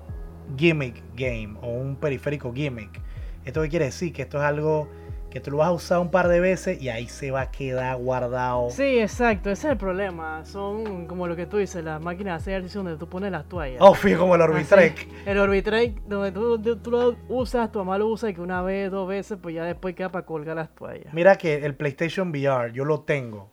gimmick 0.57 1.05
game 1.15 1.57
o 1.63 1.69
un 1.69 1.95
periférico 1.95 2.53
gimmick. 2.53 3.01
¿Esto 3.45 3.63
qué 3.63 3.69
quiere 3.69 3.85
decir? 3.85 4.13
Que 4.13 4.23
esto 4.23 4.39
es 4.39 4.45
algo 4.45 4.89
que 5.31 5.41
tú 5.41 5.51
lo 5.51 5.59
vas 5.59 5.69
a 5.69 5.73
usar 5.73 5.99
un 5.99 6.11
par 6.11 6.29
de 6.29 6.41
veces 6.41 6.81
y 6.81 6.89
ahí 6.89 7.07
se 7.07 7.31
va 7.31 7.43
a 7.43 7.51
quedar 7.51 7.97
guardado. 7.99 8.71
Sí, 8.71 8.99
exacto, 8.99 9.51
ese 9.51 9.67
es 9.69 9.73
el 9.73 9.79
problema. 9.79 10.45
Son 10.47 11.07
como 11.07 11.27
lo 11.27 11.37
que 11.37 11.45
tú 11.47 11.59
dices, 11.59 11.85
las 11.85 12.01
máquinas 12.01 12.33
de 12.33 12.37
hacer 12.37 12.53
ejercicio 12.55 12.83
donde 12.83 12.99
tú 12.99 13.09
pones 13.09 13.31
las 13.31 13.47
toallas. 13.49 13.79
Oh, 13.81 13.93
fijo, 13.95 14.21
como 14.21 14.35
el 14.37 14.41
Orbitrek. 14.41 15.07
El 15.27 15.39
Orbitrek, 15.39 16.03
donde 16.05 16.33
tú, 16.33 16.91
lo 16.91 17.17
usas, 17.29 17.71
tu 17.71 17.79
mamá 17.79 17.99
lo 17.99 18.09
usa 18.09 18.31
y 18.31 18.35
que 18.35 18.41
una 18.41 18.63
vez, 18.63 18.91
dos 18.91 19.07
veces, 19.07 19.39
pues 19.41 19.55
ya 19.55 19.65
después 19.65 19.95
queda 19.95 20.11
para 20.11 20.25
colgar 20.25 20.57
las 20.57 20.75
toallas. 20.75 21.13
Mira 21.13 21.37
que 21.37 21.57
el 21.65 21.75
PlayStation 21.75 22.31
VR, 22.31 22.73
yo 22.73 22.85
lo 22.87 23.01
tengo. 23.01 23.51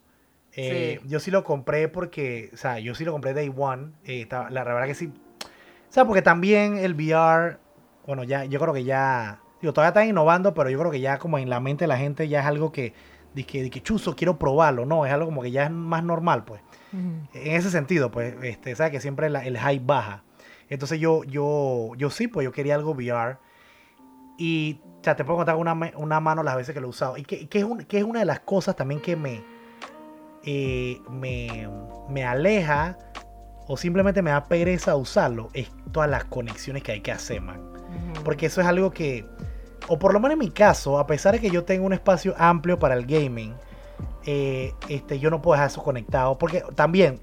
Eh, 0.54 1.00
Sí. 1.02 1.10
Yo 1.10 1.20
sí 1.20 1.32
lo 1.32 1.44
compré 1.44 1.90
porque, 1.90 2.50
o 2.54 2.58
sea, 2.58 2.80
yo 2.80 2.96
sí 2.96 3.04
lo 3.04 3.12
compré 3.12 3.34
Day 3.34 3.52
One. 3.54 3.92
eh, 4.06 4.26
la 4.32 4.64
verdad 4.64 4.86
que 4.86 4.96
sí. 4.96 5.08
O 5.08 5.92
sea, 5.96 6.06
porque 6.06 6.22
también 6.22 6.78
el 6.78 6.94
VR, 6.94 7.58
bueno, 8.08 8.24
ya, 8.24 8.46
yo 8.46 8.60
creo 8.62 8.74
que 8.74 8.86
ya, 8.86 9.40
digo, 9.66 9.74
todavía 9.74 9.90
están 9.90 10.08
innovando, 10.08 10.54
pero 10.54 10.70
yo 10.70 10.80
creo 10.80 10.92
que 10.92 11.00
ya 11.00 11.18
como 11.20 11.38
en 11.38 11.50
la 11.50 11.60
mente 11.60 11.84
de 11.84 11.88
la 11.88 11.98
gente 11.98 12.28
ya 12.28 12.40
es 12.42 12.46
algo 12.46 12.72
que, 12.72 12.94
de 13.34 13.44
que, 13.46 13.64
de 13.64 13.70
que 13.70 13.82
chuzo, 13.82 14.16
quiero 14.16 14.38
probarlo, 14.40 14.86
no, 14.86 15.06
es 15.06 15.12
algo 15.12 15.26
como 15.26 15.42
que 15.42 15.52
ya 15.52 15.66
es 15.66 15.72
más 15.72 16.04
normal, 16.04 16.46
pues. 16.46 16.62
En 17.34 17.52
ese 17.56 17.70
sentido, 17.72 18.10
pues, 18.12 18.36
este, 18.44 18.76
sabes 18.76 18.92
que 18.92 19.02
siempre 19.02 19.30
la- 19.30 19.44
el 19.46 19.58
hype 19.60 19.84
baja. 19.86 20.24
Entonces 20.70 21.00
yo, 21.00 21.24
yo, 21.26 21.92
yo 21.98 22.10
sí, 22.10 22.28
pues 22.28 22.46
yo 22.46 22.52
quería 22.52 22.76
algo 22.76 22.92
VR. 22.92 23.38
Y 24.38 24.80
o 24.84 25.04
sea, 25.04 25.16
te 25.16 25.24
puedo 25.26 25.38
contar 25.38 25.56
una, 25.58 25.74
una 25.98 26.20
mano 26.20 26.42
las 26.44 26.56
veces 26.56 26.74
que 26.74 26.80
lo 26.82 26.88
he 26.88 26.90
usado. 26.90 27.18
Y 27.18 27.24
que, 27.24 27.48
que 27.50 27.60
es, 27.60 27.64
un- 27.66 27.84
que 27.86 27.98
es 27.98 28.04
una 28.04 28.20
de 28.20 28.26
las 28.26 28.40
cosas 28.42 28.76
también 28.76 29.02
que 29.02 29.16
me, 29.16 29.44
eh, 30.44 31.00
me, 31.10 31.68
me 32.10 32.24
aleja 32.24 32.98
o 33.68 33.78
simplemente 33.78 34.22
me 34.22 34.32
da 34.32 34.46
pereza 34.46 34.96
usarlo. 34.96 35.50
Es 35.54 35.72
todas 35.92 36.10
las 36.10 36.26
conexiones 36.26 36.84
que 36.84 36.92
hay 36.94 37.02
que 37.02 37.12
hacer, 37.12 37.42
man. 37.42 37.62
Porque 38.24 38.46
eso 38.48 38.62
es 38.62 38.68
algo 38.68 38.92
que, 38.92 39.26
o 39.88 40.00
por 40.00 40.14
lo 40.14 40.20
menos 40.20 40.34
en 40.34 40.40
mi 40.40 40.52
caso, 40.52 41.00
a 41.00 41.08
pesar 41.08 41.34
de 41.34 41.40
que 41.40 41.50
yo 41.50 41.64
tengo 41.64 41.86
un 41.86 41.94
espacio 41.94 42.34
amplio 42.38 42.80
para 42.80 42.96
el 42.96 43.06
gaming, 43.06 43.54
eh, 44.26 44.74
este, 44.90 45.20
yo 45.20 45.30
no 45.30 45.42
puedo 45.42 45.54
dejar 45.54 45.70
eso 45.70 45.84
conectado. 45.84 46.38
Porque 46.38 46.64
también, 46.76 47.20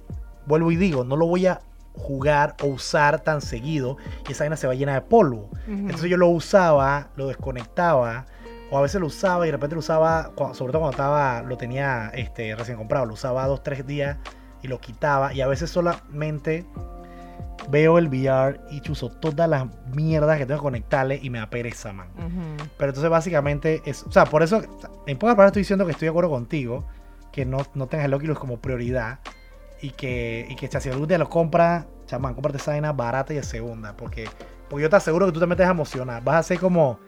vuelvo 0.47 0.71
y 0.71 0.77
digo, 0.77 1.05
no 1.05 1.17
lo 1.17 1.27
voy 1.27 1.47
a 1.47 1.61
jugar 1.95 2.57
o 2.63 2.67
usar 2.69 3.21
tan 3.21 3.41
seguido 3.41 3.99
y 4.27 4.33
esa 4.33 4.45
vaina 4.45 4.57
se 4.57 4.67
va 4.67 4.75
llena 4.75 4.95
de 4.95 5.03
polvo. 5.03 5.51
Entonces 5.67 6.09
yo 6.09 6.17
lo 6.17 6.29
usaba, 6.29 7.09
lo 7.17 7.29
desconectaba, 7.29 8.27
o 8.71 8.79
a 8.79 8.83
veces 8.83 9.01
lo 9.01 9.09
usaba 9.09 9.45
y 9.45 9.49
de 9.49 9.53
repente 9.53 9.75
lo 9.75 9.81
usaba, 9.81 10.33
sobre 10.55 10.73
todo 10.73 10.81
cuando 10.81 10.91
estaba, 10.91 11.43
lo 11.43 11.57
tenía 11.59 12.11
este, 12.15 12.55
recién 12.57 12.79
comprado, 12.79 13.05
lo 13.05 13.15
usaba 13.15 13.47
dos, 13.47 13.63
tres 13.63 13.87
días 13.87 14.17
y 14.63 14.69
lo 14.69 14.81
quitaba. 14.81 15.35
Y 15.35 15.43
a 15.43 15.47
veces 15.47 15.71
solamente 15.71 16.65
veo 17.69 17.99
el 17.99 18.09
VR 18.09 18.61
y 18.71 18.81
chuzo 18.81 19.11
todas 19.11 19.49
las 19.49 19.67
mierdas 19.95 20.39
que 20.39 20.47
tengo 20.47 20.61
que 20.61 20.65
conectarle 20.65 21.21
y 21.23 21.31
me 21.31 21.39
da 21.39 21.51
pereza, 21.51 21.93
man. 21.93 22.09
Ujú. 22.17 22.69
Pero 22.77 22.91
entonces 22.91 23.11
básicamente 23.11 23.83
es, 23.85 24.05
o 24.05 24.13
sea, 24.13 24.25
por 24.27 24.43
eso, 24.43 24.63
en 25.07 25.19
pocas 25.19 25.35
palabras 25.35 25.49
estoy 25.49 25.63
diciendo 25.63 25.85
que 25.85 25.93
estoy 25.93 26.07
de 26.07 26.11
acuerdo 26.11 26.31
contigo, 26.31 26.85
que 27.31 27.45
no, 27.45 27.59
no 27.75 27.87
tengas 27.87 28.07
el 28.07 28.15
Oculus 28.15 28.39
como 28.39 28.59
prioridad 28.61 29.21
y 29.81 29.91
que, 29.91 30.47
y 30.49 30.57
que 30.57 30.69
si 30.81 30.89
algún 30.89 31.09
día 31.09 31.19
lo 31.19 31.29
compras, 31.29 31.87
chamán, 32.07 32.35
cómprate 32.35 32.59
esa 32.59 32.73
vaina 32.73 32.93
barata 32.93 33.33
y 33.33 33.37
de 33.37 33.43
segunda, 33.43 33.97
porque, 33.97 34.29
porque 34.69 34.83
yo 34.83 34.91
te 34.91 34.97
aseguro 34.97 35.27
que 35.27 35.33
tú 35.33 35.41
también 35.41 35.57
te 35.57 35.63
vas 35.63 35.71
a 35.71 35.75
emocionar, 35.75 36.23
vas 36.23 36.37
a 36.37 36.39
hacer 36.39 36.59
como, 36.59 36.99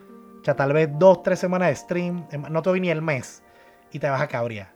sea, 0.45 0.55
tal 0.55 0.73
vez 0.73 0.89
dos, 0.97 1.23
tres 1.23 1.39
semanas 1.39 1.69
de 1.69 1.75
stream, 1.75 2.25
em, 2.31 2.43
no 2.49 2.61
te 2.61 2.69
doy 2.69 2.79
ni 2.79 2.89
el 2.89 3.01
mes 3.01 3.43
y 3.91 3.99
te 3.99 4.09
vas 4.09 4.21
a 4.21 4.27
cabrear. 4.27 4.74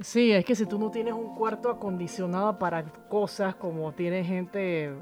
Sí, 0.00 0.32
es 0.32 0.44
que 0.44 0.54
si 0.54 0.66
tú 0.66 0.78
no 0.78 0.90
tienes 0.90 1.14
un 1.14 1.34
cuarto 1.36 1.70
acondicionado 1.70 2.58
para 2.58 2.82
cosas 3.08 3.54
como 3.54 3.92
tiene 3.92 4.24
gente, 4.24 4.92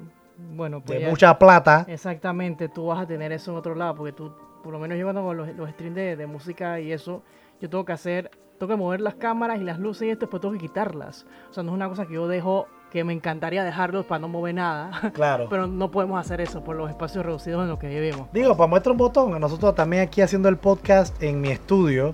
bueno, 0.54 0.80
pues 0.82 0.98
De 0.98 1.04
ya- 1.06 1.10
mucha 1.10 1.38
plata, 1.38 1.84
exactamente, 1.88 2.68
tú 2.68 2.86
vas 2.86 3.00
a 3.00 3.06
tener 3.06 3.32
eso 3.32 3.52
en 3.52 3.56
otro 3.56 3.74
lado, 3.74 3.94
porque 3.94 4.12
tú, 4.12 4.32
por 4.62 4.72
lo 4.72 4.78
menos 4.78 4.98
yo 4.98 5.04
cuando 5.06 5.32
los, 5.32 5.48
los 5.56 5.70
streams 5.70 5.96
de, 5.96 6.16
de 6.16 6.26
música 6.26 6.78
y 6.78 6.92
eso, 6.92 7.22
yo 7.60 7.70
tengo 7.70 7.84
que 7.86 7.92
hacer, 7.92 8.30
tengo 8.58 8.70
que 8.74 8.76
mover 8.76 9.00
las 9.00 9.14
cámaras 9.14 9.60
y 9.60 9.64
las 9.64 9.78
luces 9.78 10.02
y 10.08 10.10
esto, 10.10 10.26
después 10.26 10.40
tengo 10.42 10.52
que 10.52 10.60
quitarlas. 10.60 11.26
O 11.50 11.54
sea, 11.54 11.62
no 11.62 11.70
es 11.70 11.74
una 11.74 11.88
cosa 11.88 12.04
que 12.06 12.12
yo 12.14 12.28
dejo, 12.28 12.66
que 12.90 13.02
me 13.02 13.14
encantaría 13.14 13.64
dejarlos 13.64 14.04
para 14.04 14.18
no 14.18 14.28
mover 14.28 14.54
nada, 14.56 15.10
claro. 15.14 15.46
pero 15.48 15.66
no 15.66 15.90
podemos 15.90 16.20
hacer 16.20 16.42
eso 16.42 16.62
por 16.62 16.76
los 16.76 16.90
espacios 16.90 17.24
reducidos 17.24 17.62
en 17.62 17.70
los 17.70 17.78
que 17.78 17.88
vivimos. 17.88 18.28
Digo, 18.32 18.54
para 18.58 18.66
muestra 18.68 18.92
un 18.92 18.98
botón, 18.98 19.40
nosotros 19.40 19.74
también 19.74 20.02
aquí 20.02 20.20
haciendo 20.20 20.50
el 20.50 20.58
podcast 20.58 21.20
en 21.22 21.40
mi 21.40 21.48
estudio, 21.48 22.10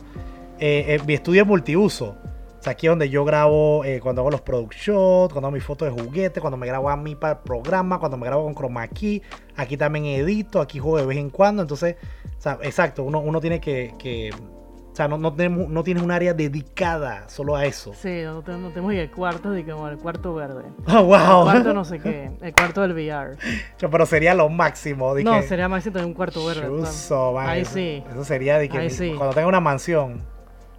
eh, 0.60 0.84
eh, 0.94 1.00
mi 1.04 1.14
estudio 1.14 1.42
es 1.42 1.48
multiuso. 1.48 2.14
O 2.58 2.62
sea, 2.62 2.72
aquí 2.72 2.86
es 2.86 2.90
donde 2.90 3.08
yo 3.08 3.24
grabo 3.24 3.84
eh, 3.84 4.00
cuando 4.00 4.20
hago 4.22 4.30
los 4.32 4.40
product 4.40 4.74
shots, 4.74 5.32
cuando 5.32 5.46
hago 5.46 5.54
mis 5.54 5.62
fotos 5.64 5.94
de 5.94 6.02
juguete, 6.02 6.40
cuando 6.40 6.56
me 6.56 6.66
grabo 6.66 6.90
a 6.90 6.96
mí 6.96 7.14
para 7.14 7.34
el 7.34 7.38
programa, 7.38 8.00
cuando 8.00 8.16
me 8.16 8.26
grabo 8.26 8.44
con 8.44 8.54
Chroma 8.54 8.88
Key. 8.88 9.22
Aquí 9.56 9.76
también 9.76 10.06
edito, 10.06 10.60
aquí 10.60 10.78
juego 10.80 10.98
de 10.98 11.06
vez 11.06 11.18
en 11.18 11.30
cuando. 11.30 11.62
Entonces, 11.62 11.96
o 12.36 12.40
sea, 12.42 12.58
exacto, 12.62 13.04
uno, 13.04 13.20
uno 13.20 13.40
tiene 13.40 13.60
que, 13.60 13.94
que- 13.98 14.30
o 14.32 14.94
sea, 14.98 15.06
no, 15.06 15.16
no, 15.16 15.32
tenemos, 15.32 15.68
no 15.68 15.84
tienes 15.84 16.02
un 16.02 16.10
área 16.10 16.34
dedicada 16.34 17.28
solo 17.28 17.54
a 17.54 17.64
eso. 17.64 17.94
Sí, 17.94 18.22
no, 18.24 18.42
te- 18.42 18.50
no 18.50 18.70
tenemos 18.70 18.92
el 18.94 19.08
cuarto, 19.12 19.50
como 19.70 19.86
el 19.88 19.96
cuarto 19.98 20.34
verde. 20.34 20.64
Oh, 20.88 21.04
wow. 21.04 21.14
El 21.46 21.52
cuarto 21.52 21.72
no 21.74 21.84
sé 21.84 22.00
qué, 22.00 22.32
el 22.42 22.52
cuarto 22.52 22.80
del 22.82 22.92
VR. 22.94 23.36
Pero 23.78 24.04
sería 24.06 24.34
lo 24.34 24.48
máximo. 24.48 25.14
de 25.14 25.22
No, 25.22 25.34
que- 25.40 25.46
sería 25.46 25.68
más 25.68 25.84
tener 25.84 26.04
un 26.04 26.14
cuarto 26.14 26.44
verde. 26.44 26.66
Chuzo, 26.66 27.34
man, 27.34 27.46
Ahí 27.50 27.60
eso- 27.60 27.74
sí. 27.74 28.02
Eso 28.10 28.24
sería 28.24 28.58
de 28.58 28.68
que 28.68 28.78
Ahí 28.78 28.84
mi- 28.86 28.90
sí. 28.90 29.14
cuando 29.16 29.32
tenga 29.32 29.46
una 29.46 29.60
mansión, 29.60 30.24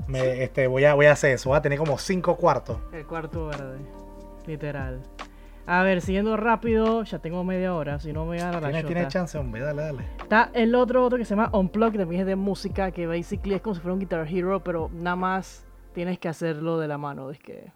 me, 0.10 0.44
este, 0.44 0.68
voy, 0.68 0.84
a, 0.86 0.94
voy 0.96 1.06
a 1.06 1.14
hacer 1.14 1.32
eso. 1.32 1.50
Voy 1.50 1.58
a 1.58 1.62
tener 1.62 1.78
como 1.78 1.98
cinco 1.98 2.36
cuartos. 2.36 2.78
El 2.92 3.06
cuarto 3.06 3.48
verde. 3.48 3.78
Literal. 4.48 5.02
A 5.68 5.84
ver, 5.84 6.02
siguiendo 6.02 6.36
rápido, 6.36 7.04
ya 7.04 7.20
tengo 7.20 7.44
media 7.44 7.76
hora, 7.76 8.00
si 8.00 8.12
no 8.12 8.26
me 8.26 8.38
gana 8.38 8.54
la 8.54 8.60
¿Tienes, 8.60 8.82
chota. 8.82 8.88
tienes 8.94 9.14
chance, 9.14 9.38
hombre? 9.38 9.62
Dale, 9.62 9.84
dale. 9.84 10.04
Está 10.20 10.50
el 10.54 10.74
otro, 10.74 11.06
otro 11.06 11.20
que 11.20 11.26
se 11.26 11.36
llama 11.36 11.52
Unplugged, 11.54 12.00
también 12.00 12.22
es 12.22 12.28
de 12.28 12.36
música, 12.36 12.90
que 12.90 13.06
basically 13.06 13.54
es 13.54 13.62
como 13.62 13.76
si 13.76 13.82
fuera 13.82 13.94
un 13.94 14.00
Guitar 14.00 14.28
Hero, 14.28 14.64
pero 14.64 14.90
nada 14.92 15.16
más 15.16 15.64
tienes 15.94 16.18
que 16.18 16.28
hacerlo 16.28 16.80
de 16.80 16.88
la 16.88 16.98
mano, 16.98 17.30
es 17.30 17.38
que... 17.38 17.72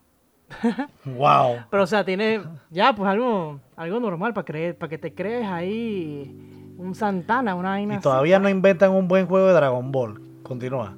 Wow. 1.05 1.57
Pero 1.69 1.83
o 1.83 1.87
sea, 1.87 2.03
tiene 2.03 2.41
ya 2.71 2.95
pues 2.95 3.07
algo, 3.07 3.59
algo 3.75 3.99
normal 3.99 4.33
para 4.33 4.45
creer, 4.45 4.75
para 4.75 4.89
que 4.89 4.97
te 4.97 5.13
crees 5.13 5.45
ahí 5.45 6.35
un 6.79 6.95
Santana, 6.95 7.53
una 7.53 7.69
vaina 7.69 7.93
Y 7.93 7.97
así. 7.97 8.03
todavía 8.03 8.39
no 8.39 8.49
inventan 8.49 8.89
un 8.91 9.07
buen 9.07 9.27
juego 9.27 9.47
de 9.47 9.53
Dragon 9.53 9.91
Ball. 9.91 10.19
Continúa. 10.41 10.97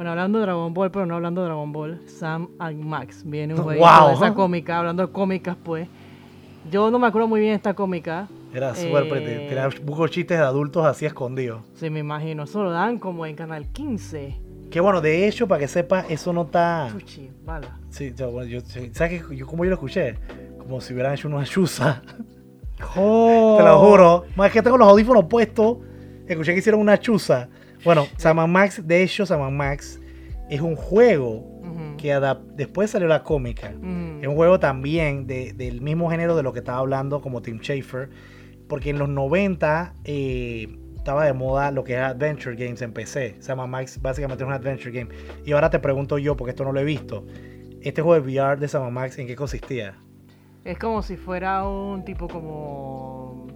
Bueno, 0.00 0.12
hablando 0.12 0.38
de 0.38 0.46
Dragon 0.46 0.72
Ball, 0.72 0.90
pero 0.90 1.04
no 1.04 1.16
hablando 1.16 1.42
de 1.42 1.48
Dragon 1.48 1.72
Ball, 1.72 2.00
Sam 2.08 2.48
and 2.58 2.82
Max. 2.82 3.22
Viene 3.22 3.52
un 3.52 3.58
Wow. 3.60 3.64
jueguito 3.74 4.08
de 4.08 4.14
esa 4.14 4.32
cómica, 4.34 4.78
hablando 4.78 5.06
de 5.06 5.12
cómicas, 5.12 5.58
pues. 5.62 5.88
Yo 6.70 6.90
no 6.90 6.98
me 6.98 7.06
acuerdo 7.06 7.28
muy 7.28 7.38
bien 7.40 7.52
esta 7.52 7.74
cómica. 7.74 8.26
Era 8.54 8.74
súper 8.74 9.04
Eh, 9.04 9.08
pretty. 9.10 9.26
Tenía 9.50 9.68
muchos 9.84 10.10
chistes 10.10 10.38
de 10.38 10.42
adultos 10.44 10.86
así 10.86 11.04
escondidos. 11.04 11.60
Sí, 11.74 11.90
me 11.90 11.98
imagino. 11.98 12.44
Eso 12.44 12.64
lo 12.64 12.70
dan 12.70 12.98
como 12.98 13.26
en 13.26 13.36
Canal 13.36 13.66
15. 13.66 14.40
Que 14.70 14.80
bueno, 14.80 15.02
de 15.02 15.28
hecho, 15.28 15.46
para 15.46 15.58
que 15.58 15.68
sepa, 15.68 16.00
eso 16.08 16.32
no 16.32 16.44
está. 16.44 16.88
Chuchi, 16.92 17.28
bala. 17.44 17.78
Sí, 17.90 18.14
yo, 18.16 18.30
bueno, 18.30 18.48
yo- 18.48 18.62
¿sabes 18.62 19.22
qué? 19.28 19.36
yo, 19.36 19.46
cómo 19.46 19.64
yo 19.64 19.68
lo 19.68 19.74
escuché? 19.74 20.14
Como 20.56 20.80
si 20.80 20.94
hubieran 20.94 21.12
hecho 21.12 21.28
una 21.28 21.44
chuza. 21.44 22.00
Te 22.78 22.84
lo 22.96 23.78
juro. 23.80 24.24
Más 24.34 24.50
que 24.50 24.62
tengo 24.62 24.78
los 24.78 24.88
audífonos 24.88 25.26
puestos. 25.26 25.76
Escuché 26.26 26.54
que 26.54 26.60
hicieron 26.60 26.80
una 26.80 26.98
chuza. 26.98 27.50
Bueno, 27.84 28.06
Saman 28.16 28.50
Max, 28.50 28.86
de 28.86 29.02
hecho, 29.02 29.24
Saman 29.26 29.56
Max 29.56 30.00
es 30.48 30.60
un 30.60 30.76
juego 30.76 31.46
que 31.96 32.18
después 32.56 32.90
salió 32.90 33.06
la 33.08 33.22
cómica. 33.22 33.70
Mm. 33.78 34.22
Es 34.22 34.28
un 34.28 34.34
juego 34.34 34.58
también 34.58 35.26
de- 35.26 35.52
del 35.52 35.80
mismo 35.82 36.10
género 36.10 36.34
de 36.36 36.42
lo 36.42 36.52
que 36.52 36.60
estaba 36.60 36.78
hablando 36.78 37.20
como 37.20 37.42
Tim 37.42 37.58
Schafer. 37.60 38.08
Porque 38.68 38.90
en 38.90 38.98
los 38.98 39.08
90 39.08 39.94
eh, 40.04 40.68
estaba 40.96 41.24
de 41.26 41.32
moda 41.32 41.70
lo 41.70 41.84
que 41.84 41.94
era 41.94 42.08
Adventure 42.08 42.54
Games 42.56 42.80
en 42.82 42.92
PC. 42.92 43.36
Sama 43.40 43.66
Max 43.66 44.00
básicamente 44.00 44.44
es 44.44 44.48
un 44.48 44.54
Adventure 44.54 44.90
Game. 44.92 45.10
Y 45.44 45.52
ahora 45.52 45.68
te 45.70 45.78
pregunto 45.78 46.18
yo, 46.18 46.36
porque 46.36 46.50
esto 46.50 46.64
no 46.64 46.72
lo 46.72 46.80
he 46.80 46.84
visto. 46.84 47.26
Este 47.82 48.00
juego 48.02 48.22
de 48.24 48.32
VR 48.32 48.58
de 48.60 48.68
Sama 48.68 48.90
Max, 48.90 49.18
¿en 49.18 49.26
qué 49.26 49.36
consistía? 49.36 49.96
Es 50.64 50.78
como 50.78 51.02
si 51.02 51.16
fuera 51.16 51.66
un 51.66 52.04
tipo 52.04 52.28
como 52.28 53.46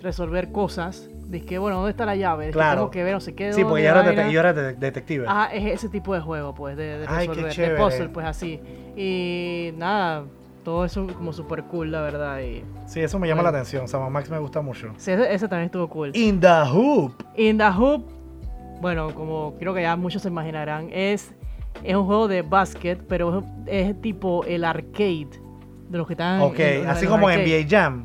resolver 0.00 0.52
cosas. 0.52 1.08
Que, 1.46 1.58
bueno, 1.58 1.76
¿dónde 1.78 1.90
está 1.90 2.06
la 2.06 2.14
llave? 2.16 2.50
Claro. 2.50 2.80
tengo 2.82 2.90
que 2.90 3.02
ver, 3.04 3.12
no 3.14 3.20
sé 3.20 3.34
qué. 3.34 3.52
Sí, 3.52 3.62
porque 3.64 3.82
yo 3.84 3.90
era, 3.90 4.30
yo 4.30 4.40
era 4.40 4.52
de- 4.52 4.74
detective. 4.74 5.26
Ajá, 5.26 5.52
es 5.52 5.64
ese 5.74 5.88
tipo 5.88 6.14
de 6.14 6.20
juego, 6.20 6.54
pues, 6.54 6.76
de, 6.76 6.98
de 7.00 7.06
Ay, 7.08 7.26
resolver, 7.26 7.54
de 7.56 7.76
puzzle, 7.76 8.08
pues 8.10 8.26
así. 8.26 8.60
Y 8.96 9.72
nada, 9.76 10.24
todo 10.64 10.84
eso 10.84 11.06
como 11.08 11.32
super 11.32 11.64
cool, 11.64 11.90
la 11.92 12.00
verdad. 12.00 12.40
Y 12.40 12.62
Sí, 12.86 13.00
eso 13.00 13.18
me 13.18 13.26
llama 13.28 13.42
Bueno. 13.42 13.52
la 13.52 13.58
atención. 13.58 13.88
Sama 13.88 14.08
Max 14.08 14.30
me 14.30 14.38
gusta 14.38 14.60
mucho. 14.62 14.92
sí, 14.96 15.10
ese, 15.10 15.34
ese 15.34 15.48
también 15.48 15.66
estuvo 15.66 15.88
cool. 15.88 16.12
In 16.14 16.40
the 16.40 16.48
Hoop. 16.72 17.12
In 17.36 17.58
the 17.58 17.68
Hoop, 17.70 18.04
bueno, 18.80 19.12
como 19.14 19.54
creo 19.58 19.74
que 19.74 19.82
ya 19.82 19.96
muchos 19.96 20.22
se 20.22 20.28
imaginarán, 20.28 20.88
es, 20.92 21.34
es 21.82 21.94
un 21.96 22.06
juego 22.06 22.28
de 22.28 22.42
básquet, 22.42 23.02
pero 23.08 23.44
es, 23.66 23.88
es 23.88 24.00
tipo 24.00 24.44
el 24.44 24.64
arcade 24.64 25.28
de 25.88 25.98
los 25.98 26.06
que 26.06 26.12
están. 26.14 26.40
Ok, 26.42 26.58
en- 26.60 26.80
en 26.84 26.86
así 26.88 27.06
como 27.06 27.28
arcade. 27.28 27.62
NBA 27.64 27.68
Jam. 27.68 28.04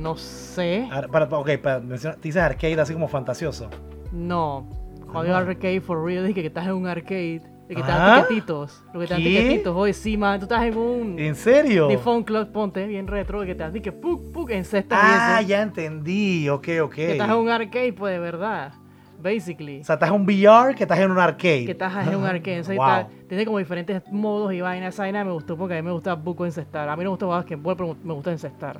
No 0.00 0.16
sé. 0.16 0.88
Ar- 0.90 1.08
Para, 1.08 1.24
ok, 1.26 1.50
para 1.62 1.80
mencionar, 1.80 2.20
dices 2.20 2.42
arcade 2.42 2.80
así 2.80 2.92
como 2.92 3.08
fantasioso. 3.08 3.68
No. 4.12 4.68
Cuando 5.00 5.22
digo 5.24 5.34
no. 5.40 5.50
arcade 5.50 5.80
for 5.80 6.04
real, 6.04 6.26
dije 6.26 6.40
que 6.42 6.48
estás 6.48 6.66
en 6.66 6.72
un 6.74 6.86
arcade. 6.86 7.42
De 7.68 7.74
que 7.74 7.82
te 7.82 7.90
¿Ah? 7.90 7.96
dan 7.98 8.22
tiquetitos. 8.28 8.84
Lo 8.94 9.00
que 9.00 9.06
te 9.08 9.14
dan 9.14 9.22
tiquetitos. 9.24 9.76
Oye, 9.76 9.92
sí, 9.92 10.16
man, 10.16 10.38
tú 10.38 10.44
estás 10.44 10.62
en 10.62 10.76
un. 10.76 11.18
¿En 11.18 11.34
serio? 11.34 11.88
De 11.88 11.98
Phone 11.98 12.22
Club, 12.22 12.52
ponte, 12.52 12.86
bien 12.86 13.08
retro, 13.08 13.40
que 13.44 13.54
te 13.56 13.62
dan 13.64 13.72
que 13.72 13.90
puk, 13.90 14.30
puk, 14.32 14.50
en 14.50 14.64
cesta 14.64 14.96
Ah, 15.36 15.42
ya 15.42 15.62
entendí. 15.62 16.48
Ok, 16.48 16.68
ok. 16.82 16.94
Que 16.94 17.12
estás 17.12 17.28
en 17.28 17.34
un 17.34 17.48
arcade, 17.48 17.92
pues 17.92 18.12
de 18.12 18.18
verdad. 18.20 18.72
Basically. 19.20 19.80
O 19.80 19.84
sea, 19.84 19.94
estás 19.94 20.10
en 20.10 20.14
un 20.14 20.22
VR 20.26 20.74
que 20.76 20.84
estás 20.84 20.98
en 21.00 21.10
un 21.10 21.18
arcade. 21.18 21.64
que 21.64 21.72
estás 21.72 22.06
en 22.06 22.14
un 22.14 22.24
arcade. 22.26 22.58
Entonces, 22.58 22.76
Wow. 22.76 22.86
está- 22.86 23.08
tiene 23.28 23.44
como 23.46 23.58
diferentes 23.58 24.02
modos 24.12 24.52
y 24.52 24.60
vainas. 24.60 24.94
Esa 24.94 25.02
vaina 25.02 25.24
me 25.24 25.32
gustó 25.32 25.56
porque 25.56 25.74
a 25.74 25.82
mí 25.82 25.86
me 25.86 25.92
gusta 25.92 26.14
buco 26.14 26.44
encestar. 26.46 26.88
A 26.88 26.94
mí 26.94 27.02
no 27.02 27.10
me 27.10 27.14
gusta 27.14 27.26
basquetbol, 27.26 27.76
pero 27.76 27.96
me 28.04 28.12
gusta 28.14 28.30
encestar. 28.30 28.78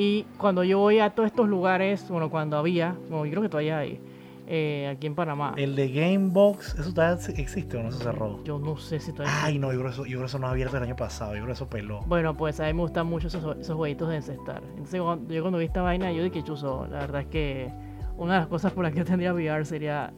Y 0.00 0.22
cuando 0.38 0.62
yo 0.62 0.78
voy 0.78 1.00
a 1.00 1.10
todos 1.10 1.26
estos 1.26 1.48
lugares, 1.48 2.08
bueno, 2.08 2.30
cuando 2.30 2.56
había, 2.56 2.94
bueno, 3.10 3.24
yo 3.24 3.32
creo 3.32 3.42
que 3.42 3.48
todavía 3.48 3.78
hay, 3.80 4.00
eh, 4.46 4.92
aquí 4.94 5.08
en 5.08 5.16
Panamá. 5.16 5.54
El 5.56 5.74
de 5.74 5.88
Gamebox, 5.88 6.78
¿eso 6.78 6.94
todavía 6.94 7.18
existe 7.36 7.76
o 7.78 7.82
no 7.82 7.90
se 7.90 8.04
cerró? 8.04 8.44
Yo 8.44 8.60
no 8.60 8.76
sé 8.76 9.00
si 9.00 9.12
todavía. 9.12 9.34
Ay, 9.42 9.58
no, 9.58 9.72
yo 9.72 9.80
creo, 9.80 9.90
que 9.90 9.94
eso, 9.94 10.06
yo 10.06 10.18
creo 10.18 10.26
eso 10.26 10.38
no 10.38 10.46
ha 10.46 10.50
abierto 10.50 10.76
el 10.76 10.84
año 10.84 10.94
pasado. 10.94 11.32
Yo 11.32 11.38
creo 11.38 11.46
que 11.48 11.52
eso 11.54 11.68
peló. 11.68 12.02
Bueno, 12.06 12.36
pues 12.36 12.60
a 12.60 12.66
mí 12.66 12.74
me 12.74 12.82
gustan 12.82 13.08
mucho 13.08 13.26
esos, 13.26 13.56
esos 13.58 13.76
jueguitos 13.76 14.08
de 14.08 14.16
encestar. 14.18 14.62
Entonces, 14.70 15.00
cuando- 15.02 15.34
yo 15.34 15.42
cuando 15.42 15.58
vi 15.58 15.64
esta 15.64 15.82
vaina, 15.82 16.12
yo 16.12 16.22
dije, 16.22 16.44
chuzo, 16.44 16.86
la 16.88 17.00
verdad 17.00 17.22
es 17.22 17.26
que 17.26 17.68
una 18.16 18.34
de 18.34 18.38
las 18.38 18.46
cosas 18.48 18.70
por 18.72 18.84
las 18.84 18.92
que 18.92 19.00
yo 19.00 19.04
tendría 19.04 19.34
VR 19.34 19.64
sería 19.64 20.12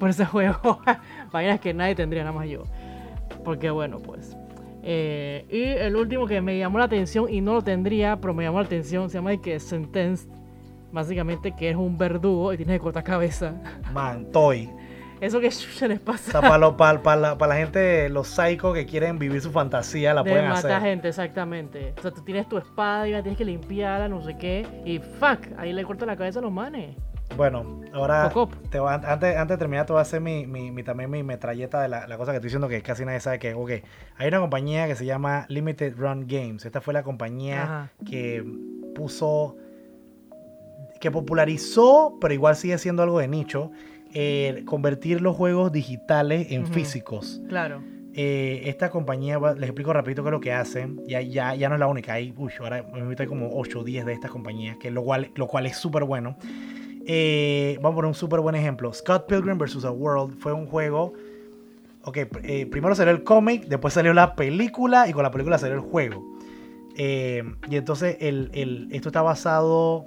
por 0.00 0.08
ese 0.08 0.24
juego. 0.24 0.80
Vainas 1.32 1.60
que 1.60 1.74
nadie 1.74 1.94
tendría, 1.94 2.24
nada 2.24 2.34
más 2.34 2.48
yo. 2.48 2.62
Porque 3.44 3.68
bueno, 3.70 3.98
pues. 3.98 4.34
Eh, 4.90 5.44
y 5.50 5.62
el 5.82 5.94
último 5.96 6.26
que 6.26 6.40
me 6.40 6.58
llamó 6.58 6.78
la 6.78 6.84
atención 6.86 7.26
y 7.28 7.42
no 7.42 7.52
lo 7.54 7.62
tendría, 7.62 8.16
pero 8.20 8.32
me 8.32 8.44
llamó 8.44 8.58
la 8.60 8.64
atención, 8.66 9.10
se 9.10 9.18
llama 9.18 9.30
de 9.30 9.40
que 9.40 9.60
Sentenced. 9.60 10.28
Básicamente 10.90 11.52
que 11.54 11.68
es 11.68 11.76
un 11.76 11.98
verdugo 11.98 12.54
y 12.54 12.56
tiene 12.56 12.72
que 12.72 12.80
cortar 12.80 13.04
cabeza. 13.04 13.54
Man, 13.92 14.32
Toy. 14.32 14.70
Eso 15.20 15.40
que 15.40 15.48
chucha 15.50 15.86
les 15.88 15.98
O 16.00 16.04
pasa. 16.04 16.30
sea, 16.32 16.40
para, 16.40 16.56
lo- 16.56 16.76
para, 16.78 17.02
para 17.02 17.20
la, 17.20 17.36
para 17.38 17.54
la 17.54 17.60
gente, 17.60 18.08
los 18.08 18.28
psychos 18.28 18.72
que 18.72 18.86
quieren 18.86 19.18
vivir 19.18 19.40
su 19.42 19.50
fantasía, 19.50 20.14
la 20.14 20.22
de 20.22 20.30
pueden 20.30 20.48
matar 20.48 20.72
hacer. 20.72 20.88
gente, 20.88 21.08
exactamente. 21.08 21.92
O 21.98 22.00
sea, 22.02 22.10
tú 22.12 22.22
tienes 22.22 22.48
tu 22.48 22.56
espada 22.56 23.06
y 23.06 23.12
la 23.12 23.20
tienes 23.22 23.36
que 23.36 23.44
limpiarla, 23.44 24.08
no 24.08 24.22
sé 24.22 24.38
qué. 24.38 24.66
Y 24.86 24.98
fuck, 25.00 25.40
ahí 25.58 25.74
le 25.74 25.84
cortan 25.84 26.06
la 26.08 26.16
cabeza 26.16 26.38
a 26.38 26.42
los 26.42 26.52
manes. 26.52 26.96
Bueno, 27.36 27.82
ahora 27.92 28.32
te 28.70 28.80
voy 28.80 28.92
antes, 28.92 29.36
antes 29.36 29.54
de 29.54 29.58
terminar 29.58 29.86
te 29.86 29.92
voy 29.92 30.00
a 30.00 30.02
hacer 30.02 30.20
mi, 30.20 30.46
mi- 30.46 30.72
mi- 30.72 30.82
también 30.82 31.08
mi 31.10 31.22
metralleta 31.22 31.80
de 31.82 31.88
la, 31.88 32.08
la 32.08 32.16
cosa 32.18 32.32
que 32.32 32.36
estoy 32.36 32.48
diciendo 32.48 32.68
que 32.68 32.82
casi 32.82 33.04
nadie 33.04 33.20
sabe 33.20 33.38
que 33.38 33.54
ok, 33.54 33.70
hay 34.16 34.28
una 34.28 34.40
compañía 34.40 34.88
que 34.88 34.96
se 34.96 35.04
llama 35.04 35.46
Limited 35.48 35.94
Run 35.96 36.26
Games. 36.26 36.64
Esta 36.66 36.80
fue 36.80 36.94
la 36.94 37.04
compañía 37.04 37.62
Ajá. 37.62 37.92
que 38.04 38.44
puso, 38.96 39.56
que 41.00 41.10
popularizó, 41.12 42.16
pero 42.20 42.34
igual 42.34 42.56
sigue 42.56 42.76
siendo 42.78 43.04
algo 43.04 43.20
de 43.20 43.28
nicho, 43.28 43.70
eh, 44.14 44.62
convertir 44.66 45.20
los 45.20 45.36
juegos 45.36 45.70
digitales 45.70 46.50
en 46.50 46.66
físicos. 46.66 47.40
Claro. 47.48 47.82
Eh, 48.14 48.62
esta 48.64 48.90
compañía, 48.90 49.38
les 49.38 49.64
explico 49.68 49.92
rapidito 49.92 50.24
qué 50.24 50.28
es 50.30 50.32
lo 50.32 50.40
que 50.40 50.52
hacen. 50.52 51.00
Ya, 51.06 51.20
ya, 51.20 51.54
ya 51.54 51.68
no 51.68 51.76
es 51.76 51.78
la 51.78 51.86
única. 51.86 52.14
Hay, 52.14 52.34
uy, 52.36 52.50
ahora 52.58 52.82
me 52.92 53.14
hay 53.16 53.26
como 53.26 53.50
8 53.52 53.80
o 53.80 53.84
10 53.84 54.04
de 54.06 54.12
estas 54.14 54.32
compañías, 54.32 54.76
que 54.78 54.90
lo 54.90 55.04
cual, 55.04 55.30
lo 55.36 55.46
cual 55.46 55.66
es 55.66 55.76
súper 55.76 56.02
bueno. 56.02 56.36
Eh, 57.10 57.76
vamos 57.80 57.92
a 57.92 57.96
poner 57.96 58.08
un 58.10 58.14
súper 58.14 58.40
buen 58.40 58.54
ejemplo. 58.54 58.92
Scott 58.92 59.26
Pilgrim 59.26 59.56
vs. 59.56 59.82
A 59.86 59.90
World 59.90 60.38
fue 60.38 60.52
un 60.52 60.66
juego. 60.66 61.14
Ok, 62.04 62.18
eh, 62.42 62.66
primero 62.66 62.94
salió 62.94 63.12
el 63.12 63.24
cómic, 63.24 63.64
después 63.66 63.94
salió 63.94 64.12
la 64.12 64.34
película 64.36 65.08
y 65.08 65.12
con 65.14 65.22
la 65.22 65.30
película 65.30 65.56
salió 65.58 65.74
el 65.74 65.80
juego. 65.80 66.22
Eh, 66.96 67.42
y 67.70 67.76
entonces 67.76 68.18
el, 68.20 68.50
el- 68.52 68.88
esto 68.92 69.08
está 69.08 69.22
basado 69.22 70.06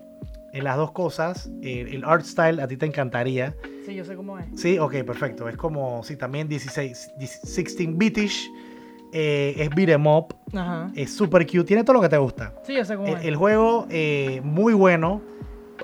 en 0.54 0.64
las 0.64 0.78
dos 0.78 0.91
cosas. 0.91 1.49
El, 1.64 1.88
el 1.88 2.04
art 2.06 2.24
style 2.24 2.60
a 2.60 2.68
ti 2.68 2.78
te 2.78 2.86
encantaría. 2.86 3.56
Sí, 3.86 3.95
yo 3.95 4.06
sé 4.06 4.16
cómo 4.16 4.38
es. 4.38 4.45
Sí, 4.56 4.78
ok, 4.78 4.97
perfecto. 5.04 5.49
Es 5.49 5.58
como, 5.58 6.04
sí, 6.04 6.18
también 6.18 6.47
16, 6.47 7.12
16 7.18 7.97
bitish. 7.97 8.47
eh, 9.14 9.56
es 9.58 9.70
beat 9.72 9.89
'em 9.89 10.06
up. 10.08 10.36
Ajá. 10.54 10.91
Es 10.95 11.12
super 11.14 11.45
cute. 11.47 11.64
Tiene 11.66 11.84
todo 11.84 11.95
lo 11.95 12.02
que 12.02 12.10
te 12.10 12.18
gusta. 12.18 12.54
Sí, 12.64 12.76
yo 12.76 12.86
sé 12.86 12.95
cómo 12.95 13.08
es. 13.16 13.26
el 13.26 13.36
juego, 13.36 13.88
eh, 13.89 14.39
muy 14.43 14.74
bueno. 14.74 15.22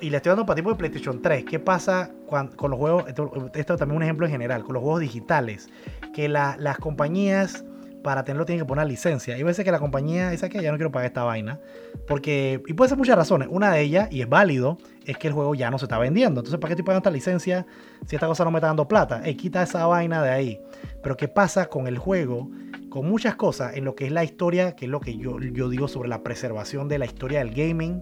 Y 0.01 0.09
le 0.09 0.17
estoy 0.17 0.31
dando 0.31 0.45
para 0.45 0.55
tipo 0.55 0.69
de 0.69 0.75
PlayStation 0.75 1.21
3. 1.21 1.45
¿Qué 1.45 1.59
pasa 1.59 2.11
con 2.27 2.71
los 2.71 2.79
juegos? 2.79 3.05
Esto, 3.07 3.31
esto 3.53 3.75
también 3.77 3.95
es 3.95 3.97
un 3.97 4.03
ejemplo 4.03 4.25
en 4.25 4.31
general. 4.31 4.63
Con 4.63 4.73
los 4.73 4.81
juegos 4.83 5.01
digitales. 5.01 5.69
Que 6.13 6.27
la- 6.29 6.55
las 6.59 6.77
compañías, 6.77 7.63
para 8.03 8.23
tenerlo, 8.23 8.45
tienen 8.45 8.63
que 8.63 8.67
poner 8.67 8.87
licencia. 8.87 9.35
Hay 9.35 9.43
veces 9.43 9.65
que 9.65 9.71
la 9.71 9.79
compañía 9.79 10.29
dice 10.29 10.49
que 10.49 10.61
ya 10.61 10.71
no 10.71 10.77
quiero 10.77 10.91
pagar 10.91 11.07
esta 11.07 11.23
vaina. 11.23 11.59
Porque, 12.07 12.61
y 12.67 12.73
puede 12.73 12.89
ser 12.89 12.97
muchas 12.97 13.17
razones. 13.17 13.47
Una 13.51 13.71
de 13.71 13.81
ellas, 13.81 14.07
y 14.11 14.21
es 14.21 14.29
válido, 14.29 14.77
es 15.05 15.17
que 15.17 15.27
el 15.27 15.33
juego 15.33 15.55
ya 15.55 15.69
no 15.71 15.77
se 15.77 15.85
está 15.85 15.97
vendiendo. 15.97 16.39
Entonces, 16.39 16.59
¿para 16.59 16.69
qué 16.69 16.73
estoy 16.73 16.85
pagando 16.85 16.99
esta 16.99 17.11
licencia 17.11 17.65
si 18.05 18.15
esta 18.15 18.27
cosa 18.27 18.45
no 18.45 18.51
me 18.51 18.59
está 18.59 18.67
dando 18.67 18.87
plata? 18.87 19.21
Eh, 19.25 19.35
quita 19.35 19.61
esa 19.63 19.85
vaina 19.87 20.23
de 20.23 20.29
ahí. 20.29 20.61
Pero, 21.03 21.17
¿qué 21.17 21.27
pasa 21.27 21.65
con 21.67 21.87
el 21.87 21.97
juego? 21.97 22.49
Con 22.89 23.09
muchas 23.09 23.35
cosas 23.35 23.75
en 23.75 23.83
lo 23.83 23.95
que 23.95 24.05
es 24.05 24.11
la 24.11 24.23
historia, 24.23 24.73
que 24.75 24.85
es 24.85 24.91
lo 24.91 25.01
que 25.01 25.17
yo, 25.17 25.39
yo 25.41 25.67
digo 25.69 25.87
sobre 25.89 26.07
la 26.07 26.23
preservación 26.23 26.87
de 26.87 26.99
la 26.99 27.05
historia 27.05 27.39
del 27.39 27.53
gaming. 27.53 28.01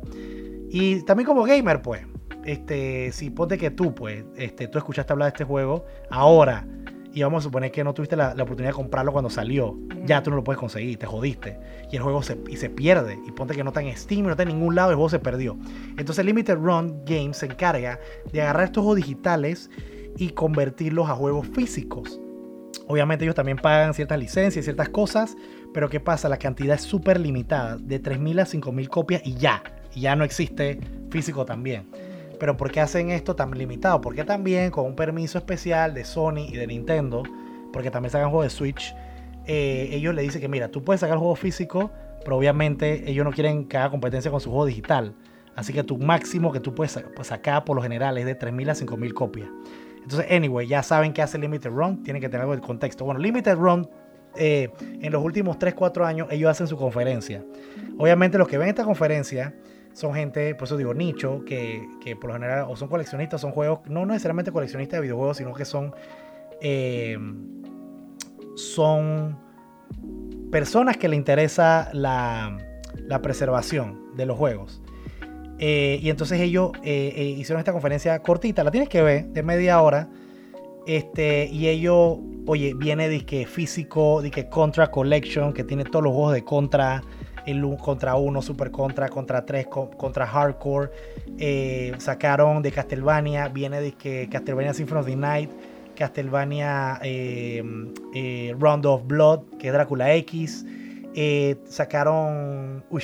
Y 0.69 1.01
también 1.03 1.25
como 1.25 1.43
gamer, 1.43 1.81
pues, 1.81 2.01
este, 2.43 3.11
si 3.11 3.29
ponte 3.29 3.57
que 3.57 3.71
tú, 3.71 3.93
pues, 3.93 4.23
este, 4.35 4.67
tú 4.67 4.77
escuchaste 4.77 5.13
hablar 5.13 5.27
de 5.27 5.35
este 5.35 5.43
juego 5.43 5.85
ahora 6.09 6.65
y 7.15 7.23
vamos 7.23 7.39
a 7.39 7.43
suponer 7.43 7.71
que 7.71 7.81
no 7.83 7.93
tuviste 7.93 8.17
la, 8.17 8.35
la 8.35 8.43
oportunidad 8.43 8.71
de 8.71 8.75
comprarlo 8.75 9.13
cuando 9.13 9.29
salió, 9.29 9.77
ya 10.05 10.21
tú 10.21 10.31
no 10.31 10.35
lo 10.35 10.43
puedes 10.43 10.59
conseguir, 10.59 10.99
te 10.99 11.05
jodiste. 11.05 11.57
Y 11.89 11.95
el 11.95 12.01
juego 12.01 12.21
se, 12.21 12.37
y 12.49 12.57
se 12.57 12.69
pierde. 12.69 13.17
Y 13.25 13.31
ponte 13.31 13.55
que 13.55 13.63
no 13.63 13.69
está 13.69 13.81
en 13.81 13.95
Steam, 13.95 14.23
no 14.23 14.31
está 14.31 14.43
en 14.43 14.49
ningún 14.49 14.75
lado, 14.75 14.89
el 14.89 14.95
juego 14.97 15.09
se 15.09 15.19
perdió. 15.19 15.57
Entonces 15.97 16.25
Limited 16.25 16.55
Run 16.55 17.05
Games 17.05 17.37
se 17.37 17.45
encarga 17.45 18.01
de 18.33 18.41
agarrar 18.41 18.65
estos 18.65 18.83
juegos 18.83 18.97
digitales 18.97 19.69
y 20.17 20.31
convertirlos 20.31 21.09
a 21.09 21.15
juegos 21.15 21.47
físicos. 21.47 22.19
Obviamente 22.87 23.23
ellos 23.23 23.35
también 23.35 23.57
pagan 23.57 23.93
ciertas 23.93 24.19
licencias 24.19 24.61
y 24.61 24.63
ciertas 24.63 24.89
cosas, 24.89 25.37
pero 25.73 25.89
¿qué 25.89 26.01
pasa? 26.01 26.29
La 26.29 26.37
cantidad 26.37 26.75
es 26.75 26.81
súper 26.81 27.19
limitada, 27.19 27.77
de 27.77 28.01
3.000 28.01 28.41
a 28.41 28.45
5.000 28.45 28.87
copias 28.89 29.21
y 29.25 29.35
ya. 29.35 29.63
Y 29.95 30.01
ya 30.01 30.15
no 30.15 30.23
existe 30.23 30.79
físico 31.09 31.45
también. 31.45 31.87
Pero 32.39 32.57
¿por 32.57 32.71
qué 32.71 32.81
hacen 32.81 33.09
esto 33.09 33.35
tan 33.35 33.51
limitado? 33.51 34.01
Porque 34.01 34.23
también 34.23 34.69
con 34.69 34.85
un 34.85 34.95
permiso 34.95 35.37
especial 35.37 35.93
de 35.93 36.03
Sony 36.03 36.47
y 36.49 36.57
de 36.57 36.67
Nintendo, 36.67 37.23
porque 37.71 37.89
también 37.89 38.11
sacan 38.11 38.29
juegos 38.29 38.45
de 38.45 38.49
Switch, 38.49 38.93
eh, 39.47 39.89
ellos 39.91 40.13
le 40.13 40.21
dicen 40.21 40.41
que 40.41 40.47
mira, 40.47 40.69
tú 40.69 40.83
puedes 40.83 40.99
sacar 40.99 41.17
juego 41.17 41.35
físico, 41.35 41.91
pero 42.23 42.37
obviamente 42.37 43.09
ellos 43.09 43.23
no 43.23 43.31
quieren 43.31 43.65
que 43.65 43.77
haga 43.77 43.89
competencia 43.89 44.29
con 44.29 44.41
su 44.41 44.49
juego 44.49 44.65
digital. 44.65 45.15
Así 45.55 45.71
que 45.71 45.83
tu 45.83 45.97
máximo 45.97 46.51
que 46.51 46.59
tú 46.59 46.75
puedes 46.75 47.01
pues, 47.15 47.27
sacar 47.27 47.63
por 47.63 47.75
lo 47.75 47.81
general 47.81 48.17
es 48.17 48.25
de 48.25 48.37
3.000 48.37 48.69
a 48.69 48.73
5.000 48.73 49.13
copias. 49.13 49.47
Entonces, 50.03 50.29
anyway, 50.29 50.67
ya 50.67 50.83
saben 50.83 51.13
que 51.13 51.21
hace 51.21 51.37
Limited 51.37 51.69
Run, 51.69 52.03
tienen 52.03 52.21
que 52.21 52.27
tener 52.27 52.41
algo 52.41 52.55
de 52.55 52.61
contexto. 52.61 53.05
Bueno, 53.05 53.19
Limited 53.19 53.55
Run, 53.55 53.89
eh, 54.35 54.69
en 54.79 55.11
los 55.11 55.23
últimos 55.23 55.57
3-4 55.57 56.05
años, 56.05 56.27
ellos 56.29 56.51
hacen 56.51 56.67
su 56.67 56.77
conferencia. 56.77 57.43
Obviamente, 57.97 58.37
los 58.37 58.47
que 58.47 58.57
ven 58.57 58.67
esta 58.67 58.83
conferencia 58.83 59.55
son 59.95 60.13
gente, 60.13 60.53
por 60.55 60.65
eso 60.65 60.75
digo 60.75 60.93
nicho, 60.93 61.45
que, 61.45 61.87
que 62.01 62.17
por 62.17 62.27
lo 62.27 62.33
general 62.33 62.65
o 62.69 62.75
son 62.75 62.89
coleccionistas, 62.89 63.39
son 63.39 63.53
juegos, 63.53 63.79
no 63.87 64.05
necesariamente 64.05 64.51
coleccionistas 64.51 64.97
de 64.97 65.01
videojuegos, 65.01 65.37
sino 65.37 65.53
que 65.53 65.63
son, 65.63 65.95
eh, 66.61 67.17
son 68.57 69.39
personas 70.51 70.97
que 70.97 71.07
le 71.07 71.15
interesa 71.15 71.89
la, 71.93 72.57
la 73.07 73.21
preservación 73.21 74.15
de 74.17 74.25
los 74.25 74.37
juegos. 74.37 74.81
Eh, 75.59 75.99
y 76.01 76.09
entonces 76.09 76.41
ellos 76.41 76.71
eh, 76.83 77.35
hicieron 77.37 77.59
esta 77.59 77.71
conferencia 77.71 78.19
cortita, 78.19 78.65
la 78.65 78.71
tienes 78.71 78.89
que 78.89 79.01
ver, 79.01 79.27
de 79.27 79.43
media 79.43 79.81
hora. 79.81 80.09
Este, 80.85 81.47
y 81.47 81.69
ellos, 81.69 82.17
oye, 82.45 82.73
viene 82.73 83.07
disque 83.07 83.45
físico, 83.45 84.21
disque 84.21 84.49
Contra 84.49 84.91
Collection, 84.91 85.53
que 85.53 85.63
tiene 85.63 85.85
todos 85.85 86.03
los 86.03 86.13
juegos 86.13 86.33
de 86.33 86.43
Contra, 86.43 87.01
el 87.45 87.63
Contra 87.77 88.15
1, 88.15 88.41
Super 88.41 88.71
Contra, 88.71 89.09
Contra 89.09 89.45
3, 89.45 89.67
co- 89.67 89.89
Contra 89.91 90.25
Hardcore. 90.25 90.89
Eh, 91.37 91.93
sacaron 91.97 92.61
de 92.61 92.71
Castlevania, 92.71 93.47
viene 93.49 93.81
disque 93.81 94.27
Castlevania 94.31 94.73
Symphony 94.73 94.99
of 94.99 95.05
the 95.07 95.15
Night, 95.15 95.49
Castlevania 95.95 96.99
eh, 97.03 97.63
eh, 98.13 98.55
Round 98.59 98.85
of 98.85 99.05
Blood, 99.07 99.41
que 99.59 99.67
es 99.67 99.73
Drácula 99.73 100.13
X. 100.15 100.65
Eh, 101.15 101.55
sacaron. 101.65 102.83
Uy. 102.89 103.03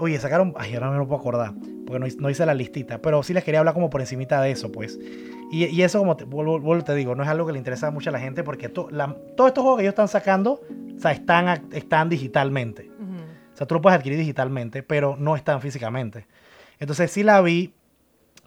oye, 0.00 0.18
sacaron. 0.18 0.54
Ay, 0.56 0.74
ahora 0.74 0.90
me 0.90 0.96
lo 0.98 1.06
puedo 1.06 1.20
acordar. 1.20 1.54
Porque 1.86 1.98
no, 2.00 2.06
no 2.20 2.30
hice 2.30 2.44
la 2.44 2.54
listita. 2.54 2.98
Pero 2.98 3.22
sí 3.22 3.32
les 3.32 3.44
quería 3.44 3.60
hablar 3.60 3.74
como 3.74 3.88
por 3.90 4.00
encimita 4.00 4.40
de 4.42 4.50
eso, 4.50 4.70
pues. 4.70 4.98
Y, 5.50 5.64
y 5.66 5.82
eso, 5.82 5.98
como 5.98 6.16
te, 6.16 6.24
vuelvo, 6.24 6.58
vuelvo 6.60 6.84
te 6.84 6.94
digo, 6.94 7.14
no 7.14 7.22
es 7.22 7.28
algo 7.28 7.46
que 7.46 7.52
le 7.52 7.58
interesa 7.58 7.90
mucho 7.90 8.10
a 8.10 8.12
la 8.12 8.20
gente. 8.20 8.42
Porque 8.44 8.68
to- 8.68 8.88
la- 8.90 9.16
todos 9.36 9.48
estos 9.48 9.62
juegos 9.62 9.78
que 9.78 9.84
ellos 9.84 9.92
están 9.92 10.08
sacando, 10.08 10.60
o 10.96 11.00
sea, 11.00 11.12
están, 11.12 11.68
están 11.72 12.08
digitalmente. 12.08 12.90
O 13.54 13.56
sea, 13.56 13.66
tú 13.66 13.74
lo 13.74 13.80
puedes 13.80 13.98
adquirir 13.98 14.18
digitalmente, 14.18 14.82
pero 14.82 15.16
no 15.18 15.34
están 15.34 15.60
físicamente. 15.60 16.26
Entonces 16.78 17.10
sí 17.10 17.22
la 17.22 17.40
vi. 17.40 17.72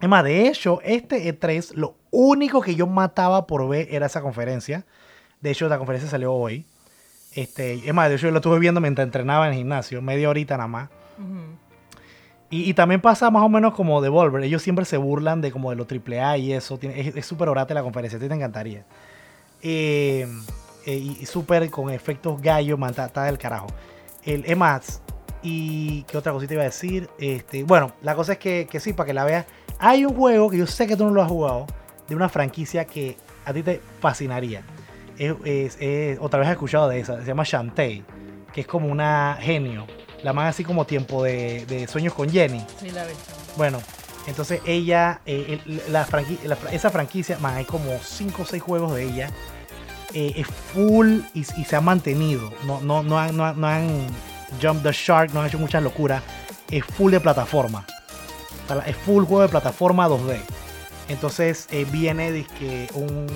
Es 0.00 0.08
más, 0.08 0.24
de 0.24 0.48
hecho, 0.48 0.80
este 0.82 1.28
E3, 1.38 1.74
lo 1.74 1.96
único 2.10 2.60
que 2.60 2.74
yo 2.74 2.86
mataba 2.86 3.46
por 3.46 3.68
ver 3.68 3.88
era 3.90 4.06
esa 4.06 4.20
conferencia. 4.22 4.84
De 5.40 5.50
hecho, 5.50 5.68
la 5.68 5.78
conferencia 5.78 6.08
salió 6.08 6.32
hoy. 6.32 6.64
Este, 7.34 7.74
es 7.88 7.94
más, 7.94 8.08
de 8.08 8.16
hecho, 8.16 8.26
yo 8.26 8.30
lo 8.32 8.38
estuve 8.38 8.58
viendo 8.58 8.80
mientras 8.80 9.04
entrenaba 9.06 9.46
en 9.46 9.52
el 9.52 9.58
gimnasio, 9.58 10.02
media 10.02 10.28
horita 10.28 10.56
nada 10.56 10.68
más. 10.68 10.90
Ujú. 11.18 11.56
Y, 12.54 12.74
también 12.74 13.00
pasa 13.00 13.30
más 13.30 13.42
o 13.42 13.48
menos 13.48 13.72
como 13.72 14.02
Devolver. 14.02 14.42
Ellos 14.44 14.60
siempre 14.60 14.84
se 14.84 14.98
burlan 14.98 15.40
de 15.40 15.50
como 15.50 15.70
de 15.70 15.76
los 15.76 15.86
AAA 15.90 16.36
y 16.36 16.52
eso. 16.52 16.78
Es 16.82 17.24
súper 17.24 17.48
orate 17.48 17.72
la 17.72 17.82
conferencia, 17.82 18.18
a 18.18 18.20
ti 18.20 18.28
te 18.28 18.34
encantaría. 18.34 18.84
Eh, 19.62 20.26
eh, 20.84 20.94
y 20.96 21.24
súper 21.24 21.70
con 21.70 21.88
efectos 21.90 22.42
gallo, 22.42 22.76
man, 22.76 22.90
está, 22.90 23.06
está 23.06 23.24
del 23.24 23.38
carajo. 23.38 23.68
El, 24.22 24.54
más, 24.56 25.00
y 25.42 26.02
qué 26.02 26.18
otra 26.18 26.32
cosita 26.32 26.52
iba 26.52 26.62
a 26.62 26.66
decir. 26.66 27.08
Este, 27.18 27.64
bueno, 27.64 27.92
la 28.02 28.14
cosa 28.14 28.32
es 28.34 28.38
que, 28.38 28.68
que 28.70 28.80
sí, 28.80 28.92
para 28.92 29.06
que 29.06 29.14
la 29.14 29.24
veas. 29.24 29.46
Hay 29.78 30.04
un 30.04 30.14
juego 30.14 30.50
que 30.50 30.58
yo 30.58 30.66
sé 30.66 30.86
que 30.86 30.94
tú 30.94 31.04
no 31.06 31.10
lo 31.12 31.22
has 31.22 31.30
jugado, 31.30 31.66
de 32.06 32.14
una 32.14 32.28
franquicia 32.28 32.84
que 32.84 33.16
a 33.46 33.54
ti 33.54 33.62
te 33.62 33.80
fascinaría. 34.00 34.62
Es, 35.16 35.34
es- 35.46 35.76
es- 35.80 36.18
otra 36.20 36.38
vez 36.38 36.48
has 36.48 36.52
escuchado 36.52 36.88
de 36.90 37.00
esa, 37.00 37.18
se 37.20 37.24
llama 37.26 37.44
Shantae, 37.46 38.02
que 38.52 38.60
es 38.60 38.66
como 38.66 38.88
una 38.88 39.38
genio. 39.40 39.86
La 40.22 40.32
más 40.32 40.50
así 40.50 40.64
como 40.64 40.84
tiempo 40.86 41.22
de, 41.24 41.66
de 41.66 41.86
sueños 41.88 42.14
con 42.14 42.30
Jenny. 42.30 42.64
Sí, 42.80 42.90
la 42.90 43.04
visto. 43.04 43.32
Bueno, 43.56 43.80
entonces 44.26 44.60
ella, 44.66 45.20
eh, 45.26 45.60
el- 45.66 45.82
la 45.92 46.06
franqui- 46.06 46.38
la 46.44 46.56
fra- 46.56 46.70
esa 46.72 46.90
franquicia, 46.90 47.38
man, 47.38 47.56
hay 47.56 47.64
como 47.64 47.98
5 48.04 48.42
o 48.42 48.46
6 48.46 48.62
juegos 48.62 48.94
de 48.94 49.04
ella. 49.04 49.30
eh, 50.14 50.34
es 50.36 50.46
full 50.46 51.20
y, 51.32 51.40
y 51.40 51.64
se 51.64 51.74
ha 51.74 51.80
mantenido. 51.80 52.52
No, 52.66 52.82
no, 52.82 53.02
no, 53.02 53.18
han, 53.18 53.34
no, 53.34 53.46
han- 53.46 53.58
no 53.58 53.66
han 53.66 54.06
jump 54.60 54.82
the 54.82 54.92
shark, 54.92 55.32
no 55.32 55.40
han 55.40 55.46
hecho 55.48 55.58
muchas 55.58 55.82
locuras. 55.82 56.22
Es 56.70 56.84
full 56.84 57.10
de 57.10 57.18
plataforma. 57.20 57.86
Es 58.86 58.94
full 58.96 59.24
juego 59.24 59.40
de 59.42 59.48
plataforma 59.48 60.06
2D. 60.08 60.38
Entonces 61.08 61.66
eh, 61.70 61.86
viene 61.90 62.30
dizque, 62.30 62.88
un 62.94 63.26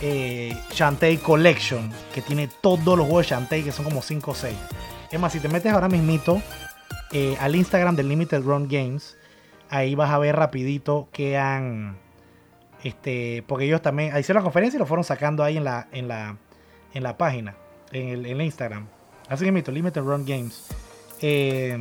eh, 0.00 0.56
Shantae 0.72 1.18
Collection 1.18 1.90
que 2.12 2.20
tiene 2.20 2.48
todos 2.48 2.98
los 2.98 3.06
juegos 3.06 3.26
de 3.26 3.30
Shantae 3.36 3.62
que 3.62 3.70
son 3.72 3.84
como 3.84 4.02
5 4.02 4.32
o 4.32 4.34
6. 4.34 4.54
Es 5.14 5.20
más, 5.20 5.32
si 5.32 5.38
te 5.38 5.48
metes 5.48 5.72
ahora 5.72 5.88
mismito 5.88 6.42
eh, 7.12 7.36
al 7.38 7.54
Instagram 7.54 7.94
del 7.94 8.08
Limited 8.08 8.42
Run 8.42 8.66
Games, 8.66 9.16
ahí 9.70 9.94
vas 9.94 10.10
a 10.10 10.18
ver 10.18 10.34
rapidito 10.34 11.08
que 11.12 11.38
han 11.38 11.96
este 12.82 13.44
porque 13.46 13.66
ellos 13.66 13.80
también 13.80 14.08
hicieron 14.18 14.40
la 14.40 14.44
conferencia 14.44 14.76
y 14.76 14.80
lo 14.80 14.86
fueron 14.86 15.04
sacando 15.04 15.44
ahí 15.44 15.56
en 15.56 15.62
la 15.62 15.86
en 15.92 16.08
la 16.08 16.36
en 16.94 17.04
la 17.04 17.16
página 17.16 17.54
en 17.92 18.08
el, 18.08 18.26
en 18.26 18.40
el 18.40 18.42
Instagram. 18.42 18.88
Así 19.28 19.44
que 19.44 19.52
mito 19.52 19.70
Limited 19.70 20.02
Run 20.02 20.26
Games. 20.26 20.66
Eh, 21.20 21.78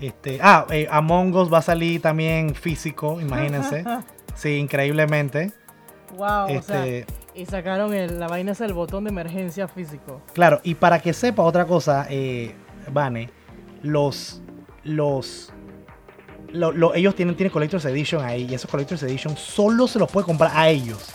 este 0.00 0.38
ah 0.40 0.66
eh, 0.70 0.88
Among 0.90 1.34
Us 1.34 1.52
va 1.52 1.58
a 1.58 1.62
salir 1.62 2.00
también 2.00 2.54
físico 2.54 3.20
imagínense. 3.20 3.84
Sí 4.34 4.56
increíblemente. 4.56 5.52
Wow, 6.16 6.56
o 6.56 6.62
sea, 6.62 6.86
este 6.86 7.06
y 7.34 7.46
sacaron 7.46 7.94
el- 7.94 8.18
la 8.20 8.28
vaina 8.28 8.52
esa 8.52 8.64
del 8.64 8.74
botón 8.74 9.04
de 9.04 9.10
emergencia 9.10 9.68
físico. 9.68 10.20
Claro, 10.34 10.60
y 10.62 10.74
para 10.74 11.00
que 11.00 11.12
sepa 11.12 11.42
otra 11.42 11.64
cosa, 11.66 12.06
eh, 12.10 12.54
Vane, 12.90 13.30
los. 13.82 14.40
los 14.84 15.52
lo- 16.50 16.70
lo- 16.72 16.94
ellos 16.94 17.14
tienen, 17.14 17.34
tienen 17.34 17.50
Collector's 17.50 17.84
Edition 17.86 18.22
ahí 18.22 18.46
y 18.50 18.54
esos 18.54 18.70
Collector's 18.70 19.02
Edition 19.04 19.36
solo 19.38 19.86
se 19.86 19.98
los 19.98 20.10
puede 20.10 20.26
comprar 20.26 20.50
a 20.54 20.68
ellos. 20.68 21.10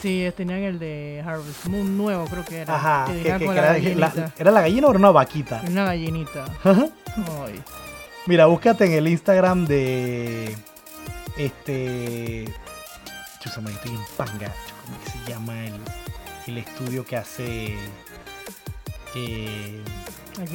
Sí, 0.00 0.30
tenían 0.36 0.60
el 0.60 0.78
de 0.78 1.20
Harvest 1.26 1.66
Moon 1.66 1.96
nuevo, 1.98 2.24
creo 2.26 2.44
que 2.44 2.58
era. 2.58 2.76
Ajá, 2.76 3.04
que 3.12 3.20
que- 3.22 3.46
la 3.46 3.76
era, 3.76 3.94
la- 3.96 4.32
¿era 4.38 4.50
la 4.52 4.60
gallina 4.60 4.86
o 4.86 4.90
era 4.90 4.98
una 5.00 5.10
vaquita? 5.10 5.62
Una 5.68 5.84
gallinita. 5.86 6.44
Ay. 6.64 7.60
Mira, 8.26 8.46
búscate 8.46 8.84
en 8.84 8.92
el 8.92 9.08
Instagram 9.08 9.66
de. 9.66 10.54
Este. 11.36 12.44
Chusa, 13.40 13.60
man, 13.60 13.72
estoy 13.72 13.92
en 13.92 14.00
panga. 14.16 14.52
¿Cómo 14.90 15.04
que 15.04 15.10
se 15.10 15.30
llama 15.30 15.66
el, 15.66 15.74
el 16.48 16.58
estudio 16.58 17.04
que 17.04 17.16
hace. 17.16 17.74
Eh. 19.14 19.80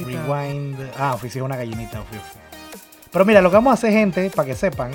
Rewind. 0.04 0.76
Ah, 0.98 1.14
oficio 1.14 1.44
una 1.44 1.56
gallinita. 1.56 2.00
ofi, 2.00 2.16
ofi. 2.16 2.38
Pero 3.12 3.24
mira, 3.24 3.40
lo 3.40 3.50
que 3.50 3.56
vamos 3.56 3.70
a 3.70 3.74
hacer, 3.74 3.92
gente, 3.92 4.30
para 4.30 4.46
que 4.46 4.54
sepan. 4.54 4.92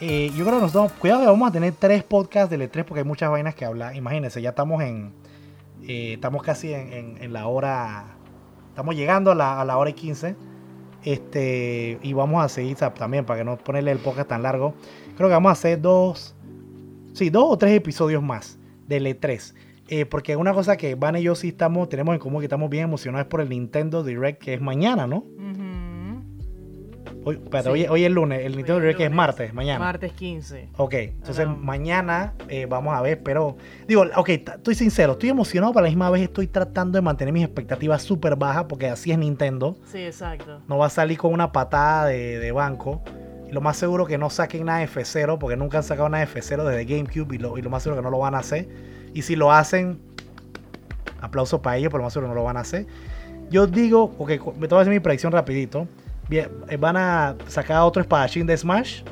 eh, 0.00 0.30
yo 0.36 0.44
creo 0.44 0.56
que 0.58 0.62
nos 0.62 0.72
damos. 0.72 0.92
Cuidado 0.92 1.20
que 1.22 1.26
vamos 1.26 1.48
a 1.48 1.52
tener 1.52 1.74
tres 1.78 2.02
podcasts 2.04 2.50
del 2.50 2.62
E3 2.70 2.84
porque 2.84 3.00
hay 3.00 3.06
muchas 3.06 3.30
vainas 3.30 3.54
que 3.54 3.64
hablar. 3.64 3.96
Imagínense, 3.96 4.40
ya 4.42 4.50
estamos 4.50 4.82
en. 4.82 5.12
eh, 5.86 6.14
estamos 6.14 6.42
casi 6.42 6.72
en, 6.72 6.92
en- 6.92 7.18
en 7.22 7.32
la 7.32 7.46
hora. 7.46 8.04
Estamos 8.68 8.94
llegando 8.94 9.32
a 9.32 9.34
la, 9.34 9.60
a 9.60 9.64
la 9.64 9.76
hora 9.76 9.90
y 9.90 9.94
15. 9.94 10.36
Este. 11.04 11.98
Y 12.02 12.12
vamos 12.12 12.44
a 12.44 12.48
seguir 12.48 12.76
también 12.76 13.24
para 13.24 13.38
que 13.40 13.44
no 13.44 13.56
ponerle 13.58 13.90
el 13.90 13.98
podcast 13.98 14.28
tan 14.28 14.42
largo. 14.42 14.74
Creo 15.16 15.28
que 15.28 15.34
vamos 15.34 15.50
a 15.50 15.52
hacer 15.52 15.80
dos. 15.80 16.34
Sí, 17.14 17.28
dos 17.28 17.44
o 17.48 17.58
tres 17.58 17.74
episodios 17.76 18.22
más 18.22 18.58
del 18.86 19.06
E3. 19.06 19.54
Eh, 19.88 20.06
porque 20.06 20.36
una 20.36 20.52
cosa 20.54 20.76
que 20.76 20.94
Van 20.94 21.16
y 21.16 21.22
yo 21.22 21.34
sí 21.34 21.48
estamos, 21.48 21.88
tenemos 21.88 22.14
en 22.14 22.20
común 22.20 22.40
que 22.40 22.46
estamos 22.46 22.70
bien 22.70 22.84
emocionados 22.84 23.26
por 23.28 23.40
el 23.40 23.48
Nintendo 23.48 24.02
Direct 24.02 24.40
que 24.42 24.54
es 24.54 24.60
mañana, 24.60 25.06
¿no? 25.06 25.18
Ujú. 25.18 25.62
Hoy, 27.24 27.36
espérate, 27.36 27.64
Sí. 27.64 27.70
hoy, 27.70 27.86
hoy 27.88 28.04
es 28.04 28.10
lunes, 28.10 28.40
el 28.44 28.56
Nintendo 28.56 28.80
Direct 28.80 28.96
que 28.98 29.04
es 29.04 29.10
lunes. 29.10 29.16
martes, 29.16 29.54
mañana. 29.54 29.78
Martes 29.78 30.12
15. 30.12 30.68
Ok, 30.76 30.94
entonces 30.94 31.40
Around. 31.44 31.62
mañana 31.62 32.32
eh, 32.48 32.66
vamos 32.66 32.94
a 32.94 33.02
ver, 33.02 33.22
pero 33.22 33.56
digo, 33.86 34.04
ok, 34.16 34.28
estoy 34.30 34.74
sincero, 34.74 35.12
estoy 35.12 35.28
emocionado, 35.28 35.72
pero 35.72 35.80
a 35.80 35.88
la 35.88 35.90
misma 35.90 36.10
vez 36.10 36.22
estoy 36.22 36.46
tratando 36.48 36.96
de 36.96 37.02
mantener 37.02 37.32
mis 37.32 37.44
expectativas 37.44 38.02
súper 38.02 38.34
bajas 38.36 38.64
porque 38.64 38.88
así 38.88 39.12
es 39.12 39.18
Nintendo. 39.18 39.76
Sí, 39.84 39.98
exacto. 39.98 40.60
No 40.68 40.78
va 40.78 40.86
a 40.86 40.90
salir 40.90 41.18
con 41.18 41.32
una 41.32 41.52
patada 41.52 42.06
de, 42.06 42.38
de 42.38 42.50
banco. 42.52 43.02
Lo 43.52 43.60
más 43.60 43.76
seguro 43.76 44.06
que 44.06 44.16
no 44.16 44.30
saquen 44.30 44.66
de 44.66 44.72
F0 44.72 45.38
porque 45.38 45.56
nunca 45.56 45.76
han 45.78 45.84
sacado 45.84 46.08
de 46.08 46.26
F0 46.26 46.64
desde 46.64 46.84
GameCube 46.86 47.34
y 47.34 47.38
lo, 47.38 47.58
y 47.58 47.62
lo 47.62 47.68
más 47.70 47.82
seguro 47.82 48.00
que 48.00 48.04
no 48.04 48.10
lo 48.10 48.18
van 48.18 48.34
a 48.34 48.38
hacer. 48.38 48.66
Y 49.12 49.22
si 49.22 49.36
lo 49.36 49.52
hacen, 49.52 50.00
aplauso 51.20 51.60
para 51.60 51.76
ellos, 51.76 51.90
pero 51.90 51.98
lo 51.98 52.04
más 52.04 52.14
seguro 52.14 52.28
no 52.28 52.34
lo 52.34 52.44
van 52.44 52.56
a 52.56 52.60
hacer. 52.60 52.86
Yo 53.50 53.66
digo, 53.66 54.10
cu- 54.12 54.26
me 54.26 54.66
voy 54.66 54.78
a 54.78 54.80
hacer 54.80 54.92
mi 54.92 55.00
predicción 55.00 55.32
rapidito. 55.32 55.86
Bien, 56.30 56.48
eh, 56.68 56.78
van 56.78 56.96
a 56.96 57.36
sacar 57.46 57.82
otro 57.82 58.00
espadachín 58.00 58.46
de 58.46 58.56
Smash. 58.56 59.02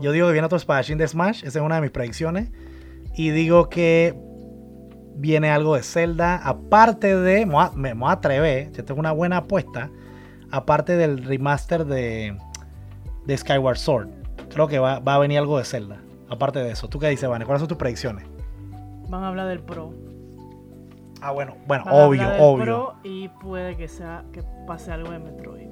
Yo 0.00 0.12
digo 0.12 0.26
que 0.26 0.32
viene 0.32 0.44
otro 0.44 0.58
espadachín 0.58 0.98
de 0.98 1.08
Smash. 1.08 1.44
Esa 1.44 1.60
es 1.60 1.64
una 1.64 1.76
de 1.76 1.80
mis 1.80 1.90
predicciones. 1.90 2.50
Y 3.16 3.30
digo 3.30 3.70
que 3.70 4.14
viene 5.16 5.50
algo 5.50 5.76
de 5.76 5.82
Zelda. 5.82 6.36
Aparte 6.36 7.16
de. 7.16 7.46
Me 7.46 7.94
voy 7.94 8.08
a, 8.10 8.12
atrever. 8.12 8.70
Tengo 8.72 9.00
una 9.00 9.12
buena 9.12 9.38
apuesta. 9.38 9.90
Aparte 10.50 10.96
del 10.96 11.24
remaster 11.24 11.86
de, 11.86 12.36
de 13.26 13.36
Skyward 13.36 13.78
Sword. 13.78 14.08
Creo 14.52 14.68
que 14.68 14.78
va, 14.78 14.98
va 14.98 15.14
a 15.14 15.18
venir 15.18 15.38
algo 15.38 15.58
de 15.58 15.64
Zelda. 15.64 16.00
Aparte 16.28 16.58
de 16.58 16.70
eso. 16.70 16.88
¿Tú 16.88 16.98
qué 16.98 17.08
dices, 17.08 17.28
Vane? 17.28 17.44
¿Cuáles 17.44 17.60
son 17.60 17.68
tus 17.68 17.78
predicciones? 17.78 18.24
Van 19.08 19.22
a 19.22 19.28
hablar 19.28 19.48
del 19.48 19.60
Pro. 19.60 19.92
Ah, 21.20 21.30
bueno. 21.30 21.56
Bueno, 21.66 21.84
Van 21.84 21.94
obvio, 21.94 22.28
del 22.28 22.40
obvio. 22.40 22.64
Pro 22.64 22.94
y 23.02 23.28
puede 23.28 23.76
que 23.76 23.88
sea 23.88 24.24
que 24.32 24.42
pase 24.66 24.92
algo 24.92 25.10
de 25.10 25.18
Metroid. 25.18 25.68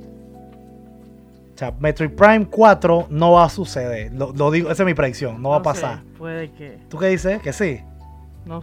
O 1.55 1.59
sea, 1.59 1.74
Metroid 1.79 2.11
Prime 2.11 2.47
4 2.47 3.07
no 3.11 3.33
va 3.33 3.45
a 3.45 3.49
suceder. 3.49 4.12
Lo, 4.15 4.33
lo 4.33 4.51
digo, 4.51 4.70
esa 4.70 4.83
es 4.83 4.87
mi 4.87 4.95
predicción. 4.95 5.43
No 5.43 5.51
va 5.51 5.57
a 5.57 5.62
pasar. 5.62 5.99
sé, 5.99 6.05
puede 6.19 6.51
que. 6.53 6.79
¿Tú 6.89 6.99
qué 6.99 7.09
dices? 7.09 7.43
Que 7.43 7.53
sí. 7.53 7.81
No, 8.47 8.62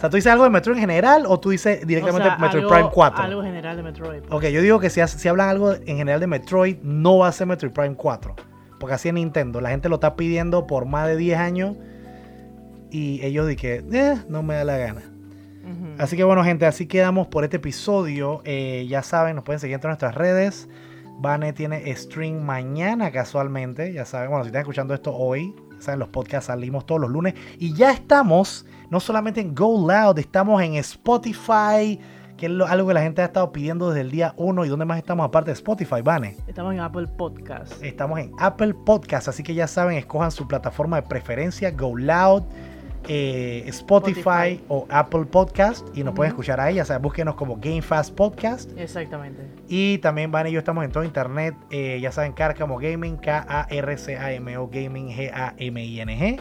O 0.00 0.02
sea, 0.02 0.08
¿tú 0.08 0.16
dices 0.16 0.32
algo 0.32 0.44
de 0.44 0.50
Metroid 0.50 0.76
en 0.76 0.80
general 0.80 1.24
o 1.26 1.38
tú 1.38 1.50
dices 1.50 1.86
directamente 1.86 2.26
o 2.26 2.30
sea, 2.30 2.38
Metroid 2.38 2.64
algo- 2.64 2.74
Prime 2.74 2.90
4? 2.90 3.22
Algo 3.22 3.42
general 3.42 3.76
de 3.76 3.82
Metroid. 3.82 4.20
pues. 4.22 4.32
Ok, 4.32 4.44
yo 4.46 4.62
digo 4.62 4.80
que 4.80 4.88
si, 4.88 5.06
si 5.06 5.28
hablan 5.28 5.50
algo 5.50 5.72
en 5.74 5.96
general 5.98 6.20
de 6.20 6.26
Metroid, 6.26 6.78
no 6.82 7.18
va 7.18 7.28
a 7.28 7.32
ser 7.32 7.46
Metroid 7.46 7.72
Prime 7.72 7.94
4. 7.96 8.34
Porque 8.78 8.94
así 8.94 9.08
es 9.08 9.14
Nintendo. 9.14 9.60
La 9.60 9.68
gente 9.68 9.90
lo 9.90 9.96
está 9.96 10.16
pidiendo 10.16 10.66
por 10.66 10.86
más 10.86 11.06
de 11.06 11.16
10 11.18 11.38
años. 11.38 11.76
Y 12.90 13.20
ellos 13.24 13.46
dicen 13.46 13.86
que, 13.90 13.98
eh, 13.98 14.16
no 14.28 14.42
me 14.42 14.54
da 14.54 14.64
la 14.64 14.78
gana. 14.78 15.02
Así 15.98 16.16
que 16.16 16.24
bueno, 16.24 16.42
gente, 16.42 16.64
así 16.64 16.86
quedamos 16.86 17.26
por 17.28 17.44
este 17.44 17.58
episodio. 17.58 18.40
Eh, 18.44 18.86
ya 18.88 19.02
saben, 19.02 19.36
nos 19.36 19.44
pueden 19.44 19.60
seguir 19.60 19.74
en 19.74 19.80
todas 19.80 19.92
nuestras 20.00 20.14
redes. 20.14 20.66
Vane 21.18 21.52
tiene 21.52 21.94
stream 21.94 22.40
mañana 22.42 23.10
casualmente. 23.12 23.92
Ya 23.92 24.06
saben, 24.06 24.30
bueno, 24.30 24.44
si 24.44 24.48
están 24.48 24.62
escuchando 24.62 24.94
esto 24.94 25.14
hoy, 25.14 25.54
ya 25.76 25.82
saben, 25.82 26.00
los 26.00 26.08
podcasts 26.08 26.46
salimos 26.46 26.86
todos 26.86 27.02
los 27.02 27.10
lunes. 27.10 27.34
Y 27.58 27.74
ya 27.74 27.92
estamos, 27.92 28.64
no 28.90 29.00
solamente 29.00 29.40
en 29.40 29.54
Go 29.54 29.86
Loud, 29.88 30.18
estamos 30.18 30.60
en 30.62 30.74
Spotify, 30.74 31.98
que 32.36 32.46
es 32.46 32.52
lo- 32.52 32.66
algo 32.66 32.88
que 32.88 32.94
la 32.94 33.02
gente 33.02 33.22
ha 33.22 33.26
estado 33.26 33.52
pidiendo 33.52 33.88
desde 33.90 34.00
el 34.00 34.10
día 34.10 34.34
1. 34.36 34.64
¿Y 34.64 34.68
dónde 34.68 34.84
más 34.84 34.98
estamos 34.98 35.24
aparte 35.26 35.50
de 35.50 35.54
Spotify, 35.54 36.02
Vane? 36.02 36.36
Estamos 36.46 36.72
en 36.74 36.80
Apple 36.80 37.06
Podcast. 37.16 37.82
Estamos 37.82 38.18
en 38.18 38.32
Apple 38.38 38.74
Podcast, 38.74 39.28
así 39.28 39.42
que 39.42 39.54
ya 39.54 39.66
saben, 39.66 39.96
escojan 39.96 40.30
su 40.30 40.48
plataforma 40.48 40.96
de 41.00 41.06
preferencia, 41.06 41.70
Go 41.70 41.96
Loud, 41.96 42.42
eh, 43.08 43.62
Spotify, 43.68 44.18
Spotify. 44.20 44.64
o 44.68 44.86
Apple 44.90 45.24
Podcast 45.24 45.86
y 45.96 46.04
nos 46.04 46.14
pueden 46.14 46.30
escuchar 46.32 46.60
ahí, 46.60 46.74
ya 46.74 46.84
saben, 46.84 47.00
búsquenos 47.02 47.34
como 47.34 47.56
Game 47.56 47.80
Fast 47.80 48.14
Podcast 48.14 48.70
Exactamente. 48.76 49.42
y 49.68 49.96
también 49.98 50.30
Van 50.30 50.46
y 50.46 50.52
yo 50.52 50.58
estamos 50.58 50.84
en 50.84 50.92
todo 50.92 51.02
internet, 51.04 51.54
eh, 51.70 51.98
ya 52.02 52.12
saben, 52.12 52.32
Cárcamo 52.32 52.76
Gaming, 52.78 53.16
K-A-R-C-A-M-O 53.16 54.68
Gaming, 54.70 55.08
G-A-M-I-N-G 55.14 56.40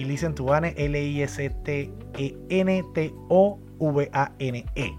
y 0.00 0.04
Listen 0.04 0.34
to 0.34 0.44
Vane, 0.44 0.74
L-I-S-T-E-N-T-O-V-A-N-E. 3.80 4.94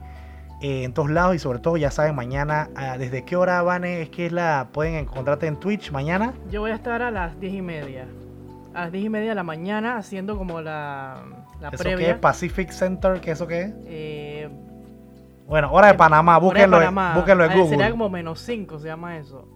Eh, 0.64 0.84
en 0.84 0.94
todos 0.94 1.10
lados 1.10 1.36
y 1.36 1.40
sobre 1.40 1.58
todo 1.58 1.76
ya 1.76 1.90
saben 1.90 2.14
mañana 2.14 2.70
ah, 2.76 2.96
desde 3.00 3.26
qué 3.26 3.36
hora 3.36 3.64
Vane 3.64 4.04
es 4.04 4.10
que 4.12 4.28
es 4.28 4.32
la 4.32 4.68
pueden 4.72 4.94
encontrarte 4.94 5.48
en 5.48 5.56
Twitch 5.60 5.92
mañana 5.92 6.34
Yo 6.52 6.62
voy 6.62 6.70
a 6.70 6.76
estar 6.76 7.02
a 7.02 7.10
las 7.10 7.40
10 7.40 7.54
y 7.56 7.62
media. 7.64 8.06
A 8.76 8.82
las 8.84 8.92
10 8.92 9.06
y 9.06 9.10
media 9.10 9.30
de 9.30 9.36
la 9.36 9.42
mañana 9.44 9.98
haciendo 9.98 10.38
como 10.38 10.62
la, 10.62 11.24
la 11.60 11.70
¿Eso 11.70 11.84
qué 11.84 12.12
es? 12.12 12.18
Pacific 12.18 12.70
Center, 12.70 13.20
¿qué 13.22 13.32
eso 13.32 13.48
qué 13.48 13.62
es? 13.64 13.74
Eh, 13.88 14.50
Bueno, 15.48 15.72
hora 15.74 15.88
de 15.88 15.96
Panamá, 15.96 16.38
hora 16.38 16.44
de 16.44 16.46
búsquenlo, 16.68 16.78
en- 16.78 16.84
Panamá. 16.84 17.14
búsquenlo 17.16 17.44
en 17.46 17.52
Ah, 17.52 17.56
Google. 17.56 17.70
Sería 17.70 17.90
como 17.92 18.10
menos 18.10 18.40
5, 18.42 18.78
se 18.80 18.88
llama 18.88 19.18
eso. 19.18 19.48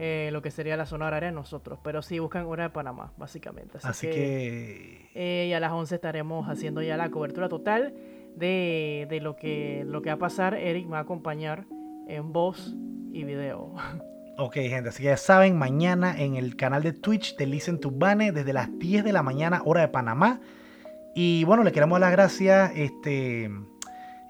Eh, 0.00 0.30
lo 0.32 0.42
que 0.42 0.52
sería 0.52 0.76
la 0.76 0.86
zona 0.86 1.08
horaria 1.08 1.30
de 1.30 1.34
nosotros. 1.34 1.80
Pero 1.82 2.02
sí, 2.02 2.20
buscan 2.20 2.46
hora 2.46 2.62
de 2.62 2.70
Panamá, 2.70 3.12
básicamente. 3.16 3.78
Así, 3.78 3.88
Así 3.88 4.06
que, 4.06 4.12
que, 4.12 5.10
eh, 5.14 5.46
y 5.48 5.52
a 5.52 5.58
las 5.58 5.72
11 5.72 5.96
estaremos 5.96 6.48
haciendo 6.48 6.82
ya 6.82 6.96
la 6.96 7.10
cobertura 7.10 7.48
total 7.48 7.94
de, 8.36 9.08
de 9.10 9.20
lo, 9.20 9.34
que, 9.34 9.84
lo 9.84 10.00
que 10.00 10.10
va 10.10 10.14
a 10.14 10.18
pasar. 10.18 10.54
Eric 10.54 10.84
me 10.84 10.92
va 10.92 10.98
a 10.98 11.02
acompañar 11.02 11.66
en 12.06 12.32
voz 12.32 12.76
y 13.12 13.24
video. 13.24 13.74
ok, 14.38 14.54
gente, 14.54 14.90
así 14.90 15.02
que 15.02 15.08
ya 15.08 15.16
saben, 15.16 15.58
mañana 15.58 16.16
en 16.16 16.36
el 16.36 16.54
canal 16.54 16.84
de 16.84 16.92
Twitch 16.92 17.36
de 17.36 17.46
Listen 17.46 17.80
to 17.80 17.90
Bane 17.90 18.30
desde 18.30 18.52
las 18.52 18.68
10 18.78 19.02
de 19.02 19.12
la 19.12 19.24
mañana, 19.24 19.62
hora 19.64 19.80
de 19.80 19.88
Panamá. 19.88 20.40
Y 21.16 21.42
bueno, 21.42 21.64
le 21.64 21.72
queremos 21.72 21.98
las 21.98 22.12
gracias. 22.12 22.70
Este, 22.76 23.50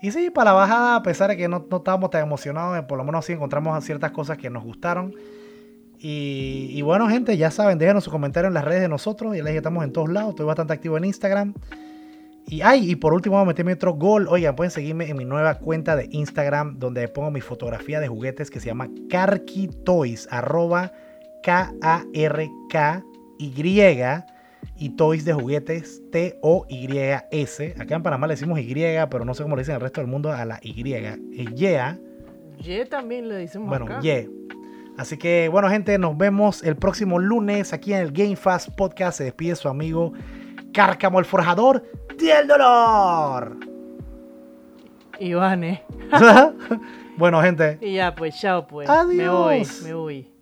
y 0.01 0.11
sí, 0.13 0.31
para 0.31 0.53
la 0.53 0.57
bajada, 0.57 0.97
a 0.97 1.03
pesar 1.03 1.29
de 1.29 1.37
que 1.37 1.47
no, 1.47 1.67
no 1.71 1.77
estábamos 1.77 2.09
tan 2.09 2.23
emocionados, 2.23 2.79
eh, 2.79 2.83
por 2.85 2.97
lo 2.97 3.05
menos 3.05 3.27
sí 3.27 3.35
encontramos 3.35 3.85
ciertas 3.85 4.13
cosas 4.13 4.39
que 4.39 4.49
nos 4.49 4.65
gustaron. 4.65 5.15
Y, 6.01 6.71
y 6.73 6.83
bueno, 6.83 7.09
gente, 7.09 7.37
ya 7.37 7.51
saben, 7.51 7.79
déjenos 7.79 8.05
sus 8.05 8.13
comentarios 8.13 8.49
en 8.51 8.55
las 8.55 8.65
redes 8.65 8.83
de 8.83 8.89
nosotros. 8.89 9.33
Ya 9.37 9.43
les 9.43 9.47
dije, 9.47 9.57
estamos 9.59 9.85
en 9.85 9.93
todos 9.93 10.09
lados. 10.11 10.31
Estoy 10.31 10.47
bastante 10.47 10.73
activo 10.73 10.97
en 10.97 11.05
Instagram. 11.05 11.55
Y 12.47 12.63
ay, 12.63 12.91
y 12.91 12.97
por 12.97 13.13
último, 13.13 13.35
vamos 13.35 13.47
a 13.47 13.49
meterme 13.49 13.75
otro 13.75 13.93
gol. 13.93 14.27
Oigan, 14.29 14.57
pueden 14.57 14.71
seguirme 14.71 15.11
en 15.11 15.17
mi 15.17 15.25
nueva 15.27 15.57
cuenta 15.57 15.97
de 15.97 16.09
Instagram, 16.11 16.79
donde 16.79 17.07
pongo 17.09 17.31
mi 17.31 17.43
fotografía 17.43 18.01
de 18.01 18.09
juguetes 18.09 18.51
que 18.51 18.59
se 18.59 18.67
llama 18.67 18.89
Karki 19.11 19.69
Toys, 19.85 20.27
arroba 20.31 20.93
K-A-R-K-Y 21.43 23.05
y 24.77 24.91
Toys 24.91 25.25
de 25.25 25.33
juguetes 25.33 26.01
T-O-Y-S. 26.11 27.75
Acá 27.79 27.97
en 27.97 28.03
Panamá 28.03 28.27
le 28.27 28.35
decimos 28.35 28.59
Y, 28.61 28.75
pero 29.11 29.25
no 29.25 29.35
sé 29.35 29.43
cómo 29.43 29.57
le 29.57 29.63
dicen 29.63 29.75
el 29.75 29.81
resto 29.81 30.01
del 30.01 30.09
mundo 30.09 30.33
a 30.33 30.45
la 30.45 30.59
Y. 30.63 30.93
Es 30.93 31.19
Yeah. 31.55 31.99
Ye 32.61 32.87
también 32.87 33.29
le 33.29 33.35
decimos 33.37 33.69
Bueno, 33.69 33.85
acá. 33.85 34.01
yeah. 34.01 34.25
Así 34.99 35.17
que, 35.17 35.49
bueno, 35.49 35.71
gente, 35.71 35.97
nos 35.97 36.19
vemos 36.19 36.63
el 36.65 36.75
próximo 36.77 37.21
lunes 37.21 37.73
aquí 37.73 37.93
en 37.93 38.01
el 38.01 38.11
Game 38.13 38.35
Fast 38.35 38.71
Podcast. 38.77 39.19
Se 39.19 39.25
despide 39.25 39.55
su 39.55 39.69
amigo 39.69 40.13
Cárcamo 40.73 41.21
el 41.21 41.25
Forjador 41.25 41.85
del 42.19 42.49
Dolor. 42.49 43.57
Ivane. 45.21 45.85
bueno, 47.17 47.41
gente, 47.43 47.79
Y 47.81 47.95
ya, 47.95 48.13
pues, 48.15 48.39
chao, 48.41 48.67
pues. 48.67 48.89
Me 48.89 49.29
voy, 49.29 49.55
Adiós. 49.61 49.83
me 49.85 49.95
voy. 49.95 50.38